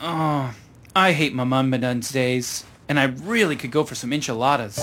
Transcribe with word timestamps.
Oh, 0.00 0.54
I 0.94 1.12
hate 1.12 1.34
my 1.34 1.44
mum 1.44 1.70
days, 1.70 2.64
and 2.88 3.00
I 3.00 3.04
really 3.04 3.56
could 3.56 3.70
go 3.70 3.82
for 3.84 3.94
some 3.94 4.12
enchiladas. 4.12 4.76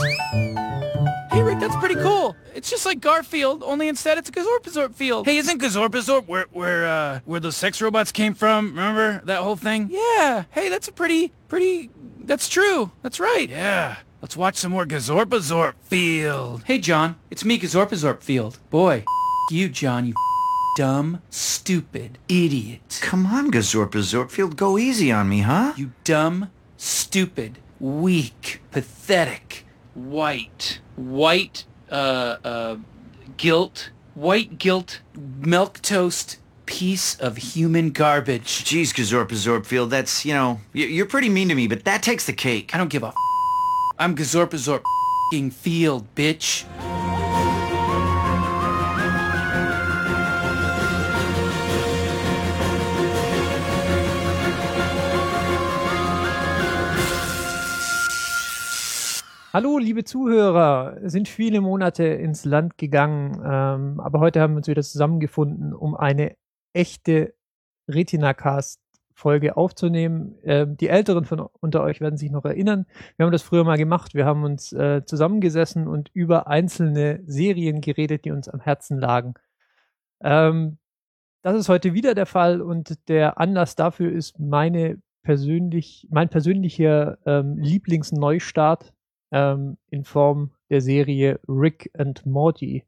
Hey 1.31 1.41
Rick, 1.41 1.59
that's 1.59 1.75
pretty 1.75 1.95
cool. 1.95 2.35
It's 2.55 2.69
just 2.69 2.85
like 2.85 2.99
Garfield, 2.99 3.63
only 3.63 3.87
instead 3.87 4.17
it's 4.17 4.29
a 4.29 4.31
Gazorpazorp 4.31 4.95
field. 4.95 5.25
Hey, 5.25 5.37
isn't 5.37 5.61
Gazorpazorp 5.61 6.27
where 6.27 6.45
where 6.51 6.85
uh 6.85 7.19
where 7.25 7.39
those 7.39 7.57
sex 7.57 7.81
robots 7.81 8.11
came 8.11 8.33
from? 8.33 8.69
Remember 8.69 9.21
that 9.25 9.41
whole 9.41 9.55
thing? 9.55 9.89
Yeah. 9.91 10.45
Hey, 10.51 10.69
that's 10.69 10.87
a 10.87 10.91
pretty 10.91 11.31
pretty 11.47 11.89
that's 12.23 12.49
true. 12.49 12.91
That's 13.01 13.19
right. 13.19 13.49
Yeah. 13.49 13.97
Let's 14.21 14.37
watch 14.37 14.55
some 14.55 14.71
more 14.71 14.85
Gazorpazorp 14.85 15.73
Field. 15.81 16.63
Hey 16.65 16.79
John, 16.79 17.17
it's 17.29 17.43
me 17.43 17.59
Gazorpazorp 17.59 18.21
Field. 18.21 18.59
Boy, 18.69 19.03
you 19.51 19.69
John, 19.69 20.07
you 20.07 20.13
dumb, 20.75 21.21
stupid 21.29 22.17
idiot. 22.27 22.99
Come 23.01 23.25
on, 23.25 23.51
Gazorpa 23.51 24.31
Field, 24.31 24.55
go 24.57 24.77
easy 24.77 25.11
on 25.11 25.29
me, 25.29 25.41
huh? 25.41 25.73
You 25.77 25.91
dumb, 26.03 26.49
stupid, 26.77 27.59
weak, 27.79 28.61
pathetic, 28.71 29.65
white, 29.93 30.79
white, 30.95 31.65
uh, 31.91 32.37
uh, 32.43 32.75
guilt, 33.37 33.91
white 34.15 34.57
guilt, 34.57 35.01
milk 35.39 35.81
toast, 35.81 36.39
piece 36.65 37.19
of 37.19 37.37
human 37.37 37.91
garbage. 37.91 38.63
Jeez, 38.63 38.93
Gazorpa 38.93 39.65
Field, 39.65 39.89
that's, 39.89 40.25
you 40.25 40.33
know, 40.33 40.61
you're 40.73 41.05
pretty 41.05 41.29
mean 41.29 41.49
to 41.49 41.55
me, 41.55 41.67
but 41.67 41.83
that 41.85 42.01
takes 42.01 42.25
the 42.25 42.33
cake. 42.33 42.73
I 42.73 42.77
don't 42.77 42.89
give 42.89 43.03
a 43.03 43.13
I'm 43.99 44.15
Gazorpazorp 44.15 44.83
Field, 45.51 46.15
bitch. 46.15 46.65
Hallo, 59.55 59.77
liebe 59.77 60.03
Zuhörer. 60.03 60.97
Es 61.03 61.11
sind 61.11 61.27
viele 61.29 61.61
Monate 61.61 62.05
ins 62.05 62.43
Land 62.43 62.75
gegangen, 62.79 63.39
ähm, 63.45 63.99
aber 63.99 64.19
heute 64.19 64.41
haben 64.41 64.53
wir 64.53 64.57
uns 64.57 64.67
wieder 64.67 64.81
zusammengefunden, 64.81 65.75
um 65.75 65.93
eine 65.95 66.35
echte 66.73 67.35
Retina-Cast-Folge 67.87 69.55
aufzunehmen. 69.55 70.39
Ähm, 70.41 70.75
die 70.77 70.87
Älteren 70.87 71.25
von 71.25 71.39
unter 71.59 71.83
euch 71.83 72.01
werden 72.01 72.17
sich 72.17 72.31
noch 72.31 72.45
erinnern. 72.45 72.87
Wir 73.15 73.27
haben 73.27 73.31
das 73.31 73.43
früher 73.43 73.63
mal 73.63 73.77
gemacht. 73.77 74.15
Wir 74.15 74.25
haben 74.25 74.43
uns 74.43 74.73
äh, 74.73 75.05
zusammengesessen 75.05 75.87
und 75.87 76.09
über 76.15 76.47
einzelne 76.47 77.21
Serien 77.27 77.81
geredet, 77.81 78.25
die 78.25 78.31
uns 78.31 78.49
am 78.49 78.59
Herzen 78.59 78.97
lagen. 78.97 79.35
Ähm, 80.23 80.79
das 81.43 81.55
ist 81.57 81.69
heute 81.69 81.93
wieder 81.93 82.15
der 82.15 82.25
Fall 82.25 82.59
und 82.59 83.07
der 83.07 83.37
Anlass 83.37 83.75
dafür 83.75 84.11
ist 84.11 84.39
meine 84.39 84.99
persönlich, 85.21 86.07
mein 86.09 86.29
persönlicher 86.29 87.19
ähm, 87.27 87.59
Lieblingsneustart 87.59 88.93
ähm, 89.33 89.77
in 89.89 90.05
Form 90.05 90.51
der 90.69 90.79
Serie 90.79 91.39
Rick 91.47 91.89
and 91.97 92.25
Morty. 92.25 92.85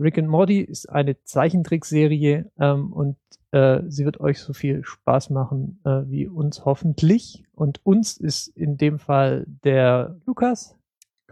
Rick 0.00 0.18
and 0.18 0.28
Morty 0.28 0.60
ist 0.60 0.88
eine 0.88 1.22
Zeichentrickserie 1.22 2.50
ähm, 2.58 2.92
und 2.92 3.16
äh, 3.50 3.82
sie 3.88 4.04
wird 4.04 4.20
euch 4.20 4.40
so 4.40 4.52
viel 4.52 4.84
Spaß 4.84 5.30
machen 5.30 5.80
äh, 5.84 6.02
wie 6.06 6.26
uns 6.26 6.64
hoffentlich. 6.64 7.44
Und 7.52 7.84
uns 7.84 8.16
ist 8.16 8.48
in 8.48 8.76
dem 8.76 8.98
Fall 8.98 9.44
der 9.46 10.16
Lukas. 10.26 10.76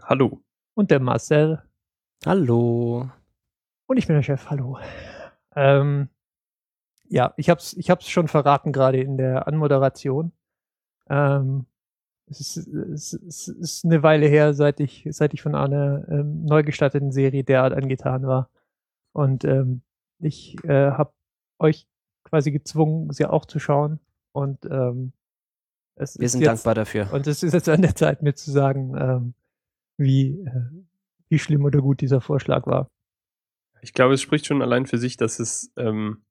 Hallo. 0.01 0.41
Und 0.75 0.91
der 0.91 0.99
Marcel. 0.99 1.61
Hallo. 2.25 3.09
Und 3.87 3.97
ich 3.97 4.07
bin 4.07 4.15
der 4.15 4.23
Chef. 4.23 4.49
Hallo. 4.49 4.79
Ähm, 5.55 6.09
ja, 7.09 7.33
ich 7.37 7.49
hab's, 7.49 7.73
ich 7.73 7.89
hab's 7.89 8.09
schon 8.09 8.27
verraten 8.27 8.71
gerade 8.71 9.01
in 9.01 9.17
der 9.17 9.47
Anmoderation. 9.47 10.31
Ähm, 11.09 11.65
es 12.29 12.57
ist, 12.57 12.67
es, 12.67 13.13
es 13.13 13.47
ist 13.47 13.85
eine 13.85 14.03
Weile 14.03 14.27
her, 14.27 14.53
seit 14.53 14.79
ich, 14.79 15.05
seit 15.09 15.33
ich 15.33 15.41
von 15.41 15.55
einer 15.55 16.07
ähm, 16.09 16.45
neu 16.45 16.63
gestatteten 16.63 17.11
Serie 17.11 17.43
derart 17.43 17.73
angetan 17.73 18.25
war. 18.25 18.49
Und 19.11 19.43
ähm, 19.45 19.81
ich 20.19 20.57
äh, 20.63 20.91
habe 20.91 21.13
euch 21.59 21.87
quasi 22.23 22.51
gezwungen, 22.51 23.11
sie 23.11 23.25
auch 23.25 23.45
zu 23.45 23.59
schauen. 23.59 23.99
Und 24.31 24.65
ähm, 24.65 25.13
es 25.95 26.19
wir 26.19 26.29
sind 26.29 26.41
jetzt, 26.41 26.49
dankbar 26.49 26.75
dafür. 26.75 27.11
Und 27.13 27.27
es 27.27 27.43
ist 27.43 27.53
jetzt 27.53 27.69
an 27.69 27.81
der 27.81 27.95
Zeit, 27.95 28.23
mir 28.23 28.33
zu 28.33 28.51
sagen, 28.51 28.95
ähm, 28.97 29.33
wie, 29.97 30.39
äh, 30.39 30.85
wie 31.29 31.39
schlimm 31.39 31.65
oder 31.65 31.79
gut 31.81 32.01
dieser 32.01 32.21
Vorschlag 32.21 32.65
war. 32.65 32.89
Ich 33.81 33.93
glaube, 33.93 34.13
es 34.13 34.21
spricht 34.21 34.45
schon 34.45 34.61
allein 34.61 34.85
für 34.85 34.97
sich, 34.97 35.17
dass 35.17 35.39
es, 35.39 35.71
ähm, 35.77 36.23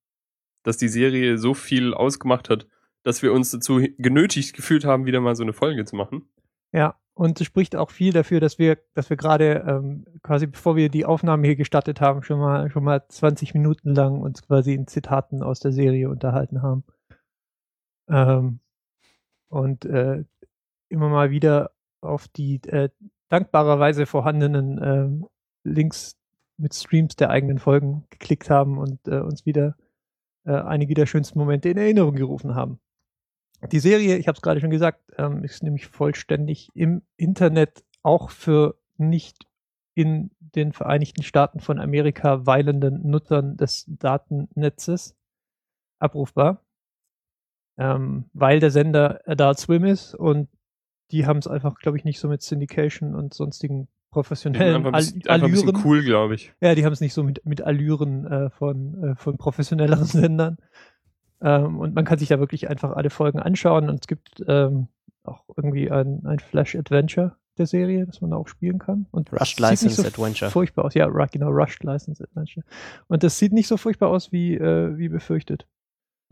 dass 0.64 0.78
die 0.78 0.88
Serie 0.88 1.38
so 1.38 1.54
viel 1.54 1.94
ausgemacht 1.94 2.48
hat, 2.48 2.66
dass 3.02 3.22
wir 3.22 3.32
uns 3.32 3.50
dazu 3.50 3.80
genötigt 3.98 4.54
gefühlt 4.54 4.84
haben, 4.84 5.06
wieder 5.06 5.20
mal 5.20 5.36
so 5.36 5.42
eine 5.42 5.52
Folge 5.52 5.84
zu 5.84 5.96
machen. 5.96 6.28
Ja, 6.72 6.96
und 7.14 7.40
es 7.40 7.46
spricht 7.46 7.76
auch 7.76 7.90
viel 7.90 8.12
dafür, 8.12 8.40
dass 8.40 8.58
wir, 8.58 8.78
dass 8.94 9.10
wir 9.10 9.16
gerade 9.16 9.64
ähm, 9.66 10.06
quasi 10.22 10.46
bevor 10.46 10.76
wir 10.76 10.88
die 10.88 11.04
Aufnahme 11.04 11.46
hier 11.46 11.56
gestartet 11.56 12.00
haben, 12.00 12.22
schon 12.22 12.40
mal 12.40 12.70
schon 12.70 12.84
mal 12.84 13.06
20 13.06 13.54
Minuten 13.54 13.94
lang 13.94 14.20
uns 14.20 14.42
quasi 14.42 14.74
in 14.74 14.86
Zitaten 14.86 15.42
aus 15.42 15.60
der 15.60 15.72
Serie 15.72 16.08
unterhalten 16.08 16.62
haben. 16.62 16.84
Ähm, 18.08 18.60
und 19.48 19.84
äh, 19.84 20.24
immer 20.88 21.08
mal 21.08 21.30
wieder 21.30 21.72
auf 22.00 22.28
die 22.28 22.60
äh, 22.66 22.88
dankbarerweise 23.28 24.06
vorhandenen 24.06 24.78
äh, 24.78 25.26
Links 25.64 26.16
mit 26.56 26.74
Streams 26.74 27.16
der 27.16 27.30
eigenen 27.30 27.58
Folgen 27.58 28.04
geklickt 28.10 28.50
haben 28.50 28.78
und 28.78 29.06
äh, 29.08 29.20
uns 29.20 29.44
wieder 29.46 29.76
äh, 30.44 30.52
einige 30.52 30.94
der 30.94 31.06
schönsten 31.06 31.38
Momente 31.38 31.68
in 31.68 31.76
Erinnerung 31.76 32.14
gerufen 32.14 32.54
haben. 32.54 32.80
Die 33.70 33.78
Serie, 33.78 34.16
ich 34.16 34.26
habe 34.28 34.36
es 34.36 34.42
gerade 34.42 34.60
schon 34.60 34.70
gesagt, 34.70 35.02
ähm, 35.16 35.44
ist 35.44 35.62
nämlich 35.62 35.86
vollständig 35.86 36.68
im 36.74 37.02
Internet 37.16 37.84
auch 38.02 38.30
für 38.30 38.76
nicht 38.96 39.46
in 39.94 40.30
den 40.40 40.72
Vereinigten 40.72 41.22
Staaten 41.22 41.60
von 41.60 41.78
Amerika 41.78 42.46
weilenden 42.46 43.08
Nutzern 43.08 43.56
des 43.56 43.84
Datennetzes 43.86 45.16
abrufbar, 45.98 46.64
ähm, 47.78 48.24
weil 48.32 48.58
der 48.58 48.70
Sender 48.70 49.20
Adult 49.26 49.58
Swim 49.58 49.84
ist 49.84 50.14
und 50.14 50.48
die 51.10 51.26
haben 51.26 51.38
es 51.38 51.46
einfach, 51.46 51.78
glaube 51.78 51.98
ich, 51.98 52.04
nicht 52.04 52.18
so 52.18 52.28
mit 52.28 52.42
Syndication 52.42 53.14
und 53.14 53.34
sonstigen 53.34 53.88
professionellen 54.10 54.86
ein 54.86 54.92
bisschen, 54.92 55.22
Allüren. 55.22 55.28
Einfach 55.28 55.46
ein 55.46 55.52
bisschen 55.52 55.82
cool, 55.84 56.02
glaube 56.02 56.34
ich. 56.34 56.52
Ja, 56.60 56.74
die 56.74 56.84
haben 56.84 56.92
es 56.92 57.00
nicht 57.00 57.14
so 57.14 57.22
mit, 57.22 57.44
mit 57.44 57.62
Allüren 57.62 58.26
äh, 58.26 58.50
von, 58.50 59.02
äh, 59.02 59.14
von 59.16 59.36
professionelleren 59.36 60.04
Sendern. 60.06 60.58
Ähm, 61.42 61.78
und 61.78 61.94
man 61.94 62.04
kann 62.04 62.18
sich 62.18 62.28
da 62.28 62.38
wirklich 62.38 62.68
einfach 62.70 62.92
alle 62.92 63.10
Folgen 63.10 63.38
anschauen 63.38 63.88
und 63.88 64.00
es 64.00 64.06
gibt 64.06 64.42
ähm, 64.46 64.88
auch 65.24 65.44
irgendwie 65.56 65.90
ein, 65.90 66.24
ein 66.24 66.38
Flash-Adventure 66.38 67.36
der 67.58 67.66
Serie, 67.66 68.06
das 68.06 68.20
man 68.20 68.30
da 68.30 68.36
auch 68.36 68.48
spielen 68.48 68.78
kann. 68.78 69.06
Und 69.10 69.32
Rushed 69.32 69.60
License 69.60 70.00
so 70.00 70.06
Adventure. 70.06 70.50
Furchtbar 70.50 70.86
aus. 70.86 70.94
Ja, 70.94 71.06
genau, 71.08 71.50
Rushed 71.50 71.84
License 71.84 72.22
Adventure. 72.24 72.64
Und 73.08 73.22
das 73.22 73.38
sieht 73.38 73.52
nicht 73.52 73.68
so 73.68 73.76
furchtbar 73.76 74.08
aus 74.08 74.32
wie, 74.32 74.54
äh, 74.54 74.96
wie 74.96 75.08
befürchtet. 75.08 75.66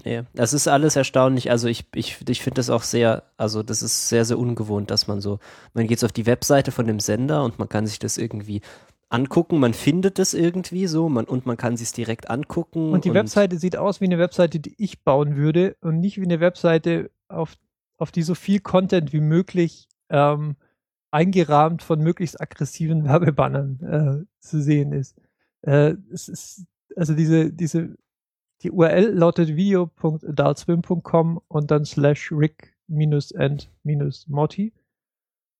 Ja, 0.04 0.24
das 0.32 0.54
ist 0.54 0.66
alles 0.66 0.96
erstaunlich. 0.96 1.50
Also 1.50 1.68
ich, 1.68 1.84
ich, 1.94 2.16
ich 2.26 2.42
finde 2.42 2.58
das 2.58 2.70
auch 2.70 2.82
sehr, 2.82 3.24
also 3.36 3.62
das 3.62 3.82
ist 3.82 4.08
sehr, 4.08 4.24
sehr 4.24 4.38
ungewohnt, 4.38 4.90
dass 4.90 5.06
man 5.06 5.20
so, 5.20 5.40
man 5.74 5.86
geht 5.86 5.98
so 5.98 6.06
auf 6.06 6.12
die 6.12 6.24
Webseite 6.24 6.72
von 6.72 6.86
dem 6.86 7.00
Sender 7.00 7.44
und 7.44 7.58
man 7.58 7.68
kann 7.68 7.86
sich 7.86 7.98
das 7.98 8.16
irgendwie 8.16 8.62
angucken, 9.10 9.58
man 9.58 9.74
findet 9.74 10.18
es 10.18 10.32
irgendwie 10.34 10.86
so 10.86 11.08
man, 11.08 11.24
und 11.26 11.44
man 11.44 11.56
kann 11.56 11.74
es 11.74 11.92
direkt 11.92 12.30
angucken. 12.30 12.92
Und 12.92 13.04
die 13.04 13.10
und 13.10 13.16
Webseite 13.16 13.58
sieht 13.58 13.76
aus 13.76 14.00
wie 14.00 14.06
eine 14.06 14.18
Webseite, 14.18 14.60
die 14.60 14.74
ich 14.78 15.02
bauen 15.02 15.36
würde 15.36 15.76
und 15.80 16.00
nicht 16.00 16.18
wie 16.18 16.24
eine 16.24 16.40
Webseite, 16.40 17.10
auf, 17.28 17.56
auf 17.98 18.12
die 18.12 18.22
so 18.22 18.34
viel 18.34 18.60
Content 18.60 19.12
wie 19.12 19.20
möglich 19.20 19.88
ähm, 20.08 20.56
eingerahmt 21.10 21.82
von 21.82 22.00
möglichst 22.00 22.40
aggressiven 22.40 23.04
Werbebannern 23.04 23.80
äh, 23.82 24.24
zu 24.38 24.62
sehen 24.62 24.92
ist. 24.92 25.20
Äh, 25.62 25.96
es 26.12 26.28
ist. 26.28 26.64
Also 26.96 27.14
diese, 27.14 27.52
diese, 27.52 27.96
die 28.62 28.72
URL 28.72 29.12
lautet 29.12 29.54
video.adultswim.com 29.54 31.40
und 31.46 31.70
dann 31.70 31.84
slash 31.84 32.32
rick-and-morty. 32.32 34.72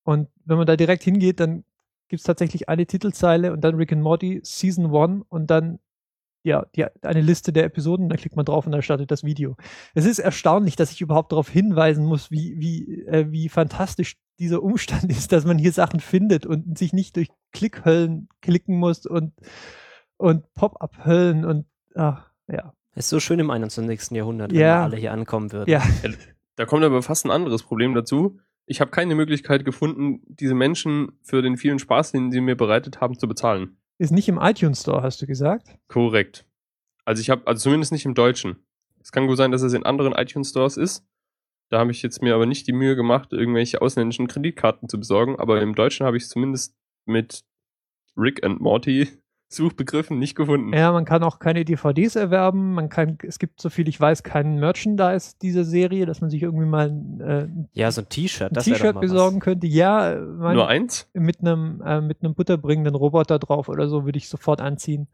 Und 0.03 0.29
wenn 0.45 0.57
man 0.57 0.67
da 0.67 0.75
direkt 0.77 1.05
hingeht, 1.05 1.39
dann 1.39 1.63
gibt 2.11 2.21
es 2.21 2.25
tatsächlich 2.25 2.69
eine 2.69 2.87
Titelzeile 2.87 3.53
und 3.53 3.63
dann 3.63 3.77
Rick 3.77 3.93
and 3.93 4.03
Morty 4.03 4.41
Season 4.43 4.95
1 4.95 5.25
und 5.29 5.47
dann 5.51 5.79
ja, 6.43 6.67
die, 6.75 6.87
eine 7.03 7.21
Liste 7.21 7.53
der 7.53 7.65
Episoden, 7.65 8.09
da 8.09 8.17
klickt 8.17 8.37
man 8.37 8.45
drauf 8.45 8.67
und 8.67 8.73
dann 8.73 8.83
startet 8.83 9.11
das 9.11 9.25
Video. 9.25 9.57
Es 9.95 10.07
ist 10.07 10.19
erstaunlich, 10.19 10.75
dass 10.75 10.91
ich 10.91 11.01
überhaupt 11.01 11.33
darauf 11.33 11.49
hinweisen 11.49 12.05
muss, 12.05 12.31
wie, 12.31 12.55
wie, 12.59 13.03
äh, 13.05 13.31
wie 13.31 13.49
fantastisch 13.49 14.17
dieser 14.39 14.63
Umstand 14.63 15.05
ist, 15.11 15.33
dass 15.33 15.45
man 15.45 15.59
hier 15.59 15.73
Sachen 15.73 16.01
findet 16.01 16.47
und 16.47 16.79
sich 16.79 16.93
nicht 16.93 17.17
durch 17.17 17.29
Klickhöllen 17.53 18.29
klicken 18.41 18.79
muss 18.79 19.07
und, 19.07 19.35
und 20.17 20.53
Pop-up-Höllen 20.55 21.45
und 21.45 21.67
ach, 21.95 22.31
ja. 22.49 22.75
Es 22.93 23.05
ist 23.05 23.11
so 23.11 23.21
schön 23.21 23.39
im 23.39 23.51
21. 23.51 24.11
Jahrhundert, 24.13 24.51
wenn 24.51 24.61
ja. 24.61 24.83
alle 24.83 24.97
hier 24.97 25.13
ankommen 25.13 25.53
würden. 25.53 25.71
Ja. 25.71 25.83
Da 26.57 26.67
kommt 26.67 26.85
aber 26.85 27.03
fast 27.03 27.25
ein 27.25 27.31
anderes 27.31 27.63
Problem 27.63 27.95
dazu 27.95 28.41
ich 28.71 28.81
habe 28.81 28.93
keine 28.93 29.17
Möglichkeit 29.17 29.65
gefunden, 29.65 30.23
diese 30.29 30.55
Menschen 30.55 31.19
für 31.23 31.43
den 31.43 31.57
vielen 31.57 31.81
Spaß, 31.81 32.13
den 32.13 32.31
sie 32.31 32.41
mir 32.41 32.55
bereitet 32.55 33.01
haben, 33.01 33.19
zu 33.19 33.27
bezahlen. 33.27 33.77
Ist 33.99 34.13
nicht 34.13 34.29
im 34.29 34.39
iTunes 34.41 34.83
Store, 34.83 35.03
hast 35.03 35.21
du 35.21 35.27
gesagt? 35.27 35.77
Korrekt. 35.89 36.47
Also 37.05 37.21
ich 37.21 37.31
habe, 37.31 37.45
also 37.49 37.65
zumindest 37.65 37.91
nicht 37.91 38.07
im 38.07 38.15
Deutschen. 38.15 38.65
Es 39.01 39.11
kann 39.11 39.27
gut 39.27 39.39
sein, 39.39 39.51
dass 39.51 39.63
es 39.63 39.73
in 39.73 39.85
anderen 39.85 40.13
iTunes 40.13 40.51
Stores 40.51 40.77
ist, 40.77 41.05
Da 41.69 41.81
habe 41.81 41.91
ich 41.91 42.03
jetzt 42.03 42.23
mir 42.23 42.35
aber 42.35 42.47
nicht 42.47 42.69
die 42.69 42.73
Mühe 42.73 42.95
gemacht, 42.95 43.33
irgendwelche 43.33 43.83
ausländischen 43.83 44.29
Kreditkarten 44.29 44.89
zu 44.89 44.99
besorgen, 44.99 45.37
aber 45.39 45.61
im 45.63 45.75
Deutschen 45.75 46.07
habe 46.07 46.17
ich 46.17 46.25
es 46.25 46.29
zumindest 46.29 46.77
mit 47.07 47.45
Rick 48.17 48.45
and 48.45 48.61
Morty 48.61 49.09
Suchbegriffen 49.53 50.17
nicht 50.21 50.37
gefunden. 50.37 50.73
Ja, 50.73 50.93
man 50.93 51.05
kann 51.05 51.25
auch 51.25 51.41
keine 51.41 51.65
DVDs 51.65 52.15
erwerben. 52.15 52.73
Man 52.75 52.89
kann, 52.89 53.19
es 53.25 53.41
gibt, 53.41 53.61
so 53.61 53.69
viel 53.69 53.89
ich 53.89 54.01
weiß, 54.01 54.23
keinen 54.23 54.61
Merchandise 54.61 55.35
dieser 55.43 55.65
Serie, 55.65 56.07
dass 56.07 56.21
man 56.21 56.31
sich 56.31 56.43
irgendwie 56.43 56.67
mal 56.67 56.87
äh, 57.19 57.43
ein 57.43 57.69
Ja, 57.73 57.91
so 57.91 58.03
ein 58.03 58.09
T-Shirt. 58.09 58.53
T-Shirt 58.55 59.01
besorgen 59.01 59.39
Was. 59.39 59.45
könnte. 59.45 59.67
Ja, 59.67 60.15
mein, 60.21 60.55
Nur 60.55 60.69
eins? 60.69 61.09
mit 61.15 61.41
einem 61.41 61.83
äh, 61.85 62.01
mit 62.01 62.23
einem 62.23 62.35
butterbringenden 62.35 62.95
Roboter 62.95 63.41
drauf 63.41 63.69
oder 63.69 63.89
so 63.89 64.05
würde 64.05 64.19
ich 64.19 64.29
sofort 64.29 64.61
anziehen. 64.61 65.09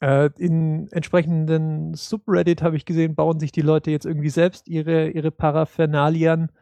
Äh, 0.00 0.28
in 0.36 0.88
entsprechenden 0.92 1.94
Subreddit 1.94 2.62
habe 2.62 2.76
ich 2.76 2.84
gesehen, 2.84 3.14
bauen 3.14 3.40
sich 3.40 3.50
die 3.50 3.62
Leute 3.62 3.90
jetzt 3.90 4.04
irgendwie 4.04 4.30
selbst 4.30 4.68
ihre 4.68 5.08
ihre 5.08 5.30
Paraphernalien 5.30 6.52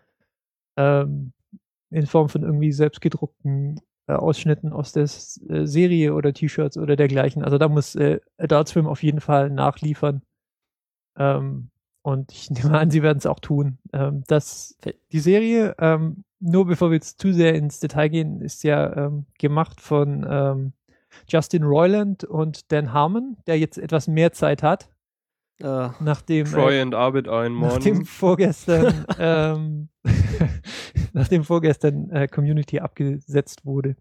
ähm, 0.76 1.32
in 1.90 2.06
Form 2.06 2.28
von 2.28 2.44
irgendwie 2.44 2.70
selbstgedruckten 2.70 3.80
äh, 4.08 4.12
Ausschnitten 4.12 4.72
aus 4.72 4.92
der 4.92 5.04
äh, 5.04 5.66
Serie 5.66 6.14
oder 6.14 6.32
T-Shirts 6.32 6.78
oder 6.78 6.96
dergleichen. 6.96 7.44
Also 7.44 7.58
da 7.58 7.68
muss 7.68 7.94
äh, 7.94 8.20
Adult 8.38 8.68
Swim 8.68 8.86
auf 8.86 9.02
jeden 9.02 9.20
Fall 9.20 9.50
nachliefern. 9.50 10.22
Ähm, 11.16 11.70
und 12.02 12.32
ich 12.32 12.50
nehme 12.50 12.78
an, 12.78 12.90
sie 12.90 13.02
werden 13.02 13.18
es 13.18 13.26
auch 13.26 13.40
tun. 13.40 13.78
Ähm, 13.92 14.24
das, 14.26 14.78
die 15.12 15.20
Serie, 15.20 15.74
ähm, 15.78 16.24
nur 16.40 16.66
bevor 16.66 16.90
wir 16.90 16.96
jetzt 16.96 17.20
zu 17.20 17.32
sehr 17.32 17.54
ins 17.54 17.80
Detail 17.80 18.08
gehen, 18.08 18.40
ist 18.40 18.64
ja 18.64 18.96
ähm, 18.96 19.26
gemacht 19.38 19.80
von 19.80 20.26
ähm, 20.28 20.72
Justin 21.28 21.64
Roiland 21.64 22.24
und 22.24 22.72
Dan 22.72 22.92
Harmon, 22.92 23.36
der 23.46 23.58
jetzt 23.58 23.78
etwas 23.78 24.08
mehr 24.08 24.32
Zeit 24.32 24.62
hat, 24.62 24.88
Äh, 25.60 25.88
nachdem 26.00 26.46
äh, 26.46 26.50
Troy 26.50 26.80
and 26.80 26.94
Arbit 26.94 27.28
ein 27.28 27.58
nachdem 27.58 27.94
Morning. 27.94 28.04
vorgestern 28.04 29.04
ähm, 29.18 29.88
nachdem 31.12 31.42
vorgestern 31.44 32.10
äh, 32.10 32.28
Community 32.28 32.78
abgesetzt 32.78 33.64
wurde. 33.64 33.96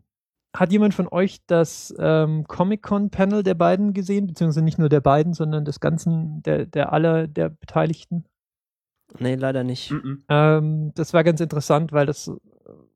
Hat 0.55 0.71
jemand 0.71 0.93
von 0.93 1.07
euch 1.07 1.39
das 1.47 1.93
ähm, 1.99 2.45
Comic-Con-Panel 2.47 3.43
der 3.43 3.55
beiden 3.55 3.93
gesehen, 3.93 4.27
beziehungsweise 4.27 4.63
nicht 4.63 4.79
nur 4.79 4.89
der 4.89 5.01
beiden, 5.01 5.33
sondern 5.33 5.65
des 5.65 5.79
ganzen, 5.79 6.41
der, 6.43 6.65
der 6.65 6.93
aller 6.93 7.27
der 7.27 7.49
Beteiligten? 7.49 8.25
nee, 9.19 9.35
leider 9.35 9.63
nicht. 9.63 9.91
Mhm. 9.91 10.23
Ähm, 10.29 10.91
das 10.95 11.13
war 11.13 11.23
ganz 11.23 11.41
interessant, 11.41 11.91
weil 11.91 12.05
das 12.05 12.27
äh, 12.27 12.33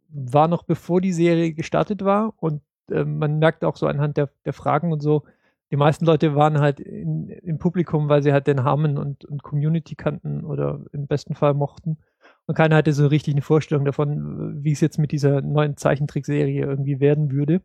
war 0.09 0.47
noch 0.47 0.63
bevor 0.63 1.01
die 1.01 1.13
Serie 1.13 1.53
gestartet 1.53 2.03
war 2.03 2.33
und 2.37 2.61
ähm, 2.91 3.17
man 3.17 3.39
merkt 3.39 3.63
auch 3.63 3.77
so 3.77 3.87
anhand 3.87 4.17
der, 4.17 4.29
der 4.45 4.53
Fragen 4.53 4.91
und 4.91 5.01
so, 5.01 5.23
die 5.71 5.77
meisten 5.77 6.05
Leute 6.05 6.35
waren 6.35 6.59
halt 6.59 6.81
in, 6.81 7.29
im 7.29 7.57
Publikum, 7.57 8.09
weil 8.09 8.21
sie 8.21 8.33
halt 8.33 8.47
den 8.47 8.63
Harmon 8.63 8.97
und, 8.97 9.23
und 9.23 9.41
Community 9.41 9.95
kannten 9.95 10.43
oder 10.43 10.81
im 10.91 11.07
besten 11.07 11.33
Fall 11.33 11.53
mochten. 11.53 11.97
Und 12.45 12.55
keiner 12.55 12.75
hatte 12.75 12.91
so 12.91 13.07
richtig 13.07 13.33
eine 13.33 13.41
Vorstellung 13.41 13.85
davon, 13.85 14.63
wie 14.63 14.73
es 14.73 14.81
jetzt 14.81 14.97
mit 14.97 15.13
dieser 15.13 15.41
neuen 15.41 15.77
Zeichentrickserie 15.77 16.65
irgendwie 16.65 16.99
werden 16.99 17.31
würde. 17.31 17.61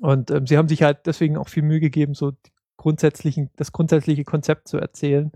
Und 0.00 0.30
ähm, 0.30 0.46
sie 0.46 0.56
haben 0.56 0.68
sich 0.68 0.82
halt 0.82 1.06
deswegen 1.06 1.36
auch 1.36 1.48
viel 1.48 1.62
Mühe 1.62 1.80
gegeben, 1.80 2.14
so 2.14 2.32
grundsätzlichen, 2.78 3.50
das 3.56 3.72
grundsätzliche 3.72 4.24
Konzept 4.24 4.68
zu 4.68 4.78
erzählen 4.78 5.32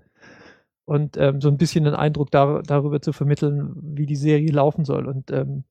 und 0.87 1.17
ähm, 1.19 1.41
so 1.41 1.49
ein 1.49 1.59
bisschen 1.59 1.85
den 1.85 1.95
Eindruck 1.95 2.31
dar 2.31 2.63
darüber 2.63 3.03
zu 3.03 3.13
vermitteln, 3.13 3.73
wie 3.77 4.07
die 4.07 4.17
Serie 4.17 4.51
laufen 4.51 4.85
soll. 4.85 5.07
Und 5.07 5.31
ähm, 5.31 5.65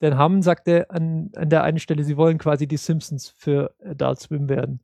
Dan 0.00 0.16
Harmon 0.16 0.42
sagte 0.42 0.90
an, 0.90 1.30
an 1.34 1.50
der 1.50 1.62
einen 1.64 1.78
Stelle, 1.78 2.04
sie 2.04 2.16
wollen 2.16 2.38
quasi 2.38 2.66
die 2.66 2.76
Simpsons 2.76 3.28
für 3.28 3.74
Adult 3.82 4.20
Swim 4.20 4.48
werden. 4.48 4.80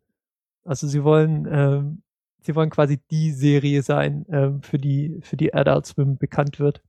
Also 0.64 0.86
sie 0.86 1.04
wollen, 1.04 1.46
ähm, 1.50 2.02
sie 2.40 2.54
wollen 2.54 2.70
quasi 2.70 2.98
die 3.10 3.30
Serie 3.32 3.82
sein, 3.82 4.24
ähm, 4.30 4.62
für 4.62 4.78
die, 4.78 5.18
für 5.22 5.36
die 5.36 5.52
Adult 5.54 5.86
Swim 5.86 6.16
bekannt 6.18 6.58
wird. 6.58 6.82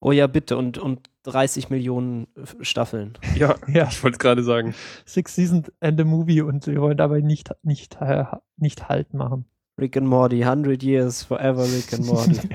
Oh 0.00 0.10
ja, 0.12 0.26
bitte. 0.26 0.56
Und, 0.56 0.78
und 0.78 1.08
30 1.24 1.70
Millionen 1.70 2.26
F- 2.36 2.56
Staffeln. 2.62 3.12
Ja, 3.36 3.54
Ja, 3.68 3.86
ich 3.88 4.02
wollte 4.02 4.16
es 4.16 4.18
gerade 4.18 4.42
sagen. 4.42 4.74
Six 5.06 5.34
Seasons 5.36 5.72
and 5.80 6.00
a 6.00 6.04
Movie 6.04 6.42
und 6.42 6.64
sie 6.64 6.80
wollen 6.80 6.96
dabei 6.96 7.20
nicht, 7.20 7.50
nicht, 7.62 7.96
äh, 8.00 8.24
nicht 8.56 8.88
Halt 8.88 9.14
machen. 9.14 9.44
Rick 9.80 9.96
and 9.96 10.06
Morty, 10.08 10.42
100 10.44 10.82
Years 10.82 11.22
Forever 11.22 11.64
Rick 11.64 11.92
and 11.92 12.06
Morty. 12.06 12.48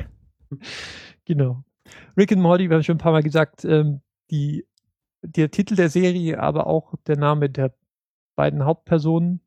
genau. 1.26 1.64
Rick 2.18 2.32
and 2.32 2.42
Morty, 2.42 2.70
wir 2.70 2.76
haben 2.76 2.84
schon 2.84 2.96
ein 2.96 3.00
paar 3.00 3.12
Mal 3.14 3.24
gesagt, 3.24 3.64
ähm, 3.66 4.02
die, 4.30 4.66
der 5.22 5.50
Titel 5.52 5.76
der 5.76 5.90
Serie, 5.90 6.40
aber 6.40 6.68
auch 6.68 6.94
der 7.08 7.18
Name 7.18 7.50
der 7.50 7.74
beiden 8.36 8.66
Hauptpersonen. 8.66 9.42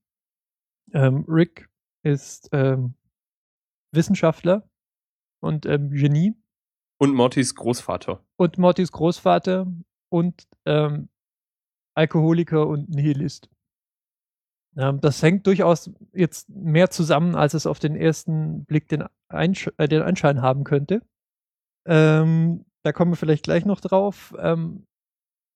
Ähm, 0.93 1.25
Rick 1.29 1.69
ist 2.03 2.49
ähm, 2.53 2.95
Wissenschaftler 3.93 4.69
und 5.41 5.67
ähm, 5.67 5.91
Genie 5.91 6.35
Und 6.99 7.15
Mortys 7.15 7.55
Großvater. 7.55 8.25
und 8.37 8.59
Mortys 8.59 8.93
Großvater 8.93 9.67
und 10.11 10.47
ähm, 10.67 11.09
Alkoholiker 11.95 12.67
und 12.67 12.89
Nihilist. 12.89 13.49
Ähm, 14.77 15.01
das 15.01 15.23
hängt 15.23 15.47
durchaus 15.47 15.91
jetzt 16.13 16.49
mehr 16.49 16.91
zusammen, 16.91 17.35
als 17.35 17.55
es 17.55 17.67
auf 17.67 17.79
den 17.79 17.97
ersten 17.97 18.65
Blick 18.65 18.89
den, 18.89 19.05
Einsch 19.29 19.69
äh, 19.77 19.89
den 19.89 20.03
Anschein 20.03 20.43
haben 20.43 20.65
könnte. 20.65 21.03
Ähm, 21.87 22.65
da 22.83 22.93
kommen 22.93 23.13
wir 23.13 23.17
vielleicht 23.17 23.45
gleich 23.45 23.65
noch 23.67 23.81
drauf. 23.81 24.35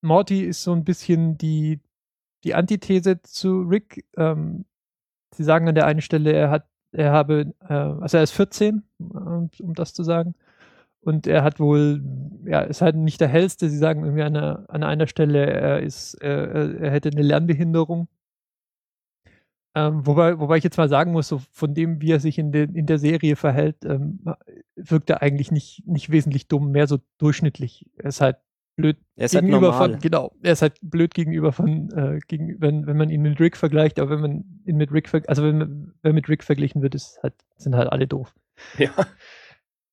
Morty 0.02 0.42
ist 0.42 0.62
so 0.62 0.72
ein 0.72 0.84
bisschen 0.84 1.38
die, 1.38 1.80
die 2.44 2.54
Antithese 2.54 3.22
zu 3.22 3.62
Rick. 3.62 4.04
Ähm, 4.16 4.66
sie 5.36 5.44
sagen 5.44 5.68
an 5.68 5.74
der 5.74 5.86
einen 5.86 6.00
Stelle, 6.00 6.32
er 6.32 6.50
hat, 6.50 6.66
er 6.92 7.12
habe, 7.12 7.52
äh, 7.68 7.72
also 7.72 8.16
er 8.16 8.22
ist 8.22 8.32
14, 8.32 8.82
um, 8.98 9.50
um 9.60 9.74
das 9.74 9.94
zu 9.94 10.02
sagen. 10.02 10.34
Und 11.00 11.26
er 11.26 11.44
hat 11.44 11.60
wohl, 11.60 12.02
ja, 12.46 12.62
ist 12.62 12.80
halt 12.80 12.96
nicht 12.96 13.20
der 13.20 13.28
hellste. 13.28 13.68
Sie 13.68 13.76
sagen 13.76 14.04
irgendwie 14.04 14.22
an 14.22 14.36
einer, 14.36 14.64
an 14.68 14.82
einer 14.82 15.06
Stelle, 15.06 15.46
er 15.46 15.80
ist, 15.80 16.14
äh, 16.22 16.76
er 16.78 16.90
hätte 16.90 17.10
eine 17.10 17.22
Lernbehinderung. 17.22 18.08
Ähm, 19.76 20.06
wobei, 20.06 20.38
wobei 20.38 20.56
ich 20.56 20.64
jetzt 20.64 20.78
mal 20.78 20.88
sagen 20.88 21.12
muss, 21.12 21.28
so 21.28 21.42
von 21.50 21.74
dem, 21.74 22.00
wie 22.00 22.12
er 22.12 22.20
sich 22.20 22.38
in, 22.38 22.52
den, 22.52 22.74
in 22.74 22.86
der 22.86 22.98
Serie 22.98 23.36
verhält, 23.36 23.84
ähm, 23.84 24.20
wirkt 24.76 25.10
er 25.10 25.20
eigentlich 25.20 25.50
nicht, 25.50 25.82
nicht 25.86 26.10
wesentlich 26.10 26.48
dumm, 26.48 26.70
mehr 26.70 26.86
so 26.86 26.98
durchschnittlich. 27.18 27.90
Er 27.98 28.06
ist 28.06 28.20
halt 28.20 28.36
blöd 28.76 28.96
Er 29.16 29.24
ist 29.26 29.34
halt 29.34 29.44
gegenüber 29.44 29.72
normal. 29.72 29.90
von, 29.92 30.00
genau, 30.00 30.32
er 30.42 30.52
ist 30.52 30.62
halt 30.62 30.78
blöd 30.82 31.12
gegenüber 31.14 31.52
von, 31.52 31.90
äh, 31.90 32.18
gegen, 32.26 32.60
wenn, 32.60 32.86
wenn 32.86 32.96
man 32.96 33.10
ihn 33.10 33.20
mit 33.22 33.38
Rick 33.40 33.56
vergleicht, 33.56 34.00
aber 34.00 34.10
wenn 34.10 34.20
man 34.20 34.60
ihn 34.64 34.76
mit 34.76 34.92
Rick, 34.92 35.10
also 35.28 35.42
wenn, 35.42 35.92
wenn 36.02 36.14
mit 36.14 36.28
Rick 36.28 36.44
verglichen 36.44 36.82
wird, 36.82 36.94
ist 36.94 37.18
halt, 37.22 37.34
sind 37.56 37.74
halt 37.76 37.90
alle 37.90 38.06
doof. 38.06 38.34
Ja. 38.78 38.90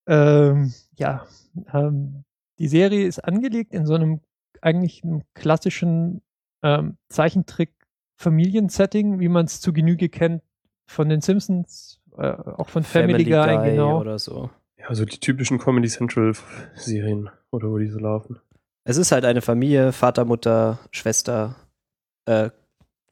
Ähm, 0.08 0.74
ja, 0.98 1.26
ähm, 1.74 2.24
die 2.58 2.68
Serie 2.68 3.06
ist 3.06 3.20
angelegt 3.20 3.74
in 3.74 3.86
so 3.86 3.94
einem 3.94 4.22
eigentlich 4.62 5.04
einem 5.04 5.24
klassischen 5.34 6.22
ähm, 6.64 6.98
Zeichentrick-Familiensetting, 7.10 9.20
wie 9.20 9.30
man 9.30 9.46
es 9.46 9.62
zu 9.62 9.74
Genüge 9.74 10.10
kennt 10.10 10.44
von 10.86 11.10
den 11.10 11.22
Simpsons, 11.22 12.00
äh, 12.18 12.32
auch 12.32 12.70
von 12.70 12.84
Family, 12.84 13.26
Guy, 13.26 13.72
genau. 13.72 14.00
oder 14.00 14.20
so. 14.20 14.50
Ja, 14.78 14.94
so 14.94 15.06
die 15.06 15.20
typischen 15.20 15.60
Comedy 15.60 15.88
Central 15.88 16.34
Serien 16.76 17.30
oder 17.52 17.70
wo 17.70 17.78
die 17.78 17.88
so 17.88 18.00
laufen. 18.00 18.40
Es 18.84 18.98
ist 18.98 19.12
halt 19.12 19.26
eine 19.26 19.42
Familie, 19.42 19.92
Vater, 19.92 20.26
Mutter, 20.26 20.80
Schwester, 20.92 21.56
äh, 22.26 22.50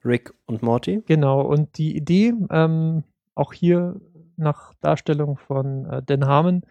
Rick 0.04 0.34
und 0.46 0.62
Morty. 0.62 1.02
Genau, 1.06 1.42
und 1.42 1.78
die 1.78 1.96
Idee, 1.96 2.34
ähm, 2.50 3.04
auch 3.34 3.52
hier 3.52 4.00
nach 4.36 4.74
Darstellung 4.80 5.36
von 5.36 5.86
äh, 5.86 6.02
Dan 6.02 6.26
Harmon, 6.26 6.62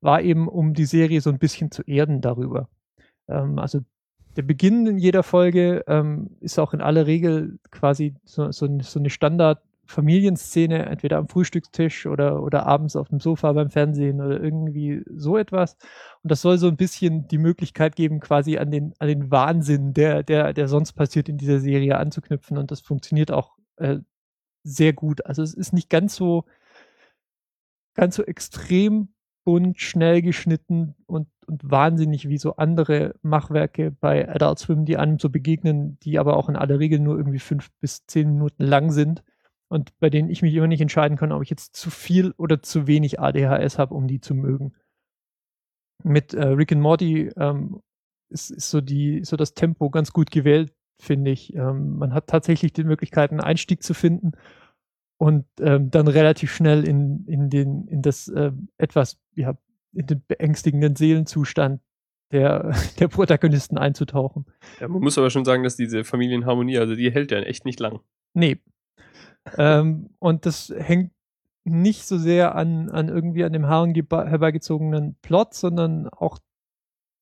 war 0.00 0.22
eben, 0.22 0.48
um 0.48 0.74
die 0.74 0.86
Serie 0.86 1.20
so 1.20 1.30
ein 1.30 1.38
bisschen 1.38 1.70
zu 1.70 1.82
erden 1.82 2.20
darüber. 2.20 2.68
Ähm, 3.28 3.58
also 3.58 3.80
der 4.36 4.42
Beginn 4.42 4.86
in 4.86 4.98
jeder 4.98 5.22
Folge 5.22 5.84
ähm, 5.86 6.30
ist 6.40 6.58
auch 6.58 6.74
in 6.74 6.80
aller 6.80 7.06
Regel 7.06 7.58
quasi 7.70 8.14
so, 8.24 8.50
so, 8.50 8.66
so 8.80 8.98
eine 8.98 9.10
Standard-Familienszene, 9.88 10.86
entweder 10.86 11.16
am 11.18 11.28
Frühstückstisch 11.28 12.06
oder, 12.06 12.42
oder 12.42 12.66
abends 12.66 12.94
auf 12.94 13.08
dem 13.08 13.20
Sofa 13.20 13.52
beim 13.52 13.70
Fernsehen 13.70 14.20
oder 14.20 14.40
irgendwie 14.40 15.02
so 15.14 15.36
etwas. 15.36 15.76
Und 16.22 16.30
das 16.30 16.42
soll 16.42 16.58
so 16.58 16.68
ein 16.68 16.76
bisschen 16.76 17.26
die 17.28 17.38
Möglichkeit 17.38 17.96
geben, 17.96 18.20
quasi 18.20 18.58
an 18.58 18.70
den, 18.70 18.94
an 18.98 19.08
den 19.08 19.30
Wahnsinn, 19.30 19.94
der, 19.94 20.22
der, 20.22 20.52
der 20.52 20.68
sonst 20.68 20.92
passiert 20.92 21.28
in 21.28 21.38
dieser 21.38 21.60
Serie 21.60 21.96
anzuknüpfen. 21.98 22.58
Und 22.58 22.70
das 22.70 22.80
funktioniert 22.80 23.32
auch 23.32 23.56
äh, 23.76 23.98
sehr 24.62 24.92
gut. 24.92 25.24
Also 25.26 25.42
es 25.42 25.54
ist 25.54 25.72
nicht 25.72 25.88
ganz 25.88 26.14
so, 26.14 26.44
ganz 27.94 28.14
so 28.16 28.22
extrem 28.24 29.08
bunt, 29.44 29.80
schnell 29.80 30.20
geschnitten 30.20 30.94
und, 31.06 31.28
und 31.46 31.62
wahnsinnig 31.64 32.28
wie 32.28 32.36
so 32.36 32.56
andere 32.56 33.14
Machwerke 33.22 33.90
bei 33.90 34.28
Adult 34.28 34.58
Swim, 34.58 34.84
die 34.84 34.98
einem 34.98 35.18
so 35.18 35.30
begegnen, 35.30 35.98
die 36.00 36.18
aber 36.18 36.36
auch 36.36 36.50
in 36.50 36.56
aller 36.56 36.78
Regel 36.78 36.98
nur 36.98 37.16
irgendwie 37.16 37.38
fünf 37.38 37.70
bis 37.80 38.04
zehn 38.06 38.34
Minuten 38.34 38.64
lang 38.64 38.90
sind 38.90 39.22
und 39.68 39.98
bei 39.98 40.10
denen 40.10 40.30
ich 40.30 40.42
mich 40.42 40.54
immer 40.54 40.66
nicht 40.66 40.80
entscheiden 40.80 41.16
kann, 41.16 41.32
ob 41.32 41.42
ich 41.42 41.50
jetzt 41.50 41.76
zu 41.76 41.90
viel 41.90 42.32
oder 42.36 42.62
zu 42.62 42.86
wenig 42.86 43.20
ADHS 43.20 43.78
habe, 43.78 43.94
um 43.94 44.08
die 44.08 44.20
zu 44.20 44.34
mögen. 44.34 44.74
Mit 46.02 46.32
äh, 46.34 46.46
Rick 46.48 46.72
and 46.72 46.80
Morty 46.80 47.30
ähm, 47.36 47.80
ist, 48.30 48.50
ist 48.50 48.70
so 48.70 48.80
die, 48.80 49.24
so 49.24 49.36
das 49.36 49.54
Tempo 49.54 49.90
ganz 49.90 50.12
gut 50.12 50.30
gewählt, 50.30 50.72
finde 51.00 51.30
ich. 51.30 51.54
Ähm, 51.54 51.96
man 51.98 52.14
hat 52.14 52.28
tatsächlich 52.28 52.72
die 52.72 52.84
Möglichkeit, 52.84 53.30
einen 53.30 53.40
Einstieg 53.40 53.82
zu 53.82 53.94
finden 53.94 54.32
und 55.18 55.44
ähm, 55.60 55.90
dann 55.90 56.08
relativ 56.08 56.52
schnell 56.52 56.86
in, 56.86 57.24
in, 57.26 57.50
den, 57.50 57.86
in 57.88 58.02
das 58.02 58.28
äh, 58.28 58.52
etwas, 58.78 59.18
ja, 59.34 59.58
in 59.92 60.06
den 60.06 60.22
beängstigenden 60.26 60.96
Seelenzustand 60.96 61.80
der, 62.30 62.74
der 62.98 63.08
Protagonisten 63.08 63.76
einzutauchen. 63.76 64.46
Ja, 64.80 64.88
man 64.88 65.02
muss 65.02 65.18
aber 65.18 65.30
schon 65.30 65.44
sagen, 65.44 65.62
dass 65.62 65.76
diese 65.76 66.04
Familienharmonie, 66.04 66.78
also 66.78 66.94
die 66.94 67.10
hält 67.10 67.32
ja 67.32 67.38
echt 67.40 67.64
nicht 67.64 67.80
lang. 67.80 68.00
Nee. 68.34 68.58
Ähm, 69.56 70.10
und 70.18 70.46
das 70.46 70.72
hängt 70.76 71.12
nicht 71.64 72.06
so 72.06 72.18
sehr 72.18 72.54
an, 72.54 72.90
an 72.90 73.08
irgendwie 73.08 73.44
an 73.44 73.52
dem 73.52 73.66
Haaren 73.66 73.94
herbeigezogenen 73.94 75.16
Plot, 75.22 75.54
sondern 75.54 76.08
auch 76.08 76.38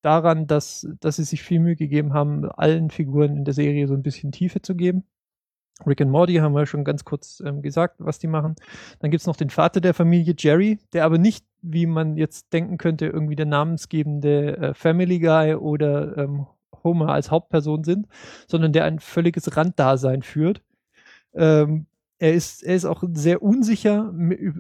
daran, 0.02 0.46
dass, 0.46 0.86
dass 1.00 1.16
sie 1.16 1.24
sich 1.24 1.42
viel 1.42 1.60
Mühe 1.60 1.76
gegeben 1.76 2.12
haben, 2.12 2.48
allen 2.50 2.90
Figuren 2.90 3.36
in 3.36 3.44
der 3.44 3.54
Serie 3.54 3.88
so 3.88 3.94
ein 3.94 4.02
bisschen 4.02 4.32
Tiefe 4.32 4.62
zu 4.62 4.76
geben. 4.76 5.04
Rick 5.84 6.00
and 6.00 6.10
Morty 6.10 6.36
haben 6.36 6.54
wir 6.54 6.64
schon 6.64 6.84
ganz 6.84 7.04
kurz 7.04 7.42
ähm, 7.44 7.60
gesagt, 7.60 7.96
was 7.98 8.18
die 8.18 8.28
machen. 8.28 8.54
Dann 9.00 9.10
gibt's 9.10 9.26
noch 9.26 9.36
den 9.36 9.50
Vater 9.50 9.80
der 9.80 9.92
Familie, 9.92 10.34
Jerry, 10.38 10.78
der 10.92 11.04
aber 11.04 11.18
nicht, 11.18 11.44
wie 11.60 11.86
man 11.86 12.16
jetzt 12.16 12.52
denken 12.52 12.78
könnte, 12.78 13.06
irgendwie 13.06 13.36
der 13.36 13.46
namensgebende 13.46 14.56
äh, 14.56 14.74
Family 14.74 15.18
Guy 15.18 15.54
oder 15.54 16.16
ähm, 16.16 16.46
Homer 16.82 17.10
als 17.10 17.30
Hauptperson 17.30 17.84
sind, 17.84 18.06
sondern 18.46 18.72
der 18.72 18.84
ein 18.84 19.00
völliges 19.00 19.56
Randdasein 19.56 20.22
führt. 20.22 20.62
Ähm, 21.34 21.86
er 22.18 22.34
ist, 22.34 22.62
er 22.62 22.74
ist 22.76 22.84
auch 22.84 23.02
sehr 23.12 23.42
unsicher, 23.42 24.12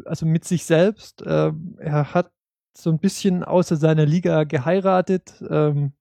also 0.04 0.26
mit 0.26 0.44
sich 0.44 0.64
selbst. 0.64 1.22
Ähm, 1.26 1.76
er 1.78 2.14
hat 2.14 2.30
so 2.76 2.90
ein 2.90 2.98
bisschen 2.98 3.44
außer 3.44 3.76
seiner 3.76 4.06
Liga 4.06 4.44
geheiratet. 4.44 5.34
Ähm, 5.48 5.92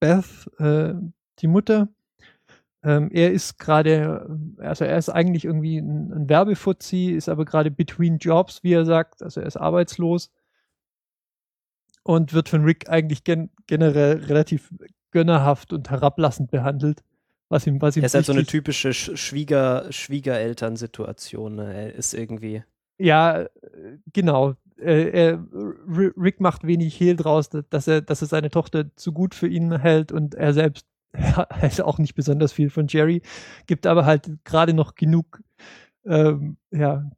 Beth, 0.00 0.48
äh, 0.58 0.94
die 1.40 1.48
Mutter, 1.48 1.88
ähm, 2.82 3.10
er 3.12 3.32
ist 3.32 3.58
gerade, 3.58 4.28
also 4.58 4.84
er 4.84 4.96
ist 4.98 5.08
eigentlich 5.08 5.44
irgendwie 5.44 5.78
ein, 5.78 6.12
ein 6.12 6.28
Werbefuzzi, 6.28 7.10
ist 7.10 7.28
aber 7.28 7.44
gerade 7.44 7.70
between 7.70 8.18
jobs, 8.18 8.62
wie 8.62 8.72
er 8.72 8.84
sagt, 8.84 9.22
also 9.22 9.40
er 9.40 9.46
ist 9.46 9.56
arbeitslos 9.56 10.30
und 12.04 12.32
wird 12.32 12.48
von 12.48 12.64
Rick 12.64 12.88
eigentlich 12.88 13.24
gen 13.24 13.50
generell 13.66 14.24
relativ 14.24 14.72
gönnerhaft 15.10 15.72
und 15.72 15.90
herablassend 15.90 16.50
behandelt. 16.50 17.02
Was 17.48 17.66
ihm, 17.66 17.80
was 17.80 17.96
ihm 17.96 18.02
er 18.02 18.06
ist 18.06 18.14
halt 18.14 18.26
so 18.26 18.32
eine 18.32 18.44
typische 18.44 18.92
Schwieger, 18.92 19.90
Schwiegerelternsituation. 19.90 21.56
Ne? 21.56 21.74
Er 21.74 21.94
ist 21.94 22.12
irgendwie. 22.12 22.62
Ja, 22.98 23.46
genau. 24.12 24.54
Äh, 24.76 25.10
er, 25.10 25.46
Rick 25.86 26.40
macht 26.40 26.66
wenig 26.66 26.98
Hehl 27.00 27.16
draus, 27.16 27.48
dass 27.48 27.88
er, 27.88 28.02
dass 28.02 28.22
er 28.22 28.28
seine 28.28 28.50
Tochter 28.50 28.94
zu 28.96 29.12
gut 29.12 29.34
für 29.34 29.48
ihn 29.48 29.78
hält 29.80 30.12
und 30.12 30.34
er 30.34 30.52
selbst 30.52 30.86
hält 31.14 31.80
auch 31.80 31.98
nicht 31.98 32.14
besonders 32.14 32.52
viel 32.52 32.70
von 32.70 32.86
Jerry, 32.88 33.22
gibt 33.66 33.86
aber 33.86 34.04
halt 34.04 34.44
gerade 34.44 34.74
noch 34.74 34.94
genug, 34.94 35.42
ähm, 36.04 36.58
ja, 36.70 37.10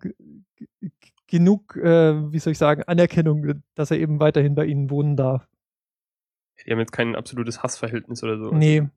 genug, 1.26 1.76
äh, 1.76 2.32
wie 2.32 2.38
soll 2.38 2.52
ich 2.52 2.58
sagen, 2.58 2.82
Anerkennung, 2.84 3.62
dass 3.74 3.90
er 3.90 3.98
eben 3.98 4.20
weiterhin 4.20 4.54
bei 4.54 4.66
ihnen 4.66 4.90
wohnen 4.90 5.16
darf. 5.16 5.48
Die 6.66 6.70
haben 6.70 6.78
jetzt 6.78 6.92
kein 6.92 7.16
absolutes 7.16 7.62
Hassverhältnis 7.62 8.22
oder 8.22 8.38
so. 8.38 8.52
Nee, 8.52 8.88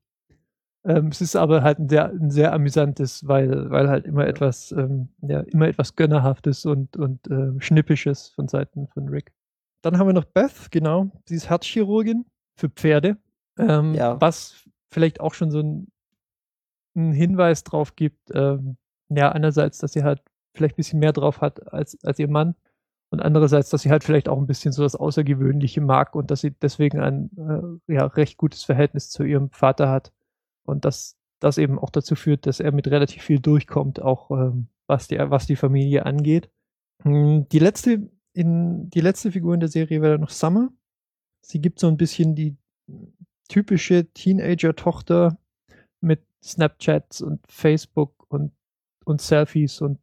ähm, 0.85 1.07
es 1.07 1.21
ist 1.21 1.35
aber 1.35 1.63
halt 1.63 1.79
ein 1.79 1.87
sehr, 1.87 2.09
ein 2.09 2.29
sehr 2.29 2.53
amüsantes, 2.53 3.27
weil, 3.27 3.69
weil 3.69 3.89
halt 3.89 4.05
immer 4.05 4.23
ja. 4.23 4.29
etwas, 4.29 4.71
ähm, 4.73 5.09
ja, 5.21 5.39
immer 5.41 5.67
etwas 5.67 5.95
Gönnerhaftes 5.95 6.65
und, 6.65 6.97
und 6.97 7.25
äh, 7.27 7.59
Schnippisches 7.59 8.29
von 8.29 8.47
Seiten 8.47 8.87
von 8.87 9.07
Rick. 9.07 9.31
Dann 9.81 9.97
haben 9.97 10.07
wir 10.07 10.13
noch 10.13 10.25
Beth, 10.25 10.71
genau. 10.71 11.09
Sie 11.25 11.35
ist 11.35 11.49
Herzchirurgin 11.49 12.25
für 12.55 12.69
Pferde. 12.69 13.17
Ähm, 13.57 13.93
ja. 13.93 14.19
Was 14.19 14.67
vielleicht 14.91 15.21
auch 15.21 15.33
schon 15.33 15.51
so 15.51 15.59
ein, 15.59 15.87
ein 16.95 17.13
Hinweis 17.13 17.63
drauf 17.63 17.95
gibt, 17.95 18.31
ähm, 18.33 18.77
ja, 19.09 19.31
einerseits, 19.31 19.77
dass 19.77 19.93
sie 19.93 20.03
halt 20.03 20.21
vielleicht 20.53 20.75
ein 20.75 20.77
bisschen 20.77 20.99
mehr 20.99 21.13
drauf 21.13 21.41
hat 21.41 21.71
als, 21.73 22.03
als 22.03 22.19
ihr 22.19 22.29
Mann 22.29 22.55
und 23.09 23.21
andererseits, 23.21 23.69
dass 23.69 23.83
sie 23.83 23.89
halt 23.89 24.03
vielleicht 24.03 24.27
auch 24.27 24.37
ein 24.37 24.47
bisschen 24.47 24.71
so 24.71 24.83
das 24.83 24.95
Außergewöhnliche 24.95 25.81
mag 25.81 26.15
und 26.15 26.29
dass 26.29 26.41
sie 26.41 26.51
deswegen 26.51 26.99
ein 26.99 27.79
äh, 27.87 27.93
ja, 27.93 28.05
recht 28.05 28.37
gutes 28.37 28.63
Verhältnis 28.63 29.09
zu 29.09 29.23
ihrem 29.23 29.49
Vater 29.51 29.89
hat 29.89 30.11
und 30.65 30.85
dass 30.85 31.17
das 31.39 31.57
eben 31.57 31.77
auch 31.77 31.89
dazu 31.89 32.15
führt, 32.15 32.45
dass 32.45 32.59
er 32.59 32.71
mit 32.71 32.87
relativ 32.87 33.23
viel 33.23 33.39
durchkommt, 33.39 34.01
auch 34.01 34.31
ähm, 34.31 34.67
was, 34.87 35.07
die, 35.07 35.17
was 35.19 35.45
die 35.45 35.55
Familie 35.55 36.05
angeht. 36.05 36.49
Hm, 37.03 37.47
die 37.49 37.59
letzte, 37.59 38.09
in, 38.33 38.89
die 38.89 39.01
letzte 39.01 39.31
Figur 39.31 39.53
in 39.53 39.59
der 39.59 39.69
Serie 39.69 40.01
wäre 40.01 40.19
noch 40.19 40.29
Summer. 40.29 40.69
Sie 41.41 41.59
gibt 41.59 41.79
so 41.79 41.87
ein 41.87 41.97
bisschen 41.97 42.35
die 42.35 42.55
typische 43.49 44.11
Teenager-Tochter 44.13 45.37
mit 45.99 46.21
Snapchats 46.41 47.21
und 47.21 47.45
Facebook 47.47 48.25
und, 48.29 48.53
und 49.05 49.21
Selfies 49.21 49.81
und 49.81 49.99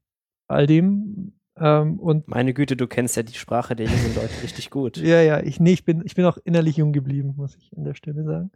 all 0.47 0.67
dem. 0.67 1.33
Ähm, 1.57 1.99
und 1.99 2.29
Meine 2.29 2.55
Güte, 2.55 2.76
du 2.76 2.87
kennst 2.87 3.17
ja 3.17 3.23
die 3.23 3.35
Sprache 3.35 3.76
der 3.76 3.87
jungen 3.87 4.14
Leute 4.14 4.43
richtig 4.43 4.71
gut. 4.71 4.97
ja, 4.99 5.21
ja, 5.23 5.40
ich, 5.40 5.61
nee, 5.61 5.73
ich 5.73 5.85
bin, 5.85 6.02
ich 6.05 6.14
bin 6.14 6.25
auch 6.25 6.38
innerlich 6.45 6.76
jung 6.76 6.93
geblieben, 6.93 7.35
muss 7.37 7.57
ich 7.57 7.76
an 7.76 7.85
der 7.85 7.95
Stelle 7.95 8.25
sagen. 8.25 8.50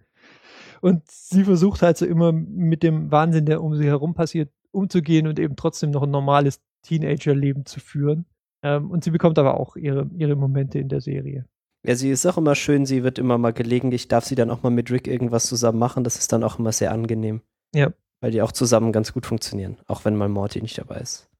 Und 0.84 1.10
sie 1.10 1.44
versucht 1.44 1.80
halt 1.80 1.96
so 1.96 2.04
immer 2.04 2.30
mit 2.30 2.82
dem 2.82 3.10
Wahnsinn, 3.10 3.46
der 3.46 3.62
um 3.62 3.74
sie 3.74 3.86
herum 3.86 4.12
passiert, 4.12 4.52
umzugehen 4.70 5.26
und 5.26 5.38
eben 5.38 5.56
trotzdem 5.56 5.90
noch 5.90 6.02
ein 6.02 6.10
normales 6.10 6.60
Teenager-Leben 6.82 7.64
zu 7.64 7.80
führen. 7.80 8.26
Ähm, 8.62 8.90
und 8.90 9.02
sie 9.02 9.10
bekommt 9.10 9.38
aber 9.38 9.58
auch 9.58 9.76
ihre, 9.76 10.10
ihre 10.14 10.36
Momente 10.36 10.78
in 10.78 10.90
der 10.90 11.00
Serie. 11.00 11.46
Ja, 11.86 11.94
sie 11.94 12.10
ist 12.10 12.26
auch 12.26 12.36
immer 12.36 12.54
schön, 12.54 12.84
sie 12.84 13.02
wird 13.02 13.18
immer 13.18 13.38
mal 13.38 13.54
gelegentlich, 13.54 14.08
darf 14.08 14.26
sie 14.26 14.34
dann 14.34 14.50
auch 14.50 14.62
mal 14.62 14.68
mit 14.68 14.90
Rick 14.90 15.08
irgendwas 15.08 15.46
zusammen 15.46 15.78
machen, 15.78 16.04
das 16.04 16.16
ist 16.16 16.30
dann 16.34 16.44
auch 16.44 16.58
immer 16.58 16.72
sehr 16.72 16.92
angenehm. 16.92 17.40
Ja. 17.74 17.90
Weil 18.20 18.32
die 18.32 18.42
auch 18.42 18.52
zusammen 18.52 18.92
ganz 18.92 19.14
gut 19.14 19.24
funktionieren, 19.24 19.78
auch 19.86 20.04
wenn 20.04 20.16
mal 20.16 20.28
Morty 20.28 20.60
nicht 20.60 20.76
dabei 20.76 20.96
ist. 20.96 21.30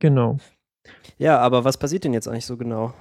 Genau. 0.00 0.38
Ja, 1.16 1.38
aber 1.38 1.62
was 1.62 1.78
passiert 1.78 2.02
denn 2.02 2.12
jetzt 2.12 2.26
eigentlich 2.26 2.46
so 2.46 2.56
genau? 2.56 2.92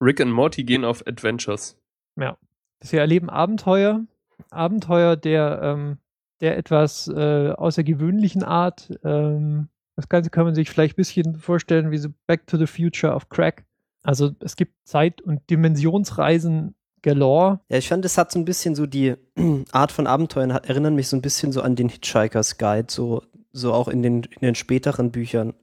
Rick 0.00 0.20
und 0.20 0.30
Morty 0.30 0.62
gehen 0.62 0.84
auf 0.84 1.04
Adventures. 1.08 1.76
Ja. 2.14 2.38
Sie 2.84 2.98
erleben 2.98 3.30
Abenteuer, 3.30 4.06
Abenteuer 4.50 5.16
der, 5.16 5.60
ähm, 5.62 5.98
der 6.40 6.56
etwas 6.56 7.08
äh, 7.08 7.50
außergewöhnlichen 7.50 8.42
Art. 8.42 8.98
Ähm, 9.04 9.68
das 9.96 10.08
Ganze 10.08 10.30
kann 10.30 10.44
man 10.44 10.54
sich 10.54 10.68
vielleicht 10.70 10.94
ein 10.94 10.96
bisschen 10.96 11.36
vorstellen 11.36 11.90
wie 11.90 11.98
so 11.98 12.10
Back 12.26 12.46
to 12.46 12.56
the 12.56 12.66
Future 12.66 13.14
of 13.14 13.28
Crack. 13.28 13.64
Also 14.02 14.32
es 14.40 14.56
gibt 14.56 14.74
Zeit- 14.84 15.22
und 15.22 15.48
Dimensionsreisen 15.50 16.74
galore. 17.02 17.60
Ja, 17.68 17.78
ich 17.78 17.88
fand, 17.88 18.04
es 18.04 18.18
hat 18.18 18.30
so 18.30 18.38
ein 18.38 18.44
bisschen 18.44 18.74
so 18.74 18.86
die 18.86 19.14
Art 19.72 19.92
von 19.92 20.06
Abenteuern, 20.06 20.52
hat, 20.52 20.66
erinnern 20.68 20.94
mich 20.94 21.08
so 21.08 21.16
ein 21.16 21.22
bisschen 21.22 21.52
so 21.52 21.62
an 21.62 21.76
den 21.76 21.88
Hitchhiker's 21.88 22.58
Guide, 22.58 22.86
so, 22.90 23.22
so 23.52 23.72
auch 23.72 23.88
in 23.88 24.02
den, 24.02 24.22
in 24.24 24.40
den 24.42 24.54
späteren 24.54 25.10
Büchern 25.10 25.54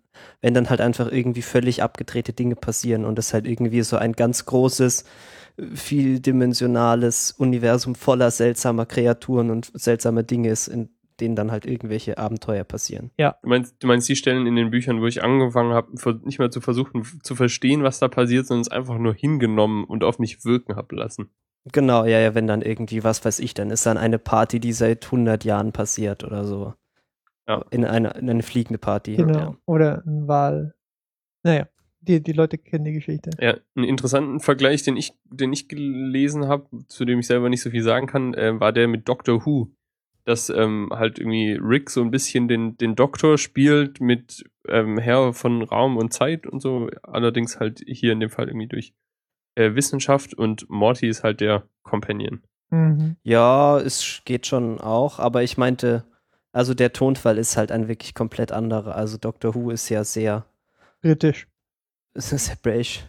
wenn 0.42 0.54
dann 0.54 0.70
halt 0.70 0.82
einfach 0.82 1.12
irgendwie 1.12 1.42
völlig 1.42 1.82
abgedrehte 1.82 2.34
Dinge 2.34 2.56
passieren 2.56 3.06
und 3.06 3.20
es 3.20 3.34
halt 3.34 3.48
irgendwie 3.48 3.82
so 3.82 3.98
ein 3.98 4.14
ganz 4.14 4.46
großes 4.46 5.06
vieldimensionales 5.58 7.32
Universum 7.32 7.96
voller 7.96 8.32
seltsamer 8.32 8.86
Kreaturen 8.86 9.52
und 9.52 9.72
seltsamer 9.74 10.24
Dinge 10.24 10.50
ist, 10.50 10.68
in 10.68 10.90
denen 11.20 11.36
dann 11.36 11.52
halt 11.52 11.66
irgendwelche 11.66 12.18
Abenteuer 12.18 12.64
passieren. 12.64 13.12
Ja. 13.18 13.38
Du 13.44 13.50
meinst, 13.50 13.76
du 13.80 13.88
meinst 13.88 14.10
die 14.10 14.16
Stellen 14.16 14.48
in 14.48 14.56
den 14.56 14.72
Büchern, 14.72 15.00
wo 15.00 15.06
ich 15.06 15.24
angefangen 15.24 15.74
habe, 15.74 15.92
nicht 16.24 16.40
mehr 16.40 16.50
zu 16.50 16.60
versuchen 16.60 17.04
zu 17.22 17.36
verstehen, 17.36 17.84
was 17.84 18.00
da 18.00 18.08
passiert, 18.08 18.48
sondern 18.48 18.62
es 18.62 18.72
einfach 18.72 18.98
nur 18.98 19.14
hingenommen 19.14 19.84
und 19.84 20.04
auf 20.04 20.18
mich 20.18 20.44
wirken 20.44 20.76
habe 20.76 20.96
lassen. 20.96 21.30
Genau, 21.72 22.04
ja, 22.04 22.20
ja, 22.20 22.36
wenn 22.36 22.48
dann 22.48 22.62
irgendwie, 22.62 23.04
was 23.04 23.24
weiß 23.24 23.40
ich, 23.40 23.54
dann 23.54 23.70
ist 23.70 23.86
dann 23.86 23.98
eine 23.98 24.20
Party, 24.20 24.60
die 24.60 24.74
seit 24.74 25.06
100 25.06 25.46
Jahren 25.46 25.72
passiert 25.72 26.24
oder 26.24 26.46
so. 26.46 26.74
Ja. 27.48 27.64
In, 27.70 27.86
eine, 27.86 28.12
in 28.12 28.30
eine 28.30 28.44
fliegende 28.44 28.80
Party. 28.80 29.16
Genau. 29.16 29.40
Ja. 29.40 29.58
Oder 29.66 30.04
ein 30.06 30.28
Wahl. 30.28 30.74
Naja 31.44 31.68
die, 32.08 32.22
die 32.22 32.32
Leute 32.32 32.58
kennen 32.58 32.86
die 32.86 32.94
Geschichte. 32.94 33.32
Ja, 33.40 33.58
einen 33.76 33.86
interessanten 33.86 34.40
Vergleich, 34.40 34.84
den 34.84 34.98
ich, 34.98 35.14
den 35.26 35.54
ich 35.54 35.68
gelesen 35.68 36.48
habe, 36.48 36.68
zu 36.88 37.06
dem 37.06 37.20
ich 37.20 37.28
selber 37.28 37.50
nicht 37.50 37.62
so 37.62 37.70
viel 37.70 37.84
sagen 37.84 38.08
kann, 38.08 38.34
äh, 38.34 38.60
war 38.60 38.72
der 38.72 38.88
mit 38.88 39.08
Doctor 39.08 39.46
Who. 39.46 39.70
Dass 40.26 40.50
ähm, 40.50 40.90
halt 40.92 41.20
irgendwie 41.20 41.60
Rick 41.62 41.90
so 41.90 42.02
ein 42.02 42.10
bisschen 42.10 42.48
den, 42.48 42.78
den 42.78 42.96
Doktor 42.96 43.38
spielt 43.38 44.00
mit 44.00 44.46
ähm, 44.70 44.98
Herr 44.98 45.34
von 45.34 45.64
Raum 45.64 45.98
und 45.98 46.14
Zeit 46.14 46.48
und 46.48 46.62
so, 46.62 46.90
allerdings 47.02 47.60
halt 47.60 47.84
hier 47.86 48.14
in 48.14 48.22
dem 48.22 48.30
Fall 48.30 48.48
irgendwie 48.48 48.68
durch 48.68 48.94
äh, 49.56 49.76
Wissenschaft 49.76 50.34
und 50.34 50.70
Morty 50.70 51.08
ist 51.08 51.24
halt 51.24 51.42
der 51.42 51.68
Companion. 51.84 52.42
Mhm. 52.70 53.18
Ja, 53.24 53.78
es 53.80 54.22
geht 54.24 54.48
schon 54.48 54.80
auch, 54.80 55.20
aber 55.20 55.44
ich 55.44 55.58
meinte, 55.58 56.06
also 56.54 56.74
der 56.74 56.94
Tonfall 56.94 57.38
ist 57.38 57.58
halt 57.58 57.72
ein 57.72 57.88
wirklich 57.88 58.14
komplett 58.14 58.52
anderer. 58.52 58.96
Also 58.96 59.18
Doctor 59.18 59.56
Who 59.56 59.72
ist 59.72 59.90
ja 59.90 60.04
sehr 60.04 60.46
britisch. 61.02 61.48
British. 62.62 63.06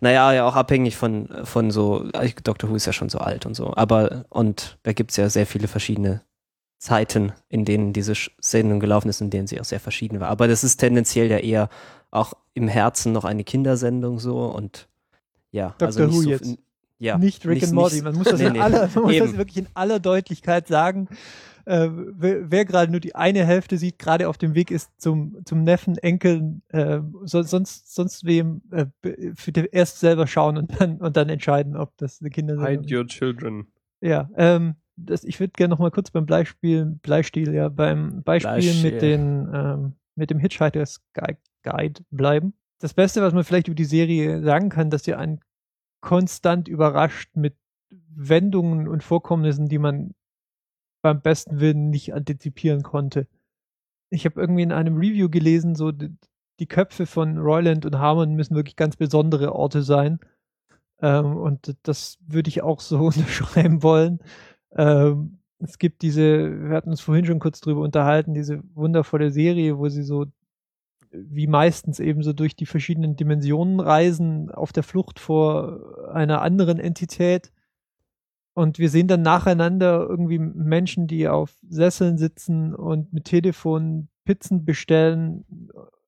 Naja, 0.00 0.32
ja 0.32 0.44
auch 0.46 0.56
abhängig 0.56 0.96
von, 0.96 1.28
von 1.44 1.70
so, 1.70 2.08
Doctor 2.42 2.68
Who 2.70 2.74
ist 2.74 2.86
ja 2.86 2.92
schon 2.92 3.08
so 3.08 3.18
alt 3.18 3.46
und 3.46 3.54
so, 3.54 3.72
aber 3.76 4.24
und 4.30 4.78
da 4.82 4.92
gibt 4.92 5.12
es 5.12 5.16
ja 5.16 5.28
sehr 5.28 5.46
viele 5.46 5.68
verschiedene 5.68 6.22
Zeiten, 6.78 7.32
in 7.48 7.64
denen 7.64 7.92
diese 7.92 8.14
Sendung 8.40 8.80
gelaufen 8.80 9.08
ist, 9.08 9.20
in 9.20 9.30
denen 9.30 9.46
sie 9.46 9.60
auch 9.60 9.64
sehr 9.64 9.78
verschieden 9.78 10.18
war. 10.18 10.28
Aber 10.28 10.48
das 10.48 10.64
ist 10.64 10.78
tendenziell 10.78 11.30
ja 11.30 11.38
eher 11.38 11.68
auch 12.10 12.32
im 12.54 12.66
Herzen 12.66 13.12
noch 13.12 13.24
eine 13.24 13.44
Kindersendung 13.44 14.18
so 14.18 14.46
und 14.46 14.88
ja, 15.52 15.68
Doctor 15.78 15.86
also 15.86 16.08
Who 16.12 16.22
so, 16.22 16.30
jetzt. 16.30 16.56
Ja, 16.98 17.18
nicht 17.18 17.44
Rick 17.46 17.54
nicht- 17.56 17.64
and 17.64 17.72
Morty. 17.74 17.94
nicht- 17.96 18.04
Man 18.04 18.14
muss 18.16 18.26
das, 18.26 18.40
Nee, 18.40 18.46
in 18.46 18.52
nee. 18.54 18.60
aller, 18.60 18.88
man 18.94 19.04
muss 19.04 19.18
das 19.18 19.36
wirklich 19.36 19.58
in 19.58 19.66
aller 19.74 20.00
Deutlichkeit 20.00 20.66
sagen. 20.66 21.08
Äh, 21.64 21.88
wer 21.92 22.50
wer 22.50 22.64
gerade 22.64 22.90
nur 22.90 23.00
die 23.00 23.14
eine 23.14 23.44
Hälfte 23.44 23.78
sieht, 23.78 23.98
gerade 23.98 24.28
auf 24.28 24.38
dem 24.38 24.54
Weg 24.54 24.70
ist 24.70 24.90
zum, 25.00 25.38
zum 25.44 25.62
Neffen, 25.62 25.96
Enkel, 25.98 26.60
äh, 26.68 27.00
so, 27.24 27.42
sonst, 27.42 27.94
sonst 27.94 28.24
wem 28.24 28.62
äh, 28.70 28.86
be- 29.00 29.32
für 29.34 29.52
den 29.52 29.66
erst 29.70 30.00
selber 30.00 30.26
schauen 30.26 30.56
und 30.56 30.80
dann, 30.80 30.96
und 30.98 31.16
dann 31.16 31.28
entscheiden, 31.28 31.76
ob 31.76 31.96
das 31.98 32.20
eine 32.20 32.30
Kinder 32.30 32.56
sind. 32.56 32.66
Hide 32.66 32.96
your 32.98 33.06
children. 33.06 33.66
Ja, 34.00 34.28
ähm, 34.36 34.74
das, 34.96 35.24
ich 35.24 35.40
würde 35.40 35.52
gerne 35.56 35.70
noch 35.72 35.78
mal 35.78 35.90
kurz 35.90 36.10
beim 36.10 36.26
Bleispiel, 36.26 36.98
Bleistiel, 37.02 37.54
ja, 37.54 37.68
beim 37.68 38.22
Beispiel 38.22 38.50
Bleistiel. 38.52 38.92
mit 38.92 39.02
den, 39.02 39.48
ähm, 39.54 39.92
mit 40.16 40.30
dem 40.30 40.38
Hitchhiker's 40.38 41.00
Guide, 41.14 41.38
Guide 41.62 42.02
bleiben. 42.10 42.54
Das 42.80 42.94
Beste, 42.94 43.22
was 43.22 43.32
man 43.32 43.44
vielleicht 43.44 43.68
über 43.68 43.76
die 43.76 43.84
Serie 43.84 44.42
sagen 44.42 44.68
kann, 44.68 44.90
dass 44.90 45.04
sie 45.04 45.14
einen 45.14 45.40
konstant 46.00 46.66
überrascht 46.66 47.30
mit 47.36 47.54
Wendungen 48.14 48.88
und 48.88 49.02
Vorkommnissen, 49.02 49.68
die 49.68 49.78
man 49.78 50.14
beim 51.02 51.20
besten 51.20 51.60
Willen 51.60 51.90
nicht 51.90 52.14
antizipieren 52.14 52.82
konnte. 52.82 53.26
Ich 54.10 54.24
habe 54.24 54.40
irgendwie 54.40 54.62
in 54.62 54.72
einem 54.72 54.96
Review 54.96 55.28
gelesen, 55.28 55.74
so 55.74 55.92
die, 55.92 56.16
die 56.60 56.66
Köpfe 56.66 57.06
von 57.06 57.38
Royland 57.38 57.84
und 57.86 57.98
Harmon 57.98 58.34
müssen 58.34 58.54
wirklich 58.54 58.76
ganz 58.76 58.96
besondere 58.96 59.54
Orte 59.54 59.82
sein. 59.82 60.20
Ähm, 61.00 61.36
und 61.36 61.76
das 61.82 62.18
würde 62.26 62.48
ich 62.48 62.62
auch 62.62 62.80
so 62.80 62.98
unterschreiben 63.06 63.82
wollen. 63.82 64.20
Ähm, 64.76 65.38
es 65.58 65.78
gibt 65.78 66.02
diese, 66.02 66.68
wir 66.68 66.76
hatten 66.76 66.90
uns 66.90 67.00
vorhin 67.00 67.24
schon 67.24 67.38
kurz 67.38 67.60
drüber 67.60 67.82
unterhalten, 67.82 68.34
diese 68.34 68.62
wundervolle 68.74 69.30
Serie, 69.30 69.78
wo 69.78 69.88
sie 69.88 70.02
so 70.02 70.26
wie 71.12 71.46
meistens 71.46 72.00
eben 72.00 72.22
so 72.22 72.32
durch 72.32 72.56
die 72.56 72.66
verschiedenen 72.66 73.16
Dimensionen 73.16 73.80
reisen, 73.80 74.50
auf 74.50 74.72
der 74.72 74.82
Flucht 74.82 75.18
vor 75.18 76.08
einer 76.14 76.40
anderen 76.42 76.78
Entität. 76.78 77.52
Und 78.54 78.78
wir 78.78 78.90
sehen 78.90 79.08
dann 79.08 79.22
nacheinander 79.22 80.06
irgendwie 80.08 80.38
Menschen, 80.38 81.06
die 81.06 81.26
auf 81.28 81.52
Sesseln 81.68 82.18
sitzen 82.18 82.74
und 82.74 83.12
mit 83.12 83.24
Telefon 83.24 84.08
Pizzen 84.24 84.64
bestellen, 84.64 85.44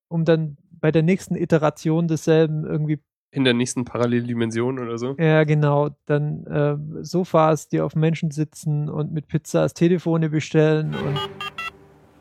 um 0.08 0.24
dann 0.24 0.56
bei 0.70 0.92
der 0.92 1.02
nächsten 1.02 1.36
Iteration 1.36 2.06
desselben 2.06 2.64
irgendwie 2.66 2.98
In 3.30 3.44
der 3.44 3.54
nächsten 3.54 3.84
Paralleldimension 3.86 4.78
oder 4.78 4.98
so. 4.98 5.14
ja, 5.18 5.44
genau. 5.44 5.90
Dann 6.04 6.44
äh, 6.46 6.76
Sofas, 7.04 7.68
die 7.68 7.80
auf 7.80 7.96
Menschen 7.96 8.30
sitzen 8.30 8.90
und 8.90 9.10
mit 9.12 9.26
Pizzas 9.28 9.72
Telefone 9.72 10.28
bestellen 10.28 10.94
und 10.94 11.18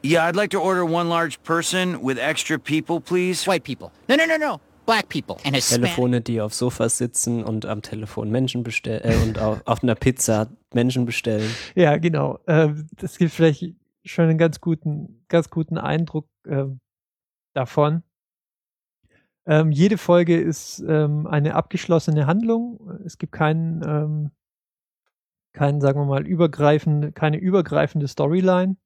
Yeah, 0.05 0.27
I'd 0.27 0.35
like 0.35 0.49
to 0.51 0.59
order 0.59 0.83
one 0.83 1.07
large 1.07 1.37
person 1.43 1.97
with 2.03 2.17
extra 2.17 2.57
people, 2.57 2.99
please. 2.99 3.47
White 3.49 3.63
people. 3.63 3.89
No, 4.09 4.15
no, 4.17 4.23
no, 4.25 4.37
no. 4.37 4.59
Black 4.85 5.09
people 5.09 5.37
and 5.45 5.55
Hispanic. 5.55 5.91
Telefone, 5.91 6.21
die 6.21 6.41
auf 6.41 6.53
Sofas 6.53 6.97
sitzen 6.97 7.43
und 7.43 7.65
am 7.65 7.81
Telefon 7.81 8.29
Menschen 8.29 8.63
bestellen 8.63 9.01
äh, 9.03 9.15
und 9.23 9.39
auf, 9.39 9.61
auf 9.65 9.83
einer 9.83 9.95
Pizza 9.95 10.47
Menschen 10.73 11.05
bestellen. 11.05 11.49
ja, 11.75 11.97
genau. 11.97 12.39
Äh, 12.45 12.69
das 12.97 13.17
gibt 13.17 13.31
vielleicht 13.31 13.75
schon 14.03 14.25
einen 14.25 14.37
ganz 14.37 14.59
guten, 14.59 15.25
ganz 15.29 15.49
guten 15.49 15.77
Eindruck 15.77 16.27
äh, 16.45 16.65
davon. 17.53 18.03
Ähm, 19.45 19.71
jede 19.71 19.97
Folge 19.97 20.39
ist 20.39 20.83
ähm, 20.87 21.27
eine 21.27 21.55
abgeschlossene 21.55 22.27
Handlung. 22.27 23.01
Es 23.05 23.17
gibt 23.17 23.33
keinen, 23.33 23.83
ähm, 23.83 24.31
keinen, 25.53 25.81
sagen 25.81 25.99
wir 25.99 26.05
mal, 26.05 26.25
übergreifende, 26.25 27.11
keine 27.11 27.37
übergreifende 27.37 28.07
Storyline. 28.07 28.77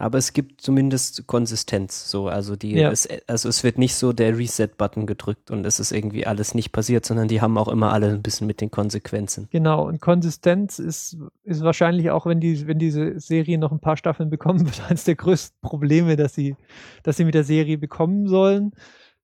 Aber 0.00 0.18
es 0.18 0.32
gibt 0.32 0.60
zumindest 0.60 1.26
Konsistenz. 1.26 2.10
So, 2.10 2.28
also 2.28 2.56
die, 2.56 2.72
Ja. 2.72 2.90
es, 2.90 3.08
also 3.26 3.48
es 3.48 3.62
wird 3.62 3.76
nicht 3.78 3.94
so 3.94 4.12
der 4.12 4.36
Reset-Button 4.36 5.06
gedrückt 5.06 5.50
und 5.50 5.66
es 5.66 5.78
ist 5.78 5.92
irgendwie 5.92 6.26
alles 6.26 6.54
nicht 6.54 6.72
passiert, 6.72 7.04
sondern 7.04 7.28
die 7.28 7.40
haben 7.40 7.58
auch 7.58 7.68
immer 7.68 7.92
alle 7.92 8.08
ein 8.08 8.22
bisschen 8.22 8.46
mit 8.46 8.60
den 8.60 8.70
Konsequenzen. 8.70 9.48
Genau, 9.50 9.86
und 9.86 10.00
Konsistenz 10.00 10.78
ist, 10.78 11.18
ist 11.44 11.62
wahrscheinlich 11.62 12.10
auch, 12.10 12.24
wenn, 12.24 12.40
die, 12.40 12.66
wenn 12.66 12.78
diese 12.78 13.20
Serie 13.20 13.58
noch 13.58 13.72
ein 13.72 13.80
paar 13.80 13.96
Staffeln 13.98 14.30
bekommen 14.30 14.64
wird, 14.64 14.80
eines 14.88 15.04
der 15.04 15.16
größten 15.16 15.60
Probleme, 15.60 16.16
dass 16.16 16.34
sie, 16.34 16.56
dass 17.02 17.18
sie 17.18 17.24
mit 17.24 17.34
der 17.34 17.44
Serie 17.44 17.76
bekommen 17.76 18.26
sollen. 18.26 18.72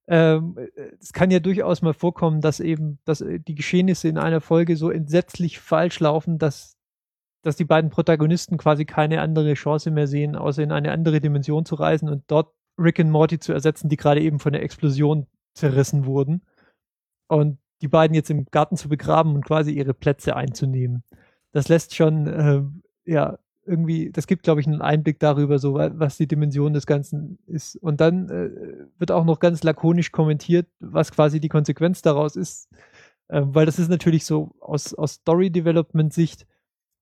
Ähm, 0.08 0.56
es 1.00 1.12
kann 1.12 1.30
ja 1.30 1.40
durchaus 1.40 1.82
mal 1.82 1.94
vorkommen, 1.94 2.40
dass 2.40 2.60
eben 2.60 2.98
dass 3.04 3.20
äh, 3.22 3.40
die 3.40 3.56
Geschehnisse 3.56 4.08
in 4.08 4.18
einer 4.18 4.40
Folge 4.40 4.76
so 4.76 4.90
entsetzlich 4.90 5.58
falsch 5.58 5.98
laufen, 6.00 6.38
dass, 6.38 6.75
dass 7.42 7.56
die 7.56 7.64
beiden 7.64 7.90
Protagonisten 7.90 8.56
quasi 8.58 8.84
keine 8.84 9.20
andere 9.20 9.54
Chance 9.54 9.90
mehr 9.90 10.06
sehen, 10.06 10.36
außer 10.36 10.62
in 10.62 10.72
eine 10.72 10.92
andere 10.92 11.20
Dimension 11.20 11.64
zu 11.64 11.76
reisen 11.76 12.08
und 12.08 12.24
dort 12.26 12.52
Rick 12.78 12.98
und 12.98 13.10
Morty 13.10 13.38
zu 13.38 13.52
ersetzen, 13.52 13.88
die 13.88 13.96
gerade 13.96 14.20
eben 14.20 14.38
von 14.38 14.52
der 14.52 14.62
Explosion 14.62 15.26
zerrissen 15.54 16.04
wurden. 16.06 16.42
Und 17.28 17.58
die 17.82 17.88
beiden 17.88 18.14
jetzt 18.14 18.30
im 18.30 18.46
Garten 18.46 18.76
zu 18.76 18.88
begraben 18.88 19.34
und 19.34 19.44
quasi 19.44 19.72
ihre 19.72 19.94
Plätze 19.94 20.36
einzunehmen. 20.36 21.02
Das 21.52 21.68
lässt 21.68 21.94
schon, 21.94 22.26
äh, 22.26 22.62
ja, 23.10 23.38
irgendwie, 23.64 24.10
das 24.12 24.26
gibt, 24.26 24.44
glaube 24.44 24.60
ich, 24.60 24.66
einen 24.66 24.80
Einblick 24.80 25.18
darüber, 25.18 25.58
so 25.58 25.74
wa- 25.74 25.90
was 25.94 26.16
die 26.16 26.28
Dimension 26.28 26.72
des 26.72 26.86
Ganzen 26.86 27.38
ist. 27.46 27.76
Und 27.76 28.00
dann 28.00 28.28
äh, 28.28 28.50
wird 28.98 29.10
auch 29.10 29.24
noch 29.24 29.40
ganz 29.40 29.62
lakonisch 29.62 30.12
kommentiert, 30.12 30.68
was 30.80 31.10
quasi 31.12 31.40
die 31.40 31.48
Konsequenz 31.48 32.00
daraus 32.00 32.36
ist, 32.36 32.68
äh, 33.28 33.42
weil 33.44 33.66
das 33.66 33.78
ist 33.78 33.88
natürlich 33.88 34.24
so 34.24 34.52
aus, 34.60 34.94
aus 34.94 35.14
Story-Development-Sicht 35.14 36.46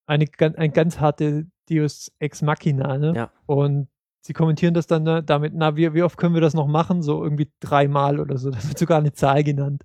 eine, 0.07 0.27
ein 0.39 0.73
ganz 0.73 1.01
harte 1.01 1.47
Deus 1.69 2.13
Ex 2.19 2.43
Machina, 2.43 2.99
ne? 2.99 3.13
Ja. 3.15 3.33
Und 3.47 3.89
sie 4.21 4.33
kommentieren 4.33 4.75
das 4.75 4.87
dann 4.87 5.03
ne, 5.03 5.23
damit, 5.23 5.55
na, 5.55 5.77
wie, 5.77 5.95
wie 5.95 6.03
oft 6.03 6.19
können 6.19 6.35
wir 6.35 6.41
das 6.41 6.55
noch 6.55 6.67
machen? 6.67 7.03
So 7.03 7.23
irgendwie 7.23 7.51
dreimal 7.61 8.21
oder 8.21 8.39
so. 8.39 8.51
Da 8.51 8.63
wird 8.65 8.79
sogar 8.79 8.99
eine 8.99 9.13
Zahl 9.13 9.45
genannt. 9.45 9.85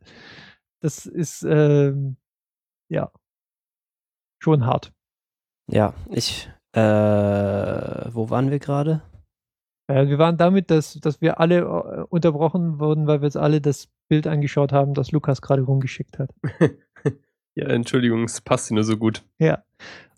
Das 0.82 1.06
ist, 1.06 1.44
ähm, 1.44 2.18
ja, 2.90 3.12
schon 4.42 4.66
hart. 4.66 4.94
Ja, 5.70 5.94
ich, 6.10 6.50
äh, 6.74 6.80
wo 6.82 8.30
waren 8.30 8.50
wir 8.50 8.60
gerade? 8.60 9.02
Äh, 9.88 10.08
wir 10.08 10.18
waren 10.18 10.38
damit, 10.38 10.72
dass, 10.72 10.94
dass 10.94 11.22
wir 11.22 11.40
alle 11.40 11.60
äh, 11.60 12.04
unterbrochen 12.10 12.80
wurden, 12.80 13.08
weil 13.08 13.22
wir 13.22 13.28
jetzt 13.28 13.38
alle 13.38 13.62
das 13.62 13.90
Bild 14.08 14.26
angeschaut 14.26 14.72
haben, 14.72 14.94
das 14.94 15.12
Lukas 15.12 15.42
gerade 15.42 15.62
rumgeschickt 15.62 16.20
hat. 16.20 16.34
Ja, 17.56 17.68
Entschuldigung, 17.68 18.24
es 18.24 18.40
passt 18.40 18.72
nur 18.72 18.86
so 18.86 18.96
gut. 18.96 19.26
Ja, 19.38 19.64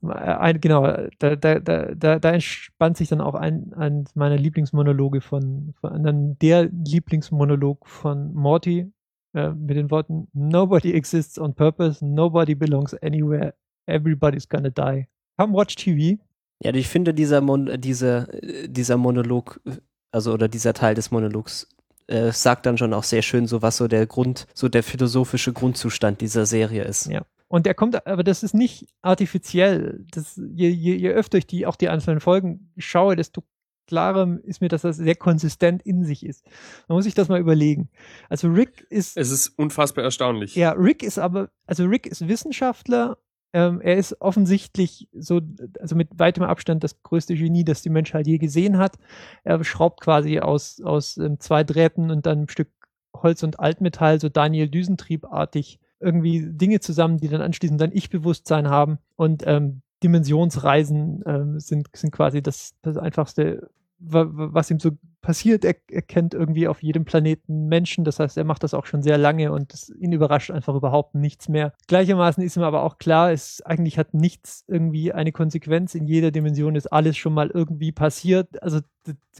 ein, 0.04 0.60
genau, 0.60 0.82
da, 1.20 1.36
da, 1.36 1.60
da, 1.60 2.20
da, 2.20 2.32
entspannt 2.32 2.98
sich 2.98 3.10
dann 3.10 3.22
auch 3.22 3.36
ein, 3.36 3.74
ein 3.74 4.06
meiner 4.16 4.38
Lieblingsmonologe 4.38 5.22
von, 5.22 5.74
von 5.80 6.04
dann 6.04 6.38
der 6.40 6.70
Lieblingsmonolog 6.70 7.88
von 7.88 8.34
Morty 8.34 8.92
äh, 9.34 9.50
mit 9.50 9.78
den 9.78 9.92
Worten 9.92 10.28
Nobody 10.34 10.94
exists 10.94 11.38
on 11.38 11.54
purpose, 11.54 12.04
nobody 12.06 12.56
belongs 12.56 12.94
anywhere, 12.96 13.54
everybody's 13.86 14.48
gonna 14.50 14.70
die. 14.70 15.08
Come 15.38 15.54
watch 15.54 15.76
TV. 15.76 16.20
Ja, 16.64 16.74
ich 16.74 16.88
finde 16.88 17.14
dieser, 17.14 17.42
Mon 17.42 17.80
dieser, 17.80 18.34
äh, 18.44 18.68
dieser 18.68 18.98
Monolog, 18.98 19.62
äh, 19.66 19.78
also 20.12 20.34
oder 20.34 20.48
dieser 20.48 20.74
Teil 20.74 20.96
des 20.96 21.12
Monologs, 21.12 21.68
äh, 22.08 22.32
sagt 22.32 22.66
dann 22.66 22.78
schon 22.78 22.94
auch 22.94 23.04
sehr 23.04 23.22
schön 23.22 23.48
so, 23.48 23.62
was 23.62 23.78
so 23.78 23.88
der 23.88 24.06
Grund, 24.06 24.48
so 24.54 24.68
der 24.68 24.84
philosophische 24.84 25.54
Grundzustand 25.54 26.22
dieser 26.22 26.46
Serie 26.46 26.84
ist. 26.84 27.06
Ja. 27.08 27.22
Und 27.52 27.66
der 27.66 27.74
kommt, 27.74 28.08
aber 28.08 28.24
das 28.24 28.44
ist 28.44 28.54
nicht 28.54 28.88
artifiziell. 29.02 30.06
Das, 30.12 30.38
je, 30.38 30.70
je, 30.70 30.96
je 30.96 31.10
öfter 31.10 31.38
ich 31.38 31.48
die, 31.48 31.66
auch 31.66 31.76
die 31.76 31.90
einzelnen 31.90 32.22
Folgen 32.22 32.72
schaue, 32.78 33.18
desto 33.18 33.44
klarer 33.88 34.40
ist 34.44 34.62
mir, 34.62 34.70
dass 34.70 34.84
das 34.84 34.96
sehr 34.96 35.16
konsistent 35.16 35.82
in 35.82 36.06
sich 36.06 36.26
ist. 36.26 36.46
Man 36.88 36.96
muss 36.96 37.04
sich 37.04 37.14
das 37.14 37.28
mal 37.28 37.42
überlegen. 37.42 37.90
Also 38.30 38.48
Rick 38.48 38.88
ist 38.90 39.18
Es 39.18 39.32
ist 39.32 39.50
unfassbar 39.60 40.06
erstaunlich. 40.06 40.56
Ja, 40.56 40.72
Rick 40.72 41.04
ist 41.04 41.20
aber, 41.20 41.50
also 41.66 41.84
Rick 41.84 42.08
ist 42.08 42.26
Wissenschaftler. 42.26 43.18
Ähm, 43.52 43.82
er 43.82 43.98
ist 43.98 44.22
offensichtlich 44.22 45.10
so, 45.12 45.42
also 45.82 45.98
mit 45.98 46.18
weitem 46.18 46.44
Abstand 46.44 46.86
das 46.86 47.04
größte 47.04 47.36
Genie, 47.36 47.66
das 47.66 47.82
die 47.82 47.90
Menschheit 47.90 48.28
je 48.28 48.38
gesehen 48.38 48.78
hat. 48.78 48.98
Er 49.44 49.62
schraubt 49.66 50.00
quasi 50.00 50.40
aus, 50.40 50.80
aus 50.80 51.18
ähm, 51.18 51.42
zwei 51.42 51.66
Drähten 51.66 52.12
und 52.12 52.26
dann 52.26 52.38
einem 52.38 52.48
Stück 52.48 52.70
Holz 53.14 53.44
und 53.44 53.60
Altmetall, 53.60 54.22
so 54.22 54.30
Daniel 54.30 54.70
Düsentrieb-artig, 54.70 55.80
irgendwie 56.02 56.48
Dinge 56.52 56.80
zusammen, 56.80 57.18
die 57.18 57.28
dann 57.28 57.42
anschließend 57.42 57.80
sein 57.80 57.92
Ich-Bewusstsein 57.94 58.70
haben. 58.70 58.98
Und 59.16 59.44
ähm, 59.46 59.82
Dimensionsreisen 60.04 61.24
ähm, 61.26 61.60
sind, 61.60 61.88
sind 61.96 62.12
quasi 62.12 62.42
das, 62.42 62.74
das 62.82 62.98
einfachste, 62.98 63.70
was 64.04 64.72
ihm 64.72 64.80
so 64.80 64.92
passiert. 65.22 65.64
Er, 65.64 65.76
er 65.90 66.02
kennt 66.02 66.34
irgendwie 66.34 66.68
auf 66.68 66.82
jedem 66.82 67.06
Planeten 67.06 67.68
Menschen. 67.68 68.04
Das 68.04 68.20
heißt, 68.20 68.38
er 68.38 68.44
macht 68.44 68.64
das 68.64 68.74
auch 68.74 68.86
schon 68.86 69.04
sehr 69.04 69.18
lange 69.18 69.52
und 69.52 69.72
das, 69.72 69.90
ihn 69.90 70.12
überrascht 70.12 70.52
einfach 70.52 70.76
überhaupt 70.76 71.16
nichts 71.16 71.48
mehr. 71.48 71.74
Gleichermaßen 71.88 72.44
ist 72.44 72.58
ihm 72.58 72.64
aber 72.64 72.84
auch 72.84 72.98
klar, 72.98 73.32
es 73.32 73.62
eigentlich 73.62 73.98
hat 73.98 74.14
nichts 74.14 74.66
irgendwie 74.68 75.14
eine 75.14 75.32
Konsequenz. 75.32 75.96
In 75.96 76.08
jeder 76.08 76.32
Dimension 76.32 76.76
ist 76.76 76.88
alles 76.88 77.18
schon 77.18 77.34
mal 77.34 77.52
irgendwie 77.52 77.92
passiert. 77.92 78.62
Also 78.64 78.80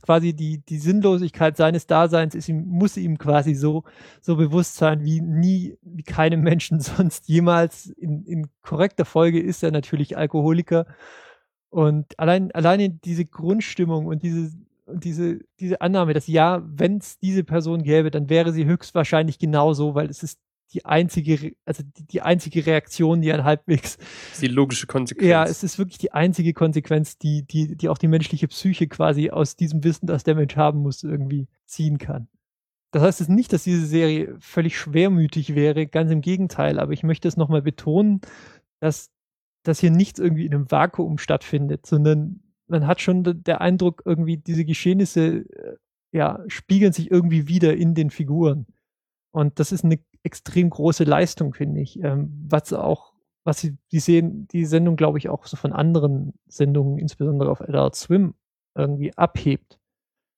quasi 0.02 0.34
die, 0.34 0.60
die 0.60 0.78
Sinnlosigkeit 0.78 1.58
seines 1.58 1.88
Daseins 1.88 2.36
ist 2.36 2.50
ihm, 2.50 2.66
muss 2.66 2.98
ihm 2.98 3.18
quasi 3.18 3.56
so, 3.56 3.84
so 4.22 4.36
bewusst 4.36 4.76
sein, 4.76 5.04
wie 5.04 5.22
nie, 5.22 5.78
wie 5.82 6.04
keinem 6.04 6.42
Menschen 6.42 6.80
sonst 6.80 7.28
jemals. 7.28 7.88
In, 7.88 8.24
in 8.26 8.50
korrekter 8.62 9.06
Folge 9.06 9.40
ist 9.40 9.64
er 9.64 9.72
natürlich 9.72 10.18
Alkoholiker. 10.18 10.86
Und 11.72 12.20
allein, 12.20 12.52
alleine 12.52 12.90
diese 12.90 13.26
Grundstimmung 13.26 14.06
und 14.06 14.24
diese, 14.24 14.52
und 14.86 15.04
diese, 15.04 15.40
diese 15.60 15.82
Annahme, 15.82 16.14
dass 16.14 16.28
ja, 16.28 16.62
wenn 16.66 16.98
es 16.98 17.18
diese 17.18 17.44
Person 17.44 17.82
gäbe, 17.82 18.12
dann 18.12 18.30
wäre 18.30 18.52
sie 18.52 18.66
höchstwahrscheinlich 18.66 19.40
genauso, 19.40 19.96
weil 19.96 20.10
es 20.10 20.22
ist 20.22 20.40
die 20.74 20.86
einzige, 20.86 21.54
also 21.66 21.84
die, 21.84 22.06
die 22.06 22.22
einzige 22.22 22.66
Reaktion, 22.66 23.22
die 23.22 23.32
ein 23.32 23.44
halbwegs 23.44 23.98
Die 24.42 24.48
logische 24.48 24.88
Konsequenz. 24.88 25.30
ja, 25.30 25.44
es 25.44 25.64
ist 25.64 25.78
wirklich 25.78 25.98
die 25.98 26.12
einzige 26.12 26.54
Konsequenz, 26.54 27.18
die, 27.18 27.44
die, 27.44 27.76
die 27.76 27.90
auch 27.90 27.98
die 27.98 28.08
menschliche 28.08 28.48
Psyche 28.48 28.88
quasi 28.88 29.30
aus 29.30 29.56
diesem 29.56 29.84
Wissen, 29.84 30.08
das 30.08 30.24
der 30.24 30.36
Mensch 30.36 30.56
haben 30.56 30.80
muss, 30.80 31.04
irgendwie 31.04 31.48
ziehen 31.66 31.98
kann. 31.98 32.28
Das 32.92 33.04
heißt 33.04 33.20
jetzt 33.22 33.30
nicht, 33.30 33.54
dass 33.54 33.64
diese 33.64 33.86
Serie 33.86 34.36
völlig 34.40 34.78
schwermütig 34.78 35.56
wäre, 35.56 35.88
ganz 35.88 36.12
im 36.12 36.22
Gegenteil, 36.22 36.80
aber 36.80 36.92
ich 36.92 37.04
möchte 37.04 37.28
es 37.28 37.38
nochmal 37.38 37.62
betonen, 37.62 38.20
dass, 38.80 39.11
dass 39.64 39.80
hier 39.80 39.92
nichts 39.92 40.20
irgendwie 40.20 40.46
in 40.46 40.54
einem 40.54 40.72
Vakuum 40.72 41.18
stattfindet, 41.18 41.86
sondern 41.86 42.42
man 42.68 42.88
hat 42.88 43.02
schon 43.02 43.24
de- 43.24 43.34
der 43.34 43.62
Eindruck, 43.62 44.02
irgendwie 44.06 44.38
diese 44.38 44.66
Geschehnisse 44.66 45.46
äh, 45.50 45.78
ja, 46.14 46.44
spiegeln 46.48 46.94
sich 46.94 47.12
irgendwie 47.12 47.48
wieder 47.48 47.76
in 47.76 47.96
den 47.96 48.10
Figuren. 48.10 48.66
Und 49.34 49.60
das 49.60 49.72
ist 49.72 49.86
eine 49.86 50.00
extrem 50.24 50.70
große 50.70 51.04
Leistung, 51.04 51.54
finde 51.54 51.82
ich, 51.82 52.00
ähm, 52.04 52.46
was 52.50 52.74
auch 52.74 53.12
was 53.44 53.60
sie, 53.60 53.78
die 53.92 54.00
sehen, 54.00 54.48
die 54.50 54.66
Sendung, 54.66 54.96
glaube 54.96 55.18
ich, 55.18 55.30
auch 55.30 55.46
so 55.46 55.58
von 55.58 55.74
anderen 55.74 56.34
Sendungen, 56.48 56.98
insbesondere 56.98 57.50
auf 57.50 57.62
Adult 57.62 57.96
Swim, 57.96 58.36
irgendwie 58.76 59.16
abhebt. 59.18 59.80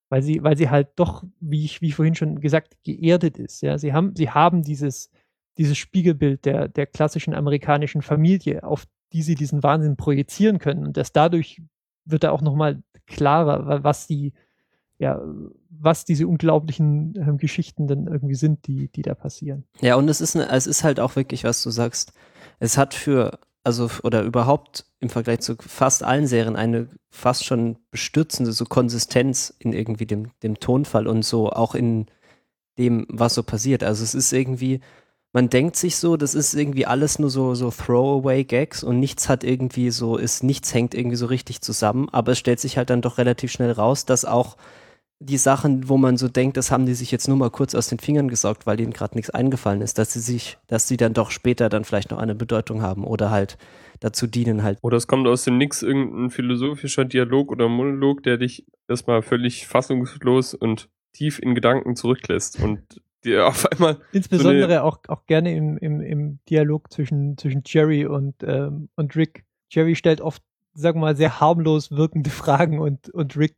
Weil 0.09 0.21
sie, 0.21 0.43
weil 0.43 0.55
sie 0.55 0.69
halt 0.69 0.89
doch, 0.95 1.23
wie 1.39 1.65
ich, 1.65 1.81
wie 1.81 1.91
vorhin 1.91 2.15
schon 2.15 2.39
gesagt, 2.39 2.77
geerdet 2.83 3.39
ist. 3.39 3.62
Ja, 3.62 3.77
sie 3.77 3.93
haben, 3.93 4.15
sie 4.15 4.29
haben 4.29 4.62
dieses, 4.62 5.09
dieses 5.57 5.77
Spiegelbild 5.77 6.45
der, 6.45 6.67
der 6.67 6.86
klassischen 6.86 7.33
amerikanischen 7.33 8.01
Familie, 8.01 8.63
auf 8.63 8.86
die 9.13 9.21
sie 9.21 9.36
diesen 9.36 9.63
Wahnsinn 9.63 9.95
projizieren 9.95 10.60
können. 10.60 10.86
Und 10.86 10.97
das 10.97 11.12
dadurch 11.12 11.62
wird 12.06 12.23
da 12.23 12.32
auch 12.32 12.41
nochmal 12.41 12.82
klarer, 13.08 13.65
wa- 13.67 13.84
was 13.84 14.08
die, 14.08 14.34
ja, 14.99 15.21
was 15.69 16.06
diese 16.06 16.28
unglaublichen 16.28 17.13
ähm, 17.17 17.38
Geschichten 17.38 17.88
dann 17.88 18.08
irgendwie 18.08 18.36
sind, 18.36 18.67
die, 18.67 18.89
die 18.89 19.02
da 19.02 19.15
passieren. 19.15 19.65
Ja, 19.82 19.95
und 19.95 20.08
es 20.10 20.21
ist, 20.21 20.36
ne, 20.36 20.47
es 20.49 20.67
ist 20.67 20.84
halt 20.84 20.99
auch 20.99 21.15
wirklich, 21.15 21.43
was 21.43 21.62
du 21.63 21.69
sagst. 21.69 22.13
Es 22.60 22.78
hat 22.78 22.93
für, 22.93 23.39
also, 23.63 23.89
oder 24.04 24.23
überhaupt 24.23 24.86
im 24.99 25.10
Vergleich 25.10 25.39
zu 25.41 25.56
fast 25.60 26.04
allen 26.04 26.28
Serien 26.28 26.56
eine 26.56 26.89
fast 27.10 27.45
schon 27.45 27.78
bestürzende 27.91 28.52
so 28.52 28.65
Konsistenz 28.65 29.54
in 29.60 29.73
irgendwie 29.73 30.06
dem, 30.06 30.32
dem 30.41 30.60
Tonfall 30.60 31.08
und 31.08 31.23
so 31.23 31.49
auch 31.52 31.76
in 31.76 32.08
dem, 32.78 33.06
was 33.10 33.36
so 33.36 33.43
passiert. 33.43 33.84
Also 33.84 34.04
es 34.04 34.15
ist 34.15 34.32
irgendwie, 34.34 34.80
man 35.33 35.49
denkt 35.49 35.75
sich 35.75 35.97
so, 35.97 36.15
das 36.15 36.35
ist 36.35 36.53
irgendwie 36.53 36.85
alles 36.85 37.17
nur 37.17 37.31
so, 37.31 37.55
so 37.55 37.71
Throwaway-Gags 37.71 38.83
und 38.83 38.99
nichts 38.99 39.27
hat 39.29 39.43
irgendwie 39.43 39.89
so, 39.89 40.15
ist, 40.17 40.43
nichts 40.43 40.73
hängt 40.73 40.93
irgendwie 40.93 41.15
so 41.15 41.25
richtig 41.25 41.61
zusammen, 41.61 42.07
aber 42.11 42.33
es 42.33 42.39
stellt 42.39 42.59
sich 42.59 42.77
halt 42.77 42.91
dann 42.91 43.01
doch 43.01 43.17
relativ 43.17 43.51
schnell 43.51 43.71
raus, 43.71 44.05
dass 44.05 44.25
auch 44.25 44.57
die 45.19 45.37
Sachen, 45.37 45.89
wo 45.89 45.97
man 45.97 46.17
so 46.17 46.27
denkt, 46.27 46.57
das 46.57 46.69
haben 46.69 46.85
die 46.85 46.93
sich 46.93 47.09
jetzt 47.09 47.27
nur 47.27 47.37
mal 47.37 47.49
kurz 47.49 47.73
aus 47.75 47.87
den 47.87 47.97
Fingern 47.97 48.27
gesaugt, 48.27 48.67
weil 48.67 48.79
ihnen 48.79 48.93
gerade 48.93 49.15
nichts 49.15 49.29
eingefallen 49.31 49.81
ist, 49.81 49.97
dass 49.97 50.13
sie 50.13 50.19
sich, 50.19 50.57
dass 50.67 50.87
sie 50.87 50.97
dann 50.97 51.13
doch 51.13 51.31
später 51.31 51.69
dann 51.69 51.85
vielleicht 51.85 52.11
noch 52.11 52.19
eine 52.19 52.35
Bedeutung 52.35 52.81
haben 52.81 53.03
oder 53.03 53.31
halt 53.31 53.57
dazu 54.01 54.27
dienen 54.27 54.63
halt. 54.63 54.77
Oder 54.81 54.97
es 54.97 55.07
kommt 55.07 55.27
aus 55.27 55.45
dem 55.45 55.57
Nix 55.57 55.81
irgendein 55.81 56.29
philosophischer 56.29 57.05
Dialog 57.05 57.51
oder 57.51 57.69
Monolog, 57.69 58.21
der 58.23 58.37
dich 58.37 58.65
erstmal 58.87 59.21
völlig 59.21 59.65
fassungslos 59.65 60.53
und 60.53 60.89
tief 61.13 61.39
in 61.39 61.55
Gedanken 61.55 61.95
zurücklässt 61.95 62.59
und 62.61 63.01
dir 63.25 63.47
auf 63.47 63.71
einmal 63.71 63.99
Insbesondere 64.12 64.83
auch, 64.83 64.99
auch 65.07 65.25
gerne 65.25 65.55
im, 65.55 65.77
im, 65.77 66.01
im 66.01 66.39
Dialog 66.49 66.91
zwischen, 66.91 67.38
zwischen 67.38 67.63
Jerry 67.65 68.05
und, 68.05 68.36
ähm, 68.43 68.89
und 68.95 69.15
Rick. 69.15 69.45
Jerry 69.69 69.95
stellt 69.95 70.21
oft, 70.21 70.41
sagen 70.73 70.99
wir 70.99 71.07
mal, 71.07 71.15
sehr 71.15 71.39
harmlos 71.39 71.91
wirkende 71.91 72.29
Fragen 72.29 72.79
und, 72.79 73.09
und 73.09 73.36
Rick 73.38 73.55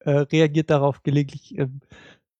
äh, 0.00 0.10
reagiert 0.10 0.70
darauf 0.70 1.02
gelegentlich, 1.02 1.58
ähm, 1.58 1.80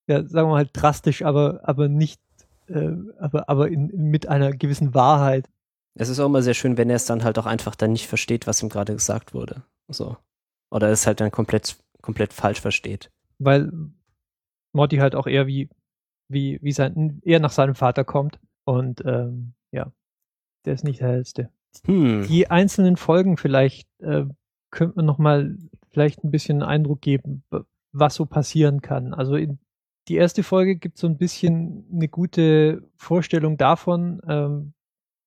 ja, 0.06 0.26
sagen 0.26 0.48
wir 0.48 0.54
mal, 0.54 0.68
drastisch, 0.72 1.22
aber, 1.22 1.60
aber 1.64 1.88
nicht, 1.88 2.20
äh, 2.68 2.92
aber, 3.18 3.48
aber 3.48 3.68
in, 3.68 3.88
mit 4.10 4.28
einer 4.28 4.52
gewissen 4.52 4.94
Wahrheit. 4.94 5.48
Es 5.94 6.08
ist 6.08 6.20
auch 6.20 6.26
immer 6.26 6.42
sehr 6.42 6.54
schön, 6.54 6.76
wenn 6.76 6.90
er 6.90 6.96
es 6.96 7.04
dann 7.04 7.24
halt 7.24 7.38
auch 7.38 7.46
einfach 7.46 7.74
dann 7.74 7.92
nicht 7.92 8.06
versteht, 8.06 8.46
was 8.46 8.62
ihm 8.62 8.68
gerade 8.68 8.94
gesagt 8.94 9.34
wurde. 9.34 9.62
So. 9.88 10.16
Oder 10.70 10.88
es 10.88 11.06
halt 11.06 11.20
dann 11.20 11.30
komplett, 11.30 11.76
komplett 12.00 12.32
falsch 12.32 12.60
versteht. 12.60 13.10
Weil 13.38 13.70
Morty 14.72 14.98
halt 14.98 15.14
auch 15.14 15.26
eher 15.26 15.46
wie, 15.46 15.68
wie, 16.30 16.58
wie 16.62 16.72
sein, 16.72 17.20
eher 17.24 17.40
nach 17.40 17.50
seinem 17.50 17.74
Vater 17.74 18.04
kommt. 18.04 18.38
Und 18.64 19.02
ähm, 19.04 19.54
ja, 19.72 19.92
der 20.64 20.74
ist 20.74 20.84
nicht 20.84 21.00
der 21.00 21.08
hellste. 21.08 21.50
Hm. 21.84 22.26
Die 22.28 22.50
einzelnen 22.50 22.96
Folgen 22.96 23.36
vielleicht 23.36 23.88
äh, 24.00 24.24
könnte 24.70 24.96
man 24.96 25.06
noch 25.06 25.18
mal 25.18 25.56
vielleicht 25.90 26.24
ein 26.24 26.30
bisschen 26.30 26.62
einen 26.62 26.70
Eindruck 26.70 27.00
geben, 27.00 27.42
was 27.92 28.14
so 28.14 28.26
passieren 28.26 28.80
kann. 28.80 29.14
Also 29.14 29.36
in 29.36 29.58
die 30.08 30.16
erste 30.16 30.42
Folge 30.42 30.76
gibt 30.76 30.98
so 30.98 31.06
ein 31.06 31.18
bisschen 31.18 31.86
eine 31.92 32.08
gute 32.08 32.88
Vorstellung 32.96 33.56
davon, 33.56 34.20
ähm, 34.26 34.72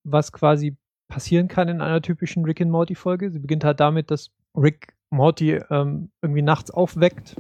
was 0.04 0.32
quasi 0.32 0.78
passieren 1.10 1.48
kann 1.48 1.68
in 1.68 1.82
einer 1.82 2.02
typischen 2.02 2.44
Rick 2.46 2.62
and 2.62 2.72
Morty 2.72 2.96
Folge. 2.96 3.30
Sie 3.32 3.39
beginnt 3.39 3.63
halt 3.63 3.80
damit, 3.80 4.10
dass 4.12 4.32
Rick 4.56 4.96
Morty 5.10 5.60
ähm, 5.70 6.10
irgendwie 6.22 6.42
nachts 6.42 6.72
aufweckt. 6.72 7.36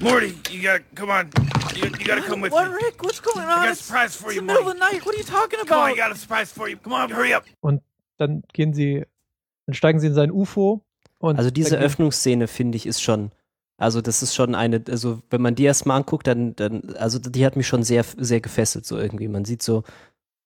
Morty, 0.00 0.34
you 0.50 0.62
gotta 0.62 0.82
come 0.94 1.10
on. 1.10 1.30
You, 1.74 1.84
you 1.98 2.06
gotta 2.06 2.22
come 2.22 2.40
with 2.42 2.52
What, 2.52 2.68
me. 2.70 2.76
Rick? 2.76 3.02
What's 3.02 3.20
going 3.20 3.38
I 3.38 3.52
on? 3.56 3.62
got 3.64 3.72
a 3.72 3.74
surprise 3.76 4.14
for 4.16 4.26
it's 4.26 4.34
you, 4.36 4.40
the 4.42 4.46
middle 4.46 4.60
of 4.68 4.76
Morty. 4.76 4.78
the 4.78 4.84
night. 4.92 5.06
What 5.06 5.14
are 5.14 5.18
you 5.18 5.24
talking 5.24 5.58
Come 5.66 5.78
on, 5.78 5.88
I 5.88 5.92
about? 5.92 5.96
got 5.96 6.12
a 6.12 6.16
surprise 6.16 6.52
for 6.52 6.68
you. 6.68 6.76
Come 6.76 6.92
on, 6.92 7.10
hurry 7.10 7.32
up. 7.32 7.44
Und 7.60 7.82
dann 8.18 8.42
gehen 8.52 8.74
sie, 8.74 9.04
dann 9.66 9.74
steigen 9.74 9.98
sie 10.00 10.08
in 10.08 10.14
sein 10.14 10.30
UFO. 10.30 10.82
Und 11.18 11.38
Also 11.38 11.50
diese 11.50 11.78
Öffnungsszene, 11.78 12.46
finde 12.46 12.76
ich, 12.76 12.84
ist 12.86 13.00
schon, 13.02 13.30
also 13.78 14.02
das 14.02 14.22
ist 14.22 14.34
schon 14.34 14.54
eine, 14.54 14.82
also 14.88 15.22
wenn 15.30 15.40
man 15.40 15.54
die 15.54 15.64
erstmal 15.64 15.96
anguckt, 15.96 16.26
dann, 16.26 16.54
dann, 16.56 16.94
also 16.98 17.18
die 17.18 17.44
hat 17.46 17.56
mich 17.56 17.66
schon 17.66 17.82
sehr, 17.82 18.04
sehr 18.18 18.40
gefesselt, 18.42 18.84
so 18.84 18.98
irgendwie. 18.98 19.28
Man 19.28 19.46
sieht 19.46 19.62
so, 19.62 19.82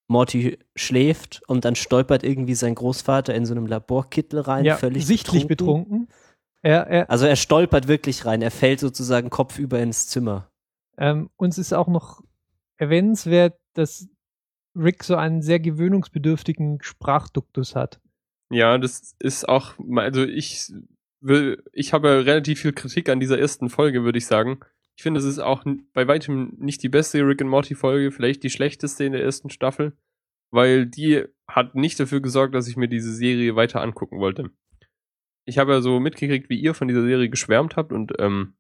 Morty 0.06 0.58
schläft 0.76 1.42
und 1.48 1.64
dann 1.64 1.74
stolpert 1.76 2.22
irgendwie 2.24 2.54
sein 2.54 2.74
Großvater 2.76 3.34
in 3.34 3.46
so 3.46 3.54
einem 3.54 3.66
Laborkittel 3.66 4.40
rein, 4.40 4.64
ja, 4.64 4.76
völlig 4.76 5.06
sichtlich 5.06 5.46
betrunken. 5.46 6.08
Er, 6.62 6.86
er, 6.86 7.10
Also 7.10 7.26
er 7.26 7.36
stolpert 7.36 7.88
wirklich 7.88 8.26
rein, 8.26 8.42
er 8.42 8.50
fällt 8.50 8.80
sozusagen 8.80 9.30
kopfüber 9.30 9.80
ins 9.80 10.08
Zimmer. 10.08 10.50
Ähm, 10.98 11.30
uns 11.36 11.56
ist 11.58 11.72
auch 11.72 11.88
noch 11.88 12.22
erwähnenswert, 12.76 13.58
dass 13.74 14.08
Rick 14.76 15.04
so 15.04 15.16
einen 15.16 15.42
sehr 15.42 15.60
gewöhnungsbedürftigen 15.60 16.82
Sprachduktus 16.82 17.74
hat. 17.74 18.00
Ja, 18.50 18.78
das 18.78 19.14
ist 19.18 19.48
auch, 19.48 19.74
also 19.96 20.24
ich 20.24 20.72
will, 21.20 21.62
ich 21.72 21.92
habe 21.92 22.26
relativ 22.26 22.60
viel 22.60 22.72
Kritik 22.72 23.08
an 23.08 23.20
dieser 23.20 23.38
ersten 23.38 23.70
Folge, 23.70 24.04
würde 24.04 24.18
ich 24.18 24.26
sagen. 24.26 24.60
Ich 24.96 25.02
finde, 25.02 25.20
es 25.20 25.26
ist 25.26 25.38
auch 25.38 25.64
bei 25.94 26.08
weitem 26.08 26.56
nicht 26.58 26.82
die 26.82 26.88
beste 26.88 27.26
Rick 27.26 27.40
and 27.40 27.50
Morty 27.50 27.74
Folge, 27.74 28.10
vielleicht 28.10 28.42
die 28.42 28.50
schlechteste 28.50 29.04
in 29.04 29.12
der 29.12 29.22
ersten 29.22 29.50
Staffel, 29.50 29.96
weil 30.50 30.86
die 30.86 31.24
hat 31.48 31.74
nicht 31.74 31.98
dafür 31.98 32.20
gesorgt, 32.20 32.54
dass 32.54 32.68
ich 32.68 32.76
mir 32.76 32.88
diese 32.88 33.14
Serie 33.14 33.56
weiter 33.56 33.80
angucken 33.80 34.18
wollte. 34.18 34.50
Ich 35.50 35.58
habe 35.58 35.72
ja 35.72 35.80
so 35.80 36.00
mitgekriegt, 36.00 36.48
wie 36.48 36.58
ihr 36.60 36.74
von 36.74 36.88
dieser 36.88 37.02
Serie 37.02 37.28
geschwärmt 37.28 37.76
habt 37.76 37.92
und 37.92 38.12
ähm, 38.18 38.54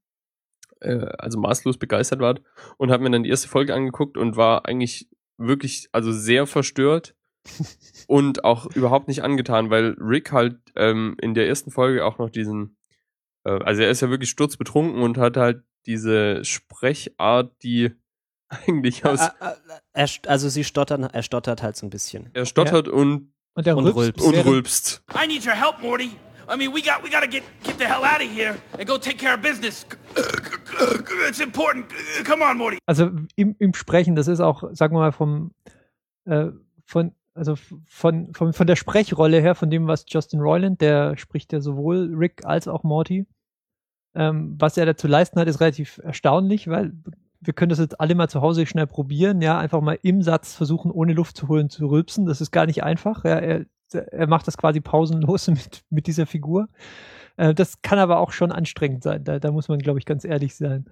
äh, 0.80 1.06
also 1.18 1.38
maßlos 1.38 1.78
begeistert 1.78 2.20
wart 2.20 2.42
und 2.78 2.90
habe 2.90 3.02
mir 3.04 3.10
dann 3.10 3.22
die 3.22 3.30
erste 3.30 3.48
Folge 3.48 3.74
angeguckt 3.74 4.16
und 4.16 4.36
war 4.36 4.66
eigentlich 4.66 5.08
wirklich, 5.38 5.88
also 5.92 6.12
sehr 6.12 6.46
verstört 6.46 7.14
und 8.08 8.44
auch 8.44 8.66
überhaupt 8.74 9.08
nicht 9.08 9.22
angetan, 9.22 9.70
weil 9.70 9.96
Rick 9.98 10.32
halt 10.32 10.56
ähm, 10.76 11.16
in 11.22 11.34
der 11.34 11.48
ersten 11.48 11.70
Folge 11.70 12.04
auch 12.04 12.18
noch 12.18 12.28
diesen, 12.28 12.76
äh, 13.44 13.50
also 13.52 13.82
er 13.82 13.90
ist 13.90 14.02
ja 14.02 14.10
wirklich 14.10 14.30
sturzbetrunken 14.30 15.00
und 15.02 15.16
hat 15.16 15.36
halt 15.36 15.62
diese 15.86 16.44
Sprechart, 16.44 17.52
die 17.62 17.92
eigentlich 18.48 19.04
aus, 19.04 19.20
Ä- 19.20 19.30
ä- 19.40 19.56
er, 19.92 20.06
st- 20.08 20.26
also 20.28 20.48
sie 20.48 20.64
stottern, 20.64 21.04
er 21.04 21.22
stottert 21.22 21.62
halt 21.62 21.76
so 21.76 21.86
ein 21.86 21.90
bisschen. 21.90 22.30
er 22.34 22.44
stottert 22.46 22.88
und, 22.88 23.32
Und 23.54 23.66
er 23.66 23.76
Und 23.76 23.86
rülpst, 23.86 24.20
und 24.22 24.34
rülpst. 24.44 25.02
I 25.14 25.26
need 25.26 25.46
your 25.46 25.52
help, 25.54 25.80
Morty. 25.80 26.10
I 26.50 26.56
mean, 26.56 26.72
we 26.74 26.82
got 26.82 27.02
we 27.02 27.10
gotta 27.10 27.28
get 27.28 27.44
get 27.62 27.78
the 27.78 27.86
hell 27.86 28.04
out 28.04 28.20
of 28.20 28.28
here 28.28 28.56
and 28.76 28.86
go 28.86 28.98
take 28.98 29.18
care 29.18 29.34
of 29.34 29.40
business. 29.40 29.86
It's 31.28 31.40
important. 31.40 31.86
Come 32.24 32.42
on, 32.42 32.58
Morty. 32.58 32.78
Also 32.86 33.10
im, 33.36 33.54
im 33.58 33.74
Sprechen, 33.74 34.16
das 34.16 34.26
ist 34.26 34.40
auch, 34.40 34.64
sagen 34.72 34.94
wir 34.94 35.00
mal, 35.00 35.12
vom, 35.12 35.52
äh, 36.24 36.46
von, 36.84 37.12
also 37.34 37.54
von, 37.86 38.32
von, 38.34 38.52
von 38.52 38.66
der 38.66 38.76
Sprechrolle 38.76 39.40
her, 39.40 39.54
von 39.54 39.70
dem, 39.70 39.86
was 39.86 40.04
Justin 40.08 40.40
Roiland, 40.40 40.80
der 40.80 41.16
spricht 41.16 41.52
ja 41.52 41.60
sowohl 41.60 42.12
Rick 42.14 42.44
als 42.44 42.66
auch 42.66 42.82
Morty, 42.82 43.26
ähm, 44.14 44.56
was 44.58 44.76
er 44.76 44.86
da 44.86 44.96
zu 44.96 45.06
leisten 45.06 45.38
hat, 45.38 45.46
ist 45.46 45.60
relativ 45.60 45.98
erstaunlich, 46.02 46.68
weil 46.68 46.92
wir 47.40 47.52
können 47.52 47.70
das 47.70 47.78
jetzt 47.78 48.00
alle 48.00 48.14
mal 48.14 48.28
zu 48.28 48.40
Hause 48.40 48.66
schnell 48.66 48.86
probieren, 48.86 49.40
ja, 49.40 49.58
einfach 49.58 49.80
mal 49.80 49.98
im 50.02 50.22
Satz 50.22 50.54
versuchen, 50.54 50.90
ohne 50.90 51.12
Luft 51.12 51.36
zu 51.36 51.48
holen, 51.48 51.70
zu 51.70 51.86
rülpsen. 51.86 52.26
Das 52.26 52.40
ist 52.40 52.50
gar 52.50 52.66
nicht 52.66 52.82
einfach. 52.82 53.24
Ja, 53.24 53.38
er, 53.38 53.66
er 53.94 54.26
macht 54.26 54.46
das 54.46 54.56
quasi 54.56 54.80
pausenlos 54.80 55.48
mit, 55.48 55.84
mit 55.90 56.06
dieser 56.06 56.26
Figur. 56.26 56.68
Äh, 57.36 57.54
das 57.54 57.82
kann 57.82 57.98
aber 57.98 58.18
auch 58.18 58.32
schon 58.32 58.52
anstrengend 58.52 59.02
sein. 59.02 59.24
Da, 59.24 59.38
da 59.38 59.50
muss 59.50 59.68
man, 59.68 59.78
glaube 59.78 59.98
ich, 59.98 60.04
ganz 60.04 60.24
ehrlich 60.24 60.54
sein. 60.54 60.90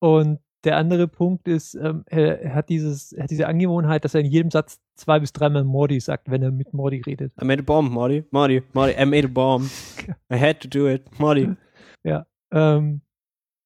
Und 0.00 0.40
der 0.64 0.76
andere 0.76 1.06
Punkt 1.06 1.46
ist, 1.46 1.74
ähm, 1.74 2.02
er, 2.06 2.40
er, 2.42 2.54
hat 2.54 2.68
dieses, 2.68 3.12
er 3.12 3.24
hat 3.24 3.30
diese 3.30 3.46
Angewohnheit, 3.46 4.04
dass 4.04 4.14
er 4.14 4.20
in 4.20 4.26
jedem 4.26 4.50
Satz 4.50 4.80
zwei 4.96 5.20
bis 5.20 5.32
dreimal 5.32 5.64
Morty 5.64 6.00
sagt, 6.00 6.30
wenn 6.30 6.42
er 6.42 6.50
mit 6.50 6.74
Morty 6.74 7.00
redet. 7.00 7.32
I 7.40 7.44
made 7.44 7.60
a 7.60 7.64
bomb, 7.64 7.90
Morty. 7.92 8.24
Morty, 8.32 8.62
Morty, 8.72 9.00
I 9.00 9.04
made 9.04 9.24
a 9.24 9.30
bomb. 9.30 9.70
I 10.32 10.36
had 10.36 10.60
to 10.60 10.68
do 10.68 10.88
it. 10.88 11.06
Morty. 11.18 11.48
Ähm, 12.50 13.02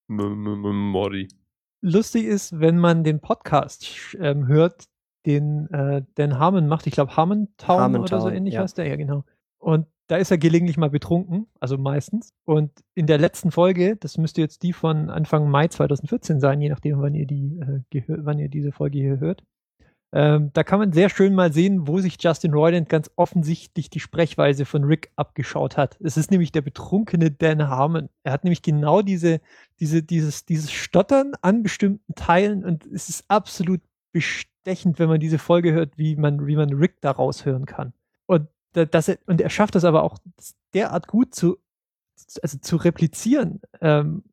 M 0.08 0.18
-m 0.18 0.64
-m 0.64 0.72
Morty. 0.72 1.28
lustig 1.82 2.24
ist, 2.24 2.58
wenn 2.58 2.78
man 2.78 3.04
den 3.04 3.20
Podcast 3.20 4.16
ähm, 4.20 4.46
hört, 4.46 4.86
den 5.26 5.70
äh, 5.70 6.02
Dan 6.14 6.38
Harmon 6.38 6.66
macht. 6.68 6.86
Ich 6.86 6.94
glaube 6.94 7.16
Harmontown 7.16 7.80
Harmontown, 7.80 8.02
oder 8.02 8.20
so 8.20 8.28
ähnlich 8.28 8.54
ja. 8.54 8.62
heißt 8.62 8.78
der, 8.78 8.86
ja 8.86 8.96
genau. 8.96 9.24
Und 9.58 9.86
da 10.08 10.16
ist 10.16 10.30
er 10.30 10.38
gelegentlich 10.38 10.76
mal 10.76 10.90
betrunken, 10.90 11.46
also 11.60 11.78
meistens. 11.78 12.34
Und 12.44 12.70
in 12.94 13.06
der 13.06 13.18
letzten 13.18 13.50
Folge, 13.50 13.96
das 13.96 14.18
müsste 14.18 14.40
jetzt 14.40 14.62
die 14.62 14.72
von 14.72 15.08
Anfang 15.08 15.48
Mai 15.48 15.68
2014 15.68 16.40
sein, 16.40 16.60
je 16.60 16.68
nachdem, 16.68 17.00
wann 17.00 17.14
ihr 17.14 17.26
die, 17.26 17.60
äh, 17.60 18.02
wann 18.08 18.38
ihr 18.38 18.48
diese 18.48 18.72
Folge 18.72 18.98
hier 18.98 19.20
hört. 19.20 19.42
Ähm, 20.14 20.50
da 20.52 20.62
kann 20.62 20.78
man 20.78 20.92
sehr 20.92 21.08
schön 21.08 21.34
mal 21.34 21.52
sehen, 21.52 21.88
wo 21.88 21.98
sich 21.98 22.18
Justin 22.20 22.52
Roiland 22.52 22.90
ganz 22.90 23.10
offensichtlich 23.16 23.88
die 23.88 24.00
Sprechweise 24.00 24.66
von 24.66 24.84
Rick 24.84 25.10
abgeschaut 25.16 25.78
hat. 25.78 25.96
Es 26.02 26.18
ist 26.18 26.30
nämlich 26.30 26.52
der 26.52 26.60
betrunkene 26.60 27.30
Dan 27.30 27.68
Harmon. 27.68 28.10
Er 28.22 28.32
hat 28.32 28.44
nämlich 28.44 28.60
genau 28.60 29.00
diese, 29.00 29.40
diese, 29.80 30.02
dieses, 30.02 30.44
dieses 30.44 30.70
Stottern 30.70 31.32
an 31.40 31.62
bestimmten 31.62 32.14
Teilen 32.14 32.62
und 32.62 32.84
es 32.84 33.08
ist 33.08 33.24
absolut 33.28 33.80
bestechend, 34.64 34.98
wenn 34.98 35.08
man 35.08 35.20
diese 35.20 35.38
Folge 35.38 35.72
hört, 35.72 35.98
wie 35.98 36.16
man, 36.16 36.46
wie 36.46 36.56
man 36.56 36.72
Rick 36.72 37.00
da 37.00 37.10
raushören 37.10 37.66
kann. 37.66 37.92
Und 38.26 38.48
da- 38.72 38.84
dass 38.84 39.08
er, 39.08 39.18
und 39.26 39.40
er 39.40 39.50
schafft 39.50 39.74
das 39.74 39.84
aber 39.84 40.02
auch 40.02 40.18
derart 40.74 41.08
gut 41.08 41.34
zu, 41.34 41.58
also 42.42 42.58
zu 42.58 42.76
replizieren. 42.76 43.60
Ähm, 43.80 44.24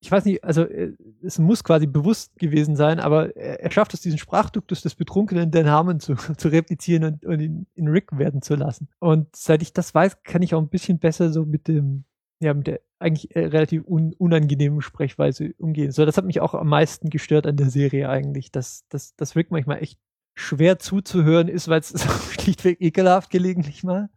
ich 0.00 0.10
weiß 0.10 0.24
nicht, 0.24 0.42
also 0.42 0.62
äh, 0.62 0.92
es 1.22 1.38
muss 1.38 1.62
quasi 1.62 1.86
bewusst 1.86 2.36
gewesen 2.36 2.74
sein, 2.76 2.98
aber 3.00 3.36
er, 3.36 3.60
er 3.60 3.70
schafft 3.70 3.94
es, 3.94 4.00
diesen 4.00 4.18
Sprachduktus 4.18 4.82
des 4.82 4.94
betrunkenen 4.94 5.50
Dan 5.50 5.70
Harmon 5.70 6.00
zu, 6.00 6.14
zu 6.36 6.48
replizieren 6.48 7.04
und, 7.04 7.24
und 7.24 7.40
ihn 7.40 7.66
in 7.74 7.88
Rick 7.88 8.16
werden 8.18 8.42
zu 8.42 8.54
lassen. 8.56 8.88
Und 8.98 9.34
seit 9.34 9.62
ich 9.62 9.72
das 9.72 9.94
weiß, 9.94 10.22
kann 10.24 10.42
ich 10.42 10.54
auch 10.54 10.60
ein 10.60 10.68
bisschen 10.68 10.98
besser 10.98 11.32
so 11.32 11.44
mit 11.44 11.68
dem, 11.68 12.04
ja, 12.40 12.52
mit 12.54 12.66
der 12.66 12.80
eigentlich 13.02 13.34
äh, 13.36 13.46
relativ 13.46 13.84
un, 13.86 14.14
unangenehmen 14.18 14.80
Sprechweise 14.80 15.54
umgehen. 15.58 15.92
So, 15.92 16.04
das 16.04 16.16
hat 16.16 16.24
mich 16.24 16.40
auch 16.40 16.54
am 16.54 16.68
meisten 16.68 17.10
gestört 17.10 17.46
an 17.46 17.56
der 17.56 17.70
Serie 17.70 18.08
eigentlich, 18.08 18.50
dass, 18.50 18.86
dass, 18.88 19.14
dass 19.16 19.36
Rick 19.36 19.50
manchmal 19.50 19.82
echt 19.82 19.98
schwer 20.34 20.78
zuzuhören 20.78 21.48
ist, 21.48 21.68
weil 21.68 21.80
es 21.80 21.92
schlichtweg 22.40 22.80
ekelhaft 22.80 23.30
gelegentlich 23.30 23.84
mal. 23.84 24.08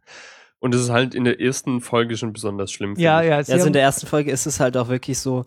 Und 0.58 0.74
es 0.74 0.82
ist 0.82 0.90
halt 0.90 1.14
in 1.14 1.24
der 1.24 1.40
ersten 1.40 1.80
Folge 1.80 2.16
schon 2.16 2.32
besonders 2.32 2.72
schlimm. 2.72 2.94
Ja, 2.96 3.20
ja, 3.22 3.36
also 3.36 3.66
in 3.66 3.72
der 3.72 3.82
ersten 3.82 4.06
Folge 4.06 4.30
ist 4.30 4.46
es 4.46 4.58
halt 4.58 4.76
auch 4.76 4.88
wirklich 4.88 5.18
so, 5.18 5.44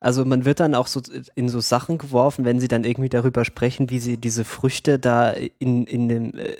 also 0.00 0.24
man 0.24 0.44
wird 0.44 0.60
dann 0.60 0.74
auch 0.74 0.86
so 0.86 1.00
in 1.34 1.48
so 1.48 1.60
Sachen 1.60 1.98
geworfen, 1.98 2.44
wenn 2.44 2.60
sie 2.60 2.68
dann 2.68 2.84
irgendwie 2.84 3.08
darüber 3.08 3.44
sprechen, 3.44 3.90
wie 3.90 3.98
sie 3.98 4.16
diese 4.16 4.44
Früchte 4.44 4.98
da 4.98 5.30
in, 5.30 5.86
in 5.86 6.08
dem 6.08 6.34
äh, 6.34 6.56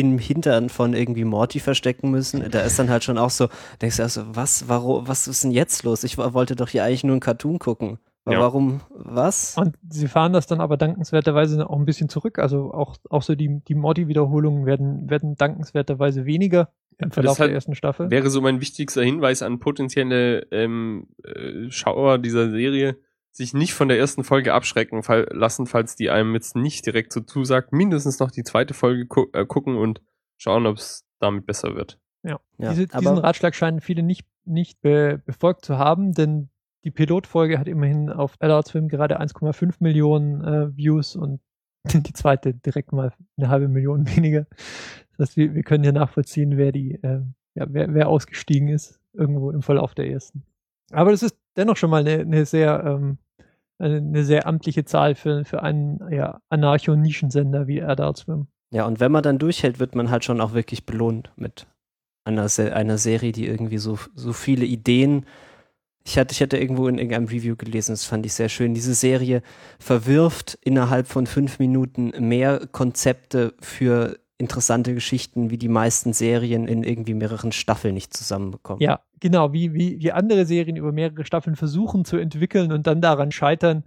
im 0.00 0.18
Hintern 0.18 0.68
von 0.68 0.94
irgendwie 0.94 1.24
Morty 1.24 1.60
verstecken 1.60 2.10
müssen. 2.10 2.50
Da 2.50 2.60
ist 2.60 2.78
dann 2.78 2.90
halt 2.90 3.04
schon 3.04 3.18
auch 3.18 3.30
so, 3.30 3.48
denkst 3.82 3.96
du 3.98 4.02
also, 4.02 4.22
was, 4.28 4.68
warum, 4.68 5.06
was 5.08 5.28
ist 5.28 5.44
denn 5.44 5.50
jetzt 5.50 5.82
los? 5.82 6.04
Ich 6.04 6.18
wo- 6.18 6.34
wollte 6.34 6.56
doch 6.56 6.68
hier 6.68 6.84
eigentlich 6.84 7.04
nur 7.04 7.14
einen 7.14 7.20
Cartoon 7.20 7.58
gucken. 7.58 7.98
Ja. 8.28 8.40
Warum, 8.40 8.82
was? 8.90 9.56
Und 9.56 9.76
sie 9.88 10.06
fahren 10.06 10.34
das 10.34 10.46
dann 10.46 10.60
aber 10.60 10.76
dankenswerterweise 10.76 11.68
auch 11.68 11.78
ein 11.78 11.86
bisschen 11.86 12.10
zurück. 12.10 12.38
Also 12.38 12.72
auch, 12.74 12.96
auch 13.08 13.22
so 13.22 13.34
die, 13.34 13.62
die 13.66 13.74
Morty-Wiederholungen 13.74 14.66
werden, 14.66 15.08
werden 15.08 15.36
dankenswerterweise 15.36 16.26
weniger 16.26 16.68
im 16.98 17.10
Verlauf 17.10 17.38
halt 17.38 17.48
der 17.50 17.54
ersten 17.54 17.74
Staffel. 17.74 18.10
Wäre 18.10 18.28
so 18.28 18.40
mein 18.42 18.60
wichtigster 18.60 19.02
Hinweis 19.02 19.40
an 19.40 19.60
potenzielle 19.60 20.46
ähm, 20.50 21.06
äh, 21.24 21.70
Schauer 21.70 22.18
dieser 22.18 22.50
Serie, 22.50 22.98
sich 23.38 23.54
nicht 23.54 23.72
von 23.72 23.88
der 23.88 23.98
ersten 23.98 24.24
Folge 24.24 24.52
abschrecken 24.52 25.02
fall 25.04 25.28
lassen, 25.30 25.66
falls 25.66 25.94
die 25.94 26.10
einem 26.10 26.34
jetzt 26.34 26.56
nicht 26.56 26.84
direkt 26.84 27.12
so 27.12 27.20
zusagt, 27.20 27.72
mindestens 27.72 28.18
noch 28.18 28.32
die 28.32 28.42
zweite 28.42 28.74
Folge 28.74 29.06
gu 29.06 29.26
äh, 29.32 29.46
gucken 29.46 29.76
und 29.76 30.02
schauen, 30.36 30.66
ob 30.66 30.76
es 30.76 31.06
damit 31.20 31.46
besser 31.46 31.74
wird. 31.76 31.98
Ja, 32.24 32.40
Diese, 32.58 32.88
diesen 32.88 33.18
Ratschlag 33.18 33.54
scheinen 33.54 33.80
viele 33.80 34.02
nicht, 34.02 34.26
nicht 34.44 34.80
be 34.80 35.22
befolgt 35.24 35.64
zu 35.64 35.78
haben, 35.78 36.12
denn 36.12 36.50
die 36.84 36.90
Pilotfolge 36.90 37.58
hat 37.58 37.68
immerhin 37.68 38.10
auf 38.10 38.34
Adult 38.40 38.66
Swim 38.66 38.88
gerade 38.88 39.20
1,5 39.20 39.76
Millionen 39.78 40.42
äh, 40.42 40.76
Views 40.76 41.14
und 41.14 41.40
die 41.84 42.12
zweite 42.12 42.54
direkt 42.54 42.92
mal 42.92 43.12
eine 43.36 43.48
halbe 43.48 43.68
Million 43.68 44.08
weniger. 44.16 44.46
Das 45.16 45.28
heißt, 45.28 45.36
wir, 45.36 45.54
wir 45.54 45.62
können 45.62 45.84
hier 45.84 45.92
nachvollziehen, 45.92 46.56
wer 46.56 46.72
die, 46.72 46.94
äh, 47.02 47.20
ja, 47.54 47.66
wer, 47.68 47.94
wer 47.94 48.08
ausgestiegen 48.08 48.68
ist, 48.68 49.00
irgendwo 49.12 49.52
im 49.52 49.62
Verlauf 49.62 49.94
der 49.94 50.10
ersten. 50.10 50.42
Aber 50.90 51.12
das 51.12 51.22
ist 51.22 51.36
dennoch 51.56 51.76
schon 51.76 51.90
mal 51.90 52.00
eine, 52.00 52.20
eine 52.22 52.44
sehr, 52.44 52.82
ähm, 52.84 53.18
eine, 53.78 54.24
sehr 54.24 54.46
amtliche 54.46 54.84
Zahl 54.84 55.14
für, 55.14 55.44
für 55.44 55.62
einen 55.62 56.00
ja, 56.10 56.40
Anarcho-Nischensender 56.50 57.66
wie 57.66 57.82
Adult 57.82 58.18
Swim. 58.18 58.46
Ja, 58.70 58.86
und 58.86 59.00
wenn 59.00 59.12
man 59.12 59.22
dann 59.22 59.38
durchhält, 59.38 59.78
wird 59.78 59.94
man 59.94 60.10
halt 60.10 60.24
schon 60.24 60.40
auch 60.40 60.52
wirklich 60.52 60.84
belohnt 60.84 61.30
mit 61.36 61.66
einer, 62.24 62.48
Se 62.48 62.74
einer 62.74 62.98
Serie, 62.98 63.32
die 63.32 63.46
irgendwie 63.46 63.78
so, 63.78 63.98
so 64.14 64.32
viele 64.32 64.66
Ideen. 64.66 65.24
Ich 66.04 66.18
hatte, 66.18 66.32
ich 66.32 66.42
hatte 66.42 66.58
irgendwo 66.58 66.88
in 66.88 66.98
irgendeinem 66.98 67.26
Review 67.26 67.56
gelesen, 67.56 67.92
das 67.92 68.04
fand 68.04 68.26
ich 68.26 68.34
sehr 68.34 68.48
schön. 68.48 68.74
Diese 68.74 68.94
Serie 68.94 69.42
verwirft 69.78 70.58
innerhalb 70.62 71.06
von 71.06 71.26
fünf 71.26 71.58
Minuten 71.58 72.12
mehr 72.18 72.66
Konzepte 72.70 73.54
für 73.60 74.18
interessante 74.38 74.94
Geschichten, 74.94 75.50
wie 75.50 75.58
die 75.58 75.68
meisten 75.68 76.12
Serien 76.12 76.66
in 76.66 76.84
irgendwie 76.84 77.14
mehreren 77.14 77.50
Staffeln 77.50 77.94
nicht 77.94 78.16
zusammenbekommen. 78.16 78.80
Ja, 78.80 79.00
genau, 79.18 79.52
wie, 79.52 79.74
wie, 79.74 79.98
wie 79.98 80.12
andere 80.12 80.46
Serien 80.46 80.76
über 80.76 80.92
mehrere 80.92 81.24
Staffeln 81.24 81.56
versuchen 81.56 82.04
zu 82.04 82.16
entwickeln 82.16 82.70
und 82.70 82.86
dann 82.86 83.00
daran 83.00 83.32
scheitern, 83.32 83.84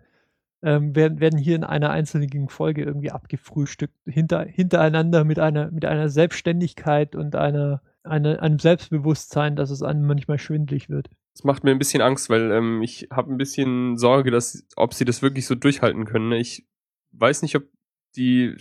ähm, 0.61 0.95
werden, 0.95 1.21
werden 1.21 1.39
hier 1.39 1.55
in 1.55 1.63
einer 1.63 1.89
einzelnen 1.89 2.49
Folge 2.49 2.83
irgendwie 2.83 3.11
abgefrühstückt, 3.11 3.95
hinter, 4.05 4.43
hintereinander 4.43 5.23
mit 5.23 5.39
einer, 5.39 5.71
mit 5.71 5.85
einer 5.85 6.09
Selbstständigkeit 6.09 7.15
und 7.15 7.35
einer, 7.35 7.81
einer, 8.03 8.41
einem 8.41 8.59
Selbstbewusstsein, 8.59 9.55
dass 9.55 9.71
es 9.71 9.81
einem 9.81 10.05
manchmal 10.05 10.37
schwindlig 10.37 10.89
wird. 10.89 11.09
Das 11.33 11.45
macht 11.45 11.63
mir 11.63 11.71
ein 11.71 11.79
bisschen 11.79 12.01
Angst, 12.01 12.29
weil 12.29 12.51
ähm, 12.51 12.81
ich 12.83 13.07
habe 13.09 13.31
ein 13.31 13.37
bisschen 13.37 13.97
Sorge, 13.97 14.31
dass, 14.31 14.67
ob 14.75 14.93
sie 14.93 15.05
das 15.05 15.21
wirklich 15.21 15.47
so 15.47 15.55
durchhalten 15.55 16.03
können. 16.03 16.29
ne? 16.29 16.37
Ich 16.37 16.67
weiß 17.13 17.41
nicht, 17.41 17.55
ob 17.55 17.63
die 18.17 18.57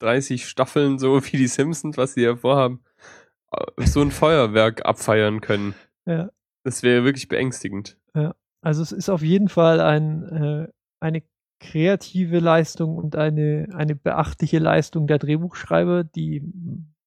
30 0.00 0.46
Staffeln, 0.46 0.98
so 0.98 1.24
wie 1.24 1.36
die 1.36 1.46
Simpsons, 1.46 1.96
was 1.96 2.14
sie 2.14 2.22
ja 2.22 2.36
vorhaben, 2.36 2.82
so 3.78 4.00
ein 4.00 4.10
Feuerwerk 4.10 4.84
abfeiern 4.84 5.40
können. 5.40 5.74
Ja. 6.06 6.30
Das 6.64 6.82
wäre 6.82 7.04
wirklich 7.04 7.28
beängstigend. 7.28 7.96
Also 8.62 8.82
es 8.82 8.92
ist 8.92 9.08
auf 9.08 9.22
jeden 9.22 9.48
Fall 9.48 9.80
ein, 9.80 10.22
äh, 10.24 10.68
eine 11.00 11.22
kreative 11.60 12.38
Leistung 12.38 12.96
und 12.96 13.16
eine, 13.16 13.68
eine 13.74 13.94
beachtliche 13.94 14.58
Leistung 14.58 15.06
der 15.06 15.18
Drehbuchschreiber, 15.18 16.04
die 16.04 16.42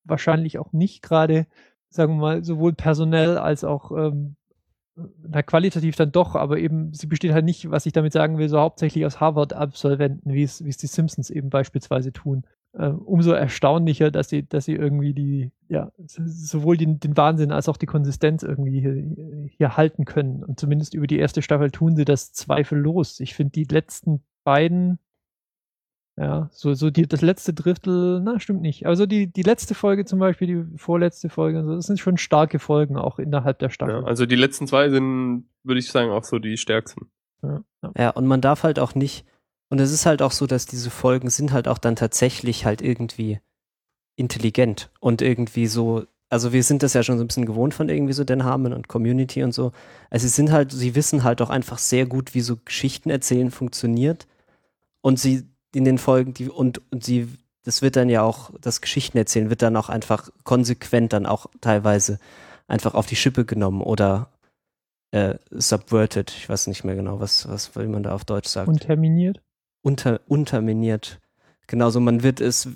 wahrscheinlich 0.03 0.59
auch 0.59 0.73
nicht 0.73 1.01
gerade, 1.01 1.47
sagen 1.89 2.15
wir 2.15 2.21
mal, 2.21 2.43
sowohl 2.43 2.73
personell 2.73 3.37
als 3.37 3.63
auch 3.63 3.91
ähm, 3.91 4.35
na, 4.95 5.41
qualitativ 5.41 5.95
dann 5.95 6.11
doch, 6.11 6.35
aber 6.35 6.59
eben, 6.59 6.93
sie 6.93 7.07
besteht 7.07 7.33
halt 7.33 7.45
nicht, 7.45 7.69
was 7.71 7.85
ich 7.85 7.93
damit 7.93 8.13
sagen 8.13 8.37
will, 8.37 8.49
so 8.49 8.59
hauptsächlich 8.59 9.05
aus 9.05 9.19
Harvard-Absolventen, 9.19 10.33
wie 10.33 10.43
es, 10.43 10.63
wie 10.63 10.69
es 10.69 10.77
die 10.77 10.87
Simpsons 10.87 11.29
eben 11.29 11.49
beispielsweise 11.49 12.11
tun. 12.11 12.43
Ähm, 12.75 12.97
umso 12.99 13.33
erstaunlicher, 13.33 14.09
dass 14.09 14.29
sie, 14.29 14.47
dass 14.47 14.65
sie 14.65 14.73
irgendwie 14.73 15.13
die, 15.13 15.51
ja, 15.67 15.91
sowohl 16.07 16.75
den, 16.75 16.99
den 16.99 17.15
Wahnsinn 17.15 17.51
als 17.51 17.69
auch 17.69 17.77
die 17.77 17.85
Konsistenz 17.85 18.41
irgendwie 18.41 18.79
hier, 18.79 19.47
hier 19.57 19.77
halten 19.77 20.05
können. 20.05 20.43
Und 20.43 20.59
zumindest 20.59 20.95
über 20.95 21.05
die 21.05 21.19
erste 21.19 21.43
Staffel 21.43 21.69
tun 21.69 21.95
sie 21.95 22.03
das 22.03 22.33
zweifellos. 22.33 23.19
Ich 23.19 23.35
finde 23.35 23.51
die 23.51 23.65
letzten 23.65 24.23
beiden, 24.43 24.97
ja, 26.17 26.49
so, 26.51 26.73
so 26.73 26.89
die, 26.89 27.07
das 27.07 27.21
letzte 27.21 27.53
Drittel, 27.53 28.21
na, 28.21 28.39
stimmt 28.39 28.61
nicht. 28.61 28.87
Also 28.87 29.05
die, 29.05 29.31
die 29.31 29.43
letzte 29.43 29.75
Folge 29.75 30.05
zum 30.05 30.17
Beispiel, 30.17 30.47
die 30.47 30.77
vorletzte 30.77 31.29
Folge, 31.29 31.59
und 31.59 31.67
so, 31.67 31.75
das 31.75 31.85
sind 31.85 31.99
schon 31.99 32.17
starke 32.17 32.57
Folgen 32.57 32.97
auch 32.97 33.19
innerhalb 33.19 33.59
der 33.59 33.69
Staffel. 33.69 34.01
Ja, 34.01 34.03
also 34.03 34.25
die 34.25 34.35
letzten 34.35 34.65
zwei 34.65 34.89
sind, 34.89 35.45
würde 35.61 35.77
ich 35.77 35.91
sagen, 35.91 36.09
auch 36.09 36.23
so 36.23 36.39
die 36.39 36.57
stärksten. 36.57 37.11
Ja, 37.43 37.63
ja. 37.83 37.91
Ja, 37.97 38.09
und 38.09 38.25
man 38.25 38.41
darf 38.41 38.63
halt 38.63 38.79
auch 38.79 38.95
nicht, 38.95 39.27
und 39.73 39.79
es 39.79 39.91
ist 39.91 40.05
halt 40.05 40.21
auch 40.21 40.29
so, 40.29 40.45
dass 40.45 40.67
diese 40.67 40.91
Folgen 40.91 41.31
sind 41.31 41.51
halt 41.51 41.67
auch 41.67 41.79
dann 41.79 41.95
tatsächlich 41.95 42.63
halt 42.63 42.79
irgendwie 42.79 43.39
intelligent 44.15 44.91
und 44.99 45.23
irgendwie 45.23 45.65
so, 45.65 46.05
also 46.29 46.53
wir 46.53 46.61
sind 46.61 46.83
das 46.83 46.93
ja 46.93 47.01
schon 47.01 47.17
so 47.17 47.23
ein 47.23 47.27
bisschen 47.27 47.47
gewohnt 47.47 47.73
von 47.73 47.89
irgendwie 47.89 48.13
so 48.13 48.23
Dan 48.23 48.43
Harmon 48.43 48.71
und 48.71 48.87
Community 48.87 49.41
und 49.41 49.51
so. 49.51 49.71
Also 50.11 50.27
sie 50.27 50.33
sind 50.35 50.51
halt, 50.51 50.71
sie 50.71 50.93
wissen 50.93 51.23
halt 51.23 51.41
auch 51.41 51.49
einfach 51.49 51.79
sehr 51.79 52.05
gut, 52.05 52.35
wie 52.35 52.41
so 52.41 52.57
Geschichten 52.57 53.09
erzählen 53.09 53.49
funktioniert. 53.49 54.27
Und 55.01 55.19
sie 55.19 55.47
in 55.73 55.85
den 55.85 55.97
Folgen, 55.97 56.35
die, 56.35 56.49
und, 56.49 56.79
und 56.91 57.03
sie, 57.03 57.27
das 57.63 57.81
wird 57.81 57.95
dann 57.95 58.09
ja 58.09 58.21
auch, 58.21 58.51
das 58.61 58.79
Geschichten 58.79 59.17
erzählen 59.17 59.49
wird 59.49 59.63
dann 59.63 59.75
auch 59.75 59.89
einfach 59.89 60.29
konsequent 60.43 61.13
dann 61.13 61.25
auch 61.25 61.47
teilweise 61.61 62.19
einfach 62.67 62.93
auf 62.93 63.07
die 63.07 63.15
Schippe 63.15 63.43
genommen 63.43 63.81
oder 63.81 64.29
äh, 65.09 65.33
subverted. 65.49 66.29
Ich 66.29 66.47
weiß 66.47 66.67
nicht 66.67 66.83
mehr 66.83 66.93
genau, 66.93 67.19
was, 67.19 67.49
was 67.49 67.75
will 67.75 67.87
man 67.87 68.03
da 68.03 68.13
auf 68.13 68.23
Deutsch 68.23 68.49
sagt. 68.49 68.67
Und 68.67 68.81
terminiert. 68.81 69.41
Unter, 69.83 70.21
unterminiert. 70.27 71.19
Genauso, 71.67 71.99
man 71.99 72.23
wird 72.23 72.41
es, 72.41 72.69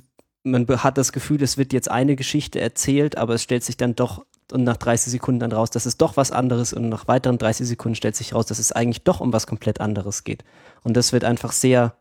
man 0.43 0.67
hat 0.67 0.99
das 0.99 1.11
Gefühl, 1.11 1.41
es 1.41 1.57
wird 1.57 1.73
jetzt 1.73 1.89
eine 1.89 2.15
Geschichte 2.15 2.59
erzählt, 2.61 3.17
aber 3.17 3.33
es 3.33 3.43
stellt 3.43 3.63
sich 3.63 3.77
dann 3.77 3.95
doch 3.95 4.25
und 4.51 4.63
nach 4.63 4.77
30 4.77 5.11
Sekunden 5.11 5.39
dann 5.39 5.51
raus, 5.51 5.71
dass 5.71 5.85
es 5.85 5.97
doch 5.97 6.15
was 6.15 6.31
anderes 6.31 6.73
und 6.73 6.89
nach 6.89 7.07
weiteren 7.07 7.37
30 7.37 7.67
Sekunden 7.67 7.95
stellt 7.95 8.15
sich 8.15 8.33
raus, 8.33 8.45
dass 8.45 8.59
es 8.59 8.71
eigentlich 8.71 9.03
doch 9.03 9.19
um 9.19 9.33
was 9.33 9.47
komplett 9.47 9.81
anderes 9.81 10.23
geht. 10.23 10.43
Und 10.83 10.95
das 10.95 11.11
wird 11.11 11.23
einfach 11.23 11.51
sehr 11.51 11.97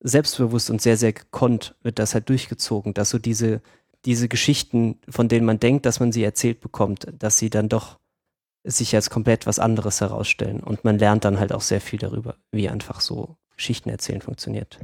selbstbewusst 0.00 0.70
und 0.70 0.80
sehr, 0.80 0.96
sehr 0.96 1.12
gekonnt 1.12 1.74
wird 1.82 1.98
das 1.98 2.14
halt 2.14 2.28
durchgezogen, 2.28 2.94
dass 2.94 3.10
so 3.10 3.18
diese, 3.18 3.62
diese 4.04 4.28
Geschichten, 4.28 4.98
von 5.08 5.28
denen 5.28 5.46
man 5.46 5.60
denkt, 5.60 5.86
dass 5.86 6.00
man 6.00 6.12
sie 6.12 6.22
erzählt 6.22 6.60
bekommt, 6.60 7.06
dass 7.16 7.38
sie 7.38 7.50
dann 7.50 7.68
doch 7.68 7.98
sich 8.64 8.94
als 8.94 9.10
komplett 9.10 9.46
was 9.46 9.58
anderes 9.58 10.00
herausstellen. 10.00 10.60
Und 10.60 10.84
man 10.84 10.98
lernt 10.98 11.24
dann 11.24 11.38
halt 11.38 11.52
auch 11.52 11.62
sehr 11.62 11.80
viel 11.80 11.98
darüber, 11.98 12.36
wie 12.52 12.68
einfach 12.68 13.00
so 13.00 13.36
Geschichten 13.58 13.90
erzählen 13.90 14.22
funktioniert. 14.22 14.78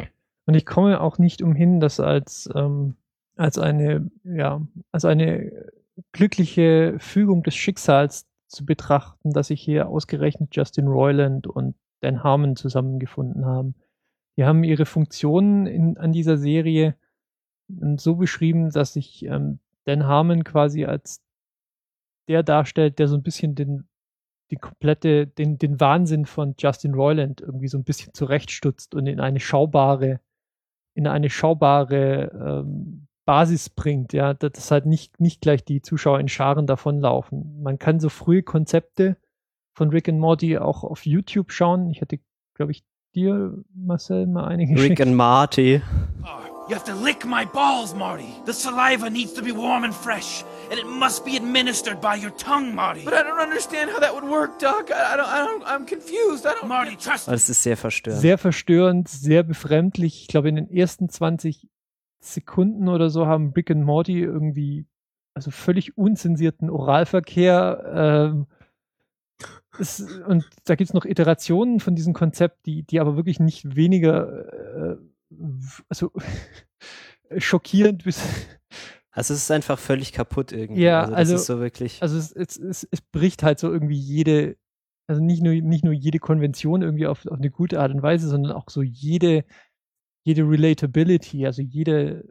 Und 0.47 0.55
ich 0.55 0.67
komme 0.67 1.01
auch 1.01 1.17
nicht 1.17 1.41
umhin, 1.41 1.81
das 1.81 2.01
als, 2.01 2.51
ähm, 2.55 2.97
als 3.37 3.59
eine, 3.59 4.11
ja, 4.25 4.61
als 4.93 5.07
eine 5.07 5.71
glückliche 6.13 6.97
Fügung 6.99 7.43
des 7.43 7.55
Schicksals 7.55 8.27
zu 8.49 8.67
betrachten, 8.67 9.33
dass 9.33 9.47
sich 9.47 9.63
hier 9.63 9.89
ausgerechnet 9.89 10.55
Justin 10.55 10.89
Roiland 10.89 11.47
und 11.47 11.77
Dan 12.01 12.23
Harmon 12.23 12.57
zusammengefunden 12.57 13.47
haben. 13.47 13.75
Die 14.37 14.45
haben 14.45 14.65
ihre 14.65 14.85
Funktionen 14.85 15.67
in, 15.67 15.97
an 15.97 16.13
dieser 16.13 16.37
Serie 16.37 16.97
ähm, 17.71 17.97
so 17.97 18.17
beschrieben, 18.17 18.71
dass 18.71 18.93
sich 18.93 19.25
ähm, 19.25 19.61
Dan 19.85 20.05
Harmon 20.05 20.45
quasi 20.45 20.85
als 20.85 21.23
der 22.29 22.43
darstellt, 22.43 22.99
der 22.99 23.09
so 23.09 23.17
ein 23.17 23.23
bisschen 23.23 23.55
den, 23.55 23.89
die 24.55 24.61
komplette, 24.61 25.27
den, 25.27 25.59
den 25.59 25.81
Wahnsinn 25.81 26.27
von 26.27 26.55
Justin 26.59 26.95
Roiland 26.95 27.41
irgendwie 27.41 27.69
so 27.69 27.77
ein 27.77 27.85
bisschen 27.85 28.15
zurechtstutzt 28.15 28.95
und 28.95 29.07
in 29.07 29.21
eine 29.21 29.41
schaubare, 29.41 30.21
in 30.95 31.07
eine 31.09 31.29
schaubare 31.29 32.31
ähm, 32.65 33.09
Basis 33.25 33.71
bringt, 33.71 34.13
ja, 34.13 34.35
dass 34.35 34.71
halt 34.71 34.87
nicht, 34.87 35.19
nicht 35.21 35.41
gleich 35.41 35.65
die 35.65 35.83
Zuschauer 35.83 36.21
in 36.21 36.29
Scharen 36.29 36.67
davonlaufen. 36.67 37.63
Man 37.63 37.79
kann 37.79 37.99
so 37.99 38.09
frühe 38.09 38.43
Konzepte 38.43 39.17
von 39.75 39.91
Rick 39.91 40.09
and 40.09 40.21
Morty 40.21 40.59
auch 40.59 40.85
auf 40.85 41.05
YouTube 41.05 41.51
schauen. 41.51 41.91
Ich 41.91 42.01
hatte, 42.01 42.21
glaube 42.55 42.73
ich, 42.73 42.85
dir, 43.15 43.65
Marcel, 43.75 44.27
mal 44.27 44.47
einige 44.47 44.81
Rick 44.81 45.01
and 45.01 45.15
Marty. 45.15 45.83
Oh, 46.23 46.54
you 46.69 46.75
have 46.75 46.85
to 46.85 46.95
lick 46.95 47.25
my 47.25 47.45
balls, 47.45 47.95
Marty. 47.95 48.35
The 48.45 48.53
saliva 48.53 49.11
needs 49.11 49.33
to 49.35 49.43
be 49.43 49.53
warm 49.53 49.85
and 49.85 49.95
fresh, 49.95 50.45
and 50.71 50.79
it 50.79 50.87
must 50.87 51.25
be 51.25 51.37
administered 51.37 52.01
by 52.01 52.17
your 52.17 52.31
tongue, 52.33 52.75
Marty. 52.75 53.05
But 53.05 53.15
I 53.15 53.23
don't 53.23 53.41
understand 53.41 53.91
how 53.91 54.01
that 54.01 54.15
would 54.15 54.25
work, 54.25 54.59
Doc. 54.59 54.91
I, 54.91 55.15
I 55.15 55.17
don't, 55.17 55.29
I 55.29 55.39
don't, 55.47 55.63
I'm 55.67 55.87
confused. 55.87 56.47
I 56.47 56.55
don't. 56.55 56.69
Marty, 56.69 56.97
trust 56.97 57.29
me. 57.29 57.33
Das 57.33 57.49
ist 57.49 57.63
sehr 57.63 57.77
verstörend. 57.77 58.21
Sehr 58.21 58.39
verstörend, 58.39 59.09
sehr 59.09 59.43
befremdlich. 59.43 60.23
Ich 60.23 60.29
glaube, 60.29 60.49
in 60.49 60.57
den 60.57 60.71
ersten 60.71 61.09
20 61.09 61.69
Sekunden 62.21 62.89
oder 62.89 63.11
so 63.11 63.27
haben 63.27 63.53
Rick 63.55 63.71
und 63.71 63.83
Morty 63.83 64.21
irgendwie, 64.21 64.87
also 65.35 65.51
völlig 65.51 65.99
unzensierten 65.99 66.71
Oralverkehr. 66.71 67.85
Ähm, 67.95 68.47
es, 69.79 70.01
und 70.01 70.49
da 70.65 70.77
gibt 70.77 70.91
es 70.91 70.95
noch 70.95 71.05
Iterationen 71.05 71.81
von 71.81 71.95
diesem 71.95 72.13
Konzept, 72.15 72.67
die, 72.67 72.85
die 72.85 73.01
aber 73.01 73.17
wirklich 73.17 73.41
nicht 73.41 73.77
weniger, 73.77 74.93
äh, 74.93 74.97
also 75.89 76.13
schockierend 77.39 78.05
bis. 78.05 78.21
Also 79.17 79.33
es 79.33 79.45
ist 79.45 79.51
einfach 79.53 79.79
völlig 79.79 80.13
kaputt 80.13 80.51
irgendwie. 80.51 80.83
Ja, 80.83 81.03
also, 81.03 81.15
also, 81.15 81.35
ist 81.37 81.47
so 81.47 81.61
wirklich. 81.61 82.03
Also 82.03 82.19
es, 82.19 82.33
es, 82.33 82.57
es, 82.57 82.89
es 82.91 83.01
bricht 83.01 83.45
halt 83.45 83.61
so 83.61 83.71
irgendwie 83.71 83.95
jede, 83.95 84.57
also 85.07 85.23
nicht 85.23 85.41
nur, 85.41 85.53
nicht 85.55 85.85
nur 85.85 85.93
jede 85.93 86.19
Konvention 86.19 86.83
irgendwie 86.83 87.07
auf, 87.07 87.25
auf 87.27 87.39
eine 87.39 87.53
gute 87.53 87.79
Art 87.79 87.93
und 87.93 88.03
Weise, 88.03 88.29
sondern 88.29 88.51
auch 88.51 88.69
so 88.71 88.83
jede, 88.83 89.45
jede 90.25 90.43
Relatability, 90.43 91.47
also 91.47 91.63
jede, 91.63 92.25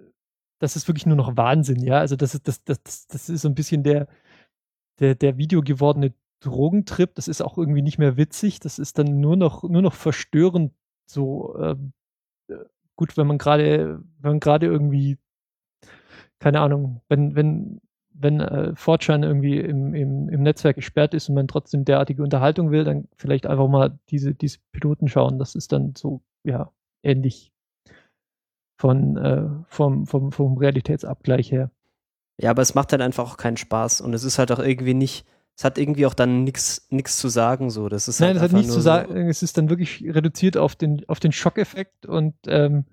das 0.59 0.75
ist 0.75 0.87
wirklich 0.89 1.05
nur 1.05 1.15
noch 1.15 1.37
Wahnsinn, 1.37 1.81
ja. 1.81 1.99
Also 1.99 2.15
das 2.15 2.35
ist, 2.35 2.47
das, 2.49 2.63
das, 2.63 3.07
das 3.07 3.29
ist 3.29 3.41
so 3.43 3.47
ein 3.47 3.55
bisschen 3.55 3.83
der, 3.83 4.07
der, 4.99 5.15
der 5.15 5.37
Video 5.37 5.61
gewordene 5.61 6.13
Drogentrip, 6.41 7.15
das 7.15 7.27
ist 7.27 7.41
auch 7.41 7.57
irgendwie 7.57 7.81
nicht 7.81 7.97
mehr 7.97 8.17
witzig, 8.17 8.59
das 8.59 8.79
ist 8.79 8.97
dann 8.97 9.21
nur 9.21 9.37
noch, 9.37 9.63
nur 9.63 9.81
noch 9.81 9.93
verstörend 9.93 10.73
so 11.05 11.57
ähm, 11.59 11.93
äh, 12.49 12.55
gut, 12.95 13.17
wenn 13.17 13.27
man 13.27 13.37
gerade, 13.37 14.01
wenn 14.19 14.31
man 14.31 14.39
gerade 14.39 14.67
irgendwie, 14.67 15.17
keine 16.39 16.61
Ahnung, 16.61 17.01
wenn, 17.09 17.35
wenn, 17.35 17.81
wenn 18.13 18.39
äh, 18.39 18.75
Fortran 18.75 19.23
irgendwie 19.23 19.59
im, 19.59 19.93
im, 19.93 20.29
im 20.29 20.43
Netzwerk 20.43 20.75
gesperrt 20.75 21.13
ist 21.13 21.29
und 21.29 21.35
man 21.35 21.47
trotzdem 21.47 21.85
derartige 21.85 22.23
Unterhaltung 22.23 22.71
will, 22.71 22.83
dann 22.83 23.07
vielleicht 23.15 23.45
einfach 23.47 23.67
mal 23.67 23.97
diese, 24.09 24.33
diese 24.33 24.59
Piloten 24.71 25.07
schauen. 25.07 25.39
Das 25.39 25.55
ist 25.55 25.71
dann 25.71 25.93
so, 25.95 26.21
ja, 26.43 26.71
ähnlich 27.01 27.51
von, 28.79 29.17
äh, 29.17 29.49
vom, 29.67 30.05
vom, 30.05 30.31
vom 30.31 30.57
Realitätsabgleich 30.57 31.51
her. 31.51 31.71
Ja, 32.39 32.51
aber 32.51 32.61
es 32.61 32.75
macht 32.75 32.91
halt 32.91 33.01
einfach 33.01 33.31
auch 33.31 33.37
keinen 33.37 33.57
Spaß 33.57 34.01
und 34.01 34.13
es 34.13 34.23
ist 34.23 34.39
halt 34.39 34.51
auch 34.51 34.59
irgendwie 34.59 34.93
nicht, 34.93 35.25
es 35.55 35.63
hat 35.63 35.77
irgendwie 35.77 36.05
auch 36.05 36.13
dann 36.15 36.43
nichts 36.43 37.17
zu 37.17 37.29
sagen 37.29 37.69
so. 37.69 37.87
Das 37.89 38.07
ist 38.07 38.19
Nein, 38.19 38.29
halt 38.29 38.37
es 38.37 38.43
hat 38.43 38.51
nichts 38.53 38.69
zu 38.73 38.79
so- 38.79 38.81
sagen. 38.81 39.15
Es 39.29 39.43
ist 39.43 39.57
dann 39.57 39.69
wirklich 39.69 40.03
reduziert 40.03 40.57
auf 40.57 40.75
den, 40.75 41.07
auf 41.07 41.19
den 41.19 41.31
Schockeffekt 41.31 42.05
und 42.05 42.33
ähm, 42.47 42.85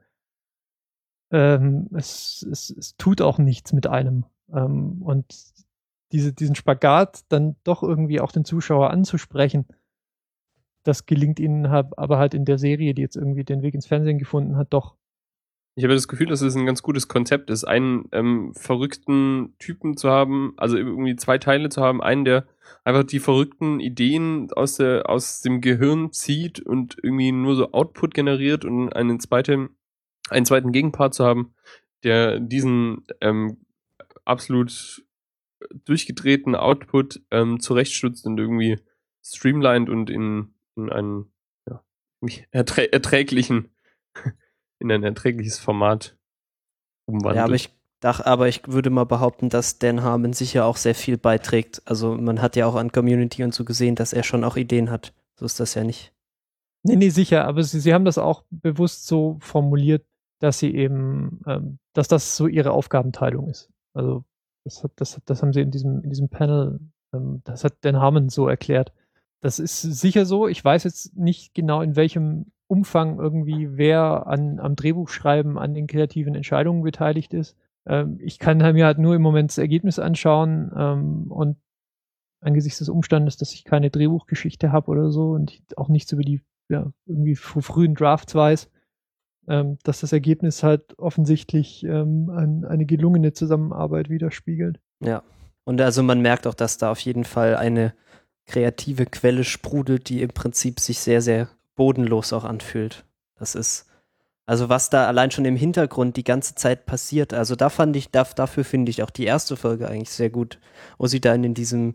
ähm, 1.30 1.88
es, 1.94 2.46
es, 2.50 2.70
es 2.70 2.96
tut 2.96 3.22
auch 3.22 3.38
nichts 3.38 3.72
mit 3.72 3.86
einem. 3.86 4.24
Ähm, 4.52 5.00
und 5.02 5.26
diese, 6.12 6.32
diesen 6.32 6.54
Spagat 6.54 7.20
dann 7.28 7.56
doch 7.64 7.82
irgendwie 7.82 8.20
auch 8.20 8.32
den 8.32 8.44
Zuschauer 8.44 8.90
anzusprechen, 8.90 9.66
das 10.82 11.06
gelingt 11.06 11.38
ihnen 11.38 11.66
aber 11.66 12.18
halt 12.18 12.34
in 12.34 12.44
der 12.44 12.58
Serie, 12.58 12.94
die 12.94 13.02
jetzt 13.02 13.16
irgendwie 13.16 13.44
den 13.44 13.62
Weg 13.62 13.74
ins 13.74 13.86
Fernsehen 13.86 14.18
gefunden 14.18 14.56
hat, 14.56 14.68
doch. 14.72 14.96
Ich 15.80 15.84
habe 15.84 15.94
das 15.94 16.08
Gefühl, 16.08 16.26
dass 16.26 16.42
es 16.42 16.54
ein 16.56 16.66
ganz 16.66 16.82
gutes 16.82 17.08
Konzept 17.08 17.48
ist, 17.48 17.64
einen 17.64 18.06
ähm, 18.12 18.52
verrückten 18.54 19.54
Typen 19.58 19.96
zu 19.96 20.10
haben, 20.10 20.52
also 20.58 20.76
irgendwie 20.76 21.16
zwei 21.16 21.38
Teile 21.38 21.70
zu 21.70 21.80
haben, 21.80 22.02
einen, 22.02 22.26
der 22.26 22.46
einfach 22.84 23.02
die 23.02 23.18
verrückten 23.18 23.80
Ideen 23.80 24.52
aus, 24.52 24.76
der, 24.76 25.08
aus 25.08 25.40
dem 25.40 25.62
Gehirn 25.62 26.12
zieht 26.12 26.60
und 26.60 26.98
irgendwie 27.02 27.32
nur 27.32 27.56
so 27.56 27.72
Output 27.72 28.12
generiert 28.12 28.66
und 28.66 28.92
einen 28.92 29.20
zweiten, 29.20 29.70
einen 30.28 30.44
zweiten 30.44 30.70
Gegenpart 30.70 31.14
zu 31.14 31.24
haben, 31.24 31.54
der 32.02 32.40
diesen 32.40 33.06
ähm, 33.22 33.64
absolut 34.26 35.02
durchgedrehten 35.86 36.56
Output 36.56 37.22
ähm, 37.30 37.58
zurechtstutzt 37.58 38.26
und 38.26 38.38
irgendwie 38.38 38.78
streamlined 39.24 39.88
und 39.88 40.10
in, 40.10 40.52
in 40.76 40.90
einen 40.90 41.32
ja, 41.66 41.82
erträ 42.50 42.84
erträglichen 42.84 43.70
in 44.80 44.90
ein 44.90 45.04
erträgliches 45.04 45.58
Format 45.58 46.16
umwandelt. 47.06 47.36
Ja, 47.36 47.44
aber 47.44 47.54
ich 47.54 47.70
dach, 48.00 48.24
aber 48.24 48.48
ich 48.48 48.62
würde 48.66 48.90
mal 48.90 49.04
behaupten, 49.04 49.48
dass 49.48 49.78
Dan 49.78 50.02
Harmon 50.02 50.32
sicher 50.32 50.64
auch 50.64 50.76
sehr 50.76 50.94
viel 50.94 51.18
beiträgt. 51.18 51.82
Also 51.84 52.14
man 52.16 52.42
hat 52.42 52.56
ja 52.56 52.66
auch 52.66 52.74
an 52.74 52.92
Community 52.92 53.44
und 53.44 53.54
so 53.54 53.64
gesehen, 53.64 53.94
dass 53.94 54.12
er 54.12 54.22
schon 54.22 54.42
auch 54.42 54.56
Ideen 54.56 54.90
hat. 54.90 55.12
So 55.38 55.46
ist 55.46 55.60
das 55.60 55.74
ja 55.74 55.84
nicht. 55.84 56.12
Nee, 56.82 56.96
nee, 56.96 57.10
sicher, 57.10 57.44
aber 57.44 57.62
sie, 57.62 57.78
sie 57.78 57.92
haben 57.92 58.06
das 58.06 58.16
auch 58.16 58.44
bewusst 58.50 59.06
so 59.06 59.36
formuliert, 59.40 60.06
dass 60.40 60.58
sie 60.58 60.74
eben, 60.74 61.42
ähm, 61.46 61.78
dass 61.92 62.08
das 62.08 62.36
so 62.36 62.46
ihre 62.46 62.72
Aufgabenteilung 62.72 63.48
ist. 63.48 63.70
Also 63.92 64.24
das, 64.64 64.82
hat, 64.82 64.92
das, 64.96 65.16
hat, 65.16 65.24
das 65.26 65.42
haben 65.42 65.52
sie 65.52 65.60
in 65.60 65.70
diesem, 65.70 66.02
in 66.02 66.08
diesem 66.08 66.30
Panel, 66.30 66.80
ähm, 67.12 67.42
das 67.44 67.64
hat 67.64 67.74
Dan 67.82 67.98
Harmon 67.98 68.30
so 68.30 68.48
erklärt. 68.48 68.94
Das 69.42 69.58
ist 69.58 69.82
sicher 69.82 70.24
so. 70.24 70.48
Ich 70.48 70.64
weiß 70.64 70.84
jetzt 70.84 71.16
nicht 71.16 71.52
genau, 71.54 71.82
in 71.82 71.96
welchem 71.96 72.52
Umfang 72.70 73.18
irgendwie 73.18 73.76
wer 73.76 74.28
an, 74.28 74.60
am 74.60 74.76
Drehbuchschreiben, 74.76 75.58
an 75.58 75.74
den 75.74 75.88
kreativen 75.88 76.36
Entscheidungen 76.36 76.82
beteiligt 76.82 77.34
ist. 77.34 77.56
Ähm, 77.84 78.18
ich 78.20 78.38
kann 78.38 78.58
mir 78.58 78.86
halt 78.86 78.98
nur 78.98 79.16
im 79.16 79.22
Moment 79.22 79.50
das 79.50 79.58
Ergebnis 79.58 79.98
anschauen 79.98 80.70
ähm, 80.76 81.32
und 81.32 81.56
angesichts 82.40 82.78
des 82.78 82.88
Umstandes, 82.88 83.36
dass 83.36 83.52
ich 83.54 83.64
keine 83.64 83.90
Drehbuchgeschichte 83.90 84.70
habe 84.70 84.88
oder 84.88 85.10
so 85.10 85.30
und 85.30 85.60
auch 85.76 85.88
nichts 85.88 86.12
über 86.12 86.22
die 86.22 86.42
ja, 86.68 86.92
irgendwie 87.06 87.34
frühen 87.34 87.96
Drafts 87.96 88.36
weiß, 88.36 88.70
ähm, 89.48 89.78
dass 89.82 90.00
das 90.00 90.12
Ergebnis 90.12 90.62
halt 90.62 90.96
offensichtlich 90.96 91.82
ähm, 91.82 92.30
ein, 92.30 92.64
eine 92.64 92.86
gelungene 92.86 93.32
Zusammenarbeit 93.32 94.10
widerspiegelt. 94.10 94.78
Ja. 95.04 95.24
Und 95.64 95.80
also 95.80 96.04
man 96.04 96.20
merkt 96.22 96.46
auch, 96.46 96.54
dass 96.54 96.78
da 96.78 96.92
auf 96.92 97.00
jeden 97.00 97.24
Fall 97.24 97.56
eine 97.56 97.94
kreative 98.46 99.06
Quelle 99.06 99.42
sprudelt, 99.42 100.08
die 100.08 100.22
im 100.22 100.30
Prinzip 100.30 100.78
sich 100.78 101.00
sehr, 101.00 101.20
sehr 101.20 101.48
bodenlos 101.80 102.34
auch 102.34 102.44
anfühlt. 102.44 103.06
Das 103.38 103.54
ist, 103.54 103.86
also 104.44 104.68
was 104.68 104.90
da 104.90 105.06
allein 105.06 105.30
schon 105.30 105.46
im 105.46 105.56
Hintergrund 105.56 106.18
die 106.18 106.24
ganze 106.24 106.54
Zeit 106.54 106.84
passiert, 106.84 107.32
also 107.32 107.56
da 107.56 107.70
fand 107.70 107.96
ich, 107.96 108.10
da, 108.10 108.24
dafür 108.24 108.64
finde 108.64 108.90
ich 108.90 109.02
auch 109.02 109.08
die 109.08 109.24
erste 109.24 109.56
Folge 109.56 109.88
eigentlich 109.88 110.10
sehr 110.10 110.28
gut, 110.28 110.58
wo 110.98 111.06
sie 111.06 111.22
dann 111.22 111.42
in 111.42 111.54
diesem 111.54 111.94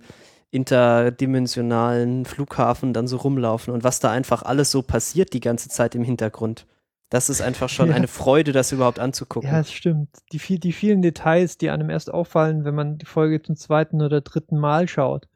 interdimensionalen 0.50 2.26
Flughafen 2.26 2.94
dann 2.94 3.08
so 3.08 3.18
rumlaufen 3.18 3.72
und 3.72 3.84
was 3.84 4.00
da 4.00 4.10
einfach 4.10 4.42
alles 4.42 4.72
so 4.72 4.82
passiert 4.82 5.34
die 5.34 5.40
ganze 5.40 5.70
Zeit 5.70 5.94
im 5.94 6.04
Hintergrund. 6.04 6.66
Das 7.12 7.30
ist 7.30 7.42
einfach 7.42 7.70
schon 7.70 7.90
Ja. 7.90 7.96
eine 7.96 8.08
Freude, 8.08 8.54
das 8.54 8.72
überhaupt 8.72 8.98
anzugucken. 8.98 9.48
Ja, 9.48 9.60
es 9.60 9.72
stimmt. 9.72 10.10
Die, 10.32 10.40
viel, 10.40 10.58
die 10.58 10.74
vielen 10.74 11.04
Details, 11.04 11.60
die 11.60 11.70
einem 11.70 11.92
erst 11.92 12.12
auffallen, 12.12 12.66
wenn 12.66 12.74
man 12.74 12.98
die 12.98 13.06
Folge 13.06 13.40
zum 13.44 13.56
zweiten 13.56 14.02
oder 14.02 14.22
dritten 14.22 14.58
Mal 14.58 14.88
schaut. 14.88 15.28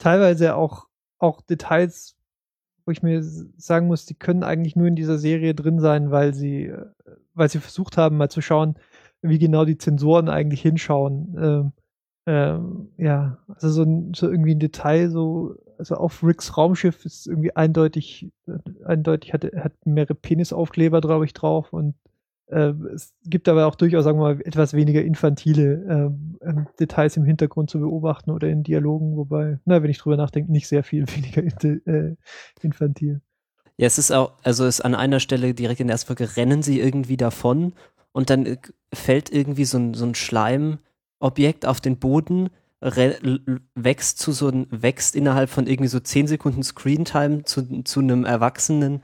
Teilweise 0.00 0.56
auch, 0.56 0.86
auch 1.20 1.40
Details, 1.42 2.16
wo 2.84 2.90
ich 2.92 3.02
mir 3.02 3.22
sagen 3.22 3.86
muss, 3.86 4.06
die 4.06 4.14
können 4.14 4.42
eigentlich 4.42 4.76
nur 4.76 4.86
in 4.86 4.96
dieser 4.96 5.18
Serie 5.18 5.54
drin 5.54 5.80
sein, 5.80 6.10
weil 6.10 6.34
sie, 6.34 6.66
äh, 6.66 6.86
weil 7.34 7.48
sie 7.48 7.58
versucht 7.60 7.96
haben, 7.96 8.16
mal 8.16 8.30
zu 8.30 8.40
schauen, 8.40 8.76
wie 9.22 9.38
genau 9.38 9.64
die 9.64 9.78
Zensoren 9.78 10.28
eigentlich 10.28 10.62
hinschauen. 10.62 11.36
Ähm, 11.38 11.72
ähm, 12.26 12.88
ja, 12.98 13.38
also 13.48 13.68
so, 13.70 13.82
ein, 13.82 14.14
so 14.14 14.30
irgendwie 14.30 14.54
ein 14.54 14.60
Detail, 14.60 15.10
so, 15.10 15.56
also 15.78 15.96
auf 15.96 16.22
Ricks 16.22 16.56
Raumschiff 16.56 17.04
ist 17.04 17.26
irgendwie 17.26 17.56
eindeutig, 17.56 18.30
äh, 18.46 18.84
eindeutig 18.84 19.32
hat, 19.32 19.44
hat 19.44 19.72
mehrere 19.84 20.14
Penisaufkleber, 20.14 21.00
glaube 21.00 21.24
ich, 21.24 21.32
drauf 21.34 21.72
und 21.72 21.94
es 22.52 23.14
gibt 23.24 23.48
aber 23.48 23.66
auch 23.66 23.74
durchaus, 23.74 24.04
sagen 24.04 24.18
wir 24.18 24.34
mal, 24.34 24.40
etwas 24.42 24.74
weniger 24.74 25.02
infantile 25.02 25.84
ähm, 25.88 26.38
ähm, 26.42 26.66
Details 26.78 27.16
im 27.16 27.24
Hintergrund 27.24 27.70
zu 27.70 27.80
beobachten 27.80 28.30
oder 28.30 28.48
in 28.48 28.62
Dialogen, 28.62 29.16
wobei, 29.16 29.58
na, 29.64 29.82
wenn 29.82 29.90
ich 29.90 29.98
drüber 29.98 30.16
nachdenke, 30.16 30.52
nicht 30.52 30.68
sehr 30.68 30.84
viel 30.84 31.06
weniger 31.16 31.42
äh, 31.86 32.16
infantil. 32.60 33.22
Ja, 33.78 33.86
es 33.86 33.96
ist 33.96 34.10
auch, 34.10 34.34
also 34.42 34.66
es 34.66 34.80
ist 34.80 34.84
an 34.84 34.94
einer 34.94 35.18
Stelle 35.18 35.54
direkt 35.54 35.80
in 35.80 35.86
der 35.86 35.94
ersten 35.94 36.08
Folge 36.08 36.36
rennen 36.36 36.62
sie 36.62 36.78
irgendwie 36.78 37.16
davon 37.16 37.72
und 38.12 38.28
dann 38.28 38.44
äh, 38.44 38.58
fällt 38.92 39.32
irgendwie 39.32 39.64
so 39.64 39.78
ein, 39.78 39.94
so 39.94 40.04
ein 40.04 40.14
Schleimobjekt 40.14 41.64
auf 41.64 41.80
den 41.80 41.96
Boden, 41.96 42.50
wächst 42.80 44.18
zu 44.18 44.32
so 44.32 44.48
ein, 44.48 44.66
wächst 44.70 45.14
innerhalb 45.14 45.48
von 45.48 45.68
irgendwie 45.68 45.88
so 45.88 46.00
10 46.00 46.26
Sekunden 46.26 46.64
Screentime 46.64 47.44
zu, 47.44 47.82
zu 47.84 48.00
einem 48.00 48.24
erwachsenen 48.24 49.02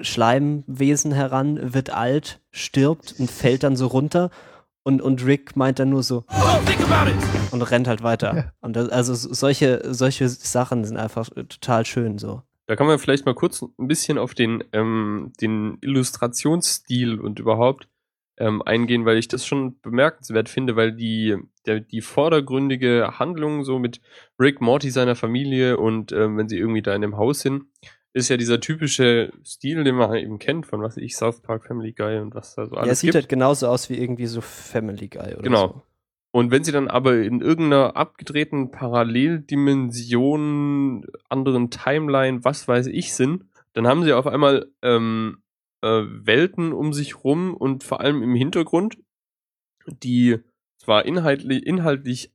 Schleimwesen 0.00 1.12
heran, 1.12 1.74
wird 1.74 1.90
alt, 1.90 2.40
stirbt 2.50 3.14
und 3.18 3.30
fällt 3.30 3.62
dann 3.62 3.76
so 3.76 3.86
runter. 3.86 4.30
Und, 4.82 5.02
und 5.02 5.24
Rick 5.26 5.56
meint 5.56 5.80
dann 5.80 5.90
nur 5.90 6.02
so 6.04 6.24
Oh, 6.28 6.58
think 6.64 6.80
about 6.88 7.10
it! 7.10 7.16
und 7.52 7.62
rennt 7.62 7.88
halt 7.88 8.02
weiter. 8.02 8.36
Ja. 8.36 8.52
Und 8.60 8.76
das, 8.76 8.88
also 8.88 9.14
solche, 9.14 9.82
solche 9.92 10.28
Sachen 10.28 10.84
sind 10.84 10.96
einfach 10.96 11.28
total 11.28 11.84
schön 11.84 12.18
so. 12.18 12.42
Da 12.66 12.76
kann 12.76 12.86
man 12.86 12.98
vielleicht 12.98 13.26
mal 13.26 13.34
kurz 13.34 13.62
ein 13.62 13.88
bisschen 13.88 14.18
auf 14.18 14.34
den, 14.34 14.62
ähm, 14.72 15.32
den 15.40 15.78
Illustrationsstil 15.80 17.20
und 17.20 17.38
überhaupt 17.38 17.88
ähm, 18.38 18.62
eingehen, 18.62 19.04
weil 19.06 19.18
ich 19.18 19.28
das 19.28 19.46
schon 19.46 19.80
bemerkenswert 19.80 20.48
finde, 20.48 20.76
weil 20.76 20.92
die, 20.92 21.36
der, 21.64 21.80
die 21.80 22.00
vordergründige 22.00 23.14
Handlung 23.18 23.64
so 23.64 23.78
mit 23.78 24.00
Rick, 24.38 24.60
Morty, 24.60 24.90
seiner 24.90 25.14
Familie 25.14 25.78
und 25.78 26.12
ähm, 26.12 26.36
wenn 26.36 26.48
sie 26.48 26.58
irgendwie 26.58 26.82
da 26.82 26.94
in 26.94 27.02
dem 27.02 27.16
Haus 27.16 27.40
sind, 27.40 27.64
ist 28.16 28.28
ja 28.30 28.38
dieser 28.38 28.60
typische 28.60 29.30
Stil, 29.44 29.84
den 29.84 29.94
man 29.96 30.14
eben 30.14 30.38
kennt 30.38 30.66
von, 30.66 30.80
was 30.80 30.96
ich, 30.96 31.16
South 31.16 31.42
Park, 31.42 31.66
Family 31.66 31.92
Guy 31.92 32.18
und 32.18 32.34
was 32.34 32.54
da 32.54 32.66
so 32.66 32.74
Ja, 32.74 32.80
alles 32.80 32.92
es 32.94 33.00
sieht 33.00 33.08
gibt. 33.08 33.14
halt 33.16 33.28
genauso 33.28 33.68
aus 33.68 33.90
wie 33.90 33.98
irgendwie 33.98 34.24
so 34.26 34.40
Family 34.40 35.08
Guy 35.08 35.34
oder 35.34 35.42
Genau. 35.42 35.66
so. 35.68 35.82
Und 36.32 36.50
wenn 36.50 36.64
sie 36.64 36.72
dann 36.72 36.88
aber 36.88 37.18
in 37.22 37.40
irgendeiner 37.42 37.94
abgedrehten 37.96 38.70
Paralleldimension, 38.70 41.06
anderen 41.28 41.70
Timeline, 41.70 42.44
was 42.44 42.66
weiß 42.68 42.86
ich, 42.88 43.14
sind, 43.14 43.44
dann 43.72 43.86
haben 43.86 44.04
sie 44.04 44.12
auf 44.12 44.26
einmal 44.26 44.70
ähm, 44.82 45.38
äh, 45.82 46.02
Welten 46.06 46.72
um 46.72 46.92
sich 46.92 47.22
rum 47.24 47.54
und 47.54 47.84
vor 47.84 48.00
allem 48.00 48.22
im 48.22 48.34
Hintergrund, 48.34 48.98
die 50.02 50.38
zwar 50.78 51.04
inhaltlich, 51.04 51.66
inhaltlich 51.66 52.32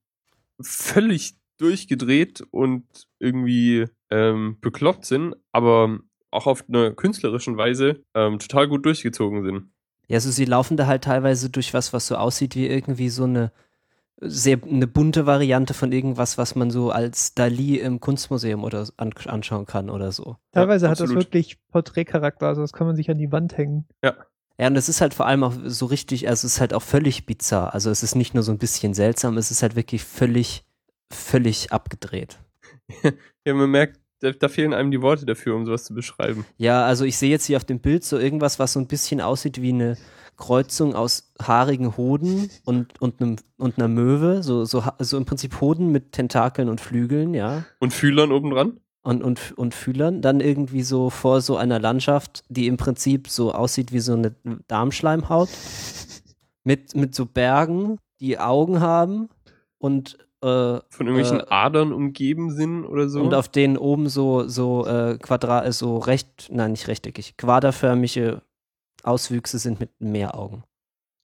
völlig 0.62 1.36
durchgedreht 1.58 2.44
und 2.52 2.86
irgendwie 3.20 3.86
ähm, 4.12 4.58
bekloppt 4.62 5.06
sind, 5.06 5.36
aber 5.52 6.00
auch 6.30 6.48
auf 6.48 6.66
einer 6.68 6.92
künstlerischen 6.92 7.58
Weise 7.58 8.04
ähm, 8.14 8.40
total 8.40 8.68
gut 8.68 8.86
durchgezogen 8.86 9.44
sind. 9.44 9.72
Ja, 10.08 10.16
also 10.16 10.32
sie 10.32 10.46
laufen 10.46 10.78
da 10.78 10.88
halt 10.88 11.04
teilweise 11.04 11.50
durch 11.50 11.74
was, 11.74 11.94
was 11.94 12.08
so 12.08 12.16
aussieht 12.16 12.56
wie 12.56 12.68
irgendwie 12.68 13.10
so 13.10 13.24
eine 13.24 13.52
sehr 14.24 14.60
eine 14.64 14.86
bunte 14.86 15.26
Variante 15.26 15.74
von 15.74 15.92
irgendwas, 15.92 16.38
was 16.38 16.56
man 16.56 16.70
so 16.70 16.92
als 16.92 17.34
Dali 17.34 17.78
im 17.78 18.00
Kunstmuseum 18.00 18.64
oder 18.64 18.88
an, 18.98 19.14
anschauen 19.26 19.66
kann 19.66 19.90
oder 19.90 20.12
so. 20.12 20.38
Teilweise 20.52 20.90
hat 20.90 21.00
das 21.00 21.10
wirklich 21.10 21.58
Porträtcharakter, 21.72 22.48
also 22.48 22.62
das 22.62 22.72
kann 22.72 22.86
man 22.86 22.96
sich 22.96 23.10
an 23.10 23.18
die 23.18 23.32
Wand 23.32 23.58
hängen. 23.58 23.88
Ja, 24.62 24.68
und 24.68 24.76
es 24.76 24.90
ist 24.90 25.02
halt 25.02 25.16
vor 25.16 25.26
allem 25.26 25.44
auch 25.44 25.56
so 25.66 25.88
richtig, 25.88 26.28
also 26.28 26.46
es 26.46 26.54
ist 26.54 26.62
halt 26.62 26.76
auch 26.76 26.84
völlig 26.84 27.26
bizarr. 27.26 27.74
Also 27.74 27.90
es 27.90 28.04
ist 28.04 28.14
nicht 28.14 28.36
nur 28.36 28.44
so 28.44 28.52
ein 28.52 28.60
bisschen 28.60 28.94
seltsam, 28.94 29.38
es 29.38 29.50
ist 29.50 29.64
halt 29.64 29.76
wirklich 29.76 30.04
völlig, 30.04 30.64
völlig 31.12 31.72
abgedreht. 31.72 32.40
Ja, 33.44 33.56
man 33.56 33.72
merkt, 33.72 34.00
da, 34.22 34.32
da 34.32 34.48
fehlen 34.48 34.74
einem 34.74 34.92
die 34.92 35.02
Worte 35.02 35.26
dafür, 35.26 35.56
um 35.56 35.66
sowas 35.66 35.84
zu 35.84 35.94
beschreiben. 35.94 36.46
Ja, 36.58 36.86
also 36.86 37.04
ich 37.06 37.18
sehe 37.18 37.30
jetzt 37.30 37.46
hier 37.46 37.58
auf 37.58 37.66
dem 37.66 37.80
Bild 37.80 38.04
so 38.06 38.18
irgendwas, 38.18 38.60
was 38.60 38.74
so 38.74 38.80
ein 38.80 38.88
bisschen 38.88 39.20
aussieht 39.20 39.62
wie 39.62 39.74
eine 39.74 39.98
Kreuzung 40.38 40.96
aus 40.96 41.34
haarigen 41.42 41.98
Hoden 41.98 42.50
und, 42.64 43.00
und, 43.02 43.22
einem, 43.22 43.36
und 43.58 43.78
einer 43.78 43.88
Möwe. 43.88 44.44
So, 44.44 44.66
so, 44.66 44.84
so 45.00 45.18
im 45.18 45.26
Prinzip 45.26 45.60
Hoden 45.60 45.92
mit 45.92 46.14
Tentakeln 46.14 46.70
und 46.70 46.80
Flügeln, 46.80 47.34
ja. 47.34 47.66
Und 47.80 47.94
Fühlern 47.94 48.32
obendran? 48.32 48.80
Und, 49.04 49.24
und, 49.24 49.54
und 49.58 49.74
Fühlern. 49.74 50.22
Dann 50.22 50.40
irgendwie 50.40 50.84
so 50.84 51.10
vor 51.10 51.42
so 51.42 51.58
einer 51.58 51.80
Landschaft, 51.80 52.44
die 52.50 52.68
im 52.68 52.78
Prinzip 52.78 53.28
so 53.28 53.52
aussieht 53.52 53.92
wie 53.92 54.00
so 54.00 54.14
eine 54.14 54.36
Darmschleimhaut. 54.68 55.50
Mit, 56.64 56.96
mit 56.96 57.16
so 57.16 57.26
Bergen, 57.26 57.98
die 58.20 58.38
Augen 58.38 58.82
haben 58.82 59.30
und 59.80 60.20
äh, 60.42 60.80
Von 60.90 61.08
irgendwelchen 61.08 61.40
Äh, 61.42 61.46
Adern 61.50 61.94
umgeben 61.94 62.52
sind 62.52 62.86
oder 62.86 63.10
so? 63.10 63.22
und 63.22 63.34
auf 63.34 63.50
denen 63.50 63.78
oben 63.78 64.10
so, 64.10 64.48
so 64.48 64.86
äh, 64.86 65.18
Quadrat, 65.18 65.66
äh, 65.68 65.72
so 65.72 65.98
recht, 65.98 66.50
nein, 66.52 66.72
nicht 66.72 66.88
rechteckig, 66.88 67.38
quaderförmige 67.38 68.42
Auswüchse 69.04 69.58
sind 69.60 69.80
mit 69.80 69.90
mehr 70.00 70.38
Augen. 70.38 70.64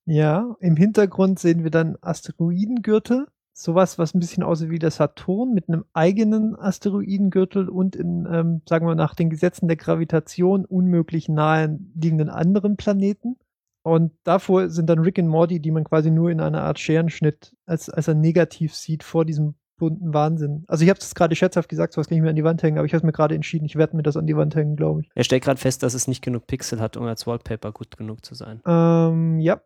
Ja, 0.05 0.55
im 0.61 0.75
Hintergrund 0.77 1.39
sehen 1.39 1.63
wir 1.63 1.71
dann 1.71 1.97
Asteroidengürtel. 2.01 3.27
Sowas, 3.53 3.97
was 3.97 4.13
ein 4.13 4.19
bisschen 4.19 4.43
aussieht 4.43 4.69
wie 4.69 4.77
der 4.79 4.91
Saturn 4.91 5.51
mit 5.53 5.67
einem 5.67 5.83
eigenen 5.93 6.55
Asteroidengürtel 6.55 7.69
und 7.69 7.95
in, 7.95 8.27
ähm, 8.31 8.61
sagen 8.69 8.85
wir 8.87 8.93
nach 8.93 9.15
den 9.15 9.31
Gesetzen 9.31 9.67
der 9.67 9.77
Gravitation 9.77 10.63
unmöglich 10.63 11.27
nahe 11.27 11.79
liegenden 11.95 12.29
anderen 12.29 12.77
Planeten. 12.77 13.35
Und 13.83 14.11
davor 14.23 14.69
sind 14.69 14.89
dann 14.89 14.99
Rick 14.99 15.17
und 15.17 15.27
Morty, 15.27 15.59
die 15.61 15.71
man 15.71 15.83
quasi 15.85 16.11
nur 16.11 16.29
in 16.29 16.41
einer 16.41 16.61
Art 16.63 16.77
Scherenschnitt 16.79 17.55
als, 17.65 17.89
als 17.89 18.09
ein 18.09 18.19
Negativ 18.19 18.73
sieht 18.75 19.03
vor 19.03 19.23
diesem 19.25 19.55
bunten 19.79 20.13
Wahnsinn. 20.13 20.65
Also 20.67 20.83
ich 20.83 20.89
habe 20.89 20.99
es 20.99 21.13
gerade 21.13 21.35
scherzhaft 21.35 21.69
gesagt, 21.69 21.93
sowas 21.93 22.07
kann 22.09 22.17
ich 22.17 22.23
mir 22.23 22.31
an 22.31 22.35
die 22.35 22.43
Wand 22.43 22.63
hängen, 22.63 22.79
aber 22.79 22.85
ich 22.87 22.93
habe 22.95 23.05
mir 23.05 23.11
gerade 23.13 23.35
entschieden, 23.35 23.65
ich 23.65 23.75
werde 23.75 23.95
mir 23.95 24.01
das 24.03 24.17
an 24.17 24.25
die 24.25 24.35
Wand 24.35 24.55
hängen, 24.55 24.75
glaube 24.75 25.01
ich. 25.01 25.09
Er 25.13 25.23
stellt 25.23 25.43
gerade 25.43 25.59
fest, 25.59 25.83
dass 25.83 25.93
es 25.93 26.07
nicht 26.07 26.23
genug 26.23 26.47
Pixel 26.47 26.79
hat, 26.81 26.97
um 26.97 27.03
als 27.05 27.27
Wallpaper 27.27 27.71
gut 27.71 27.95
genug 27.95 28.25
zu 28.25 28.33
sein. 28.33 28.59
Ähm, 28.65 29.39
ja, 29.39 29.61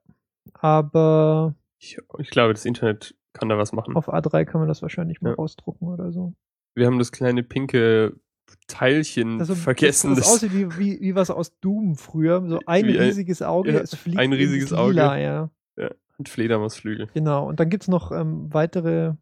aber 0.53 1.55
ich, 1.79 1.97
ich 2.19 2.29
glaube, 2.29 2.53
das 2.53 2.65
Internet 2.65 3.15
kann 3.33 3.49
da 3.49 3.57
was 3.57 3.71
machen. 3.71 3.95
auf 3.95 4.13
A3 4.13 4.45
kann 4.45 4.59
man 4.61 4.67
das 4.67 4.81
wahrscheinlich 4.81 5.21
mal 5.21 5.29
Ja. 5.31 5.35
rausdrucken 5.35 5.87
oder 5.87 6.11
so. 6.11 6.33
Wir 6.75 6.85
haben 6.87 6.99
das 6.99 7.11
kleine 7.11 7.43
pinke 7.43 8.15
Teilchen 8.67 9.39
Das 9.39 9.47
so- 9.49 9.55
vergessen. 9.55 10.11
Das, 10.11 10.19
das 10.25 10.33
aussieht 10.33 10.53
wie, 10.53 10.77
wie, 10.77 11.01
wie 11.01 11.15
was 11.15 11.29
aus 11.29 11.57
Doom 11.59 11.95
früher. 11.95 12.43
So 12.47 12.59
ein 12.65 12.85
Wie 12.87 12.97
riesiges 12.97 13.41
Auge. 13.41 13.73
ja, 13.73 13.79
es 13.79 13.95
fliegt 13.95 14.19
ein 14.19 14.33
riesiges 14.33 14.69
Lila, 14.71 14.81
Auge. 14.83 14.91
Ja, 15.21 15.49
und 16.17 16.29
Fledermausflügel. 16.29 17.07
genau. 17.13 17.47
Und 17.47 17.59
dann 17.59 17.69
gibt's 17.69 17.87
noch 17.87 18.11
ähm, 18.11 18.53
weitere. 18.53 19.13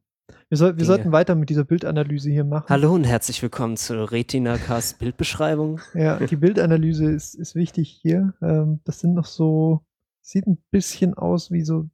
Wir, 0.50 0.58
soll, 0.58 0.78
wir 0.78 0.86
sollten 0.86 1.12
weiter 1.12 1.34
mit 1.36 1.50
dieser 1.50 1.64
Bildanalyse 1.64 2.30
hier 2.30 2.44
machen. 2.44 2.66
Hallo 2.70 2.94
und 2.94 3.04
herzlich 3.04 3.42
willkommen 3.42 3.78
zur 3.78 4.12
Retina-Cast 4.12 5.00
Bildbeschreibung. 5.00 5.80
Ja, 5.96 6.18
die 6.20 6.36
Bildanalyse 6.36 7.10
ist, 7.12 7.34
ist 7.36 7.56
wichtig 7.56 7.90
hier. 8.02 8.34
Ähm, 8.42 8.80
das 8.84 9.00
sind 9.00 9.14
noch 9.16 9.26
so, 9.26 9.82
sieht 10.22 10.46
ein 10.46 10.58
bisschen 10.72 11.14
aus 11.16 11.50
wie 11.52 11.62
so, 11.64 11.88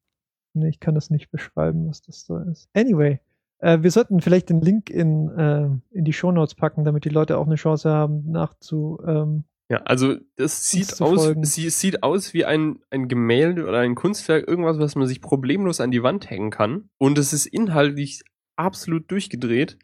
ne, 0.54 0.68
ich 0.68 0.80
kann 0.82 0.96
das 0.96 1.10
nicht 1.10 1.32
beschreiben, 1.32 1.88
was 1.88 2.02
das 2.02 2.26
da 2.26 2.42
ist. 2.44 2.68
Anyway, 2.74 3.20
äh, 3.60 3.82
wir 3.82 3.92
sollten 3.92 4.22
vielleicht 4.22 4.50
den 4.50 4.62
Link 4.62 4.90
in, 4.90 5.30
äh, 5.30 5.98
in 5.98 6.06
die 6.06 6.14
Shownotes 6.14 6.56
packen, 6.56 6.84
damit 6.84 7.06
die 7.06 7.10
Leute 7.10 7.38
auch 7.38 7.46
eine 7.46 7.56
Chance 7.56 7.90
haben, 7.90 8.30
nachzu, 8.30 9.00
ähm, 9.06 9.46
Ja, 9.70 9.82
also 9.84 10.16
das 10.36 10.70
sieht 10.70 11.02
aus, 11.02 11.34
sie, 11.42 11.70
sieht 11.70 12.04
aus 12.04 12.34
wie 12.34 12.46
ein, 12.46 12.80
ein 12.90 13.08
Gemälde 13.08 13.66
oder 13.66 13.80
ein 13.80 13.96
Kunstwerk, 13.96 14.48
irgendwas, 14.48 14.78
was 14.80 14.96
man 14.96 15.08
sich 15.08 15.22
problemlos 15.22 15.82
an 15.82 15.92
die 15.92 16.04
Wand 16.04 16.30
hängen 16.30 16.52
kann. 16.52 16.90
Und 16.98 17.18
es 17.18 17.34
ist 17.34 17.46
inhaltlich 17.46 18.24
absolut 18.56 19.10
durchgedreht. 19.10 19.78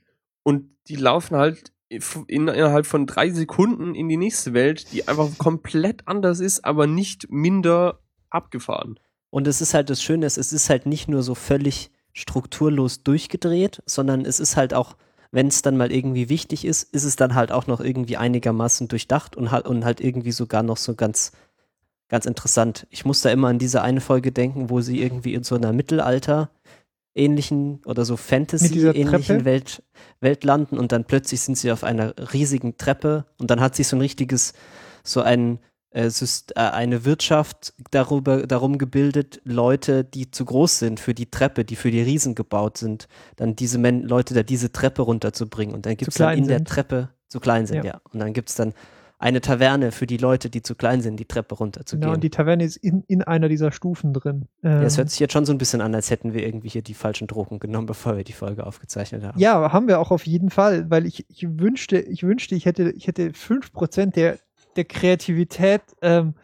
Und 0.43 0.69
die 0.87 0.95
laufen 0.95 1.35
halt 1.37 1.71
in, 1.89 2.47
innerhalb 2.47 2.85
von 2.85 3.05
drei 3.05 3.29
Sekunden 3.29 3.95
in 3.95 4.07
die 4.07 4.17
nächste 4.17 4.53
Welt, 4.53 4.91
die 4.93 5.07
einfach 5.07 5.37
komplett 5.37 6.07
anders 6.07 6.39
ist, 6.39 6.63
aber 6.63 6.87
nicht 6.87 7.29
minder 7.29 7.99
abgefahren. 8.29 8.99
Und 9.29 9.47
es 9.47 9.61
ist 9.61 9.73
halt 9.73 9.89
das 9.89 10.01
Schöne, 10.01 10.25
es 10.25 10.37
ist 10.37 10.69
halt 10.69 10.85
nicht 10.85 11.07
nur 11.07 11.23
so 11.23 11.35
völlig 11.35 11.91
strukturlos 12.13 13.03
durchgedreht, 13.03 13.81
sondern 13.85 14.25
es 14.25 14.39
ist 14.39 14.57
halt 14.57 14.73
auch, 14.73 14.95
wenn 15.31 15.47
es 15.47 15.61
dann 15.61 15.77
mal 15.77 15.91
irgendwie 15.91 16.29
wichtig 16.29 16.65
ist, 16.65 16.83
ist 16.93 17.03
es 17.03 17.15
dann 17.15 17.35
halt 17.35 17.51
auch 17.51 17.67
noch 17.67 17.79
irgendwie 17.79 18.17
einigermaßen 18.17 18.87
durchdacht 18.87 19.35
und 19.35 19.51
halt, 19.51 19.65
und 19.65 19.85
halt 19.85 20.01
irgendwie 20.01 20.31
sogar 20.31 20.63
noch 20.63 20.77
so 20.77 20.95
ganz, 20.95 21.31
ganz 22.09 22.25
interessant. 22.25 22.85
Ich 22.89 23.05
muss 23.05 23.21
da 23.21 23.29
immer 23.29 23.47
an 23.47 23.59
diese 23.59 23.81
eine 23.81 24.01
Folge 24.01 24.31
denken, 24.31 24.69
wo 24.69 24.81
sie 24.81 25.01
irgendwie 25.01 25.33
in 25.33 25.43
so 25.43 25.55
einer 25.55 25.71
Mittelalter 25.71 26.49
ähnlichen 27.15 27.81
oder 27.85 28.05
so 28.05 28.17
Fantasy-ähnlichen? 28.17 29.45
Welt, 29.45 29.83
Welt 30.19 30.43
landen 30.43 30.77
und 30.77 30.91
dann 30.91 31.05
plötzlich 31.05 31.41
sind 31.41 31.57
sie 31.57 31.71
auf 31.71 31.83
einer 31.83 32.13
riesigen 32.33 32.77
Treppe 32.77 33.25
und 33.37 33.51
dann 33.51 33.59
hat 33.59 33.75
sich 33.75 33.87
so 33.87 33.95
ein 33.95 34.01
richtiges, 34.01 34.53
so 35.03 35.21
ein 35.21 35.59
eine 35.93 37.03
Wirtschaft 37.05 37.73
darüber, 37.91 38.47
darum 38.47 38.77
gebildet, 38.77 39.41
Leute, 39.43 40.03
die 40.05 40.31
zu 40.31 40.45
groß 40.45 40.79
sind 40.79 40.99
für 40.99 41.13
die 41.13 41.29
Treppe, 41.29 41.65
die 41.65 41.75
für 41.75 41.91
die 41.91 42.01
Riesen 42.01 42.33
gebaut 42.33 42.77
sind, 42.77 43.07
dann 43.35 43.55
diese 43.55 43.77
Men 43.77 44.03
Leute 44.03 44.33
da 44.33 44.43
diese 44.43 44.71
Treppe 44.71 45.01
runterzubringen. 45.01 45.75
Und 45.75 45.85
dann 45.85 45.97
gibt 45.97 46.11
es 46.11 46.17
dann 46.17 46.37
in 46.37 46.47
der 46.47 46.59
sind. 46.59 46.67
Treppe, 46.69 47.09
zu 47.27 47.39
klein 47.39 47.65
sind, 47.65 47.77
Ja. 47.77 47.83
ja. 47.83 48.01
Und 48.11 48.19
dann 48.19 48.33
gibt 48.33 48.49
es 48.49 48.55
dann 48.55 48.73
eine 49.19 49.39
Taverne 49.39 49.91
für 49.91 50.07
die 50.07 50.17
Leute, 50.17 50.49
die 50.49 50.63
zu 50.63 50.73
klein 50.73 51.01
sind, 51.01 51.17
die 51.19 51.25
Treppe 51.25 51.53
runterzugehen. 51.55 52.01
genau, 52.01 52.13
und 52.15 52.23
die 52.23 52.31
Taverne 52.31 52.63
ist 52.63 52.77
in, 52.77 53.03
in 53.07 53.21
einer 53.21 53.49
dieser 53.49 53.71
Stufen 53.71 54.13
drin. 54.13 54.47
Ähm, 54.63 54.71
ja, 54.71 54.83
es 54.83 54.97
hört 54.97 55.11
sich 55.11 55.19
jetzt 55.19 55.33
schon 55.33 55.45
so 55.45 55.51
ein 55.51 55.59
bisschen 55.59 55.79
an, 55.79 55.93
als 55.93 56.09
hätten 56.09 56.33
wir 56.33 56.43
irgendwie 56.43 56.69
hier 56.69 56.81
die 56.81 56.95
falschen 56.95 57.27
Drogen 57.27 57.59
genommen, 57.59 57.85
bevor 57.87 58.17
wir 58.17 58.23
die 58.23 58.33
Folge 58.33 58.65
aufgezeichnet 58.65 59.23
haben. 59.23 59.39
Ja, 59.39 59.71
haben 59.71 59.87
wir 59.87 59.99
auch 59.99 60.09
auf 60.09 60.25
jeden 60.25 60.49
Fall, 60.49 60.89
weil 60.89 61.05
ich, 61.05 61.25
ich 61.29 61.45
wünschte, 61.47 61.99
ich 61.99 62.23
wünschte, 62.23 62.55
ich 62.55 62.65
hätte, 62.65 62.89
ich 62.91 63.05
hätte 63.07 63.29
5% 63.29 64.11
der, 64.13 64.39
der 64.75 64.85
Kreativität 64.85 65.81
ähm, 66.01 66.35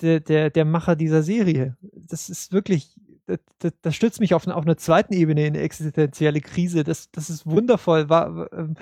der, 0.00 0.20
der, 0.20 0.50
der 0.50 0.64
Macher 0.64 0.96
dieser 0.96 1.22
Serie. 1.22 1.76
Das 1.80 2.28
ist 2.28 2.52
wirklich, 2.52 2.96
das, 3.26 3.38
das, 3.58 3.72
das 3.80 3.94
stützt 3.94 4.20
mich 4.20 4.34
auf, 4.34 4.46
auf 4.46 4.64
einer 4.64 4.76
zweiten 4.76 5.14
Ebene 5.14 5.46
in 5.46 5.54
eine 5.54 5.62
existenzielle 5.62 6.40
Krise. 6.40 6.84
Das, 6.84 7.10
das 7.10 7.30
ist 7.30 7.46
wundervoll. 7.46 8.08
War, 8.08 8.52
ähm, 8.52 8.74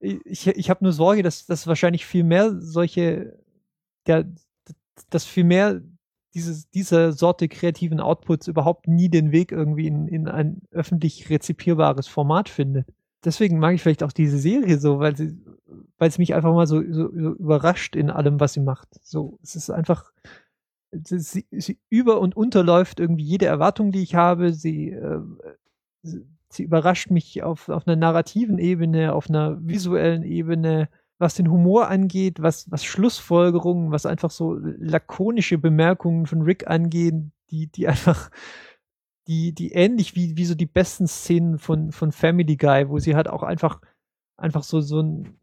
ich 0.00 0.46
ich 0.46 0.70
habe 0.70 0.84
nur 0.84 0.92
Sorge, 0.92 1.22
dass, 1.22 1.46
dass 1.46 1.66
wahrscheinlich 1.66 2.06
viel 2.06 2.24
mehr 2.24 2.54
solche, 2.60 3.38
der, 4.06 4.26
dass 5.10 5.24
viel 5.24 5.44
mehr 5.44 5.80
dieses, 6.34 6.68
diese 6.68 7.12
Sorte 7.12 7.48
kreativen 7.48 7.98
Outputs 7.98 8.46
überhaupt 8.46 8.88
nie 8.88 9.08
den 9.08 9.32
Weg 9.32 9.52
irgendwie 9.52 9.86
in, 9.86 10.06
in 10.06 10.28
ein 10.28 10.60
öffentlich 10.70 11.30
rezipierbares 11.30 12.08
Format 12.08 12.50
findet. 12.50 12.86
Deswegen 13.26 13.58
mag 13.58 13.74
ich 13.74 13.82
vielleicht 13.82 14.04
auch 14.04 14.12
diese 14.12 14.38
Serie 14.38 14.78
so, 14.78 15.00
weil 15.00 15.16
sie, 15.16 15.36
weil 15.98 16.08
es 16.08 16.16
mich 16.16 16.32
einfach 16.32 16.54
mal 16.54 16.68
so, 16.68 16.80
so, 16.80 17.10
so 17.12 17.32
überrascht 17.34 17.96
in 17.96 18.08
allem, 18.08 18.38
was 18.38 18.52
sie 18.52 18.60
macht. 18.60 18.88
So, 19.02 19.40
es 19.42 19.56
ist 19.56 19.68
einfach, 19.68 20.12
sie, 20.92 21.44
sie 21.50 21.78
über 21.88 22.20
und 22.20 22.36
unterläuft 22.36 23.00
irgendwie 23.00 23.24
jede 23.24 23.46
Erwartung, 23.46 23.90
die 23.90 24.02
ich 24.04 24.14
habe. 24.14 24.52
Sie, 24.52 24.92
äh, 24.92 25.20
sie 26.02 26.62
überrascht 26.62 27.10
mich 27.10 27.42
auf, 27.42 27.68
auf 27.68 27.88
einer 27.88 27.96
narrativen 27.96 28.58
Ebene, 28.58 29.12
auf 29.12 29.28
einer 29.28 29.58
visuellen 29.60 30.22
Ebene, 30.22 30.88
was 31.18 31.34
den 31.34 31.50
Humor 31.50 31.88
angeht, 31.88 32.40
was, 32.40 32.70
was 32.70 32.84
Schlussfolgerungen, 32.84 33.90
was 33.90 34.06
einfach 34.06 34.30
so 34.30 34.56
lakonische 34.60 35.58
Bemerkungen 35.58 36.26
von 36.26 36.42
Rick 36.42 36.68
angehen, 36.68 37.32
die, 37.50 37.66
die 37.66 37.88
einfach, 37.88 38.30
die, 39.26 39.52
die 39.52 39.72
ähnlich 39.72 40.14
wie, 40.14 40.36
wie 40.36 40.44
so 40.44 40.54
die 40.54 40.66
besten 40.66 41.06
Szenen 41.06 41.58
von, 41.58 41.92
von 41.92 42.12
Family 42.12 42.56
Guy, 42.56 42.88
wo 42.88 42.98
sie 42.98 43.16
halt 43.16 43.28
auch 43.28 43.42
einfach, 43.42 43.80
einfach 44.36 44.62
so, 44.62 44.80
so 44.80 45.00
ein, 45.00 45.38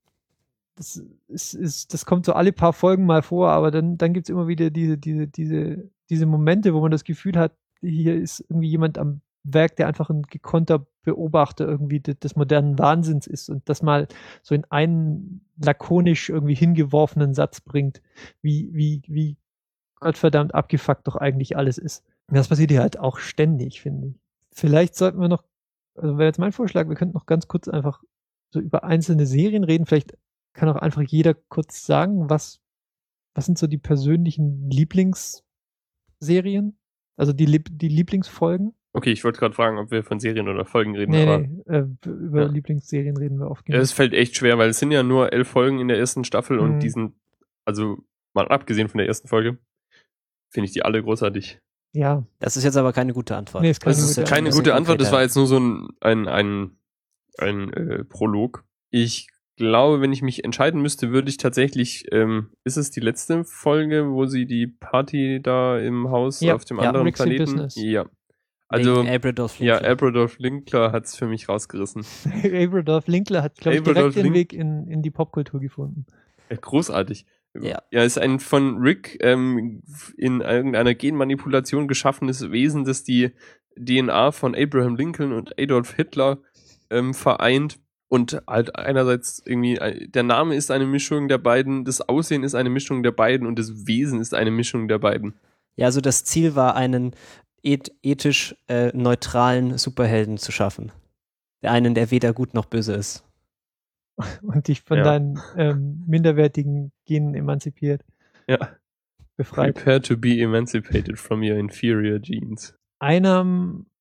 das 0.76 1.04
ist, 1.28 1.54
ist, 1.54 1.94
das 1.94 2.06
kommt 2.06 2.26
so 2.26 2.34
alle 2.34 2.52
paar 2.54 2.74
Folgen 2.74 3.06
mal 3.06 3.22
vor, 3.22 3.50
aber 3.50 3.72
dann, 3.72 3.98
dann 3.98 4.14
gibt's 4.14 4.30
immer 4.30 4.48
wieder 4.48 4.70
diese, 4.70 4.98
diese, 4.98 5.28
diese, 5.28 5.90
diese 6.10 6.26
Momente, 6.26 6.74
wo 6.74 6.82
man 6.82 6.92
das 6.92 7.04
Gefühl 7.04 7.38
hat, 7.38 7.54
hier 7.82 8.16
ist 8.16 8.40
irgendwie 8.50 8.70
jemand 8.70 8.98
am 8.98 9.22
Werk, 9.44 9.76
der 9.76 9.88
einfach 9.88 10.10
ein 10.10 10.24
gekonnter 10.24 10.88
Beobachter 11.04 11.68
irgendwie 11.68 12.00
des, 12.00 12.18
des 12.20 12.36
modernen 12.36 12.80
Wahnsinns 12.80 13.28
ist 13.28 13.50
und 13.50 13.68
das 13.68 13.82
mal 13.82 14.08
so 14.42 14.56
in 14.56 14.64
einen 14.72 15.46
lakonisch 15.62 16.30
irgendwie 16.30 16.56
hingeworfenen 16.56 17.34
Satz 17.34 17.60
bringt, 17.60 18.02
wie, 18.42 18.70
wie, 18.74 19.02
wie 19.08 19.38
Gottverdammt 20.00 20.56
abgefuckt 20.56 21.08
doch 21.08 21.18
eigentlich 21.18 21.58
alles 21.58 21.78
ist. 21.78 22.06
Das 22.28 22.48
passiert 22.48 22.72
hier 22.72 22.82
halt 22.82 23.00
auch 23.00 23.18
ständig, 23.18 23.82
finde 23.82 24.08
ich. 24.08 24.16
Vielleicht 24.52 24.96
sollten 24.96 25.20
wir 25.20 25.28
noch, 25.28 25.44
also 25.96 26.18
wäre 26.18 26.28
jetzt 26.28 26.40
mein 26.40 26.52
Vorschlag, 26.52 26.88
wir 26.88 26.96
könnten 26.96 27.16
noch 27.16 27.26
ganz 27.26 27.48
kurz 27.48 27.68
einfach 27.68 28.04
so 28.52 28.60
über 28.60 28.84
einzelne 28.84 29.26
Serien 29.26 29.64
reden. 29.64 29.86
Vielleicht 29.86 30.18
kann 30.54 30.70
auch 30.70 30.76
einfach 30.76 31.02
jeder 31.02 31.34
kurz 31.34 31.86
sagen, 31.86 32.30
was, 32.30 32.62
was 33.34 33.46
sind 33.46 33.58
so 33.58 33.68
die 33.68 33.78
persönlichen 33.78 34.70
Lieblingsserien? 34.70 36.78
Also 37.16 37.34
die, 37.34 37.64
die 37.64 37.90
Lieblingsfolgen? 37.90 38.74
Okay, 38.96 39.12
ich 39.12 39.24
wollte 39.24 39.40
gerade 39.40 39.56
fragen, 39.56 39.80
ob 39.80 39.90
wir 39.90 40.04
von 40.04 40.20
Serien 40.20 40.48
oder 40.48 40.66
Folgen 40.66 40.96
reden. 40.96 41.12
Nee, 41.12 41.26
nee 41.26 41.64
äh, 41.66 41.88
über 42.06 42.44
ja. 42.44 42.48
Lieblingsserien 42.48 43.18
reden 43.18 43.40
wir 43.40 43.50
oft. 43.50 43.68
Ja, 43.68 43.80
es 43.80 43.92
fällt 43.92 44.14
echt 44.14 44.36
schwer, 44.36 44.60
weil 44.60 44.70
es 44.70 44.78
sind 44.78 44.92
ja 44.92 45.02
nur 45.02 45.34
elf 45.34 45.48
Folgen 45.48 45.80
in 45.80 45.88
der 45.88 45.98
ersten 45.98 46.24
Staffel 46.24 46.58
mhm. 46.58 46.64
und 46.64 46.80
die 46.80 46.92
sind, 46.92 47.16
also 47.66 47.98
mal 48.34 48.48
abgesehen 48.48 48.90
von 48.90 49.00
der 49.00 49.08
ersten 49.08 49.28
Folge, 49.28 49.58
finde 50.50 50.66
ich 50.66 50.74
die 50.74 50.84
alle 50.84 51.02
großartig. 51.02 51.60
Ja. 51.94 52.24
Das 52.40 52.58
ist 52.58 52.64
jetzt 52.64 52.76
aber 52.76 52.92
keine 52.92 53.14
gute 53.14 53.36
Antwort. 53.36 53.64
Nee, 53.64 53.70
ist 53.70 53.82
keine, 53.82 53.96
das 53.96 54.08
gute, 54.08 54.22
ist 54.22 54.30
keine 54.30 54.50
gute 54.50 54.74
Antwort, 54.74 55.00
das 55.00 55.12
war 55.12 55.22
jetzt 55.22 55.36
nur 55.36 55.48
so 55.48 55.60
ein, 55.60 55.90
ein, 56.02 56.28
ein, 56.28 56.72
ein 57.38 57.74
äh, 57.74 58.04
Prolog. 58.04 58.66
Ich 58.90 59.28
glaube, 59.56 60.02
wenn 60.02 60.12
ich 60.12 60.22
mich 60.22 60.44
entscheiden 60.44 60.82
müsste, 60.82 61.12
würde 61.12 61.30
ich 61.30 61.38
tatsächlich, 61.38 62.06
ähm, 62.12 62.50
ist 62.64 62.78
es 62.78 62.92
die 62.92 63.00
letzte 63.00 63.44
Folge, 63.46 64.10
wo 64.10 64.26
sie 64.26 64.46
die 64.46 64.68
Party 64.68 65.40
da 65.42 65.78
im 65.78 66.10
Haus 66.10 66.42
ja, 66.42 66.56
auf 66.56 66.66
dem 66.66 66.78
ja, 66.78 66.88
anderen 66.88 67.06
Rixie 67.06 67.24
Planeten? 67.24 67.46
Business. 67.46 67.76
Ja. 67.76 68.06
Also, 68.68 69.02
Abradolf 69.02 69.60
ja, 69.60 69.78
Abradolf 69.82 70.40
Linkler 70.40 70.92
hat 70.92 71.06
es 71.06 71.16
für 71.16 71.28
mich 71.28 71.48
rausgerissen. 71.48 72.04
Abradolf 72.44 73.06
Linkler 73.08 73.44
hat, 73.44 73.58
glaube 73.58 73.78
ich, 73.78 73.84
direkt 73.84 74.16
den 74.16 74.34
Weg 74.34 74.52
in, 74.52 74.88
in 74.88 75.04
die 75.04 75.12
Popkultur 75.12 75.60
gefunden. 75.60 76.08
Ja, 76.50 76.58
großartig. 76.58 77.28
Ja. 77.60 77.84
ja, 77.92 78.04
ist 78.04 78.18
ein 78.18 78.40
von 78.40 78.78
Rick 78.78 79.18
ähm, 79.22 79.84
in 80.18 80.42
irgendeiner 80.42 80.96
Genmanipulation 80.96 81.88
geschaffenes 81.88 82.52
Wesen, 82.52 82.84
das 82.84 83.04
die 83.04 83.32
DNA 83.78 84.32
von 84.32 84.56
Abraham 84.56 84.96
Lincoln 84.96 85.34
und 85.34 85.60
Adolf 85.60 85.94
Hitler 85.94 86.40
ähm, 86.90 87.14
vereint 87.14 87.80
und 88.08 88.42
halt 88.48 88.76
einerseits 88.76 89.42
irgendwie, 89.46 89.78
äh, 89.78 90.08
der 90.08 90.24
Name 90.24 90.56
ist 90.56 90.72
eine 90.72 90.86
Mischung 90.86 91.28
der 91.28 91.40
beiden, 91.40 91.86
das 91.86 92.02
Aussehen 92.02 92.44
ist 92.44 92.56
eine 92.56 92.70
Mischung 92.70 93.04
der 93.04 93.12
beiden 93.12 93.48
und 93.48 93.58
das 93.58 93.88
Wesen 93.88 94.20
ist 94.20 94.34
eine 94.34 94.52
Mischung 94.52 94.88
der 94.88 95.00
beiden. 95.00 95.34
Ja, 95.76 95.88
also 95.88 96.02
das 96.02 96.24
Ziel 96.24 96.56
war, 96.56 96.76
einen 96.76 97.16
ethisch 97.64 98.56
äh, 98.68 98.96
neutralen 98.96 99.78
Superhelden 99.78 100.38
zu 100.38 100.52
schaffen. 100.52 100.92
Der 101.64 101.72
einen, 101.72 101.96
der 101.96 102.12
weder 102.12 102.34
gut 102.34 102.54
noch 102.54 102.66
böse 102.66 102.94
ist. 102.94 103.24
Und 104.42 104.68
dich 104.68 104.82
von 104.82 104.98
ja. 104.98 105.04
deinen 105.04 105.40
ähm, 105.58 106.04
minderwertigen 106.08 106.92
Genen 107.06 107.36
emanzipiert. 107.36 108.04
Ja. 108.48 108.70
Befreit. 109.36 109.76
Prepare 109.76 110.02
to 110.02 110.18
be 110.18 110.40
emancipated 110.40 111.18
from 111.18 111.42
your 111.42 111.58
inferior 111.58 112.20
genes. 112.20 112.76
Einer 113.00 113.44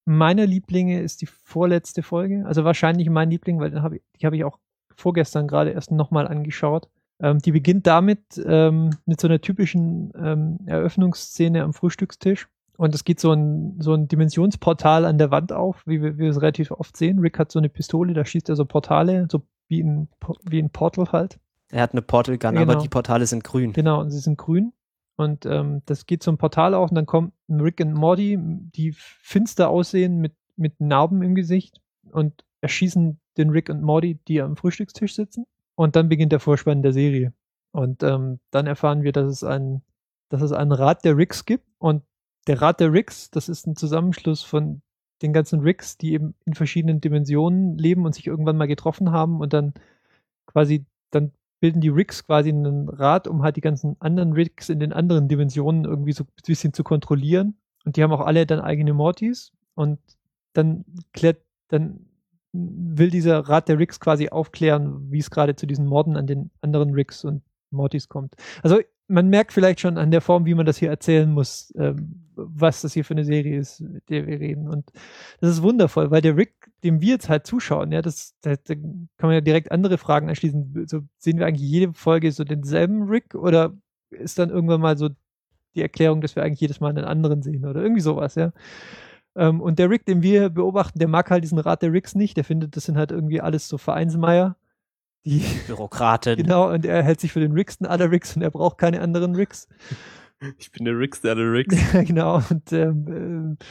meiner 0.05 0.47
Lieblinge 0.47 1.01
ist 1.01 1.23
die 1.23 1.27
vorletzte 1.27 2.03
Folge. 2.03 2.45
Also 2.47 2.65
wahrscheinlich 2.65 3.09
mein 3.09 3.31
Liebling, 3.31 3.59
weil 3.61 3.81
hab 3.83 3.93
ich, 3.93 4.03
die 4.21 4.27
habe 4.27 4.37
ich 4.37 4.45
auch 4.45 4.59
vorgestern 4.95 5.49
gerade 5.49 5.71
erst 5.71 5.91
nochmal 5.91 6.29
angeschaut. 6.29 6.89
Ähm, 7.21 7.39
die 7.39 7.53
beginnt 7.53 7.87
damit 7.87 8.21
ähm, 8.45 8.91
mit 9.07 9.21
so 9.21 9.29
einer 9.29 9.41
typischen 9.41 10.13
ähm, 10.17 10.59
Eröffnungsszene 10.67 11.63
am 11.63 11.73
Frühstückstisch. 11.73 12.49
Und 12.77 12.95
es 12.95 13.05
geht 13.05 13.21
so 13.21 13.33
ein, 13.33 13.77
so 13.81 13.95
ein 13.95 14.09
Dimensionsportal 14.09 15.05
an 15.05 15.19
der 15.19 15.31
Wand 15.31 15.53
auf, 15.53 15.87
wie 15.87 16.03
wir, 16.03 16.15
wie 16.15 16.23
wir 16.23 16.31
es 16.31 16.41
relativ 16.41 16.71
oft 16.73 16.97
sehen. 16.97 17.21
Rick 17.21 17.39
hat 17.39 17.53
so 17.53 17.59
eine 17.59 17.69
Pistole, 17.69 18.13
da 18.13 18.25
schießt 18.25 18.49
er 18.49 18.57
so 18.57 18.65
Portale, 18.65 19.29
so 19.31 19.43
wie 19.73 19.83
ein, 19.83 20.09
wie 20.45 20.61
ein 20.61 20.71
Portal 20.71 21.11
halt. 21.13 21.41
Er 21.71 21.83
hat 21.83 21.93
eine 21.93 22.03
Portal 22.03 22.37
Gun, 22.37 22.55
genau. 22.55 22.73
aber 22.73 22.77
die 22.77 22.91
Portale 22.91 23.27
sind 23.27 23.43
grün. 23.43 23.73
Genau, 23.73 24.01
und 24.01 24.11
sie 24.11 24.19
sind 24.19 24.37
grün. 24.37 24.75
Und 25.17 25.47
ähm, 25.47 25.81
das 25.87 26.05
geht 26.07 26.23
zum 26.23 26.37
Portal 26.37 26.75
auf 26.75 26.91
und 26.91 26.95
dann 26.95 27.07
kommt 27.07 27.33
ein 27.49 27.61
Rick 27.61 27.81
und 27.81 27.95
Morty, 27.95 28.39
die 28.39 28.93
finster 28.93 29.71
aussehen 29.71 30.19
mit, 30.19 30.35
mit 30.57 30.81
Narben 30.81 31.23
im 31.23 31.35
Gesicht 31.35 31.81
und 32.11 32.45
erschießen 32.61 33.19
den 33.39 33.51
Rick 33.51 33.71
und 33.71 33.83
Morty, 33.83 34.19
die 34.29 34.43
am 34.43 34.57
Frühstückstisch 34.57 35.15
sitzen. 35.15 35.47
Und 35.75 35.97
dann 35.97 36.11
beginnt 36.11 36.33
der 36.33 36.41
Vorspann 36.41 36.83
der 36.83 36.93
Serie. 36.93 37.33
Und 37.73 38.03
ähm, 38.03 38.41
dann 38.51 38.67
erfahren 38.67 39.03
wir, 39.03 39.13
dass 39.13 39.31
es 39.31 39.43
ein, 39.45 39.83
dass 40.29 40.43
es 40.43 40.53
einen 40.53 40.73
Rat 40.73 41.05
der 41.05 41.17
Ricks 41.17 41.47
gibt 41.47 41.67
und 41.79 42.03
der 42.47 42.61
Rat 42.61 42.81
der 42.81 42.93
Ricks, 42.93 43.31
das 43.31 43.49
ist 43.49 43.67
ein 43.67 43.77
Zusammenschluss 43.77 44.43
von 44.43 44.83
den 45.23 45.33
ganzen 45.33 45.61
Ricks, 45.61 45.97
die 45.97 46.13
eben 46.13 46.35
in 46.45 46.55
verschiedenen 46.55 47.01
Dimensionen 47.01 47.79
leben 47.79 48.05
und 48.05 48.15
sich 48.15 48.27
irgendwann 48.27 48.57
mal 48.57 48.67
getroffen 48.67 49.13
haben 49.13 49.41
und 49.41 49.53
dann 49.53 49.75
quasi, 50.47 50.85
dann 51.11 51.33
bilden 51.61 51.81
die 51.81 51.89
Ricks 51.89 52.27
quasi 52.27 52.49
einen 52.49 52.89
Rat, 52.89 53.29
um 53.29 53.43
halt 53.43 53.57
die 53.57 53.61
ganzen 53.61 53.97
anderen 54.01 54.33
Ricks 54.33 54.69
in 54.69 54.81
den 54.81 54.93
anderen 54.93 55.29
Dimensionen 55.29 55.85
irgendwie 55.85 56.13
so 56.13 56.25
ein 56.25 56.29
bisschen 56.45 56.73
zu 56.73 56.83
kontrollieren. 56.83 57.57
Und 57.85 57.97
die 57.97 58.03
haben 58.03 58.13
auch 58.13 58.21
alle 58.21 58.47
dann 58.47 58.61
eigene 58.61 58.93
Mortys 58.95 59.53
und 59.75 59.99
dann 60.53 60.85
klärt, 61.13 61.39
dann 61.69 62.07
will 62.53 63.11
dieser 63.11 63.41
Rat 63.41 63.69
der 63.69 63.79
Ricks 63.79 64.01
quasi 64.01 64.29
aufklären, 64.29 65.11
wie 65.11 65.19
es 65.19 65.31
gerade 65.31 65.57
zu 65.57 65.67
diesen 65.67 65.87
Morden 65.87 66.17
an 66.17 66.27
den 66.27 66.51
anderen 66.61 66.95
Ricks 66.95 67.25
und 67.25 67.43
Mortys 67.71 68.09
kommt. 68.09 68.35
Also 68.63 68.81
man 69.13 69.29
merkt 69.29 69.53
vielleicht 69.53 69.81
schon 69.81 69.99
an 69.99 70.11
der 70.11 70.23
Form, 70.23 70.47
wie 70.47 70.55
man 70.55 70.67
das 70.67 70.79
hier 70.79 70.89
erzählen 70.89 71.31
muss, 71.31 71.73
ähm, 71.77 72.31
was 72.35 72.81
das 72.81 72.95
hier 72.95 73.05
für 73.05 73.15
eine 73.15 73.25
Serie 73.25 73.59
ist, 73.59 73.81
mit 73.81 74.09
der 74.09 74.27
wir 74.27 74.41
reden. 74.41 74.69
Und 74.69 74.91
das 75.41 75.51
ist 75.51 75.63
wundervoll, 75.63 76.11
weil 76.11 76.23
der 76.23 76.37
Rick, 76.37 76.71
dem 76.83 77.01
wir 77.03 77.11
jetzt 77.11 77.29
halt 77.29 77.47
zuschauen, 77.47 77.93
ja, 77.93 78.01
das, 78.01 78.35
da, 78.41 78.57
da 78.57 78.75
kann 78.75 79.11
man 79.21 79.35
ja 79.35 79.41
direkt 79.43 79.71
andere 79.71 79.99
Fragen 79.99 80.29
anschließen. 80.31 80.87
So 80.89 81.03
sehen 81.19 81.39
wir 81.39 81.47
eigentlich 81.47 81.69
jede 81.69 81.93
Folge 81.93 82.33
so 82.33 82.43
denselben 82.43 83.03
Rick 83.03 83.35
oder 83.35 83.75
ist 84.11 84.39
dann 84.39 84.51
irgendwann 84.51 84.81
mal 84.81 84.97
so 84.97 85.11
die 85.75 85.83
Erklärung, 85.83 86.23
dass 86.23 86.35
wir 86.35 86.43
eigentlich 86.43 86.61
jedes 86.61 86.81
Mal 86.81 86.89
einen 86.89 87.05
anderen 87.05 87.43
sehen 87.43 87.67
oder 87.67 87.83
irgendwie 87.83 88.03
sowas, 88.03 88.35
ja. 88.35 88.53
Ähm, 89.35 89.61
und 89.61 89.79
der 89.79 89.91
Rick, 89.91 90.07
den 90.07 90.23
wir 90.23 90.51
beobachten, 90.51 90.99
der 90.99 91.09
mag 91.09 91.31
halt 91.31 91.45
diesen 91.45 91.59
Rat 91.59 91.83
der 91.83 91.93
Ricks 91.93 92.15
nicht. 92.15 92.37
Der 92.37 92.45
findet, 92.45 92.77
das 92.77 92.85
sind 92.85 92.99
halt 92.99 93.13
irgendwie 93.13 93.41
alles 93.41 93.69
so 93.69 93.79
Vereinsmeier 93.79 94.57
die 95.25 95.45
Bürokratin. 95.67 96.37
Genau, 96.43 96.73
und 96.73 96.85
er 96.85 97.03
hält 97.03 97.21
sich 97.21 97.33
für 97.33 97.41
den 97.41 97.53
Ricksten 97.53 97.87
aller 97.87 98.11
Ricks 98.11 98.37
und 98.37 98.43
er 98.43 98.51
braucht 98.51 98.79
keine 98.79 99.01
anderen 99.01 99.35
Ricks. 99.35 99.69
Ich 100.59 100.73
bin 100.73 100.85
der 100.85 100.99
Rickste 100.99 101.31
aller 101.31 101.53
Ricks. 101.53 101.77
Genau. 102.07 102.43
Und, 102.51 102.73
ähm, 102.73 103.59
äh, 103.61 103.65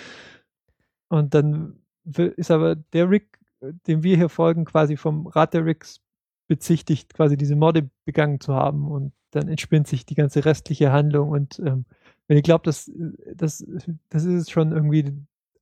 und 1.13 1.33
dann 1.33 1.79
ist 2.03 2.51
aber 2.51 2.75
der 2.75 3.09
Rick, 3.09 3.39
dem 3.87 4.03
wir 4.03 4.15
hier 4.15 4.29
folgen, 4.29 4.65
quasi 4.65 4.97
vom 4.97 5.27
Rat 5.27 5.53
der 5.53 5.65
Ricks 5.65 6.01
bezichtigt, 6.47 7.13
quasi 7.13 7.37
diese 7.37 7.55
Morde 7.55 7.89
begangen 8.05 8.39
zu 8.39 8.53
haben. 8.53 8.89
Und 8.89 9.13
dann 9.31 9.47
entspinnt 9.47 9.87
sich 9.87 10.05
die 10.05 10.15
ganze 10.15 10.45
restliche 10.45 10.91
Handlung. 10.91 11.29
Und 11.29 11.59
ähm, 11.59 11.85
wenn 12.27 12.37
ihr 12.37 12.43
glaubt, 12.43 12.67
das, 12.67 12.89
das, 13.35 13.65
das 14.09 14.25
ist 14.25 14.51
schon 14.51 14.71
irgendwie 14.71 15.13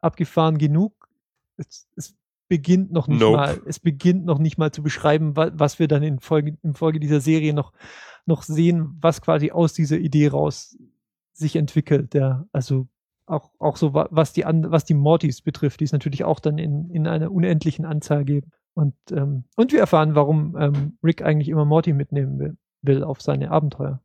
abgefahren 0.02 0.58
genug, 0.58 1.10
es, 1.58 1.88
es 1.96 2.16
beginnt 2.50 2.91
noch 2.91 3.08
nicht 3.08 3.22
nope. 3.22 3.38
mal, 3.38 3.62
es 3.66 3.80
beginnt 3.80 4.26
noch 4.26 4.39
nicht 4.39 4.58
mal 4.58 4.72
zu 4.72 4.84
beschreiben, 4.84 5.38
was, 5.38 5.52
was 5.54 5.80
wir 5.80 5.88
dann 5.88 6.04
in 6.04 6.20
Folge, 6.20 6.58
in 6.62 6.74
Folge 6.74 7.00
dieser 7.00 7.22
Serie 7.22 7.54
noch, 7.54 7.72
noch 8.26 8.43
sehen, 8.43 8.97
was 9.00 9.22
quasi 9.22 9.52
aus 9.52 9.74
dieser 9.74 9.97
Idee 9.97 10.28
raus 10.28 10.78
sich 11.32 11.56
entwickelt. 11.56 12.14
Ja. 12.14 12.45
Also 12.52 12.88
auch, 13.26 13.52
auch 13.60 13.78
so, 13.78 13.93
was 13.93 14.34
die, 14.34 14.43
an, 14.43 14.72
was 14.72 14.84
die 14.84 14.95
Mortys 14.95 15.41
betrifft, 15.41 15.80
die 15.80 15.86
es 15.86 15.91
natürlich 15.91 16.24
auch 16.24 16.39
dann 16.39 16.58
in, 16.58 16.89
in 16.89 17.08
einer 17.08 17.32
unendlichen 17.32 17.86
Anzahl 17.86 18.26
geben. 18.26 18.52
Und, 18.74 18.95
ähm, 19.12 19.45
und 19.56 19.72
wir 19.72 19.80
erfahren, 19.80 20.16
warum 20.16 20.58
ähm, 20.60 20.97
Rick 21.04 21.22
eigentlich 21.22 21.50
immer 21.50 21.66
Morty 21.66 21.93
mitnehmen 21.93 22.39
will, 22.39 22.58
will 22.82 23.04
auf 23.04 23.22
seine 23.22 23.52
Abenteuer. 23.52 24.02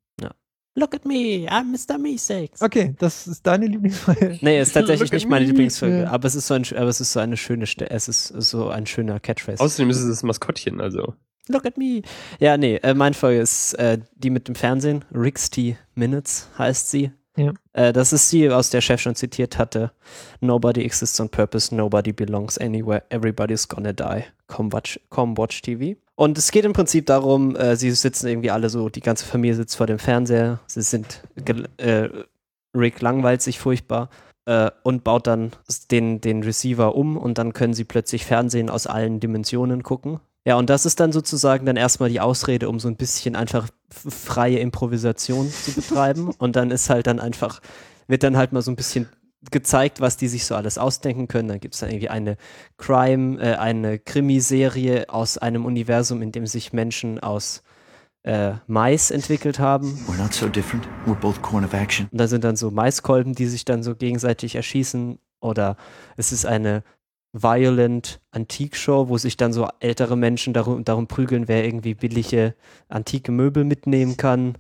Look 0.76 0.94
at 0.94 1.04
me, 1.04 1.46
I'm 1.48 1.70
Mr. 1.70 1.98
Meeseeks. 1.98 2.60
Okay, 2.60 2.94
das 2.98 3.28
ist 3.28 3.46
deine 3.46 3.66
Lieblingsfolge. 3.66 4.38
Nee, 4.40 4.60
ist 4.60 4.72
tatsächlich 4.72 5.12
nicht 5.12 5.28
meine 5.28 5.44
me. 5.44 5.50
Lieblingsfolge, 5.52 6.02
Ja. 6.02 6.10
aber 6.10 6.26
es 6.26 6.34
ist 6.34 6.48
so 6.48 6.54
ein, 6.54 6.64
aber 6.76 6.88
es 6.88 7.00
ist 7.00 7.12
so 7.12 7.20
eine 7.20 7.36
schöne, 7.36 7.64
es 7.64 8.08
ist 8.08 8.26
so 8.26 8.68
ein 8.70 8.84
schöner 8.86 9.20
Catchphrase. 9.20 9.62
Außerdem 9.62 9.90
ist 9.90 9.98
es 10.00 10.08
das 10.08 10.22
Maskottchen, 10.24 10.80
also. 10.80 11.14
Look 11.48 11.64
at 11.66 11.76
me. 11.76 12.02
Ja, 12.40 12.56
nee, 12.56 12.76
äh, 12.76 12.94
meine 12.94 13.14
Folge 13.14 13.40
ist 13.40 13.74
äh, 13.74 13.98
die 14.16 14.30
mit 14.30 14.48
dem 14.48 14.54
Fernsehen. 14.56 15.04
Rixty 15.14 15.76
Minutes 15.94 16.48
heißt 16.58 16.90
sie. 16.90 17.12
Ja. 17.36 17.52
Äh, 17.72 17.92
das 17.92 18.12
ist 18.12 18.32
die, 18.32 18.48
aus 18.50 18.70
der 18.70 18.80
Chef 18.80 19.00
schon 19.00 19.14
zitiert 19.14 19.58
hatte. 19.58 19.92
Nobody 20.40 20.82
exists 20.84 21.20
on 21.20 21.28
purpose, 21.28 21.74
nobody 21.74 22.12
belongs 22.12 22.58
anywhere, 22.58 23.02
everybody's 23.10 23.68
gonna 23.68 23.92
die. 23.92 24.24
Come 24.46 24.72
watch, 24.72 25.00
come 25.10 25.36
watch 25.36 25.62
TV. 25.62 25.98
Und 26.16 26.38
es 26.38 26.50
geht 26.52 26.64
im 26.64 26.72
Prinzip 26.72 27.06
darum, 27.06 27.56
äh, 27.56 27.76
sie 27.76 27.90
sitzen 27.90 28.28
irgendwie 28.28 28.50
alle 28.50 28.70
so, 28.70 28.88
die 28.88 29.00
ganze 29.00 29.24
Familie 29.24 29.56
sitzt 29.56 29.76
vor 29.76 29.86
dem 29.86 29.98
Fernseher, 29.98 30.60
sie 30.66 30.82
sind, 30.82 31.22
äh, 31.78 32.08
Rick 32.76 33.00
langweilt 33.00 33.42
sich 33.42 33.58
furchtbar 33.58 34.10
äh, 34.46 34.70
und 34.82 35.02
baut 35.02 35.26
dann 35.26 35.52
den, 35.90 36.20
den 36.20 36.42
Receiver 36.42 36.94
um 36.94 37.16
und 37.16 37.38
dann 37.38 37.52
können 37.52 37.74
sie 37.74 37.84
plötzlich 37.84 38.24
Fernsehen 38.24 38.70
aus 38.70 38.86
allen 38.86 39.18
Dimensionen 39.18 39.82
gucken. 39.82 40.20
Ja, 40.46 40.56
und 40.56 40.68
das 40.68 40.84
ist 40.84 41.00
dann 41.00 41.10
sozusagen 41.10 41.64
dann 41.64 41.76
erstmal 41.76 42.10
die 42.10 42.20
Ausrede, 42.20 42.68
um 42.68 42.78
so 42.78 42.88
ein 42.88 42.96
bisschen 42.96 43.34
einfach 43.34 43.68
freie 43.88 44.58
Improvisation 44.58 45.50
zu 45.50 45.72
betreiben. 45.72 46.30
und 46.38 46.54
dann 46.54 46.70
ist 46.70 46.90
halt 46.90 47.06
dann 47.06 47.18
einfach, 47.18 47.60
wird 48.08 48.22
dann 48.22 48.36
halt 48.36 48.52
mal 48.52 48.60
so 48.60 48.70
ein 48.70 48.76
bisschen 48.76 49.08
gezeigt, 49.50 50.00
was 50.00 50.16
die 50.16 50.28
sich 50.28 50.44
so 50.44 50.54
alles 50.54 50.78
ausdenken 50.78 51.28
können. 51.28 51.48
Dann 51.48 51.60
gibt 51.60 51.74
es 51.74 51.80
dann 51.80 51.90
irgendwie 51.90 52.08
eine 52.08 52.36
Crime, 52.76 53.40
äh, 53.40 53.56
eine 53.56 53.98
Krimiserie 53.98 55.08
aus 55.08 55.38
einem 55.38 55.64
Universum, 55.64 56.22
in 56.22 56.32
dem 56.32 56.46
sich 56.46 56.72
Menschen 56.72 57.20
aus 57.20 57.62
äh, 58.24 58.54
Mais 58.66 59.10
entwickelt 59.10 59.58
haben. 59.58 59.98
We're 60.08 60.20
not 60.20 60.32
so 60.32 60.48
different. 60.48 60.86
We're 61.06 61.14
both 61.14 61.42
corn 61.42 61.64
of 61.64 61.72
action. 61.72 62.08
Und 62.10 62.18
da 62.18 62.26
sind 62.26 62.44
dann 62.44 62.56
so 62.56 62.70
Maiskolben, 62.70 63.34
die 63.34 63.46
sich 63.46 63.64
dann 63.64 63.82
so 63.82 63.94
gegenseitig 63.94 64.56
erschießen. 64.56 65.18
Oder 65.40 65.76
es 66.16 66.32
ist 66.32 66.46
eine 66.46 66.82
Violent 67.32 68.20
Antique 68.30 68.76
Show, 68.76 69.08
wo 69.08 69.18
sich 69.18 69.36
dann 69.36 69.52
so 69.52 69.68
ältere 69.80 70.16
Menschen 70.16 70.54
darum, 70.54 70.84
darum 70.84 71.06
prügeln, 71.08 71.48
wer 71.48 71.64
irgendwie 71.64 71.94
billige 71.94 72.54
antike 72.88 73.32
Möbel 73.32 73.64
mitnehmen 73.64 74.16
kann. 74.16 74.56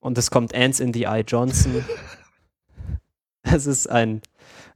Und 0.00 0.16
es 0.16 0.30
kommt 0.30 0.54
Ants 0.54 0.80
in 0.80 0.92
the 0.92 1.04
Eye 1.04 1.24
Johnson. 1.26 1.84
Es 3.52 3.66
ist 3.66 3.88
ein 3.88 4.22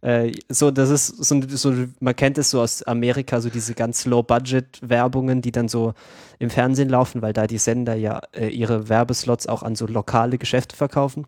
äh, 0.02 0.32
so, 0.48 0.70
das 0.72 0.90
ist 0.90 1.06
so, 1.24 1.40
so, 1.48 1.72
man 2.00 2.16
kennt 2.16 2.36
es 2.36 2.50
so 2.50 2.60
aus 2.60 2.82
Amerika, 2.82 3.40
so 3.40 3.48
diese 3.48 3.74
ganz 3.74 4.04
Low-Budget-Werbungen, 4.04 5.42
die 5.42 5.52
dann 5.52 5.68
so 5.68 5.94
im 6.40 6.50
Fernsehen 6.50 6.88
laufen, 6.88 7.22
weil 7.22 7.32
da 7.32 7.46
die 7.46 7.58
Sender 7.58 7.94
ja 7.94 8.20
äh, 8.32 8.48
ihre 8.48 8.88
Werbeslots 8.88 9.46
auch 9.46 9.62
an 9.62 9.76
so 9.76 9.86
lokale 9.86 10.38
Geschäfte 10.38 10.74
verkaufen. 10.74 11.26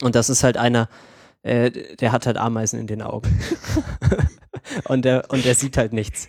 Und 0.00 0.14
das 0.14 0.30
ist 0.30 0.44
halt 0.44 0.56
einer, 0.56 0.88
äh, 1.42 1.70
der 1.96 2.12
hat 2.12 2.26
halt 2.26 2.36
Ameisen 2.36 2.78
in 2.78 2.86
den 2.86 3.02
Augen. 3.02 3.36
und, 4.84 5.04
der, 5.04 5.28
und 5.30 5.44
der 5.44 5.56
sieht 5.56 5.76
halt 5.76 5.92
nichts. 5.92 6.28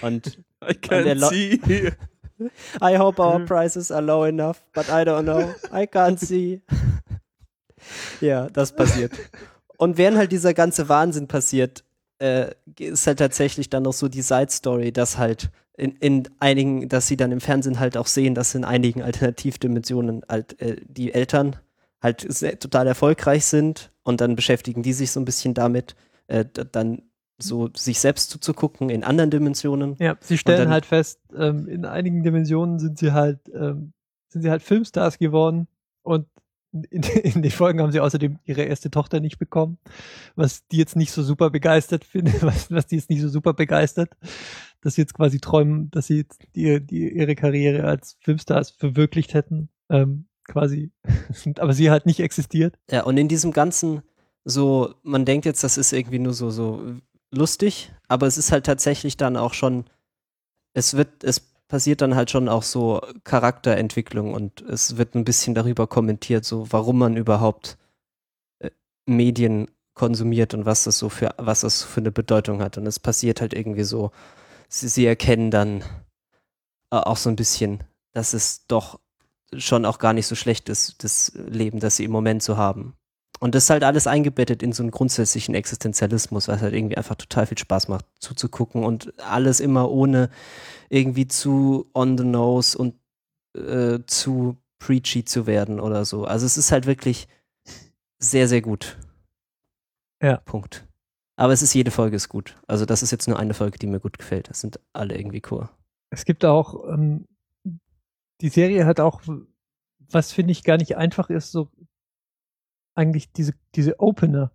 Und 0.00 0.38
I 0.66 0.74
der 0.88 1.14
Lo- 1.16 1.28
see. 1.28 1.60
I 2.80 2.96
hope 2.96 3.20
our 3.20 3.40
prices 3.44 3.92
are 3.92 4.00
low 4.00 4.24
enough, 4.24 4.62
but 4.72 4.88
I 4.88 5.04
don't 5.04 5.24
know. 5.24 5.54
I 5.70 5.86
can't 5.86 6.18
see. 6.18 6.62
ja, 8.22 8.48
das 8.48 8.74
passiert. 8.74 9.12
Und 9.80 9.96
während 9.96 10.18
halt 10.18 10.30
dieser 10.30 10.52
ganze 10.52 10.90
Wahnsinn 10.90 11.26
passiert, 11.26 11.84
äh, 12.18 12.50
ist 12.78 13.06
halt 13.06 13.18
tatsächlich 13.18 13.70
dann 13.70 13.84
noch 13.84 13.94
so 13.94 14.08
die 14.08 14.20
Side-Story, 14.20 14.92
dass 14.92 15.16
halt 15.16 15.50
in, 15.78 15.92
in 16.00 16.28
einigen, 16.38 16.86
dass 16.90 17.06
sie 17.06 17.16
dann 17.16 17.32
im 17.32 17.40
Fernsehen 17.40 17.80
halt 17.80 17.96
auch 17.96 18.06
sehen, 18.06 18.34
dass 18.34 18.54
in 18.54 18.64
einigen 18.66 19.00
Alternativdimensionen 19.02 20.20
halt 20.28 20.60
äh, 20.60 20.76
die 20.86 21.14
Eltern 21.14 21.56
halt 22.02 22.26
sehr, 22.28 22.58
total 22.58 22.86
erfolgreich 22.88 23.46
sind 23.46 23.90
und 24.02 24.20
dann 24.20 24.36
beschäftigen 24.36 24.82
die 24.82 24.92
sich 24.92 25.12
so 25.12 25.20
ein 25.20 25.24
bisschen 25.24 25.54
damit, 25.54 25.96
äh, 26.26 26.44
dann 26.72 27.00
so 27.38 27.70
sich 27.74 28.00
selbst 28.00 28.28
zuzugucken 28.30 28.90
in 28.90 29.02
anderen 29.02 29.30
Dimensionen. 29.30 29.96
Ja, 29.98 30.16
sie 30.20 30.36
stellen 30.36 30.58
dann- 30.64 30.70
halt 30.70 30.84
fest, 30.84 31.20
ähm, 31.34 31.66
in 31.68 31.86
einigen 31.86 32.22
Dimensionen 32.22 32.78
sind 32.78 32.98
sie 32.98 33.12
halt, 33.12 33.38
ähm, 33.54 33.94
sind 34.28 34.42
sie 34.42 34.50
halt 34.50 34.60
Filmstars 34.60 35.16
geworden 35.16 35.68
und 36.02 36.26
in, 36.72 37.02
in 37.02 37.42
den 37.42 37.50
Folgen 37.50 37.80
haben 37.80 37.92
sie 37.92 38.00
außerdem 38.00 38.38
ihre 38.44 38.62
erste 38.62 38.90
Tochter 38.90 39.20
nicht 39.20 39.38
bekommen, 39.38 39.78
was 40.36 40.66
die 40.68 40.76
jetzt 40.76 40.96
nicht 40.96 41.12
so 41.12 41.22
super 41.22 41.50
begeistert 41.50 42.04
finde, 42.04 42.32
was, 42.42 42.70
was 42.70 42.86
die 42.86 42.96
jetzt 42.96 43.10
nicht 43.10 43.20
so 43.20 43.28
super 43.28 43.54
begeistert, 43.54 44.10
dass 44.80 44.94
sie 44.94 45.02
jetzt 45.02 45.14
quasi 45.14 45.40
träumen, 45.40 45.90
dass 45.90 46.06
sie 46.06 46.18
jetzt 46.18 46.42
die, 46.54 46.80
die, 46.84 47.12
ihre 47.12 47.34
Karriere 47.34 47.84
als 47.84 48.16
Filmstars 48.20 48.70
verwirklicht 48.70 49.34
hätten, 49.34 49.68
ähm, 49.88 50.26
quasi, 50.44 50.92
aber 51.58 51.72
sie 51.72 51.90
halt 51.90 52.06
nicht 52.06 52.20
existiert. 52.20 52.78
Ja, 52.90 53.04
und 53.04 53.16
in 53.16 53.28
diesem 53.28 53.52
ganzen, 53.52 54.02
so, 54.44 54.94
man 55.02 55.24
denkt 55.24 55.46
jetzt, 55.46 55.64
das 55.64 55.76
ist 55.76 55.92
irgendwie 55.92 56.18
nur 56.18 56.34
so, 56.34 56.50
so 56.50 56.96
lustig, 57.30 57.92
aber 58.08 58.26
es 58.26 58.38
ist 58.38 58.52
halt 58.52 58.66
tatsächlich 58.66 59.16
dann 59.16 59.36
auch 59.36 59.54
schon, 59.54 59.84
es 60.72 60.96
wird, 60.96 61.24
es 61.24 61.49
passiert 61.70 62.02
dann 62.02 62.16
halt 62.16 62.30
schon 62.30 62.48
auch 62.48 62.64
so 62.64 63.00
Charakterentwicklung 63.24 64.34
und 64.34 64.60
es 64.62 64.96
wird 64.96 65.14
ein 65.14 65.24
bisschen 65.24 65.54
darüber 65.54 65.86
kommentiert, 65.86 66.44
so 66.44 66.66
warum 66.70 66.98
man 66.98 67.16
überhaupt 67.16 67.78
äh, 68.58 68.70
Medien 69.06 69.70
konsumiert 69.94 70.52
und 70.52 70.66
was 70.66 70.84
das 70.84 70.98
so 70.98 71.08
für, 71.08 71.32
was 71.38 71.60
das 71.60 71.82
für 71.82 72.00
eine 72.00 72.10
Bedeutung 72.10 72.60
hat. 72.60 72.76
Und 72.76 72.86
es 72.86 72.98
passiert 72.98 73.40
halt 73.40 73.54
irgendwie 73.54 73.84
so, 73.84 74.10
sie, 74.68 74.88
sie 74.88 75.06
erkennen 75.06 75.50
dann 75.50 75.82
äh, 76.90 76.96
auch 76.96 77.16
so 77.16 77.30
ein 77.30 77.36
bisschen, 77.36 77.84
dass 78.12 78.34
es 78.34 78.66
doch 78.66 78.98
schon 79.56 79.84
auch 79.84 79.98
gar 79.98 80.12
nicht 80.12 80.26
so 80.26 80.34
schlecht 80.34 80.68
ist, 80.68 81.04
das 81.04 81.32
Leben, 81.34 81.78
das 81.78 81.96
sie 81.96 82.04
im 82.04 82.12
Moment 82.12 82.42
so 82.42 82.56
haben. 82.56 82.96
Und 83.40 83.54
das 83.54 83.64
ist 83.64 83.70
halt 83.70 83.84
alles 83.84 84.06
eingebettet 84.06 84.62
in 84.62 84.72
so 84.72 84.82
einen 84.82 84.90
grundsätzlichen 84.90 85.54
Existenzialismus, 85.54 86.46
was 86.46 86.60
halt 86.60 86.74
irgendwie 86.74 86.98
einfach 86.98 87.14
total 87.14 87.46
viel 87.46 87.58
Spaß 87.58 87.88
macht 87.88 88.04
zuzugucken 88.18 88.84
und 88.84 89.18
alles 89.18 89.60
immer 89.60 89.90
ohne 89.90 90.28
irgendwie 90.90 91.26
zu 91.26 91.90
on 91.94 92.18
the 92.18 92.24
nose 92.24 92.76
und 92.76 92.94
äh, 93.56 94.00
zu 94.06 94.58
preachy 94.78 95.24
zu 95.24 95.46
werden 95.46 95.80
oder 95.80 96.04
so. 96.04 96.24
Also 96.24 96.44
es 96.44 96.58
ist 96.58 96.70
halt 96.70 96.86
wirklich 96.86 97.28
sehr, 98.18 98.46
sehr 98.46 98.60
gut. 98.60 98.98
Ja. 100.22 100.36
Punkt. 100.38 100.86
Aber 101.36 101.54
es 101.54 101.62
ist 101.62 101.72
jede 101.72 101.90
Folge 101.90 102.16
ist 102.16 102.28
gut. 102.28 102.60
Also 102.66 102.84
das 102.84 103.02
ist 103.02 103.10
jetzt 103.10 103.26
nur 103.26 103.38
eine 103.38 103.54
Folge, 103.54 103.78
die 103.78 103.86
mir 103.86 104.00
gut 104.00 104.18
gefällt. 104.18 104.50
Das 104.50 104.60
sind 104.60 104.78
alle 104.92 105.16
irgendwie 105.16 105.40
cool. 105.50 105.70
Es 106.10 106.26
gibt 106.26 106.44
auch, 106.44 106.86
ähm, 106.92 107.26
die 108.42 108.50
Serie 108.50 108.84
hat 108.84 109.00
auch, 109.00 109.22
was 110.10 110.32
finde 110.32 110.52
ich 110.52 110.62
gar 110.62 110.76
nicht 110.76 110.98
einfach 110.98 111.30
ist, 111.30 111.52
so 111.52 111.70
eigentlich 112.94 113.32
diese, 113.32 113.54
diese 113.74 113.98
Opener 114.00 114.52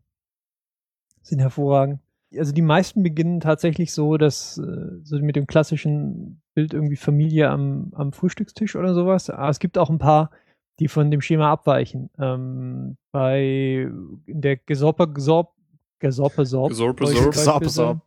sind 1.21 1.39
hervorragend. 1.39 1.99
Also 2.37 2.51
die 2.51 2.61
meisten 2.61 3.03
beginnen 3.03 3.39
tatsächlich 3.39 3.93
so, 3.93 4.17
dass 4.17 4.57
äh, 4.57 4.99
so 5.03 5.17
mit 5.19 5.35
dem 5.35 5.47
klassischen 5.47 6.41
Bild 6.53 6.73
irgendwie 6.73 6.97
Familie 6.97 7.49
am, 7.49 7.91
am 7.95 8.11
Frühstückstisch 8.11 8.75
oder 8.75 8.93
sowas. 8.93 9.29
Aber 9.29 9.49
es 9.49 9.59
gibt 9.59 9.77
auch 9.77 9.89
ein 9.89 9.99
paar, 9.99 10.31
die 10.79 10.87
von 10.87 11.11
dem 11.11 11.21
Schema 11.21 11.51
abweichen. 11.51 12.09
Ähm, 12.19 12.97
bei 13.11 13.89
in 14.25 14.41
der 14.41 14.57
Gesorpe 14.57 15.11
Gesorp 15.11 15.53
Gesorpe 15.99 16.45
Sorp 16.45 16.69
Gesorpe 16.69 17.07
Sorp. 17.07 17.31
Gesorpe 17.31 17.69
sagen. 17.69 18.01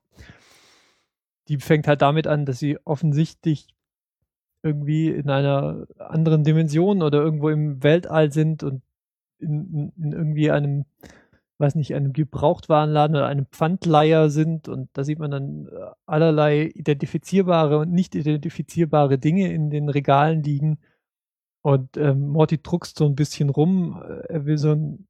Die 1.48 1.56
fängt 1.56 1.88
halt 1.88 2.02
damit 2.02 2.26
an, 2.26 2.44
dass 2.44 2.58
sie 2.58 2.78
offensichtlich 2.84 3.68
irgendwie 4.62 5.08
in 5.08 5.30
einer 5.30 5.86
anderen 5.98 6.44
Dimension 6.44 7.02
oder 7.02 7.22
irgendwo 7.22 7.48
im 7.48 7.82
Weltall 7.82 8.32
sind 8.32 8.62
und 8.62 8.82
in, 9.38 9.92
in, 9.96 10.12
irgendwie 10.12 10.50
einem, 10.50 10.84
weiß 11.58 11.74
nicht, 11.74 11.94
einem 11.94 12.12
Gebrauchtwarenladen 12.12 13.16
oder 13.16 13.26
einem 13.26 13.46
Pfandleiher 13.46 14.30
sind 14.30 14.68
und 14.68 14.88
da 14.92 15.04
sieht 15.04 15.18
man 15.18 15.30
dann 15.30 15.66
äh, 15.66 15.90
allerlei 16.06 16.70
identifizierbare 16.74 17.78
und 17.78 17.92
nicht 17.92 18.14
identifizierbare 18.14 19.18
Dinge 19.18 19.52
in 19.52 19.70
den 19.70 19.88
Regalen 19.88 20.42
liegen 20.42 20.78
und 21.62 21.96
ähm, 21.96 22.28
Morty 22.28 22.62
druckst 22.62 22.98
so 22.98 23.06
ein 23.06 23.16
bisschen 23.16 23.50
rum, 23.50 24.02
Äh, 24.02 24.32
er 24.34 24.46
will 24.46 24.58
so 24.58 24.72
einen 24.72 25.08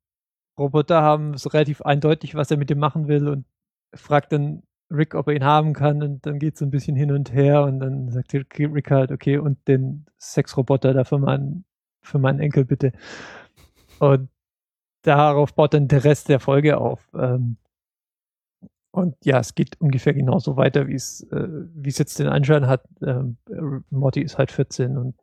Roboter 0.58 1.02
haben, 1.02 1.34
ist 1.34 1.52
relativ 1.54 1.82
eindeutig, 1.82 2.34
was 2.34 2.50
er 2.50 2.56
mit 2.56 2.70
dem 2.70 2.78
machen 2.78 3.08
will 3.08 3.28
und 3.28 3.44
fragt 3.94 4.32
dann 4.32 4.62
Rick, 4.90 5.14
ob 5.14 5.28
er 5.28 5.34
ihn 5.34 5.44
haben 5.44 5.72
kann 5.74 6.02
und 6.02 6.26
dann 6.26 6.38
geht 6.38 6.56
so 6.56 6.64
ein 6.64 6.70
bisschen 6.70 6.96
hin 6.96 7.12
und 7.12 7.32
her 7.32 7.64
und 7.64 7.80
dann 7.80 8.10
sagt 8.10 8.32
Rick 8.34 8.90
halt, 8.90 9.12
okay, 9.12 9.38
und 9.38 9.66
den 9.68 10.06
Sexroboter 10.18 10.94
da 10.94 11.04
für 11.04 11.18
meinen, 11.18 11.64
für 12.02 12.18
meinen 12.18 12.40
Enkel 12.40 12.64
bitte. 12.64 12.92
Und 14.00 14.28
darauf 15.02 15.54
baut 15.54 15.74
dann 15.74 15.88
der 15.88 16.04
Rest 16.04 16.28
der 16.28 16.40
Folge 16.40 16.78
auf. 16.78 17.08
Ähm, 17.14 17.56
und 18.90 19.16
ja, 19.24 19.38
es 19.38 19.54
geht 19.54 19.80
ungefähr 19.80 20.14
genauso 20.14 20.56
weiter, 20.56 20.88
wie 20.88 20.94
es, 20.94 21.22
äh, 21.30 21.48
wie 21.74 21.88
es 21.88 21.98
jetzt 21.98 22.18
den 22.18 22.28
Anschein 22.28 22.66
hat. 22.66 22.84
Ähm, 23.02 23.36
Morty 23.90 24.22
ist 24.22 24.38
halt 24.38 24.50
14 24.50 24.96
und 24.96 25.14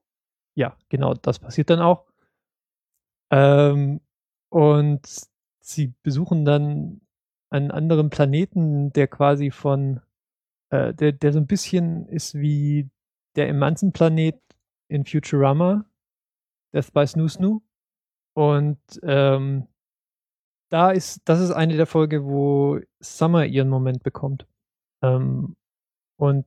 ja, 0.55 0.77
genau 0.89 1.13
das 1.13 1.39
passiert 1.39 1.69
dann 1.69 1.81
auch. 1.81 2.05
Ähm, 3.31 4.01
und 4.49 5.01
sie 5.61 5.93
besuchen 6.03 6.45
dann 6.45 7.01
einen 7.49 7.71
anderen 7.71 8.09
Planeten, 8.09 8.93
der 8.93 9.07
quasi 9.07 9.51
von, 9.51 10.01
äh, 10.69 10.93
der, 10.93 11.11
der 11.11 11.33
so 11.33 11.39
ein 11.39 11.47
bisschen 11.47 12.07
ist 12.07 12.35
wie 12.35 12.89
der 13.35 13.49
Emanzen-Planet 13.49 14.39
in 14.87 15.05
Futurama, 15.05 15.85
Death 16.73 16.93
by 16.93 17.05
Snoo 17.07 17.27
Snoo. 17.27 17.61
Und 18.35 18.79
ähm, 19.03 19.67
da 20.69 20.91
ist, 20.91 21.21
das 21.25 21.39
ist 21.39 21.51
eine 21.51 21.77
der 21.77 21.85
Folge, 21.85 22.25
wo 22.25 22.79
Summer 22.99 23.45
ihren 23.45 23.69
Moment 23.69 24.03
bekommt. 24.03 24.45
Ähm, 25.01 25.55
und 26.19 26.45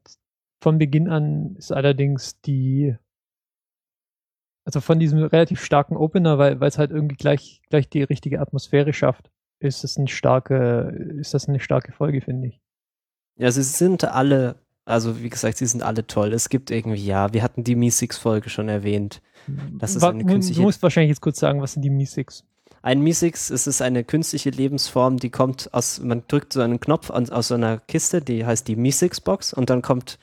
von 0.63 0.79
Beginn 0.79 1.09
an 1.09 1.57
ist 1.57 1.73
allerdings 1.73 2.41
die, 2.41 2.97
also 4.67 4.81
von 4.81 4.99
diesem 4.99 5.23
relativ 5.23 5.65
starken 5.65 5.97
Opener, 5.97 6.39
weil 6.39 6.63
es 6.63 6.79
halt 6.79 6.91
irgendwie 6.91 7.17
gleich, 7.17 7.63
gleich 7.71 7.89
die 7.89 8.03
richtige 8.03 8.41
Atmosphäre 8.41 8.93
schafft, 8.93 9.31
ist 9.61 9.85
es 9.85 9.97
eine 9.97 10.09
starke, 10.09 11.17
ist 11.19 11.35
das 11.35 11.49
eine 11.49 11.61
starke 11.61 11.93
Folge, 11.93 12.21
finde 12.21 12.49
ich. 12.49 12.61
Ja, 13.39 13.51
sie 13.51 13.63
sind 13.63 14.05
alle, 14.05 14.61
also 14.89 15.23
wie 15.23 15.29
gesagt, 15.29 15.59
sie 15.59 15.67
sind 15.67 15.83
alle 15.83 16.07
toll. 16.07 16.33
Es 16.33 16.49
gibt 16.49 16.71
irgendwie, 16.71 17.05
ja, 17.05 17.33
wir 17.33 17.43
hatten 17.43 17.63
die 17.63 17.77
Mi-Six-Folge 17.77 18.49
schon 18.49 18.69
erwähnt. 18.69 19.21
Das 19.79 19.95
ist 19.95 20.03
eine 20.03 20.25
künstliche 20.25 20.61
Du 20.61 20.67
musst 20.67 20.83
wahrscheinlich 20.83 21.11
jetzt 21.11 21.21
kurz 21.21 21.39
sagen, 21.39 21.61
was 21.61 21.75
sind 21.75 21.83
die 21.83 21.91
Mi-Six? 21.91 22.45
Ein 22.83 23.01
Mi-Six, 23.01 23.51
es 23.51 23.67
ist 23.67 23.83
eine 23.83 24.05
künstliche 24.05 24.51
Lebensform, 24.51 25.19
die 25.19 25.31
kommt 25.31 25.73
aus, 25.75 26.01
man 26.01 26.23
drückt 26.29 26.53
so 26.53 26.61
einen 26.61 26.81
Knopf 26.81 27.11
an, 27.11 27.29
aus 27.29 27.49
so 27.49 27.55
einer 27.55 27.79
Kiste, 27.79 28.21
die 28.21 28.47
heißt 28.47 28.69
die 28.69 28.77
Mi-Six-Box 28.77 29.53
und 29.53 29.69
dann 29.69 29.83
kommt 29.83 30.19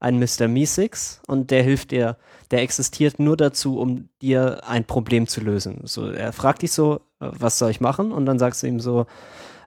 ein 0.00 0.18
Mr. 0.18 0.48
Mi-Six 0.48 1.20
und 1.26 1.50
der 1.50 1.62
hilft 1.62 1.90
dir, 1.90 2.16
der 2.50 2.62
existiert 2.62 3.18
nur 3.18 3.36
dazu, 3.36 3.78
um 3.78 4.08
dir 4.22 4.62
ein 4.66 4.84
Problem 4.84 5.26
zu 5.26 5.40
lösen. 5.40 5.80
So, 5.84 6.10
er 6.10 6.32
fragt 6.32 6.62
dich 6.62 6.72
so, 6.72 7.00
äh, 7.20 7.28
was 7.32 7.58
soll 7.58 7.70
ich 7.70 7.80
machen? 7.80 8.12
Und 8.12 8.26
dann 8.26 8.38
sagst 8.38 8.62
du 8.62 8.66
ihm 8.66 8.80
so, 8.80 9.06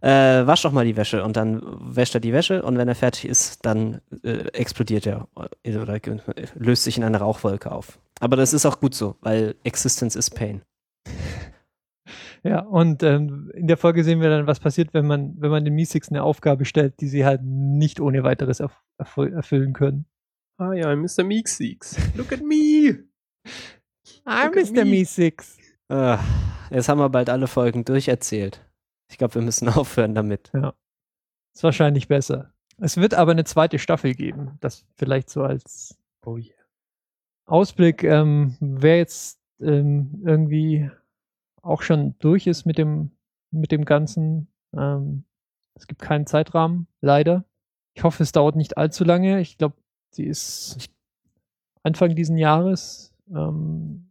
äh, 0.02 0.46
wasch 0.48 0.64
doch 0.64 0.72
mal 0.72 0.86
die 0.86 0.98
Wäsche 0.98 1.24
und 1.24 1.36
dann 1.38 1.62
wäscht 1.96 2.14
er 2.16 2.22
die 2.22 2.34
Wäsche 2.34 2.64
und 2.64 2.78
wenn 2.78 2.88
er 2.88 2.96
fertig 2.96 3.26
ist, 3.26 3.66
dann 3.66 4.02
äh, 4.24 4.48
explodiert 4.54 5.06
er 5.06 5.28
oder 5.36 6.00
löst 6.56 6.84
sich 6.84 6.98
in 6.98 7.04
eine 7.04 7.20
Rauchwolke 7.20 7.72
auf. 7.72 8.00
Aber 8.20 8.36
das 8.36 8.54
ist 8.54 8.66
auch 8.66 8.80
gut 8.80 8.94
so, 8.94 9.16
weil 9.22 9.56
Existence 9.64 10.16
is 10.16 10.30
Pain. 10.30 10.62
Ja, 12.44 12.62
und 12.62 13.04
ähm, 13.04 13.52
in 13.54 13.68
der 13.68 13.78
Folge 13.78 14.04
sehen 14.04 14.20
wir 14.20 14.30
dann, 14.30 14.48
was 14.48 14.60
passiert, 14.60 14.94
wenn 14.96 15.06
man, 15.06 15.36
wenn 15.40 15.52
man 15.52 15.64
den 15.64 15.76
Mi-Six 15.76 16.10
eine 16.10 16.24
Aufgabe 16.24 16.66
stellt, 16.66 17.00
die 17.00 17.08
sie 17.08 17.24
halt 17.24 17.42
nicht 17.44 18.00
ohne 18.00 18.24
weiteres 18.24 18.60
erf 18.60 18.82
erfü- 19.00 19.32
erfüllen 19.32 19.74
können. 19.74 20.06
Ah 20.58 20.74
ja, 20.74 20.96
Mr. 20.96 21.24
Meeksix. 21.24 21.96
Look 22.16 22.32
at 22.34 22.42
me. 22.42 23.04
I'm 24.26 24.46
Look 24.46 24.58
at 24.58 24.72
Mr. 24.72 24.86
me. 24.86 24.86
Mi-Six. 24.86 25.58
Ah, 25.90 26.20
jetzt 26.72 26.90
haben 26.90 27.00
wir 27.00 27.10
bald 27.10 27.30
alle 27.30 27.48
Folgen 27.48 27.86
durcherzählt. 27.86 28.66
Ich 29.12 29.18
glaube, 29.18 29.36
wir 29.36 29.42
müssen 29.42 29.68
aufhören 29.70 30.16
damit. 30.16 30.52
Ist 31.54 31.64
wahrscheinlich 31.64 32.08
besser. 32.08 32.54
Es 32.78 32.98
wird 32.98 33.14
aber 33.14 33.32
eine 33.32 33.44
zweite 33.44 33.78
Staffel 33.78 34.16
geben. 34.16 34.58
Das 34.62 34.86
vielleicht 34.96 35.30
so 35.30 35.44
als 35.44 35.98
Oh 36.26 36.38
yeah. 36.38 36.54
Ausblick, 37.46 38.04
ähm, 38.04 38.56
wer 38.60 38.98
jetzt 38.98 39.40
ähm, 39.60 40.22
irgendwie 40.26 40.90
auch 41.62 41.82
schon 41.82 42.16
durch 42.20 42.48
ist 42.48 42.66
mit 42.66 42.78
dem, 42.78 43.12
mit 43.52 43.72
dem 43.72 43.86
Ganzen. 43.86 44.48
Ähm, 44.74 45.26
es 45.76 45.88
gibt 45.88 46.02
keinen 46.02 46.28
Zeitrahmen, 46.28 46.88
leider. 47.02 47.44
Ich 47.94 48.04
hoffe, 48.04 48.24
es 48.24 48.32
dauert 48.32 48.56
nicht 48.56 48.78
allzu 48.78 49.04
lange. 49.04 49.42
Ich 49.42 49.58
glaube, 49.58 49.76
sie 50.12 50.26
ist 50.26 50.90
Anfang 51.84 52.16
diesen 52.16 52.38
Jahres 52.38 53.14
ähm, 53.30 54.11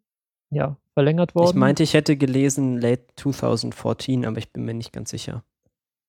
ja, 0.50 0.76
verlängert 0.94 1.34
worden. 1.34 1.48
Ich 1.48 1.54
meinte, 1.54 1.82
ich 1.82 1.94
hätte 1.94 2.16
gelesen 2.16 2.78
late 2.80 3.06
2014, 3.16 4.26
aber 4.26 4.38
ich 4.38 4.52
bin 4.52 4.64
mir 4.64 4.74
nicht 4.74 4.92
ganz 4.92 5.10
sicher. 5.10 5.44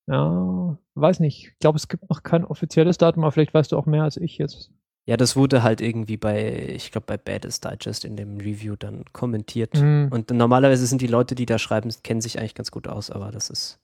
Ja, 0.07 0.77
weiß 0.95 1.19
nicht. 1.19 1.49
Ich 1.53 1.59
glaube, 1.59 1.77
es 1.77 1.87
gibt 1.87 2.09
noch 2.09 2.23
kein 2.23 2.43
offizielles 2.43 2.97
Datum, 2.97 3.23
aber 3.23 3.31
vielleicht 3.31 3.53
weißt 3.53 3.71
du 3.71 3.77
auch 3.77 3.85
mehr 3.85 4.03
als 4.03 4.17
ich 4.17 4.37
jetzt. 4.37 4.71
Ja, 5.07 5.17
das 5.17 5.35
wurde 5.35 5.63
halt 5.63 5.81
irgendwie 5.81 6.17
bei, 6.17 6.67
ich 6.69 6.91
glaube, 6.91 7.05
bei 7.07 7.17
Baddest 7.17 7.65
Digest 7.65 8.05
in 8.05 8.15
dem 8.15 8.37
Review 8.37 8.75
dann 8.75 9.05
kommentiert. 9.13 9.75
Mhm. 9.75 10.09
Und 10.11 10.29
normalerweise 10.29 10.85
sind 10.85 11.01
die 11.01 11.07
Leute, 11.07 11.33
die 11.33 11.45
da 11.45 11.57
schreiben, 11.57 11.91
kennen 12.03 12.21
sich 12.21 12.39
eigentlich 12.39 12.55
ganz 12.55 12.71
gut 12.71 12.87
aus, 12.87 13.09
aber 13.09 13.31
das 13.31 13.49
ist, 13.49 13.79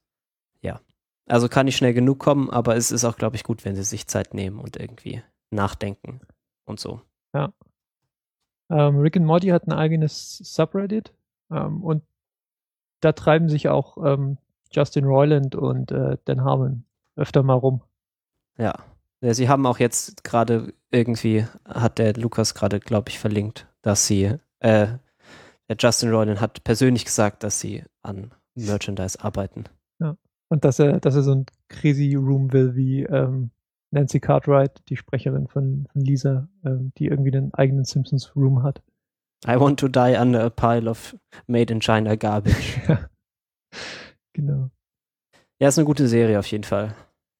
ja. 0.61 0.79
Also 1.27 1.49
kann 1.49 1.65
nicht 1.65 1.75
schnell 1.75 1.93
genug 1.93 2.19
kommen, 2.19 2.49
aber 2.49 2.75
es 2.77 2.91
ist 2.91 3.03
auch, 3.03 3.17
glaube 3.17 3.35
ich, 3.35 3.43
gut, 3.43 3.65
wenn 3.65 3.75
sie 3.75 3.83
sich 3.83 4.07
Zeit 4.07 4.33
nehmen 4.33 4.59
und 4.59 4.77
irgendwie 4.77 5.21
nachdenken 5.51 6.21
und 6.65 6.79
so. 6.79 7.01
Ähm, 8.70 8.97
Rick 8.99 9.18
and 9.18 9.26
Morty 9.26 9.47
hat 9.47 9.68
ein 9.68 9.74
eigenes 9.74 10.38
Subreddit 10.38 11.13
ähm, 11.51 11.84
und 11.84 12.03
da 13.01 13.11
treiben 13.13 13.49
sich 13.49 13.70
auch 13.70 13.97
ähm, 14.03 14.38
Justin 14.72 15.05
Roiland 15.05 15.55
und 15.55 15.91
äh, 15.91 16.18
Dan 16.26 16.43
Harmon 16.43 16.84
öfter 17.15 17.43
mal 17.43 17.53
rum. 17.53 17.82
Ja. 18.57 18.74
ja 19.22 19.34
sie 19.34 19.49
haben 19.49 19.65
auch 19.65 19.80
jetzt 19.80 20.24
gerade 20.24 20.74
irgendwie, 20.91 21.45
hat 21.65 21.99
der 21.99 22.13
Lukas 22.13 22.53
gerade, 22.53 22.80
glaube 22.80 23.09
ich, 23.09 23.20
verlinkt, 23.20 23.68
dass 23.82 24.07
sie, 24.07 24.36
äh, 24.59 24.88
der 25.70 25.76
Justin 25.80 26.09
Roiland 26.09 26.41
hat 26.41 26.63
persönlich 26.63 27.05
gesagt, 27.05 27.43
dass 27.43 27.59
sie 27.59 27.84
an 28.01 28.32
Merchandise 28.55 29.24
arbeiten. 29.24 29.65
Und 30.49 30.63
dass 30.63 30.80
er, 30.80 30.99
dass 30.99 31.15
er 31.15 31.24
so 31.24 31.34
ein 31.34 31.45
Crazy 31.68 32.15
Room 32.15 32.53
will 32.53 32.76
wie 32.76 33.03
ähm, 33.03 33.51
Nancy 33.91 34.19
Cartwright, 34.19 34.81
die 34.89 34.97
Sprecherin 34.97 35.47
von, 35.47 35.88
von 35.91 36.01
Lisa, 36.01 36.49
ähm, 36.65 36.91
die 36.97 37.07
irgendwie 37.07 37.35
einen 37.35 37.53
eigenen 37.53 37.85
Simpsons 37.85 38.35
Room 38.35 38.63
hat. 38.63 38.81
I 39.45 39.59
want 39.59 39.79
to 39.79 39.88
die 39.88 40.17
under 40.19 40.43
a 40.43 40.49
pile 40.49 40.89
of 40.89 41.15
made 41.47 41.71
in 41.71 41.79
China 41.79 42.15
garbage. 42.15 42.81
Genau. 44.38 44.69
Ja, 45.59 45.67
ist 45.67 45.79
eine 45.79 45.85
gute 45.85 46.07
Serie 46.07 46.38
auf 46.38 46.45
jeden 46.47 46.63
Fall. 46.63 46.93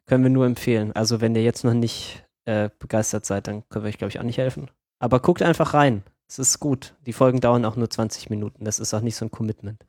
Können 0.08 0.24
wir 0.24 0.32
nur 0.32 0.48
empfehlen. 0.48 0.92
Also 0.94 1.22
wenn 1.22 1.36
ihr 1.36 1.44
jetzt 1.44 1.64
noch 1.64 1.76
nicht 1.76 2.26
äh, 2.46 2.72
begeistert 2.80 3.26
seid, 3.26 3.48
dann 3.48 3.70
können 3.70 3.86
wir 3.86 3.90
euch, 3.90 4.00
glaube 4.00 4.10
ich, 4.10 4.20
auch 4.20 4.24
nicht 4.24 4.40
helfen. 4.40 4.72
Aber 5.00 5.20
guckt 5.20 5.44
einfach 5.44 5.76
rein. 5.76 6.04
Es 6.28 6.40
ist 6.40 6.60
gut. 6.60 6.96
Die 7.06 7.14
Folgen 7.14 7.40
dauern 7.40 7.66
auch 7.66 7.76
nur 7.76 7.90
20 7.90 8.32
Minuten. 8.32 8.66
Das 8.66 8.80
ist 8.80 8.96
auch 8.96 9.02
nicht 9.02 9.16
so 9.16 9.26
ein 9.26 9.32
Commitment. 9.32 9.86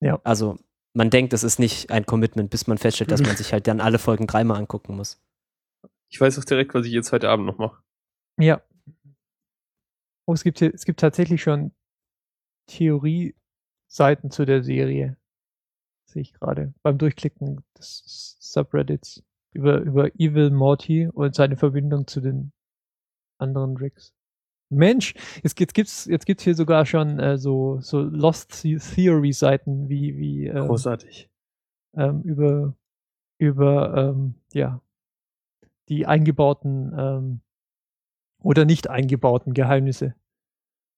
Ja. 0.00 0.20
Also 0.22 0.58
man 0.92 1.08
denkt, 1.08 1.32
es 1.32 1.44
ist 1.44 1.58
nicht 1.58 1.90
ein 1.90 2.04
Commitment, 2.04 2.50
bis 2.50 2.66
man 2.66 2.76
feststellt, 2.76 3.10
dass 3.10 3.22
man 3.22 3.36
sich 3.36 3.54
halt 3.54 3.66
dann 3.66 3.80
alle 3.80 3.98
Folgen 3.98 4.26
dreimal 4.26 4.58
angucken 4.58 4.96
muss. 4.96 5.18
Ich 6.14 6.20
weiß 6.20 6.38
auch 6.38 6.44
direkt, 6.44 6.74
was 6.74 6.86
ich 6.86 6.92
jetzt 6.92 7.10
heute 7.10 7.28
Abend 7.28 7.44
noch 7.44 7.58
mache. 7.58 7.82
Ja. 8.38 8.62
Oh, 10.28 10.32
es 10.32 10.44
gibt 10.44 10.60
hier, 10.60 10.72
es 10.72 10.84
gibt 10.84 11.00
tatsächlich 11.00 11.42
schon 11.42 11.72
Theorie-Seiten 12.68 14.30
zu 14.30 14.44
der 14.44 14.62
Serie. 14.62 15.16
Sehe 16.08 16.22
ich 16.22 16.32
gerade 16.32 16.72
beim 16.84 16.98
Durchklicken 16.98 17.64
des 17.76 18.36
Subreddits 18.38 19.24
über, 19.54 19.80
über 19.80 20.14
Evil 20.14 20.50
Morty 20.50 21.08
und 21.08 21.34
seine 21.34 21.56
Verbindung 21.56 22.06
zu 22.06 22.20
den 22.20 22.52
anderen 23.40 23.76
Ricks. 23.76 24.14
Mensch, 24.70 25.14
jetzt, 25.42 25.58
jetzt 25.58 25.74
gibt's 25.74 26.04
jetzt 26.04 26.26
gibt's 26.26 26.44
hier 26.44 26.54
sogar 26.54 26.86
schon 26.86 27.18
äh, 27.18 27.38
so 27.38 27.80
so 27.80 28.00
Lost 28.00 28.52
The- 28.52 28.78
Theory 28.78 29.32
Seiten 29.32 29.88
wie 29.88 30.16
wie 30.16 30.46
ähm, 30.46 30.68
Großartig. 30.68 31.28
ähm, 31.96 32.22
über 32.22 32.76
über 33.38 33.94
ähm, 33.96 34.36
ja 34.52 34.80
die 35.88 36.06
eingebauten 36.06 36.92
ähm, 36.96 37.40
oder 38.40 38.64
nicht 38.64 38.88
eingebauten 38.90 39.54
Geheimnisse. 39.54 40.14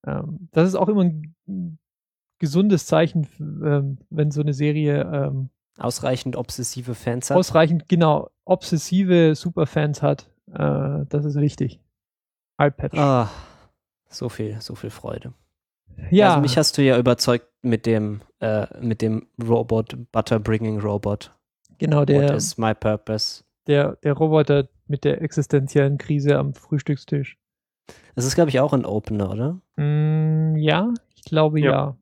Ähm, 0.06 0.48
das 0.52 0.68
ist 0.68 0.74
auch 0.74 0.88
immer 0.88 1.04
ein 1.04 1.78
gesundes 2.38 2.86
Zeichen, 2.86 3.26
ähm, 3.40 3.98
wenn 4.10 4.30
so 4.30 4.40
eine 4.40 4.52
Serie 4.54 5.02
ähm, 5.02 5.50
Ausreichend 5.78 6.36
obsessive 6.36 6.94
Fans 6.94 7.28
hat. 7.30 7.36
ausreichend 7.36 7.88
genau 7.88 8.30
obsessive 8.44 9.34
Superfans 9.34 10.02
hat. 10.02 10.30
Äh, 10.52 11.04
das 11.08 11.24
ist 11.26 11.36
wichtig. 11.36 11.80
Eyepatch. 12.58 12.96
Ah, 12.98 13.30
so 14.08 14.28
viel, 14.30 14.58
so 14.60 14.74
viel 14.74 14.88
Freude. 14.90 15.34
ja, 16.10 16.30
Also 16.30 16.40
mich 16.40 16.56
hast 16.56 16.78
du 16.78 16.82
ja 16.82 16.98
überzeugt 16.98 17.46
mit 17.62 17.84
dem, 17.84 18.22
äh, 18.40 18.66
mit 18.80 19.02
dem 19.02 19.28
Robot, 19.42 19.96
Butter 20.12 20.38
Bringing 20.40 20.80
Robot. 20.80 21.34
genau 21.78 22.00
What 22.00 22.08
der, 22.08 22.34
is 22.34 22.56
my 22.56 22.72
purpose? 22.74 23.44
Der 23.66 23.96
der 23.96 24.12
Roboter 24.14 24.68
mit 24.86 25.04
der 25.04 25.22
existenziellen 25.22 25.98
Krise 25.98 26.38
am 26.38 26.54
Frühstückstisch. 26.54 27.38
Das 28.14 28.24
ist, 28.24 28.34
glaube 28.34 28.50
ich, 28.50 28.60
auch 28.60 28.72
ein 28.72 28.84
Opener, 28.84 29.30
oder? 29.30 29.60
Mm, 29.76 30.56
ja, 30.56 30.92
ich 31.14 31.22
glaube 31.24 31.60
ja. 31.60 31.70
Ja. 31.70 31.98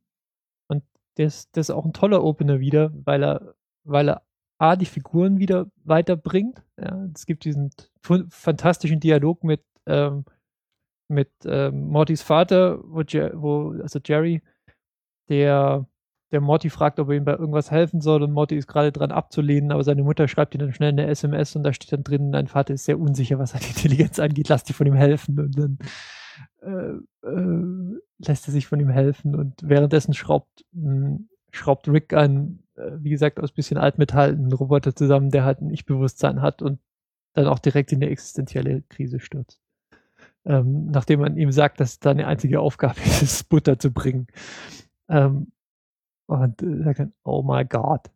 Und 0.68 0.84
das, 1.16 1.50
das 1.50 1.68
ist 1.68 1.74
auch 1.74 1.84
ein 1.84 1.92
toller 1.92 2.22
Opener 2.22 2.60
wieder, 2.60 2.92
weil 3.04 3.22
er, 3.22 3.54
weil 3.84 4.08
er 4.08 4.22
A, 4.58 4.76
die 4.76 4.86
Figuren 4.86 5.38
wieder 5.38 5.66
weiterbringt. 5.84 6.62
Ja, 6.78 7.08
es 7.14 7.26
gibt 7.26 7.44
diesen 7.44 7.70
fantastischen 8.00 9.00
Dialog 9.00 9.42
mit, 9.42 9.64
ähm, 9.86 10.24
mit 11.08 11.30
ähm, 11.44 11.88
Mortys 11.88 12.22
Vater, 12.22 12.78
wo, 12.84 13.02
Jer 13.02 13.32
wo 13.34 13.72
also 13.82 13.98
Jerry, 14.04 14.42
der, 15.28 15.86
der 16.34 16.42
Morty 16.42 16.68
fragt, 16.68 17.00
ob 17.00 17.08
er 17.08 17.16
ihm 17.16 17.24
bei 17.24 17.32
irgendwas 17.32 17.70
helfen 17.70 18.00
soll 18.00 18.22
und 18.22 18.32
Morty 18.32 18.56
ist 18.56 18.66
gerade 18.66 18.92
dran 18.92 19.10
abzulehnen, 19.10 19.72
aber 19.72 19.84
seine 19.84 20.02
Mutter 20.02 20.28
schreibt 20.28 20.54
ihm 20.54 20.60
dann 20.60 20.72
schnell 20.72 20.90
eine 20.90 21.06
SMS 21.06 21.56
und 21.56 21.62
da 21.62 21.72
steht 21.72 21.92
dann 21.92 22.04
drin, 22.04 22.32
dein 22.32 22.48
Vater 22.48 22.74
ist 22.74 22.84
sehr 22.84 23.00
unsicher, 23.00 23.38
was 23.38 23.52
seine 23.52 23.64
Intelligenz 23.68 24.18
angeht, 24.18 24.48
lass 24.48 24.64
dich 24.64 24.76
von 24.76 24.86
ihm 24.86 24.94
helfen 24.94 25.40
und 25.40 25.58
dann 25.58 25.78
äh, 26.62 27.26
äh, 27.26 27.98
lässt 28.18 28.48
er 28.48 28.52
sich 28.52 28.66
von 28.66 28.80
ihm 28.80 28.90
helfen 28.90 29.34
und 29.34 29.54
währenddessen 29.62 30.12
schraubt, 30.12 30.64
mh, 30.72 31.20
schraubt 31.50 31.88
Rick 31.88 32.12
an 32.12 32.58
äh, 32.76 32.92
wie 32.98 33.10
gesagt, 33.10 33.40
aus 33.40 33.52
bisschen 33.52 33.78
Altmetall 33.78 34.30
einen 34.30 34.52
Roboter 34.52 34.94
zusammen, 34.94 35.30
der 35.30 35.44
halt 35.44 35.60
ein 35.60 35.70
Ich-Bewusstsein 35.70 36.42
hat 36.42 36.62
und 36.62 36.80
dann 37.34 37.46
auch 37.46 37.58
direkt 37.58 37.92
in 37.92 38.02
eine 38.02 38.10
existenzielle 38.10 38.82
Krise 38.82 39.20
stürzt. 39.20 39.60
Ähm, 40.44 40.86
nachdem 40.86 41.20
man 41.20 41.36
ihm 41.36 41.52
sagt, 41.52 41.80
dass 41.80 41.98
seine 42.02 42.26
einzige 42.26 42.60
Aufgabe 42.60 43.00
ist, 43.22 43.48
Butter 43.48 43.78
zu 43.78 43.90
bringen. 43.92 44.26
Ähm, 45.08 45.52
und 46.26 46.62
äh, 46.62 46.82
sagt 46.82 46.98
dann, 47.00 47.12
oh 47.24 47.42
my 47.42 47.64
God. 47.64 48.10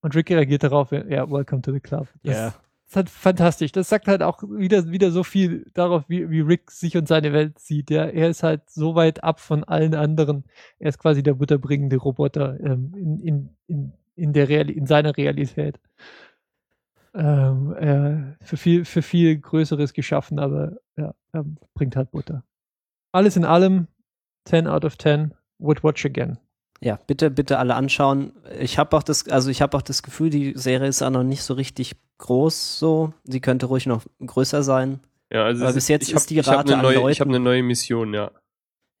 Und 0.00 0.14
Rick 0.14 0.30
reagiert 0.30 0.62
darauf, 0.62 0.92
ja, 0.92 1.30
welcome 1.30 1.62
to 1.62 1.72
the 1.72 1.80
club. 1.80 2.08
Das, 2.22 2.36
Ja. 2.36 2.44
das 2.46 2.54
ist 2.88 2.96
halt 2.96 3.10
fantastisch. 3.10 3.72
Das 3.72 3.88
sagt 3.88 4.06
halt 4.06 4.22
auch 4.22 4.42
wieder, 4.42 4.90
wieder 4.90 5.10
so 5.10 5.24
viel 5.24 5.70
darauf, 5.72 6.04
wie, 6.08 6.28
wie 6.28 6.40
Rick 6.40 6.70
sich 6.70 6.96
und 6.96 7.08
seine 7.08 7.32
Welt 7.32 7.58
sieht. 7.58 7.90
Ja, 7.90 8.04
er 8.04 8.28
ist 8.28 8.42
halt 8.42 8.68
so 8.68 8.94
weit 8.94 9.24
ab 9.24 9.40
von 9.40 9.64
allen 9.64 9.94
anderen. 9.94 10.44
Er 10.78 10.90
ist 10.90 10.98
quasi 10.98 11.22
der 11.22 11.34
butterbringende 11.34 11.96
Roboter 11.96 12.60
ähm, 12.60 12.92
in, 12.94 13.20
in, 13.20 13.56
in, 13.66 13.92
in, 14.14 14.32
der 14.34 14.48
Real 14.48 14.68
in 14.70 14.86
seiner 14.86 15.16
Realität. 15.16 15.80
Ähm, 17.14 17.74
äh, 17.76 18.44
für 18.44 18.56
viel, 18.56 18.84
für 18.84 19.00
viel 19.00 19.38
Größeres 19.38 19.92
geschaffen, 19.92 20.38
aber 20.38 20.78
ja, 20.96 21.14
er 21.32 21.44
bringt 21.72 21.96
halt 21.96 22.10
Butter. 22.10 22.42
Alles 23.12 23.36
in 23.36 23.44
allem 23.44 23.86
10 24.46 24.66
out 24.66 24.84
of 24.84 24.98
10 24.98 25.32
would 25.58 25.82
watch 25.84 26.04
again. 26.04 26.38
Ja, 26.84 26.98
bitte, 27.06 27.30
bitte 27.30 27.58
alle 27.58 27.74
anschauen. 27.76 28.32
Ich 28.60 28.78
habe 28.78 28.94
auch 28.96 29.02
das, 29.02 29.26
also 29.28 29.48
ich 29.50 29.62
habe 29.62 29.74
auch 29.76 29.82
das 29.82 30.02
Gefühl, 30.02 30.28
die 30.28 30.52
Serie 30.54 30.86
ist 30.88 31.02
auch 31.02 31.08
noch 31.10 31.22
nicht 31.22 31.42
so 31.42 31.54
richtig 31.54 31.96
groß 32.18 32.78
so. 32.78 33.14
Sie 33.24 33.40
könnte 33.40 33.66
ruhig 33.66 33.86
noch 33.86 34.02
größer 34.24 34.62
sein. 34.62 35.00
Ja, 35.32 35.44
also 35.44 35.64
Aber 35.64 35.72
bis 35.72 35.84
ist- 35.84 35.88
jetzt 35.88 36.08
ich 36.08 36.14
hab, 36.14 36.20
ist 36.20 36.30
die 36.30 36.38
ich 36.38 36.46
hab 36.46 36.58
Rate 36.58 36.68
eine 36.72 36.76
an 36.76 36.82
neue, 36.82 36.96
Leuten- 36.96 37.08
Ich 37.12 37.20
habe 37.20 37.30
eine 37.30 37.40
neue 37.40 37.62
Mission, 37.62 38.12
ja. 38.12 38.30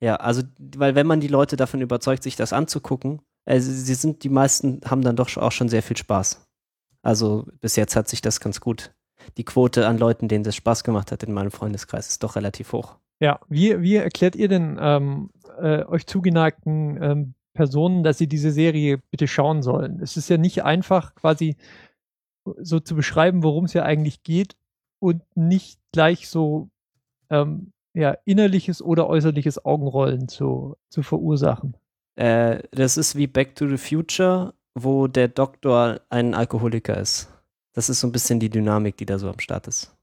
Ja, 0.00 0.16
also, 0.16 0.42
weil 0.76 0.94
wenn 0.94 1.06
man 1.06 1.20
die 1.20 1.28
Leute 1.28 1.56
davon 1.56 1.82
überzeugt, 1.82 2.22
sich 2.22 2.36
das 2.36 2.52
anzugucken, 2.54 3.20
also 3.44 3.70
sie 3.70 3.94
sind, 3.94 4.24
die 4.24 4.28
meisten 4.30 4.80
haben 4.86 5.02
dann 5.02 5.16
doch 5.16 5.36
auch 5.36 5.52
schon 5.52 5.68
sehr 5.68 5.82
viel 5.82 5.96
Spaß. 5.98 6.40
Also 7.02 7.46
bis 7.60 7.76
jetzt 7.76 7.96
hat 7.96 8.08
sich 8.08 8.22
das 8.22 8.40
ganz 8.40 8.60
gut. 8.60 8.92
Die 9.36 9.44
Quote 9.44 9.86
an 9.86 9.98
Leuten, 9.98 10.28
denen 10.28 10.42
das 10.44 10.56
Spaß 10.56 10.84
gemacht 10.84 11.12
hat 11.12 11.22
in 11.22 11.32
meinem 11.34 11.50
Freundeskreis, 11.50 12.08
ist 12.08 12.22
doch 12.24 12.34
relativ 12.36 12.72
hoch. 12.72 12.96
Ja, 13.20 13.40
wie, 13.48 13.80
wie 13.82 13.96
erklärt 13.96 14.36
ihr 14.36 14.48
denn 14.48 14.78
ähm, 14.80 15.30
äh, 15.60 15.84
euch 15.84 16.06
zugeneigten 16.06 16.98
ähm, 17.02 17.34
Personen, 17.54 18.02
dass 18.02 18.18
sie 18.18 18.26
diese 18.26 18.50
Serie 18.50 18.98
bitte 19.10 19.26
schauen 19.26 19.62
sollen? 19.62 20.00
Es 20.00 20.16
ist 20.16 20.28
ja 20.28 20.36
nicht 20.36 20.64
einfach, 20.64 21.14
quasi 21.14 21.56
so 22.58 22.80
zu 22.80 22.94
beschreiben, 22.94 23.42
worum 23.42 23.64
es 23.64 23.72
ja 23.72 23.84
eigentlich 23.84 24.22
geht 24.22 24.56
und 24.98 25.22
nicht 25.34 25.80
gleich 25.92 26.28
so 26.28 26.68
ähm, 27.30 27.72
ja, 27.94 28.16
innerliches 28.24 28.82
oder 28.82 29.08
äußerliches 29.08 29.64
Augenrollen 29.64 30.28
zu, 30.28 30.76
zu 30.90 31.02
verursachen. 31.02 31.76
Äh, 32.16 32.62
das 32.72 32.96
ist 32.96 33.16
wie 33.16 33.26
Back 33.26 33.54
to 33.54 33.68
the 33.68 33.78
Future, 33.78 34.54
wo 34.74 35.06
der 35.06 35.28
Doktor 35.28 36.00
ein 36.10 36.34
Alkoholiker 36.34 36.98
ist. 36.98 37.32
Das 37.72 37.88
ist 37.88 38.00
so 38.00 38.08
ein 38.08 38.12
bisschen 38.12 38.40
die 38.40 38.50
Dynamik, 38.50 38.96
die 38.96 39.06
da 39.06 39.18
so 39.18 39.28
am 39.28 39.38
Start 39.38 39.68
ist. 39.68 39.96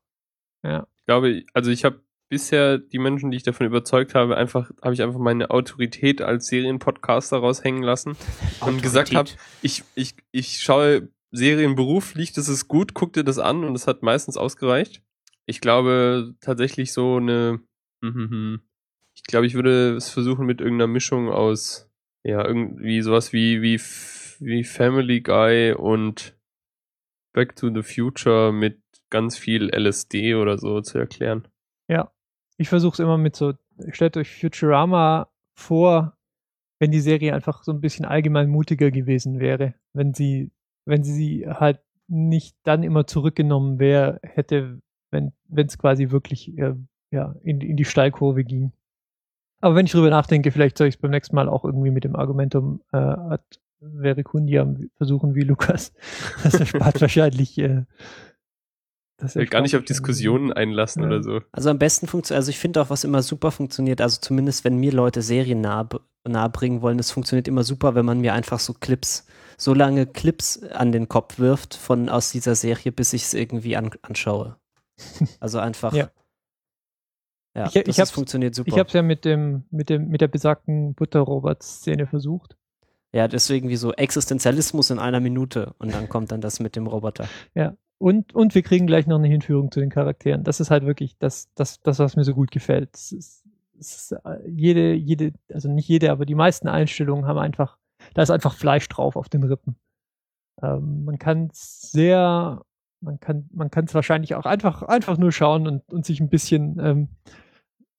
Ja. 0.63 0.87
Ich 0.97 1.05
glaube, 1.05 1.43
also 1.53 1.71
ich 1.71 1.83
habe 1.83 1.99
bisher 2.31 2.77
die 2.77 2.97
Menschen, 2.97 3.29
die 3.29 3.35
ich 3.35 3.43
davon 3.43 3.67
überzeugt 3.67 4.15
habe, 4.15 4.37
einfach, 4.37 4.71
habe 4.81 4.93
ich 4.93 5.01
einfach 5.01 5.19
meine 5.19 5.51
Autorität 5.51 6.21
als 6.21 6.47
Serienpodcaster 6.47 7.37
raushängen 7.37 7.83
lassen 7.83 8.15
und 8.61 8.81
gesagt 8.81 9.13
habe, 9.13 9.29
ich, 9.61 9.83
ich, 9.95 10.15
ich 10.31 10.61
schaue 10.61 11.09
Serien 11.31 11.75
beruflich, 11.75 12.31
das 12.31 12.47
ist 12.47 12.69
gut, 12.69 12.93
guck 12.93 13.11
dir 13.11 13.25
das 13.25 13.37
an 13.37 13.65
und 13.65 13.73
das 13.73 13.85
hat 13.85 14.01
meistens 14.01 14.37
ausgereicht. 14.37 15.03
Ich 15.45 15.59
glaube 15.59 16.33
tatsächlich 16.39 16.93
so 16.93 17.17
eine, 17.17 17.59
mhm, 17.99 18.61
ich 19.13 19.23
glaube, 19.23 19.45
ich 19.45 19.53
würde 19.53 19.97
es 19.97 20.09
versuchen 20.09 20.45
mit 20.45 20.61
irgendeiner 20.61 20.87
Mischung 20.87 21.27
aus, 21.29 21.89
ja, 22.23 22.45
irgendwie 22.45 23.01
sowas 23.01 23.33
wie, 23.33 23.61
wie, 23.61 23.77
wie 24.39 24.63
Family 24.63 25.19
Guy 25.19 25.73
und 25.73 26.33
Back 27.33 27.57
to 27.57 27.69
the 27.73 27.83
Future 27.83 28.53
mit 28.53 28.79
ganz 29.09 29.37
viel 29.37 29.69
LSD 29.69 30.35
oder 30.35 30.57
so 30.57 30.79
zu 30.79 30.97
erklären. 30.97 31.45
Ich 32.61 32.69
versuche 32.69 32.93
es 32.93 32.99
immer 32.99 33.17
mit 33.17 33.35
so, 33.35 33.53
stellt 33.89 34.17
euch 34.17 34.39
Futurama 34.39 35.29
vor, 35.55 36.15
wenn 36.77 36.91
die 36.91 36.99
Serie 36.99 37.33
einfach 37.33 37.63
so 37.63 37.71
ein 37.71 37.81
bisschen 37.81 38.05
allgemein 38.05 38.49
mutiger 38.49 38.91
gewesen 38.91 39.39
wäre, 39.39 39.73
wenn 39.93 40.13
sie, 40.13 40.51
wenn 40.85 41.03
sie 41.03 41.47
halt 41.47 41.79
nicht 42.07 42.55
dann 42.61 42.83
immer 42.83 43.07
zurückgenommen 43.07 43.79
wäre, 43.79 44.19
hätte, 44.21 44.79
wenn 45.09 45.33
es 45.49 45.79
quasi 45.79 46.11
wirklich 46.11 46.55
äh, 46.59 46.75
ja, 47.09 47.33
in, 47.41 47.61
in 47.61 47.77
die 47.77 47.85
Steilkurve 47.85 48.43
ging. 48.43 48.73
Aber 49.59 49.73
wenn 49.73 49.87
ich 49.87 49.91
drüber 49.91 50.11
nachdenke, 50.11 50.51
vielleicht 50.51 50.77
soll 50.77 50.87
ich 50.87 50.95
es 50.95 51.01
beim 51.01 51.11
nächsten 51.11 51.35
Mal 51.35 51.49
auch 51.49 51.65
irgendwie 51.65 51.89
mit 51.89 52.03
dem 52.03 52.15
Argumentum 52.15 52.81
äh, 52.93 52.97
ad 52.97 53.43
verecundiam 53.79 54.91
versuchen 54.97 55.33
wie 55.33 55.41
Lukas. 55.41 55.93
Das 56.43 56.53
erspart 56.53 57.01
wahrscheinlich. 57.01 57.57
Äh, 57.57 57.85
das 59.21 59.35
Will 59.35 59.45
gar 59.45 59.61
nicht 59.61 59.75
auf 59.75 59.83
Diskussionen 59.85 60.51
einlassen 60.51 61.03
Ja. 61.03 61.07
oder 61.07 61.23
so. 61.23 61.39
Also 61.51 61.69
am 61.69 61.77
besten 61.79 62.07
funktioniert, 62.07 62.39
also 62.39 62.49
ich 62.49 62.59
finde 62.59 62.81
auch, 62.81 62.89
was 62.89 63.03
immer 63.03 63.21
super 63.21 63.51
funktioniert, 63.51 64.01
also 64.01 64.19
zumindest 64.19 64.63
wenn 64.63 64.77
mir 64.77 64.91
Leute 64.91 65.21
Serien 65.21 65.61
nahe, 65.61 65.87
nahe 66.27 66.49
bringen 66.49 66.81
wollen, 66.81 66.97
das 66.97 67.11
funktioniert 67.11 67.47
immer 67.47 67.63
super, 67.63 67.95
wenn 67.95 68.05
man 68.05 68.19
mir 68.21 68.33
einfach 68.33 68.59
so 68.59 68.73
Clips, 68.73 69.25
so 69.57 69.73
lange 69.73 70.05
Clips 70.07 70.61
an 70.63 70.91
den 70.91 71.07
Kopf 71.07 71.39
wirft 71.39 71.75
von 71.75 72.09
aus 72.09 72.31
dieser 72.31 72.55
Serie, 72.55 72.91
bis 72.91 73.13
ich 73.13 73.23
es 73.23 73.33
irgendwie 73.33 73.75
an, 73.77 73.91
anschaue. 74.01 74.57
Also 75.39 75.59
einfach. 75.59 75.93
Ja. 75.93 76.09
Ja, 77.55 77.65
Ich- 77.67 77.75
ich 77.75 77.83
das 77.83 77.97
hab's- 77.99 78.09
ist, 78.09 78.15
funktioniert 78.15 78.55
super. 78.55 78.69
Ich 78.69 78.77
habe 78.79 78.87
es 78.87 78.93
ja 78.93 79.01
mit 79.01 79.25
dem, 79.25 79.65
mit 79.71 79.89
dem, 79.89 80.07
mit 80.07 80.21
der 80.21 80.29
besagten 80.29 80.93
Butterrobot-Szene 80.95 82.07
versucht. 82.07 82.55
Ja, 83.13 83.27
deswegen 83.27 83.69
wie 83.69 83.75
so 83.75 83.91
Existenzialismus 83.91 84.89
in 84.89 84.99
einer 84.99 85.19
Minute 85.19 85.73
und 85.79 85.93
dann 85.93 86.07
kommt 86.07 86.31
dann 86.31 86.41
das 86.41 86.59
mit 86.59 86.75
dem 86.75 86.87
Roboter. 86.87 87.27
Und, 87.97 88.33
und 88.33 88.55
wir 88.55 88.63
kriegen 88.63 88.87
gleich 88.87 89.05
noch 89.05 89.19
eine 89.19 89.27
Hinführung 89.27 89.71
zu 89.71 89.79
den 89.79 89.91
Charakteren. 89.91 90.43
Das 90.43 90.59
ist 90.59 90.71
halt 90.71 90.85
wirklich 90.85 91.17
das, 91.19 91.53
das, 91.53 91.81
das 91.81 91.99
was 91.99 92.15
mir 92.15 92.23
so 92.23 92.33
gut 92.33 92.49
gefällt. 92.49 92.95
Es 92.95 93.11
ist, 93.11 93.43
es 93.79 93.95
ist, 93.95 94.11
äh, 94.13 94.39
jede, 94.47 94.93
jede, 94.93 95.33
also 95.53 95.69
nicht 95.69 95.87
jede, 95.87 96.11
aber 96.11 96.25
die 96.25 96.33
meisten 96.35 96.67
Einstellungen 96.67 97.27
haben 97.27 97.37
einfach, 97.37 97.77
da 98.15 98.23
ist 98.23 98.31
einfach 98.31 98.55
Fleisch 98.55 98.87
drauf 98.89 99.15
auf 99.15 99.29
den 99.29 99.43
Rippen. 99.43 99.75
Ähm, 100.63 101.05
man 101.05 101.19
kann 101.19 101.49
sehr, 101.53 102.63
man 103.01 103.19
kann, 103.19 103.47
man 103.53 103.69
kann 103.69 103.85
es 103.85 103.93
wahrscheinlich 103.93 104.35
auch 104.35 104.45
einfach, 104.45 104.83
einfach 104.83 105.17
nur 105.17 105.31
schauen 105.31 105.67
und, 105.67 105.91
und 105.91 106.05
sich 106.05 106.21
ein 106.21 106.29
bisschen 106.29 106.79
ähm, 106.79 107.09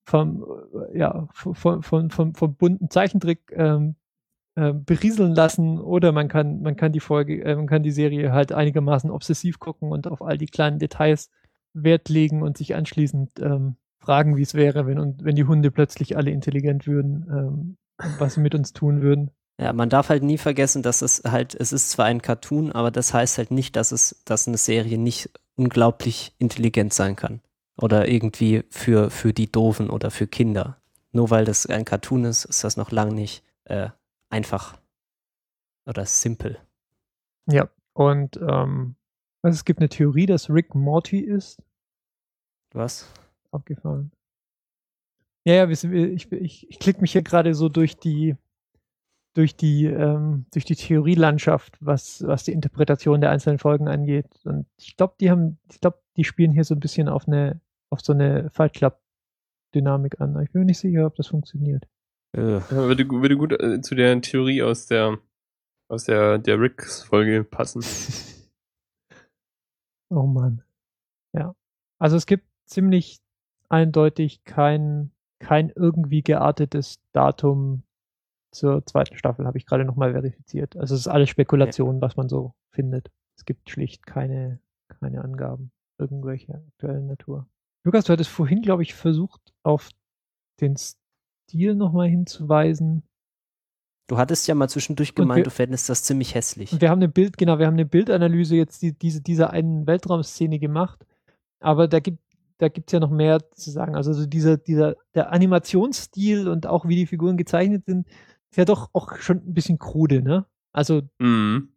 vom, 0.05 0.45
äh, 0.93 0.99
ja, 0.99 1.29
von, 1.33 1.83
von, 1.83 2.11
von, 2.11 2.35
vom 2.35 2.55
bunten 2.57 2.91
Zeichentrick 2.91 3.53
ähm, 3.55 3.95
äh, 4.55 4.73
berieseln 4.73 5.35
lassen 5.35 5.81
oder 5.81 6.13
man 6.13 6.29
kann, 6.29 6.63
man 6.63 6.77
kann 6.77 6.93
die 6.93 7.01
Folge, 7.01 7.43
äh, 7.43 7.57
man 7.57 7.67
kann 7.67 7.83
die 7.83 7.91
Serie 7.91 8.33
halt 8.33 8.53
einigermaßen 8.53 9.11
obsessiv 9.11 9.59
gucken 9.59 9.91
und 9.91 10.07
auf 10.07 10.23
all 10.23 10.39
die 10.39 10.47
kleinen 10.47 10.79
Details 10.79 11.31
Wert 11.75 12.09
legen 12.09 12.43
und 12.43 12.59
sich 12.59 12.75
anschließend 12.75 13.41
ähm, 13.41 13.77
fragen, 13.99 14.37
wie 14.37 14.43
es 14.43 14.55
wäre, 14.55 14.87
wenn, 14.87 14.99
und 14.99 15.25
wenn 15.25 15.37
die 15.37 15.45
Hunde 15.45 15.71
plötzlich 15.71 16.17
alle 16.17 16.31
intelligent 16.31 16.87
würden, 16.87 17.27
ähm, 17.31 17.77
was 18.19 18.35
sie 18.35 18.41
mit 18.41 18.55
uns 18.55 18.73
tun 18.73 19.01
würden. 19.01 19.31
Ja, 19.59 19.73
man 19.73 19.89
darf 19.89 20.09
halt 20.09 20.23
nie 20.23 20.39
vergessen, 20.39 20.83
dass 20.83 21.03
es 21.03 21.23
halt, 21.25 21.55
es 21.55 21.73
ist 21.73 21.91
zwar 21.91 22.07
ein 22.07 22.21
Cartoon, 22.23 22.73
aber 22.73 22.91
das 22.91 23.15
heißt 23.15 23.39
halt 23.39 23.51
nicht, 23.51 23.77
dass 23.77 23.93
es, 23.93 24.23
dass 24.25 24.49
eine 24.49 24.57
Serie 24.57 24.99
nicht 24.99 25.31
unglaublich 25.55 26.35
intelligent 26.39 26.93
sein 26.93 27.17
kann. 27.17 27.41
Oder 27.77 28.09
irgendwie 28.09 28.65
für, 28.71 29.11
für 29.11 29.33
die 29.33 29.51
Doofen 29.51 29.89
oder 29.89 30.11
für 30.11 30.27
Kinder. 30.27 30.79
Nur 31.13 31.31
weil 31.31 31.45
das 31.45 31.67
ein 31.67 31.85
Cartoon 31.85 32.25
ist, 32.25 32.45
ist 32.45 32.65
das 32.65 32.77
noch 32.77 32.91
lang 32.91 33.15
nicht 33.15 33.45
äh, 33.65 33.89
einfach 34.33 34.79
oder 35.87 36.07
simpel. 36.07 36.59
Ja, 37.47 37.69
und 37.93 38.37
ähm, 38.37 38.97
also 39.43 39.57
es 39.57 39.65
gibt 39.65 39.81
eine 39.81 39.89
Theorie, 39.89 40.27
dass 40.27 40.49
Rick 40.49 40.75
Morty 40.75 41.19
ist. 41.21 41.63
Was? 42.73 43.13
Aufgefallen. 43.51 44.13
Ja, 45.45 45.55
ja, 45.55 45.69
ich, 45.69 45.85
ich, 45.85 46.71
ich 46.71 46.79
klicke 46.79 47.01
mich 47.01 47.13
hier 47.13 47.23
gerade 47.23 47.55
so 47.55 47.69
durch 47.69 47.97
die 47.97 48.37
durch 49.35 49.57
die 49.57 49.87
ähm, 49.87 50.47
durch 50.53 50.65
die 50.65 50.77
Theorielandschaft, 50.77 51.77
was 51.81 52.23
was 52.27 52.45
die 52.45 52.53
Interpretation 52.53 53.21
der 53.21 53.31
einzelnen 53.31 53.59
Folgen 53.59 53.89
angeht. 53.89 54.29
Und 54.45 54.67
ich 54.79 54.97
glaube, 54.97 55.15
die 55.21 55.31
haben, 55.31 55.59
ich 55.71 55.81
glaube, 55.81 56.01
die 56.17 56.25
spielen 56.25 56.53
hier 56.53 56.65
so 56.65 56.75
ein 56.75 56.81
bisschen 56.81 57.09
auf 57.09 57.27
eine 57.27 57.61
auf 57.91 58.01
so 58.01 58.13
eine 58.13 58.51
Fallklapp-Dynamik 58.51 60.21
an. 60.21 60.41
Ich 60.43 60.53
bin 60.53 60.61
mir 60.61 60.67
nicht 60.67 60.79
sicher, 60.79 61.07
ob 61.07 61.17
das 61.17 61.27
funktioniert. 61.27 61.87
Äh, 62.37 62.59
Ja, 62.59 62.71
würde, 62.71 63.09
würde 63.09 63.37
gut 63.37 63.53
äh, 63.53 63.81
zu 63.81 63.95
der 63.95 64.21
Theorie 64.21 64.63
aus 64.63 64.87
der 64.87 65.19
aus 65.93 66.05
der, 66.05 66.39
der 66.39 66.59
Ricks-Folge 66.59 67.45
passen. 67.45 67.85
Oh 70.15 70.27
Mann. 70.27 70.63
Ja. 71.33 71.55
Also 71.99 72.17
es 72.17 72.27
gibt 72.27 72.45
ziemlich 72.67 73.23
eindeutig 73.71 74.45
kein, 74.45 75.11
kein 75.39 75.73
irgendwie 75.75 76.23
geartetes 76.23 77.01
Datum 77.13 77.83
zur 78.51 78.85
zweiten 78.85 79.17
Staffel, 79.17 79.47
habe 79.47 79.57
ich 79.57 79.65
gerade 79.65 79.87
nochmal 79.87 80.13
verifiziert. 80.13 80.77
Also 80.77 80.95
es 80.95 81.03
ist 81.03 81.09
alles 81.09 81.31
Spekulation, 81.31 82.03
was 82.03 82.17
man 82.17 82.29
so 82.29 82.53
findet. 82.73 83.11
Es 83.39 83.47
gibt 83.47 83.71
schlicht 83.71 84.07
keine, 84.07 84.61
keine 84.89 85.25
Angaben 85.25 85.73
irgendwelcher 85.99 86.57
aktuellen 86.57 87.07
Natur. 87.07 87.49
Lukas, 87.83 88.05
du 88.05 88.13
hattest 88.13 88.31
vorhin, 88.31 88.61
glaube 88.61 88.83
ich, 88.83 88.93
versucht, 88.93 89.41
auf 89.63 89.89
den 90.61 90.77
Stil 91.49 91.75
nochmal 91.75 92.09
hinzuweisen. 92.09 93.03
Du 94.09 94.19
hattest 94.19 94.47
ja 94.49 94.55
mal 94.55 94.69
zwischendurch 94.69 95.15
gemeint, 95.15 95.39
wir- 95.39 95.45
du 95.45 95.51
fändest 95.51 95.89
das 95.89 96.03
ziemlich 96.03 96.35
hässlich. 96.35 96.81
Wir 96.81 96.91
haben 96.91 96.99
eine 96.99 97.09
Bild, 97.09 97.39
genau, 97.39 97.59
wir 97.59 97.67
haben 97.67 97.75
eine 97.75 97.87
Bildanalyse 97.87 98.57
jetzt 98.57 98.83
die, 98.83 98.93
diese, 98.93 99.21
dieser 99.21 99.51
einen 99.51 99.87
Weltraumszene 99.87 100.59
gemacht. 100.59 101.05
Aber 101.61 101.89
da 101.89 102.01
gibt 102.01 102.19
da 102.59 102.69
gibt's 102.69 102.93
ja 102.93 103.01
noch 103.01 103.11
mehr 103.11 103.41
zu 103.53 103.73
sagen. 103.73 103.97
Also 103.97 104.13
so 104.13 104.25
dieser, 104.25 104.57
dieser, 104.57 104.95
der 105.17 105.33
Animationsstil 105.33 106.47
und 106.47 106.67
auch 106.67 106.87
wie 106.87 106.95
die 106.95 107.07
Figuren 107.07 107.37
gezeichnet 107.37 107.87
sind, 107.87 108.07
ist 108.07 108.57
ja 108.57 108.65
doch 108.65 108.91
auch 108.93 109.17
schon 109.17 109.39
ein 109.39 109.55
bisschen 109.55 109.79
krude, 109.81 110.23
ne? 110.23 110.47
Also 110.73 111.03
Mhm. 111.19 111.73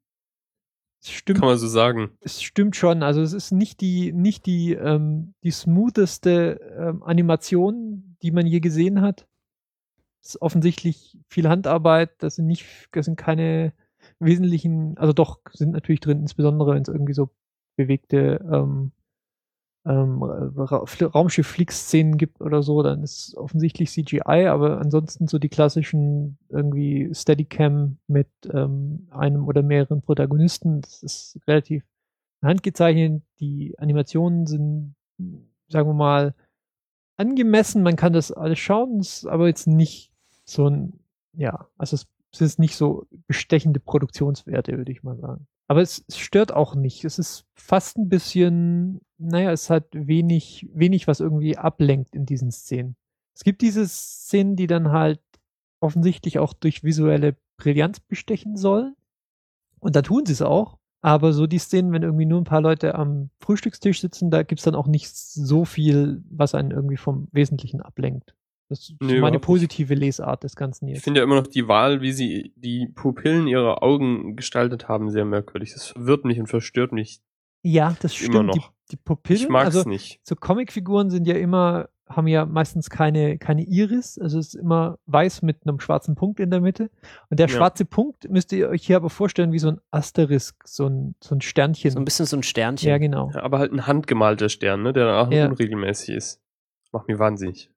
es 1.02 1.10
stimmt, 1.10 1.40
Kann 1.40 1.48
man 1.50 1.58
so 1.58 1.68
sagen. 1.68 2.12
es 2.22 2.40
stimmt 2.44 2.76
schon. 2.76 3.02
Also 3.02 3.22
es 3.22 3.34
ist 3.34 3.52
nicht 3.52 3.82
die, 3.82 4.14
nicht 4.14 4.46
die, 4.46 4.74
ähm, 4.74 5.34
die 5.44 5.50
smootheste 5.52 6.60
ähm, 6.78 7.02
Animation, 7.02 8.16
die 8.22 8.30
man 8.32 8.46
je 8.46 8.60
gesehen 8.60 9.02
hat. 9.02 9.26
Ist 10.26 10.42
offensichtlich 10.42 11.18
viel 11.30 11.48
Handarbeit. 11.48 12.12
Das 12.20 12.36
sind 12.36 12.48
nicht, 12.48 12.66
das 12.92 13.06
sind 13.06 13.16
keine 13.16 13.74
wesentlichen, 14.20 14.98
also 14.98 15.14
doch 15.14 15.40
sind 15.52 15.72
natürlich 15.72 16.00
drin, 16.00 16.20
insbesondere 16.20 16.74
wenn 16.74 16.82
es 16.82 16.88
irgendwie 16.88 17.14
so 17.14 17.30
bewegte 17.78 18.40
ähm, 18.52 18.92
ähm, 19.86 20.24
Ra 20.24 20.78
Ra- 20.78 21.06
Raumschiff-Flieg-Szenen 21.08 22.18
gibt 22.18 22.42
oder 22.42 22.64
so, 22.64 22.82
dann 22.82 23.04
ist 23.04 23.30
es 23.30 23.38
offensichtlich 23.38 23.92
CGI, 23.92 24.48
aber 24.48 24.80
ansonsten 24.80 25.28
so 25.28 25.38
die 25.38 25.50
klassischen 25.50 26.38
irgendwie 26.50 27.10
Steadicam 27.14 27.98
mit 28.08 28.30
ähm, 28.52 29.08
einem 29.12 29.48
oder 29.48 29.62
mehreren 29.62 30.02
Protagonisten, 30.02 30.82
das 30.82 31.04
ist 31.04 31.40
relativ 31.48 31.84
handgezeichnet. 32.44 33.22
Die 33.40 33.76
Animationen 33.78 34.48
sind, 34.48 34.96
sagen 35.68 35.90
wir 35.90 35.94
mal, 35.94 36.34
angemessen. 37.18 37.84
Man 37.84 37.96
kann 37.96 38.14
das 38.14 38.32
alles 38.32 38.60
schauen, 38.60 39.02
aber 39.26 39.48
jetzt 39.48 39.68
nicht 39.68 40.12
so 40.46 40.70
ein, 40.70 41.00
ja, 41.34 41.68
also 41.78 41.96
es 41.96 42.08
es 42.36 42.42
ist 42.42 42.60
nicht 42.60 42.76
so 42.76 43.08
bestechende 43.28 43.80
Produktionswerte, 43.80 44.78
würde 44.78 44.92
ich 44.92 45.04
mal 45.04 45.18
sagen. 45.18 45.48
Aber 45.68 45.82
es, 45.82 46.04
es 46.08 46.18
stört 46.18 46.52
auch 46.54 46.76
nicht. 46.76 47.06
Es 47.06 47.18
ist 47.18 47.46
fast 47.56 47.98
ein 47.98 48.10
bisschen, 48.10 49.02
naja, 49.18 49.52
es 49.52 49.70
hat 49.70 49.88
wenig, 49.94 50.68
wenig, 50.74 51.08
was 51.08 51.20
irgendwie 51.20 51.58
ablenkt 51.58 52.14
in 52.14 52.26
diesen 52.26 52.52
Szenen. 52.52 52.96
Es 53.34 53.44
gibt 53.44 53.62
diese 53.62 53.88
Szenen, 53.88 54.56
die 54.56 54.68
dann 54.68 54.92
halt 54.92 55.22
offensichtlich 55.80 56.40
auch 56.40 56.54
durch 56.54 56.84
visuelle 56.84 57.36
Brillanz 57.58 58.00
bestechen 58.00 58.58
sollen. 58.58 58.96
Und 59.80 59.96
da 59.96 60.02
tun 60.02 60.26
sie 60.26 60.34
es 60.34 60.42
auch. 60.42 60.78
Aber 61.02 61.34
so 61.34 61.48
die 61.48 61.60
Szenen, 61.60 61.92
wenn 61.92 62.04
irgendwie 62.04 62.26
nur 62.26 62.42
ein 62.42 62.46
paar 62.46 62.62
Leute 62.62 62.96
am 62.96 63.30
Frühstückstisch 63.40 64.02
sitzen, 64.02 64.32
da 64.32 64.44
gibt's 64.44 64.64
dann 64.64 64.76
auch 64.76 64.88
nicht 64.88 65.16
so 65.16 65.64
viel, 65.64 66.24
was 66.30 66.56
einen 66.56 66.72
irgendwie 66.72 66.98
vom 66.98 67.28
Wesentlichen 67.32 67.82
ablenkt. 67.82 68.36
Das 68.70 68.80
ist 68.80 68.96
Nee, 69.00 69.20
meine 69.20 69.40
positive 69.40 69.94
Lesart 69.94 70.44
des 70.44 70.56
Ganzen 70.56 70.88
Ich 70.88 70.96
jetzt. 70.96 71.04
finde 71.04 71.20
ja 71.20 71.24
immer 71.24 71.36
noch 71.36 71.48
die 71.48 71.68
Wahl, 71.68 72.02
wie 72.02 72.12
sie 72.12 72.52
die 72.56 72.88
Pupillen 72.88 73.48
ihrer 73.48 73.84
Augen 73.84 74.36
gestaltet 74.36 74.88
haben, 74.88 75.10
sehr 75.12 75.26
merkwürdig. 75.26 75.74
Das 75.74 75.88
verwirrt 75.88 76.26
mich 76.26 76.40
und 76.40 76.48
verstört 76.48 76.92
mich. 76.92 77.20
Ja, 77.62 77.96
das 78.02 78.20
Immer 78.22 78.34
stimmt. 78.40 78.56
Die, 78.56 78.60
noch. 78.60 78.72
die 78.92 78.98
Pupillen, 78.98 79.42
Ich 79.44 79.50
mag's 79.50 79.76
also 79.76 79.88
nicht. 79.90 80.20
so 80.24 80.36
Comicfiguren 80.36 81.10
sind 81.12 81.28
ja 81.28 81.36
immer, 81.36 81.90
haben 82.08 82.28
ja 82.28 82.46
meistens 82.46 82.90
keine, 82.92 83.38
keine 83.40 83.64
Iris, 83.64 84.18
also 84.20 84.38
es 84.40 84.48
ist 84.50 84.56
immer 84.56 84.98
weiß 85.08 85.42
mit 85.44 85.58
einem 85.68 85.80
schwarzen 85.80 86.16
Punkt 86.16 86.40
in 86.40 86.50
der 86.52 86.62
Mitte. 86.62 86.90
Und 87.30 87.40
der 87.40 87.48
Ja. 87.48 87.56
schwarze 87.56 87.86
Punkt 87.86 88.30
müsst 88.30 88.52
ihr 88.52 88.70
euch 88.70 88.86
hier 88.86 88.98
aber 88.98 89.10
vorstellen 89.12 89.52
wie 89.52 89.60
so 89.60 89.70
ein 89.70 89.80
Asterisk, 89.92 90.68
so 90.68 90.88
ein, 90.88 91.16
so 91.24 91.34
ein 91.36 91.42
Sternchen. 91.42 91.92
So 91.92 92.00
ein 92.00 92.06
bisschen 92.06 92.26
so 92.28 92.38
ein 92.38 92.44
Sternchen. 92.44 92.90
ja, 92.90 92.98
genau. 93.00 93.32
Ja, 93.34 93.42
aber 93.44 93.58
halt 93.60 93.72
ein 93.74 93.86
handgemalter 93.88 94.50
Stern, 94.50 94.82
ne, 94.84 94.92
der 94.94 95.06
dann 95.06 95.28
auch 95.28 95.32
Ja. 95.32 95.48
unregelmäßig 95.48 96.16
ist. 96.16 96.42
Macht 96.92 97.08
mir 97.08 97.20
wahnsinnig. 97.20 97.70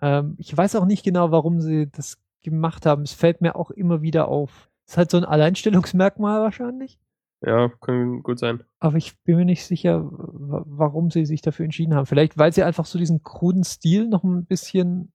Ähm, 0.00 0.34
ich 0.38 0.54
weiß 0.56 0.76
auch 0.76 0.84
nicht 0.84 1.04
genau, 1.04 1.30
warum 1.30 1.60
sie 1.60 1.88
das 1.90 2.18
gemacht 2.42 2.86
haben. 2.86 3.02
Es 3.02 3.12
fällt 3.12 3.40
mir 3.40 3.56
auch 3.56 3.70
immer 3.70 4.02
wieder 4.02 4.28
auf. 4.28 4.70
Es 4.86 4.92
ist 4.92 4.98
halt 4.98 5.10
so 5.10 5.16
ein 5.16 5.24
Alleinstellungsmerkmal 5.24 6.40
wahrscheinlich. 6.42 6.98
Ja, 7.44 7.68
kann 7.80 8.22
gut 8.22 8.38
sein. 8.38 8.62
Aber 8.78 8.96
ich 8.96 9.18
bin 9.24 9.36
mir 9.36 9.44
nicht 9.44 9.66
sicher, 9.66 10.04
wa- 10.10 10.64
warum 10.66 11.10
sie 11.10 11.26
sich 11.26 11.42
dafür 11.42 11.64
entschieden 11.64 11.94
haben. 11.94 12.06
Vielleicht, 12.06 12.38
weil 12.38 12.52
sie 12.52 12.62
einfach 12.62 12.86
so 12.86 12.98
diesen 12.98 13.22
kruden 13.22 13.64
Stil 13.64 14.08
noch 14.08 14.24
ein 14.24 14.46
bisschen 14.46 15.12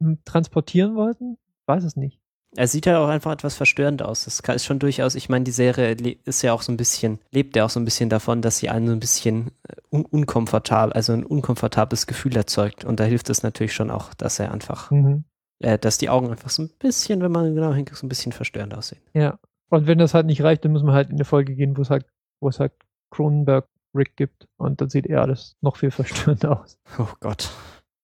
hm, 0.00 0.18
transportieren 0.24 0.94
wollten? 0.96 1.38
Weiß 1.66 1.84
es 1.84 1.96
nicht. 1.96 2.20
Er 2.56 2.68
sieht 2.68 2.86
ja 2.86 2.98
auch 3.04 3.08
einfach 3.08 3.32
etwas 3.32 3.56
verstörend 3.56 4.02
aus. 4.02 4.24
Das 4.26 4.42
kann- 4.42 4.54
ist 4.56 4.64
schon 4.64 4.78
durchaus, 4.78 5.16
ich 5.16 5.28
meine, 5.28 5.44
die 5.44 5.50
Serie 5.50 5.96
ist 6.24 6.42
ja 6.42 6.52
auch 6.52 6.62
so 6.62 6.70
ein 6.72 6.76
bisschen, 6.76 7.18
lebt 7.32 7.56
ja 7.56 7.64
auch 7.64 7.70
so 7.70 7.80
ein 7.80 7.84
bisschen 7.84 8.08
davon, 8.10 8.42
dass 8.42 8.58
sie 8.58 8.68
einen 8.70 8.86
so 8.86 8.92
ein 8.92 9.00
bisschen 9.00 9.48
äh, 9.68 9.74
un 9.94 10.04
unkomfortabel, 10.04 10.92
also 10.92 11.12
ein 11.12 11.24
unkomfortables 11.24 12.06
Gefühl 12.06 12.36
erzeugt. 12.36 12.84
Und 12.84 13.00
da 13.00 13.04
hilft 13.04 13.30
es 13.30 13.42
natürlich 13.42 13.72
schon 13.74 13.90
auch, 13.90 14.12
dass 14.14 14.38
er 14.40 14.52
einfach, 14.52 14.90
Mhm. 14.90 15.24
äh, 15.60 15.78
dass 15.78 15.98
die 15.98 16.10
Augen 16.10 16.30
einfach 16.30 16.50
so 16.50 16.62
ein 16.62 16.70
bisschen, 16.78 17.20
wenn 17.22 17.32
man 17.32 17.54
genau 17.54 17.72
hinguckt, 17.72 17.98
so 17.98 18.06
ein 18.06 18.08
bisschen 18.08 18.32
verstörend 18.32 18.74
aussehen. 18.74 19.02
Ja. 19.14 19.38
Und 19.70 19.86
wenn 19.86 19.98
das 19.98 20.14
halt 20.14 20.26
nicht 20.26 20.42
reicht, 20.42 20.64
dann 20.64 20.72
muss 20.72 20.82
man 20.82 20.94
halt 20.94 21.08
in 21.10 21.16
eine 21.16 21.24
Folge 21.24 21.54
gehen, 21.54 21.76
wo 21.76 21.82
es 21.82 21.90
halt, 21.90 22.06
wo 22.40 22.48
es 22.48 22.60
halt 22.60 22.72
Cronenberg 23.10 23.66
Rick 23.94 24.16
gibt. 24.16 24.46
Und 24.56 24.80
dann 24.80 24.88
sieht 24.90 25.06
er 25.06 25.22
alles 25.22 25.56
noch 25.60 25.76
viel 25.76 25.90
verstörender 25.90 26.60
aus. 26.60 26.78
Oh 26.98 27.08
Gott. 27.20 27.50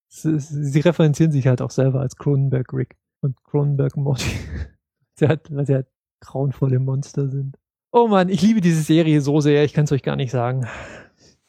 Sie, 0.09 0.39
sie 0.39 0.81
referenzieren 0.81 1.33
sich 1.33 1.47
halt 1.47 1.61
auch 1.63 1.71
selber 1.71 2.01
als 2.01 2.17
Cronenberg 2.17 2.73
Rick 2.73 2.97
und 3.21 3.37
Cronenberg 3.45 3.97
Morty. 3.97 4.31
sie 5.17 5.29
halt, 5.29 5.55
weil 5.55 5.67
sie 5.67 5.75
halt 5.75 5.87
grauenvolle 6.21 6.79
Monster 6.79 7.29
sind. 7.29 7.57
Oh 7.93 8.07
Mann, 8.09 8.29
ich 8.29 8.43
liebe 8.43 8.61
diese 8.61 8.83
Serie 8.83 9.21
so 9.21 9.41
sehr, 9.41 9.65
ich 9.65 9.73
kann 9.73 9.85
es 9.85 9.93
euch 9.93 10.03
gar 10.03 10.17
nicht 10.17 10.31
sagen. 10.31 10.67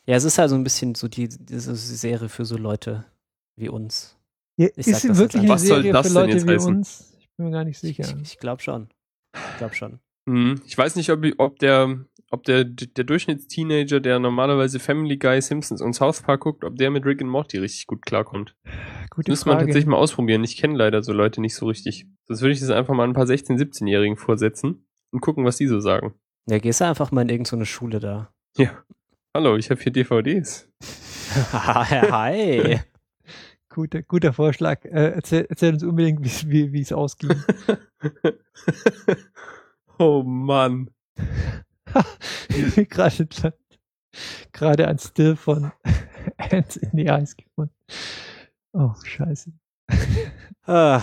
Ja, 0.08 0.16
es 0.16 0.24
ist 0.24 0.38
halt 0.38 0.50
so 0.50 0.56
ein 0.56 0.64
bisschen 0.64 0.96
so 0.96 1.08
die, 1.08 1.30
diese 1.30 1.76
Serie 1.76 2.30
für 2.30 2.46
so 2.46 2.58
Leute 2.58 3.06
wie 3.56 3.70
uns. 3.70 4.18
Ja, 4.58 4.68
Ich 4.76 4.88
ist 4.88 5.02
sag 5.02 5.02
sie 5.02 5.18
wirklich 5.18 5.42
eine 5.44 5.52
einfach. 5.54 5.56
Was 5.56 5.68
soll 5.68 5.78
Serie 5.78 5.94
das 5.94 6.08
für 6.08 6.14
denn 6.14 6.22
Leute 6.24 6.34
jetzt 6.38 6.48
wie 6.48 6.52
heißen? 6.54 6.76
uns? 6.76 7.14
Ich 7.20 7.30
bin 7.38 7.46
mir 7.46 7.52
gar 7.52 7.64
nicht 7.64 7.80
sicher. 7.80 8.04
Ich, 8.04 8.22
ich 8.34 8.38
glaube 8.40 8.62
schon. 8.62 8.90
Ich 9.34 9.58
glaube 9.58 9.76
schon. 9.76 10.00
Hm, 10.30 10.62
Ich 10.66 10.78
weiß 10.78 10.96
nicht, 10.96 11.10
ob, 11.12 11.24
ob 11.38 11.60
der, 11.60 12.00
ob 12.30 12.44
der, 12.44 12.64
der 12.66 13.04
Durchschnittsteenager, 13.04 14.00
der 14.00 14.20
normalerweise 14.20 14.80
Family 14.80 15.18
Guy, 15.18 15.42
Simpsons 15.42 15.82
und 15.82 15.94
South 15.94 16.22
Park 16.22 16.42
guckt, 16.42 16.64
ob 16.64 16.76
der 16.78 16.92
mit 16.92 17.06
Rick 17.06 17.22
und 17.22 17.30
Morty 17.30 17.58
richtig 17.58 17.88
gut 17.88 18.06
klarkommt. 18.06 18.56
Gute 19.10 19.26
Das 19.28 19.28
müsste 19.30 19.50
man 19.50 19.60
tatsächlich 19.60 19.86
mal 19.88 19.98
ausprobieren. 19.98 20.44
Ich 20.44 20.58
kenne 20.58 20.76
leider 20.78 21.02
so 21.04 21.14
Leute 21.14 21.42
nicht 21.42 21.56
so 21.56 21.66
richtig. 21.68 22.08
Sonst 22.28 22.42
würde 22.42 22.54
ich 22.54 22.60
das 22.60 22.70
einfach 22.70 22.94
mal 22.94 23.08
ein 23.08 23.14
paar 23.14 23.26
16-, 23.26 23.58
17-Jährigen 23.58 24.18
vorsetzen 24.18 24.86
und 25.12 25.22
gucken, 25.22 25.46
was 25.46 25.58
die 25.58 25.68
so 25.68 25.80
sagen. 25.80 26.14
Ja, 26.50 26.60
gehst 26.60 26.82
du 26.82 26.86
einfach 26.86 27.12
mal 27.12 27.22
in 27.22 27.30
irgendeine 27.30 27.66
Schule 27.66 28.00
da. 28.00 28.32
Ja. 28.58 28.84
Hallo, 29.34 29.56
ich 29.56 29.70
habe 29.70 29.82
hier 29.82 29.94
DVDs. 29.94 30.68
Hi. 31.54 32.82
Guter, 33.70 34.02
guter 34.02 34.34
Vorschlag. 34.34 34.84
Äh, 34.84 35.12
erzähl, 35.12 35.46
erzähl 35.48 35.74
uns 35.74 35.84
unbedingt, 35.84 36.22
wie 36.50 36.74
wie 36.74 36.82
es 36.82 36.92
ausging. 36.92 37.42
oh 40.00 40.24
Mann. 40.24 40.90
gerade 42.90 43.30
gerade 44.52 44.88
ein 44.90 45.00
Still 45.00 45.38
von 45.38 45.72
Ants 46.38 46.76
in 46.76 46.90
the 46.92 47.06
Eyes 47.06 47.38
gefunden. 47.38 47.74
Oh, 48.74 48.94
scheiße. 49.02 49.54
Ah, 50.66 51.02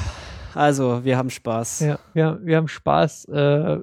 also, 0.55 1.03
wir 1.03 1.17
haben 1.17 1.31
Spaß. 1.31 1.81
Ja, 1.81 1.99
wir, 2.13 2.41
wir 2.43 2.57
haben 2.59 2.69
Spaß. 2.69 3.25
Äh, 3.27 3.79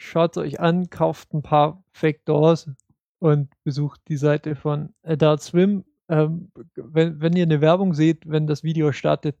Schaut 0.00 0.36
euch 0.36 0.60
an, 0.60 0.90
kauft 0.90 1.34
ein 1.34 1.42
paar 1.42 1.82
Fake 1.90 2.24
Doors 2.24 2.70
und 3.18 3.50
besucht 3.64 4.00
die 4.08 4.16
Seite 4.16 4.54
von 4.56 4.94
Adult 5.02 5.42
Swim. 5.42 5.84
Ähm, 6.08 6.50
wenn, 6.74 7.20
wenn 7.20 7.36
ihr 7.36 7.42
eine 7.42 7.60
Werbung 7.60 7.94
seht, 7.94 8.28
wenn 8.28 8.46
das 8.46 8.62
Video 8.62 8.92
startet, 8.92 9.36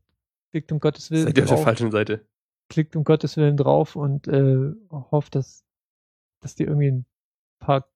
klickt 0.50 0.70
um 0.72 0.80
Gottes 0.80 1.10
Willen 1.10 1.24
Seid 1.24 1.38
ihr 1.38 1.44
auf 1.44 1.48
der 1.48 1.56
drauf, 1.56 1.64
falschen 1.64 1.90
Seite? 1.90 2.26
klickt 2.68 2.96
um 2.96 3.04
Gottes 3.04 3.36
Willen 3.36 3.56
drauf 3.56 3.96
und 3.96 4.28
äh, 4.28 4.72
hofft, 4.90 5.34
dass, 5.34 5.64
dass 6.42 6.54
die 6.54 6.64
irgendwie 6.64 6.90
ein 6.90 7.06
paar, 7.60 7.88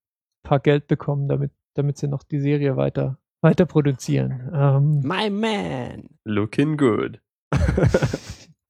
paar 0.43 0.59
Geld 0.59 0.87
bekommen, 0.87 1.27
damit, 1.27 1.51
damit 1.75 1.97
sie 1.97 2.07
noch 2.07 2.23
die 2.23 2.39
Serie 2.39 2.75
weiter, 2.75 3.19
weiter 3.41 3.65
produzieren. 3.67 4.49
Ähm, 4.53 5.01
My 5.01 5.29
man. 5.29 6.09
Looking 6.23 6.77
good. 6.77 7.21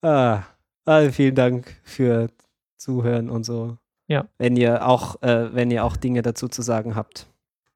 Ah, 0.06 0.44
also 0.84 1.12
vielen 1.14 1.36
Dank 1.36 1.80
für 1.84 2.30
Zuhören 2.76 3.30
und 3.30 3.46
so. 3.46 3.78
Ja. 4.14 4.28
Wenn 4.38 4.56
ihr 4.56 4.88
auch, 4.88 5.22
äh, 5.24 5.54
wenn 5.56 5.72
ihr 5.72 5.84
auch 5.84 5.98
Dinge 5.98 6.22
dazu 6.22 6.48
zu 6.48 6.62
sagen 6.62 6.96
habt, 6.96 7.26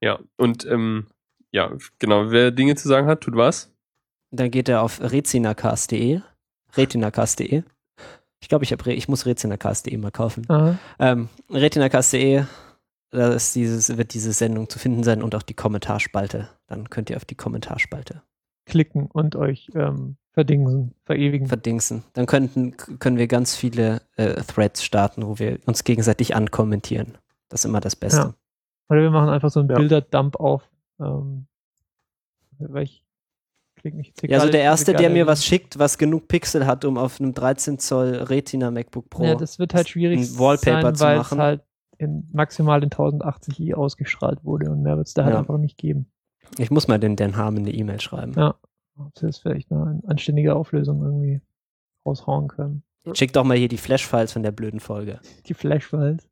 Ja, 0.01 0.19
und 0.37 0.65
ähm, 0.65 1.07
ja, 1.51 1.71
genau, 1.97 2.29
wer 2.29 2.51
Dinge 2.51 2.75
zu 2.75 2.87
sagen 2.87 3.07
hat, 3.07 3.21
tut 3.21 3.35
was? 3.35 3.73
dann 4.29 4.51
geht 4.51 4.69
er 4.69 4.83
auf 4.83 5.01
retinacast.de. 5.01 6.21
Retinacast.de. 6.75 7.63
Ich 8.39 8.49
glaube, 8.49 8.65
ich, 8.65 8.71
hab 8.71 8.85
ich 8.85 9.07
muss 9.07 9.25
retinacast.de 9.25 9.97
mal 9.97 10.11
kaufen. 10.11 10.45
Ähm, 10.99 11.29
retinacast.de, 11.49 12.43
da 13.09 13.33
ist 13.33 13.55
dieses, 13.55 13.97
wird 13.97 14.13
diese 14.13 14.33
Sendung 14.33 14.69
zu 14.69 14.77
finden 14.77 15.03
sein 15.03 15.23
und 15.23 15.33
auch 15.33 15.41
die 15.41 15.55
Kommentarspalte. 15.55 16.49
Dann 16.67 16.89
könnt 16.91 17.09
ihr 17.09 17.17
auf 17.17 17.25
die 17.25 17.35
Kommentarspalte 17.35 18.21
klicken 18.67 19.07
und 19.07 19.35
euch 19.35 19.69
ähm, 19.75 20.17
verdingsen, 20.33 20.93
verewigen. 21.05 21.47
verdingsen. 21.47 22.03
Dann 22.13 22.25
könnten, 22.27 22.77
können 22.99 23.17
wir 23.17 23.27
ganz 23.27 23.55
viele 23.55 24.01
äh, 24.17 24.35
Threads 24.43 24.83
starten, 24.83 25.25
wo 25.25 25.39
wir 25.39 25.59
uns 25.65 25.83
gegenseitig 25.83 26.35
ankommentieren. 26.35 27.17
Das 27.49 27.61
ist 27.61 27.65
immer 27.65 27.79
das 27.81 27.95
Beste. 27.95 28.19
Ja. 28.19 28.33
Oder 28.89 29.01
wir 29.01 29.09
machen 29.11 29.29
einfach 29.29 29.49
so 29.49 29.59
einen 29.59 29.69
Ja. 29.69 29.75
Bilderdump 29.77 30.35
auf. 30.39 30.63
Ähm, 30.99 31.47
weil 32.59 32.83
ich 32.83 33.03
klingt 33.75 33.97
nicht. 33.97 34.21
Ja, 34.27 34.39
also 34.39 34.51
der 34.51 34.61
erste, 34.61 34.93
der 34.93 35.09
mir 35.09 35.27
was 35.27 35.45
schickt, 35.45 35.77
was 35.79 35.97
genug 35.97 36.27
Pixel 36.27 36.65
hat, 36.65 36.85
um 36.85 36.97
auf 36.97 37.19
einem 37.19 37.33
13 37.33 37.79
Zoll 37.79 38.15
Retina 38.15 38.71
MacBook 38.71 39.09
Pro 39.09 39.23
Ja, 39.25 39.35
das 39.35 39.59
wird 39.59 39.73
halt 39.73 39.89
schwierig 39.89 40.19
ein 40.19 40.39
Wallpaper 40.39 40.81
sein, 40.81 40.95
zu 40.95 41.03
weil 41.05 41.17
machen. 41.17 41.37
es 41.39 41.43
halt 41.43 41.61
in, 41.99 42.27
maximal 42.31 42.83
in 42.83 42.89
1080i 42.89 43.73
ausgestrahlt 43.75 44.43
wurde 44.43 44.69
und 44.71 44.81
mehr 44.81 44.97
wird 44.97 45.07
es 45.07 45.13
da 45.13 45.23
halt 45.25 45.33
Ja. 45.33 45.39
einfach 45.39 45.57
nicht 45.57 45.77
geben. 45.77 46.11
Ich 46.57 46.71
muss 46.71 46.87
mal 46.87 46.99
den 46.99 47.15
Dan 47.15 47.35
Harmon 47.37 47.63
eine 47.63 47.73
E-Mail 47.73 48.01
schreiben. 48.01 48.33
Ja. 48.33 48.55
Ob 48.97 49.17
sie 49.17 49.27
das 49.27 49.37
vielleicht 49.39 49.69
mal 49.69 49.91
in 49.91 50.09
anständiger 50.09 50.55
Auflösung 50.55 51.03
irgendwie 51.03 51.41
raushauen 52.05 52.47
können. 52.47 52.83
Schick 53.13 53.31
doch 53.33 53.43
mal 53.43 53.57
hier 53.57 53.67
die 53.67 53.77
Flash-Files 53.77 54.33
von 54.33 54.43
der 54.43 54.51
blöden 54.51 54.79
Folge. 54.79 55.19
Die 55.45 55.53
Flash-Files. 55.53 56.27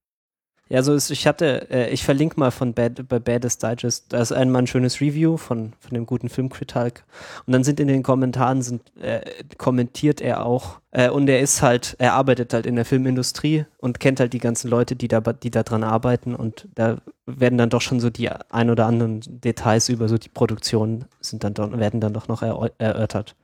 Ja, 0.67 0.81
so 0.81 0.95
ist, 0.95 1.11
ich 1.11 1.27
hatte, 1.27 1.69
äh, 1.69 1.89
ich 1.91 2.03
verlinke 2.03 2.39
mal 2.39 2.49
von 2.49 2.73
Bad, 2.73 3.07
bei 3.07 3.19
Baddest 3.19 3.61
Digest, 3.61 4.11
da 4.11 4.19
ist 4.19 4.31
einmal 4.31 4.63
ein 4.63 4.67
schönes 4.67 4.99
Review 4.99 5.37
von, 5.37 5.73
von 5.79 5.93
dem 5.93 6.07
guten 6.07 6.27
Filmkritik. 6.27 7.03
Und 7.45 7.53
dann 7.53 7.63
sind 7.63 7.79
in 7.79 7.87
den 7.87 8.01
Kommentaren 8.01 8.63
sind, 8.63 8.81
äh, 8.97 9.21
kommentiert 9.59 10.21
er 10.21 10.43
auch, 10.43 10.81
äh, 10.89 11.11
und 11.11 11.29
er 11.29 11.39
ist 11.39 11.61
halt, 11.61 11.95
er 11.99 12.13
arbeitet 12.13 12.51
halt 12.51 12.65
in 12.65 12.75
der 12.75 12.85
Filmindustrie 12.85 13.65
und 13.77 13.99
kennt 13.99 14.19
halt 14.19 14.33
die 14.33 14.39
ganzen 14.39 14.67
Leute, 14.71 14.95
die 14.95 15.07
da, 15.07 15.19
die 15.19 15.51
da 15.51 15.61
dran 15.61 15.83
arbeiten 15.83 16.33
und 16.33 16.67
da 16.73 16.97
werden 17.27 17.59
dann 17.59 17.69
doch 17.69 17.81
schon 17.81 17.99
so 17.99 18.09
die 18.09 18.31
ein 18.31 18.71
oder 18.71 18.87
anderen 18.87 19.21
Details 19.23 19.89
über 19.89 20.09
so 20.09 20.17
die 20.17 20.29
Produktion 20.29 21.05
sind 21.21 21.43
dann 21.43 21.53
doch, 21.53 21.71
werden 21.77 22.01
dann 22.01 22.13
doch 22.13 22.27
noch 22.27 22.41
erör- 22.41 22.71
erörtert. 22.79 23.35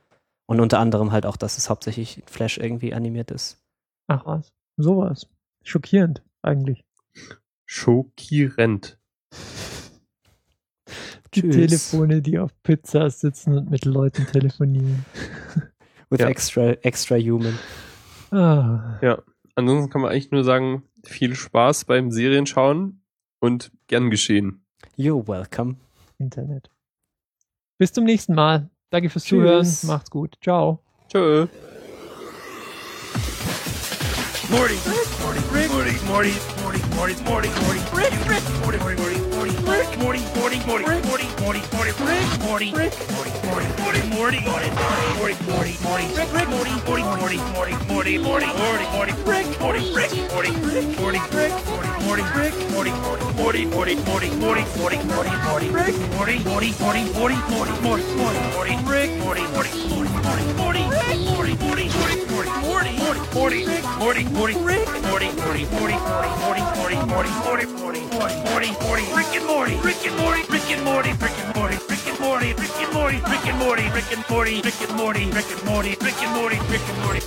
Und 0.46 0.58
unter 0.60 0.80
anderem 0.80 1.12
halt 1.12 1.24
auch, 1.24 1.36
dass 1.36 1.56
es 1.56 1.70
hauptsächlich 1.70 2.22
Flash 2.26 2.58
irgendwie 2.58 2.94
animiert 2.94 3.30
ist. 3.30 3.58
Ach 4.08 4.26
was. 4.26 4.52
Sowas. 4.76 5.28
Schockierend, 5.62 6.20
eigentlich. 6.42 6.84
Schockierend. 7.66 8.98
Die 11.34 11.40
Tschüss. 11.40 11.54
Telefone, 11.56 12.20
die 12.20 12.38
auf 12.38 12.50
Pizza 12.62 13.08
sitzen 13.10 13.56
und 13.56 13.70
mit 13.70 13.84
Leuten 13.86 14.26
telefonieren. 14.26 15.04
With 16.10 16.20
Ja. 16.20 16.28
extra, 16.28 16.72
extra 16.82 17.16
human. 17.16 17.58
Ah. 18.30 18.98
Ansonsten 19.54 19.90
kann 19.90 20.02
man 20.02 20.10
eigentlich 20.10 20.30
nur 20.30 20.44
sagen, 20.44 20.82
viel 21.04 21.34
Spaß 21.34 21.86
beim 21.86 22.10
Serienschauen 22.10 23.02
und 23.40 23.72
gern 23.86 24.10
geschehen. 24.10 24.64
You're 24.98 25.26
welcome. 25.26 25.76
Internet. 26.18 26.70
Bis 27.78 27.92
zum 27.92 28.04
nächsten 28.04 28.34
Mal. 28.34 28.68
Danke 28.90 29.08
fürs 29.08 29.24
Zuhören. 29.24 29.64
Tschüss. 29.64 29.84
Macht's 29.84 30.10
gut. 30.10 30.36
Ciao. 30.42 30.82
Tschö. 31.08 31.46
Morty, 34.50 34.74
Morty, 35.22 35.40
Morty, 36.12 36.34
Morty, 36.60 36.78
Morty, 36.92 37.16
Morty, 37.24 37.48
Morty, 37.48 37.48
Morty, 37.48 37.80
Rick, 37.96 38.12
Rick, 38.28 38.44
Morty, 38.60 38.76
Morty, 38.78 38.96
Morty, 39.00 39.20
Morty, 39.32 39.56
Rick, 39.64 39.96
Morty, 39.96 40.20
Morty, 40.36 40.58
Morty, 40.68 40.84
Morty, 40.84 41.24
Morty, 41.40 41.62
Morty, 41.72 41.96
Rick, 42.04 42.28
Morty, 42.44 42.68
Rick, 42.76 42.92
Morty, 43.08 43.32
Morty, 43.48 44.04
Morty, 44.12 44.40
Morty, 44.42 44.44
Morty, 44.44 44.92
Morty, 44.92 45.40
Morty, 45.48 45.72
Morty, 45.80 46.04
Rick, 46.12 46.32
Rick, 46.36 46.48
Morty, 46.52 46.70
Morty, 46.84 47.02
Morty, 47.08 47.36
Morty, 47.40 47.76
Morty, 47.88 48.18
Morty, 48.18 48.18
Morty, 48.18 48.84
Morty, 48.92 49.12
Rick, 49.24 49.46
Morty, 49.58 49.94
Rick, 49.94 50.12
Morty, 50.28 50.50
Rick, 50.52 51.00
Morty, 51.00 51.20
Rick, 51.32 51.52
Morty, 51.64 51.90
Morty, 52.04 52.24
Rick, 52.36 52.54
Morty, 52.68 52.92
Morty, 52.92 53.64
Morty, 53.64 53.64
Morty, 53.64 53.94
Morty, 53.96 54.30
Morty, 54.36 54.98
Morty, 55.08 55.32
Morty, 55.48 55.68
Rick, 55.70 55.96
Morty, 56.12 56.38
Morty, 56.44 56.72
Morty, 56.76 57.02
Morty, 57.08 57.36
Morty, 57.48 57.72
Morty, 57.80 58.04
Morty, 58.12 58.40
Morty, 58.52 58.76
Rick, 58.84 59.10
Morty, 59.18 59.22
Morty, 59.22 59.22
Morty, 59.22 59.22
Morty, 59.22 59.22
Morty, 59.22 59.24
Morty, 59.24 59.46
Morty, 59.48 60.08
Morty, 60.20 60.52
Morty, 60.60 60.81
Morty, 63.34 63.64
Morty, 63.98 64.24
Morty, 64.24 64.54
Rick, 64.60 64.86
Morty, 65.08 65.32
Morty, 65.32 65.64
Morty, 65.72 65.96
Morty, 65.96 65.96
Morty, 65.96 66.60
Morty, 66.76 66.96
Morty, 67.06 67.66
Morty, 67.66 67.66
Morty, 67.66 68.36
Morty, 68.44 68.72
Morty, 68.84 69.04
Rick 69.16 69.36
and 69.36 69.46
Morty, 69.46 69.76
Rick 69.80 70.04
and 70.06 70.16
Morty, 70.16 70.42
Rick 70.52 70.70
and 70.70 70.84
Morty, 70.84 71.08
Rick 71.08 71.38
and 71.40 71.52
Morty, 71.56 71.76
Rick 71.88 72.06
and 72.06 72.20
Morty, 72.20 72.52
Rick 72.52 72.76
and 72.76 72.92
Morty, 72.92 73.20
Rick 73.24 73.48
and 73.48 73.58
Morty, 73.58 73.90
Rick 73.90 74.12
and 74.12 74.28
Morty, 74.28 74.60
Rick 74.60 74.80
and 74.82 74.96
Morty, 74.96 75.26
Rick 75.32 75.50
and 75.50 75.64
Morty, 75.64 75.96
Rick 76.02 76.20
and 76.22 76.34
Morty, 76.34 76.58
Rick 76.68 76.88
and 76.88 76.98
Morty, 77.02 77.20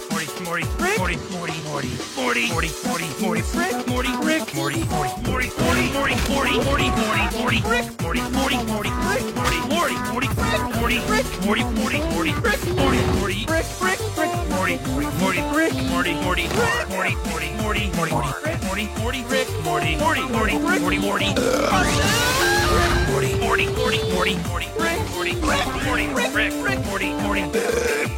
Morty, 0.45 0.65
Morty, 0.85 1.17
Morty, 1.37 1.57
Morty, 1.73 1.97
Morty, 2.15 2.49
Morty, 2.49 2.49
Morty, 2.51 2.69
Morty, 2.85 3.01
Morty, 3.21 3.41
Rick, 3.57 3.87
Morty, 3.87 4.11
Rick, 4.21 4.55
Morty, 4.55 4.83
Morty, 4.85 5.15
Morty, 5.25 5.49
Morty, 5.57 5.89
Morty, 5.89 5.89
Morty, 5.89 6.55
Morty, 6.61 6.89
Morty, 7.01 7.29
Morty, 7.35 7.61
Rick, 7.65 8.01
Morty, 8.01 8.21
Morty, 8.21 8.57
Morty, 8.65 8.91
Rick, 8.91 9.25
Morty, 9.35 9.59
Morty, 9.73 9.95
Morty, 10.05 10.27
Rick, 10.29 10.65
Morty, 10.75 10.99
Rick, 11.09 11.25
Morty, 11.45 11.63
Morty, 11.63 11.99
Morty, 12.13 12.31
Rick, 12.33 12.61
Morty, 12.75 13.01
Morty, 13.19 13.45
Rick, 13.49 13.65
Rick, 13.81 14.04
Morty, 14.65 14.79
Morty, 14.89 15.05
Morty, 15.19 15.41
Rick, 15.55 15.73
Morty, 15.91 16.13
Morty, 16.15 16.47
Morty, 16.47 16.47
Morty, 16.89 17.15
Morty, 17.29 17.51
Morty, 17.61 17.91
Morty, 17.91 18.11
Morty, 18.65 18.89
Morty, 18.97 19.23
Rick, 19.29 19.47
Morty, 19.63 19.95
Morty, 19.95 20.25
Morty, 20.25 20.25
Morty, 20.25 20.57
Morty, 20.57 20.97
Morty, 20.97 21.29
Morty, 23.05 23.35
Morty, 23.37 23.69
Morty, 24.09 24.35
Morty, 24.49 24.67
Rick, 24.79 24.99
Morty, 25.13 25.35
Rick, 25.35 25.85
Morty, 25.85 26.07
Rick, 26.07 26.33
Rick, 26.33 26.53
Rick, 26.65 26.85
Morty, 26.87 27.13
Morty, 27.13 27.43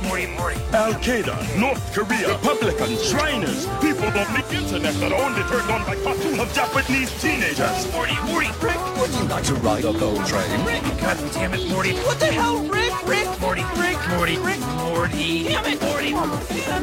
Morty, 0.04 0.28
Morty. 0.38 0.56
Al 0.72 0.94
Qaeda, 1.04 1.60
North 1.60 1.84
Korea, 1.94 2.32
Republicans, 2.32 3.04
Shriners, 3.04 3.66
people 3.82 4.08
on 4.08 4.32
the 4.32 4.44
internet 4.56 4.94
that 4.96 5.12
are 5.12 5.22
only 5.22 5.44
turned 5.52 5.70
on 5.70 5.84
by 5.86 5.96
cartoons 6.02 6.40
of 6.40 6.54
Japanese 6.54 7.12
teenagers. 7.22 7.92
Morty, 7.92 8.16
Morty, 8.24 8.48
Rick, 8.62 8.80
Would 8.98 9.12
you 9.12 9.26
like 9.28 9.44
to 9.44 9.56
ride 9.56 9.84
a 9.84 9.92
bow 9.92 10.16
train? 10.24 10.64
Rick, 10.64 10.82
God 11.02 11.18
damn 11.34 11.54
it, 11.54 11.70
Morty. 11.70 11.94
What 12.08 12.20
the 12.22 12.28
hell, 12.28 12.64
Rick, 12.64 12.77
Rick, 13.06 13.40
Morty, 13.42 13.64
Rick, 13.76 13.98
Morty, 14.10 14.38
Rick, 14.38 14.60
Morty. 14.60 15.44
Damn 15.44 15.66
it, 15.66 15.82
Morty. 15.82 16.14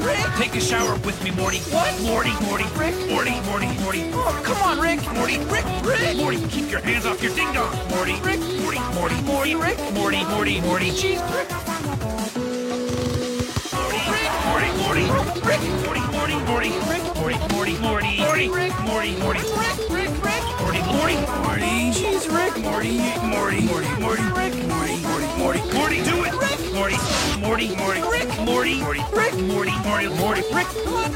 Rick, 0.04 0.18
take 0.36 0.54
a 0.54 0.60
shower 0.60 0.96
with 1.00 1.22
me, 1.24 1.30
Morty. 1.30 1.58
What? 1.72 2.00
Morty, 2.02 2.32
Morty, 2.42 2.64
Rick, 2.76 2.94
Morty, 3.08 3.40
Morty, 3.42 3.68
Morty. 3.80 4.10
Oh, 4.12 4.42
come 4.44 4.60
on, 4.62 4.80
Rick, 4.80 5.00
Morty, 5.12 5.38
Rick, 5.46 5.64
Rick, 5.82 6.16
Morty. 6.16 6.46
Keep 6.48 6.70
your 6.70 6.80
hands 6.80 7.06
off 7.06 7.22
your 7.22 7.34
ding 7.34 7.52
dong, 7.52 7.72
Morty. 7.90 8.14
Rick, 8.20 8.40
Morty, 8.60 8.78
Morty, 8.94 9.22
Morty, 9.22 9.54
Rick, 9.54 9.78
Morty, 9.94 10.24
Morty, 10.24 10.60
Morty. 10.60 10.90
Jeez, 10.90 11.20
Rick. 11.34 11.48
Morty, 13.72 13.98
Rick, 14.10 14.30
Morty, 14.44 14.70
Morty, 14.76 15.04
Rick, 15.40 15.60
Morty, 15.84 16.00
Morty, 16.12 16.36
Morty, 16.44 16.70
Rick, 16.88 17.04
Morty, 17.16 17.38
Morty, 17.48 17.78
Morty, 17.78 18.18
Morty, 18.18 18.48
Rick, 18.48 18.72
Morty, 18.84 19.16
Morty, 19.16 19.40
Rick, 19.40 19.78
Rick, 19.90 20.10
Rick, 20.24 20.43
Morty, 20.94 21.16
Morty. 21.42 21.90
Jeez, 21.94 22.24
Rick, 22.30 22.62
Morty, 22.62 22.98
Morty, 23.26 23.60
Morty, 23.66 23.88
Morty, 24.00 24.22
Rick, 24.38 24.54
Morty, 24.68 24.96
Morty, 25.02 25.36
Morty, 25.38 25.62
Morty, 25.74 26.02
do 26.02 26.24
it, 26.24 26.32
Rick, 26.34 26.60
Morty, 26.72 26.96
Morty, 27.40 27.74
Morty, 27.76 28.02
Rick, 28.02 28.28
Morty, 28.40 28.80
Morty, 28.80 29.02
Rick, 29.12 29.34
Morty, 29.40 29.72
Morty, 29.82 30.08
Morty, 30.08 30.42
Rick, 30.54 30.68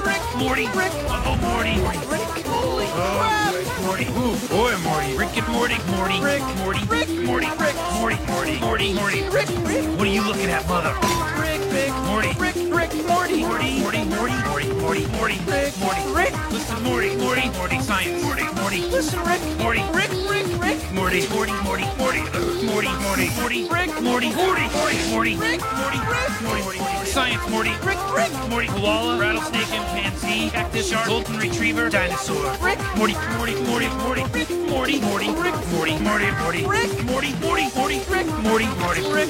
Rick, 0.05 0.23
Morty, 0.37 0.67
Rick, 0.77 0.93
oh 1.09 1.39
Morty, 1.43 1.77
Morty, 1.81 1.99
Rick, 2.11 2.47
holy 2.47 2.87
crap, 2.87 3.68
Morty, 3.89 4.05
ooh, 4.05 4.37
boy, 4.49 4.77
Morty, 4.85 5.17
Rick 5.17 5.39
and 5.39 5.49
Morty, 5.49 5.79
Morty, 5.89 6.21
Rick, 6.21 6.43
Morty, 6.59 6.85
Rick, 6.89 7.09
Morty, 7.25 7.49
Rick, 7.57 7.75
Morty, 7.95 8.19
Morty, 8.27 8.61
Morty, 8.61 8.93
Morty, 8.93 9.23
Rick, 9.31 9.49
Rick, 9.65 9.85
what 9.97 10.07
are 10.07 10.11
you 10.13 10.23
looking 10.23 10.51
at, 10.51 10.69
mother? 10.69 10.93
Rick, 11.41 11.63
Rick, 11.73 11.95
Morty, 12.05 12.29
Rick, 12.39 12.57
Rick, 12.69 13.07
Morty, 13.09 13.41
Morty, 13.41 13.81
Morty, 13.81 14.05
Morty, 14.05 14.35
Morty, 14.45 14.69
Morty, 14.75 15.09
Morty, 15.09 15.39
Rick, 15.49 15.79
Morty, 15.81 16.13
Rick, 16.13 16.51
listen, 16.51 16.83
Morty, 16.83 17.17
Morty, 17.17 17.49
Morty, 17.57 17.81
science, 17.81 18.23
Morty, 18.23 18.45
Morty, 18.61 18.81
listen, 18.93 19.25
Rick, 19.25 19.41
Morty, 19.59 19.83
Rick, 19.97 20.11
Rick, 20.29 20.47
Rick, 20.61 20.93
Morty, 20.93 21.27
Morty, 21.33 21.53
Morty, 21.65 21.87
Morty, 21.97 22.21
Morty, 22.69 22.93
Morty, 23.01 23.31
Morty, 23.41 23.69
Rick, 23.73 24.03
Morty, 24.03 24.35
Morty, 24.37 24.69
Morty, 24.69 24.99
Morty, 25.09 25.37
Rick, 25.37 25.61
Morty, 25.81 26.01
Rick, 26.05 26.43
Morty, 26.45 26.79
Morty, 26.79 27.07
science, 27.07 27.51
Morty, 27.51 27.71
Rick, 27.83 27.99
Rick, 28.15 28.33
Morty, 28.51 28.67
koala, 28.69 29.19
rattlesnake, 29.19 29.67
chimpanzee, 29.67 30.51
cactus, 30.51 30.89
shark, 30.91 31.07
golden 31.07 31.39
retriever, 31.39 31.89
dinosaur, 31.89 32.53
Rick, 32.63 32.79
Morty, 32.97 33.15
Morty, 33.37 33.55
Morty, 33.63 33.78
Morty, 33.79 34.23
Rick, 34.33 34.51
Morty, 34.69 35.01
Morty, 35.01 35.31
Rick, 35.31 35.55
Morty, 35.71 35.99
Morty, 36.01 36.31
Morty, 36.33 36.67
Rick, 36.67 37.05
Morty, 37.05 37.33
Morty, 37.39 37.71
Morty, 37.77 38.01
Rick, 38.11 38.27
Morty, 38.43 38.67
Morty, 38.67 39.07
Rick, 39.07 39.29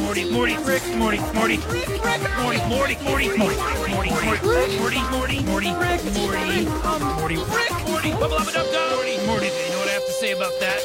Morty, 0.00 0.30
Morty, 0.32 0.56
Rick, 0.66 0.82
Morty, 0.96 1.18
Morty, 1.32 1.58
Morty, 1.58 2.98
Morty, 3.04 3.28
Morty, 3.38 3.38
Morty, 3.38 3.54
Morty, 3.94 4.10
Morty, 4.10 4.74
Morty, 4.74 4.98
Morty, 5.12 5.42
Morty, 5.44 5.70
Rick, 5.78 6.02
Morty, 6.12 6.66
Morty, 7.20 7.36
Rick, 7.36 7.86
Morty, 7.86 8.10
bubble 8.10 8.34
up 8.34 8.48
and 8.48 8.56
up, 8.56 8.66
Morty, 8.96 9.26
Morty, 9.26 9.46
you 9.46 9.70
know 9.70 9.78
what 9.78 9.88
I 9.88 9.92
have 9.92 10.06
to 10.06 10.12
say 10.12 10.32
about 10.32 10.58
that? 10.58 10.80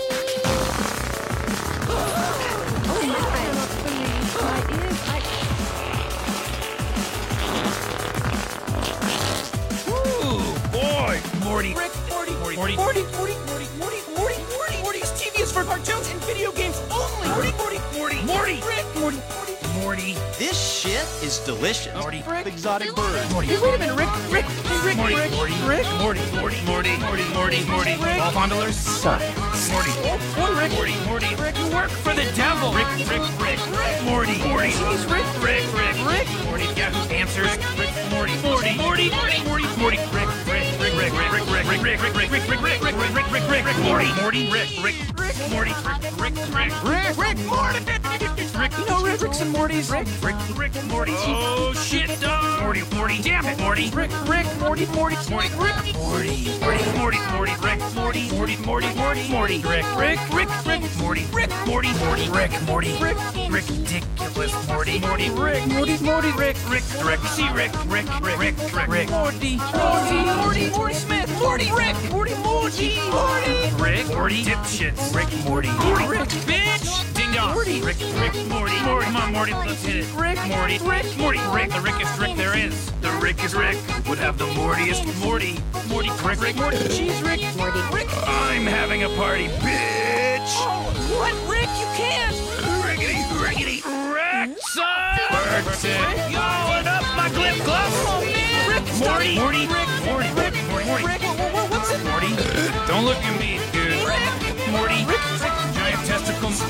Ooh, 9.90 10.54
boy, 10.72 11.20
Morty, 11.44 11.74
Rick, 11.74 12.09
Morty, 12.56 12.76
Morty, 12.78 13.04
Morty, 13.04 13.04
Morty, 13.14 13.36
Morty, 13.46 13.68
Morty, 13.78 13.98
Morty, 14.18 14.18
Morty, 14.18 14.38
Morty, 14.58 14.82
Morty's 14.82 15.12
TV 15.14 15.42
is 15.42 15.52
for 15.52 15.64
cartoons 15.64 16.10
and 16.10 16.20
video 16.24 16.52
games 16.52 16.82
only. 16.90 17.28
Morty, 17.30 17.52
Morty, 17.62 17.78
Morty, 17.96 18.22
Morty, 18.26 18.54
Rick, 18.66 18.86
Morty, 18.98 19.22
Morty, 19.38 19.54
Morty, 19.80 20.14
This 20.40 20.58
shit 20.58 21.06
is 21.22 21.38
delicious. 21.46 21.94
Morty, 21.94 22.24
Rick, 22.28 22.48
Exotic 22.48 22.96
bird. 22.96 23.32
Morty. 23.32 23.50
Wait 23.50 23.76
a 23.76 23.78
minute, 23.78 23.96
Rick, 23.96 24.10
Rick, 24.32 24.46
Rick, 24.84 24.98
Morty, 24.98 25.16
Rick, 25.16 25.32
Morty, 25.32 25.54
Rick, 25.70 25.86
Morty, 26.02 26.22
Morty, 26.34 26.62
Morty, 26.66 26.98
Morty, 26.98 27.26
Morty, 27.34 27.66
Morty, 27.70 27.96
ball 28.18 28.32
fondlers, 28.32 28.76
science, 28.76 29.70
Morty, 29.70 29.92
oh, 30.10 30.18
oh, 30.42 30.58
Rick, 30.58 30.72
Morty, 30.74 30.96
Morty, 31.06 31.36
Rick, 31.36 31.58
you 31.60 31.68
work 31.70 31.90
for 32.02 32.14
the 32.16 32.26
devil, 32.34 32.74
Rick, 32.74 32.88
Rick, 33.06 33.22
Rick, 33.38 33.60
Rick, 33.78 34.04
Morty, 34.10 34.38
Morty, 34.48 34.72
jeez, 34.74 35.06
Rick, 35.06 35.26
Rick, 35.46 35.64
Rick, 35.78 35.96
Rick, 36.02 36.28
Morty, 36.50 36.66
Yahoo 36.74 37.14
answers, 37.14 37.54
Rick, 37.78 37.94
Morty, 38.10 38.34
Morty, 38.42 38.74
Morty, 38.78 39.10
Morty, 39.14 39.44
Morty, 39.46 39.68
Morty, 39.78 40.00
Rick, 40.18 40.29
Rick, 41.00 41.14
Rick, 41.14 41.32
Rick, 41.32 41.48
Rick, 41.48 41.68
Rick, 41.72 41.84
Rick, 41.84 42.02
Rick, 42.02 42.32
Rick, 42.32 42.32
Rick, 42.32 42.50
Rick, 42.50 42.62
Rick, 42.62 42.62
Rick, 42.62 42.84
Rick, 42.84 42.98
Rick, 43.00 43.16
Rick, 43.16 43.32
Rick, 43.32 43.50
Rick, 43.50 43.66
Rick, 43.66 43.78
Morty, 43.80 44.14
Morty, 44.22 44.52
Rick, 44.52 44.70
Rick, 44.84 44.96
Rick, 45.18 45.29
Morty, 45.48 45.72
Rick, 46.20 46.20
Rick, 46.20 46.36
Rick, 46.54 46.84
Rick, 46.84 47.18
Rick, 47.18 47.38
Morty, 47.48 47.80
Rick, 48.60 48.72
You 48.78 48.86
know 48.86 49.04
Rick, 49.06 49.22
Ricks 49.22 49.42
and 49.42 49.56
Mortys? 49.56 49.92
Rick, 49.92 50.08
Rick, 50.22 50.58
Rick, 50.58 50.84
Morty. 50.86 51.14
Oh 51.16 51.74
shit, 51.74 52.20
dog. 52.20 52.62
Morty, 52.62 52.84
Morty, 52.94 53.22
damn 53.22 53.46
it, 53.46 53.58
Morty. 53.60 53.90
Rick, 53.92 54.12
Rick, 54.28 54.46
Morty, 54.60 54.86
Morty, 54.88 55.16
Morty, 55.30 55.48
Rick, 55.56 55.96
Morty, 55.96 56.52
Morty, 56.60 56.84
Morty, 56.98 57.20
Morty, 57.32 57.54
Rick, 57.64 57.80
Morty, 57.96 58.30
Morty, 58.30 58.58
Morty, 58.66 58.96
Morty, 58.96 59.30
Morty, 59.30 59.62
Rick, 59.62 59.86
Rick, 59.98 60.20
Rick, 60.34 60.50
Rick, 60.66 60.82
Morty, 60.98 61.26
Rick, 61.32 61.50
Morty, 61.66 61.94
Morty, 62.00 62.30
Rick, 62.30 62.52
Morty, 62.64 62.92
Rick, 63.02 63.18
ridiculous, 63.50 64.68
Morty, 64.68 65.00
Morty, 65.00 65.30
Rick, 65.30 65.66
Morty, 65.68 65.98
Morty, 66.04 66.32
Rick, 66.34 66.58
Rick, 66.70 66.84
Rick, 67.04 67.20
see 67.22 67.50
Rick, 67.54 67.72
Rick, 67.88 68.06
Rick, 68.22 68.40
Rick, 68.40 68.58
Rick, 68.74 68.88
Rick, 68.88 69.10
Morty, 69.10 69.58
Morty, 69.58 70.26
Morty, 70.36 70.70
Morty 70.72 70.94
Smith, 70.94 71.40
Morty, 71.40 71.72
Rick, 71.72 71.96
Morty, 72.12 72.36
Morty, 72.44 73.00
Morty, 73.10 73.72
Rick, 73.82 74.08
Morty, 74.10 74.44
dipshits, 74.44 75.16
Rick, 75.16 75.29
Morty, 75.46 75.70
Morty, 75.72 76.08
Rick, 76.08 76.30
bitch, 76.48 77.14
ding 77.16 77.32
dong, 77.34 77.54
Morty. 77.54 77.82
Rick, 77.82 77.98
Rick, 78.20 78.34
Morty, 78.48 78.80
Morty, 78.84 79.06
come 79.06 79.18
on, 79.18 79.34
Morty, 79.34 79.54
let's 79.54 79.84
hit 79.84 79.98
it, 79.98 80.14
Rick, 80.16 80.38
Morty, 80.48 80.78
Rick, 80.80 81.06
Morty, 81.18 81.40
Rick, 81.54 81.72
the 81.72 81.82
Rickest 81.82 82.20
Rick 82.20 82.36
there 82.36 82.58
is, 82.58 82.92
the 83.02 83.12
Rickest 83.22 83.56
Rick 83.56 83.78
would 84.08 84.18
have 84.18 84.38
the 84.38 84.48
Mortiest 84.54 85.06
Morty, 85.20 85.58
Morty, 85.88 86.10
Rick, 86.26 86.42
Rick, 86.42 86.56
Morty, 86.56 86.78
Jeez, 86.78 87.22
Rick, 87.26 87.42
Morty, 87.58 87.80
Rick. 87.96 88.08
I'm 88.28 88.66
having 88.66 89.04
a 89.04 89.10
party, 89.10 89.48
bitch. 89.62 90.50
Oh, 90.62 90.90
what, 91.20 91.34
Rick? 91.50 91.70
You 91.80 91.88
can't. 91.96 92.36
Rickety, 92.86 93.22
rickety, 93.42 93.82
wreck, 94.14 94.58
son! 94.60 94.86
Birds 95.32 95.86
it. 95.86 95.98
Going 96.34 96.88
up 96.88 97.04
my 97.16 97.30
clip 97.34 97.56
gloves. 97.66 97.96
Oh 98.08 98.22
man, 98.26 98.70
Rick, 98.70 98.86
Morty. 99.00 99.36
Morty, 99.40 99.68
Rick, 99.68 99.90
Morty, 100.06 100.30
Rick, 100.34 100.54
Morty. 100.70 101.06
Rick, 101.06 101.22
wha- 101.22 101.52
wha- 101.54 101.68
what's 101.70 101.92
it? 101.92 102.04
Morty, 102.06 102.34
don't 102.88 103.06
look 103.06 103.18
at 103.18 103.40
me, 103.40 103.60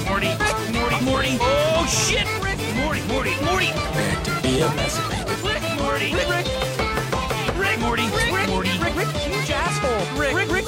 Morty, 0.09 0.35
Morty, 0.73 1.05
Morty. 1.05 1.37
Oh 1.39 1.85
shit! 1.87 2.25
Rick, 2.41 2.57
Morty, 2.77 3.01
Morty, 3.03 3.35
Morty. 3.45 3.67
Prepare 3.71 4.23
to 4.23 4.41
be 4.41 4.59
emancipated. 4.59 5.29
Rick, 5.45 5.61
Morty, 5.77 6.13
Rick, 6.15 6.27
Rick, 7.55 7.79
Morty, 7.79 8.09
Rick, 8.09 8.49
Morty, 8.49 8.79
Rick, 8.79 8.95
Rick, 8.95 9.07
huge 9.09 9.51
asshole. 9.51 10.19
Rick, 10.19 10.49
Rick. 10.49 10.58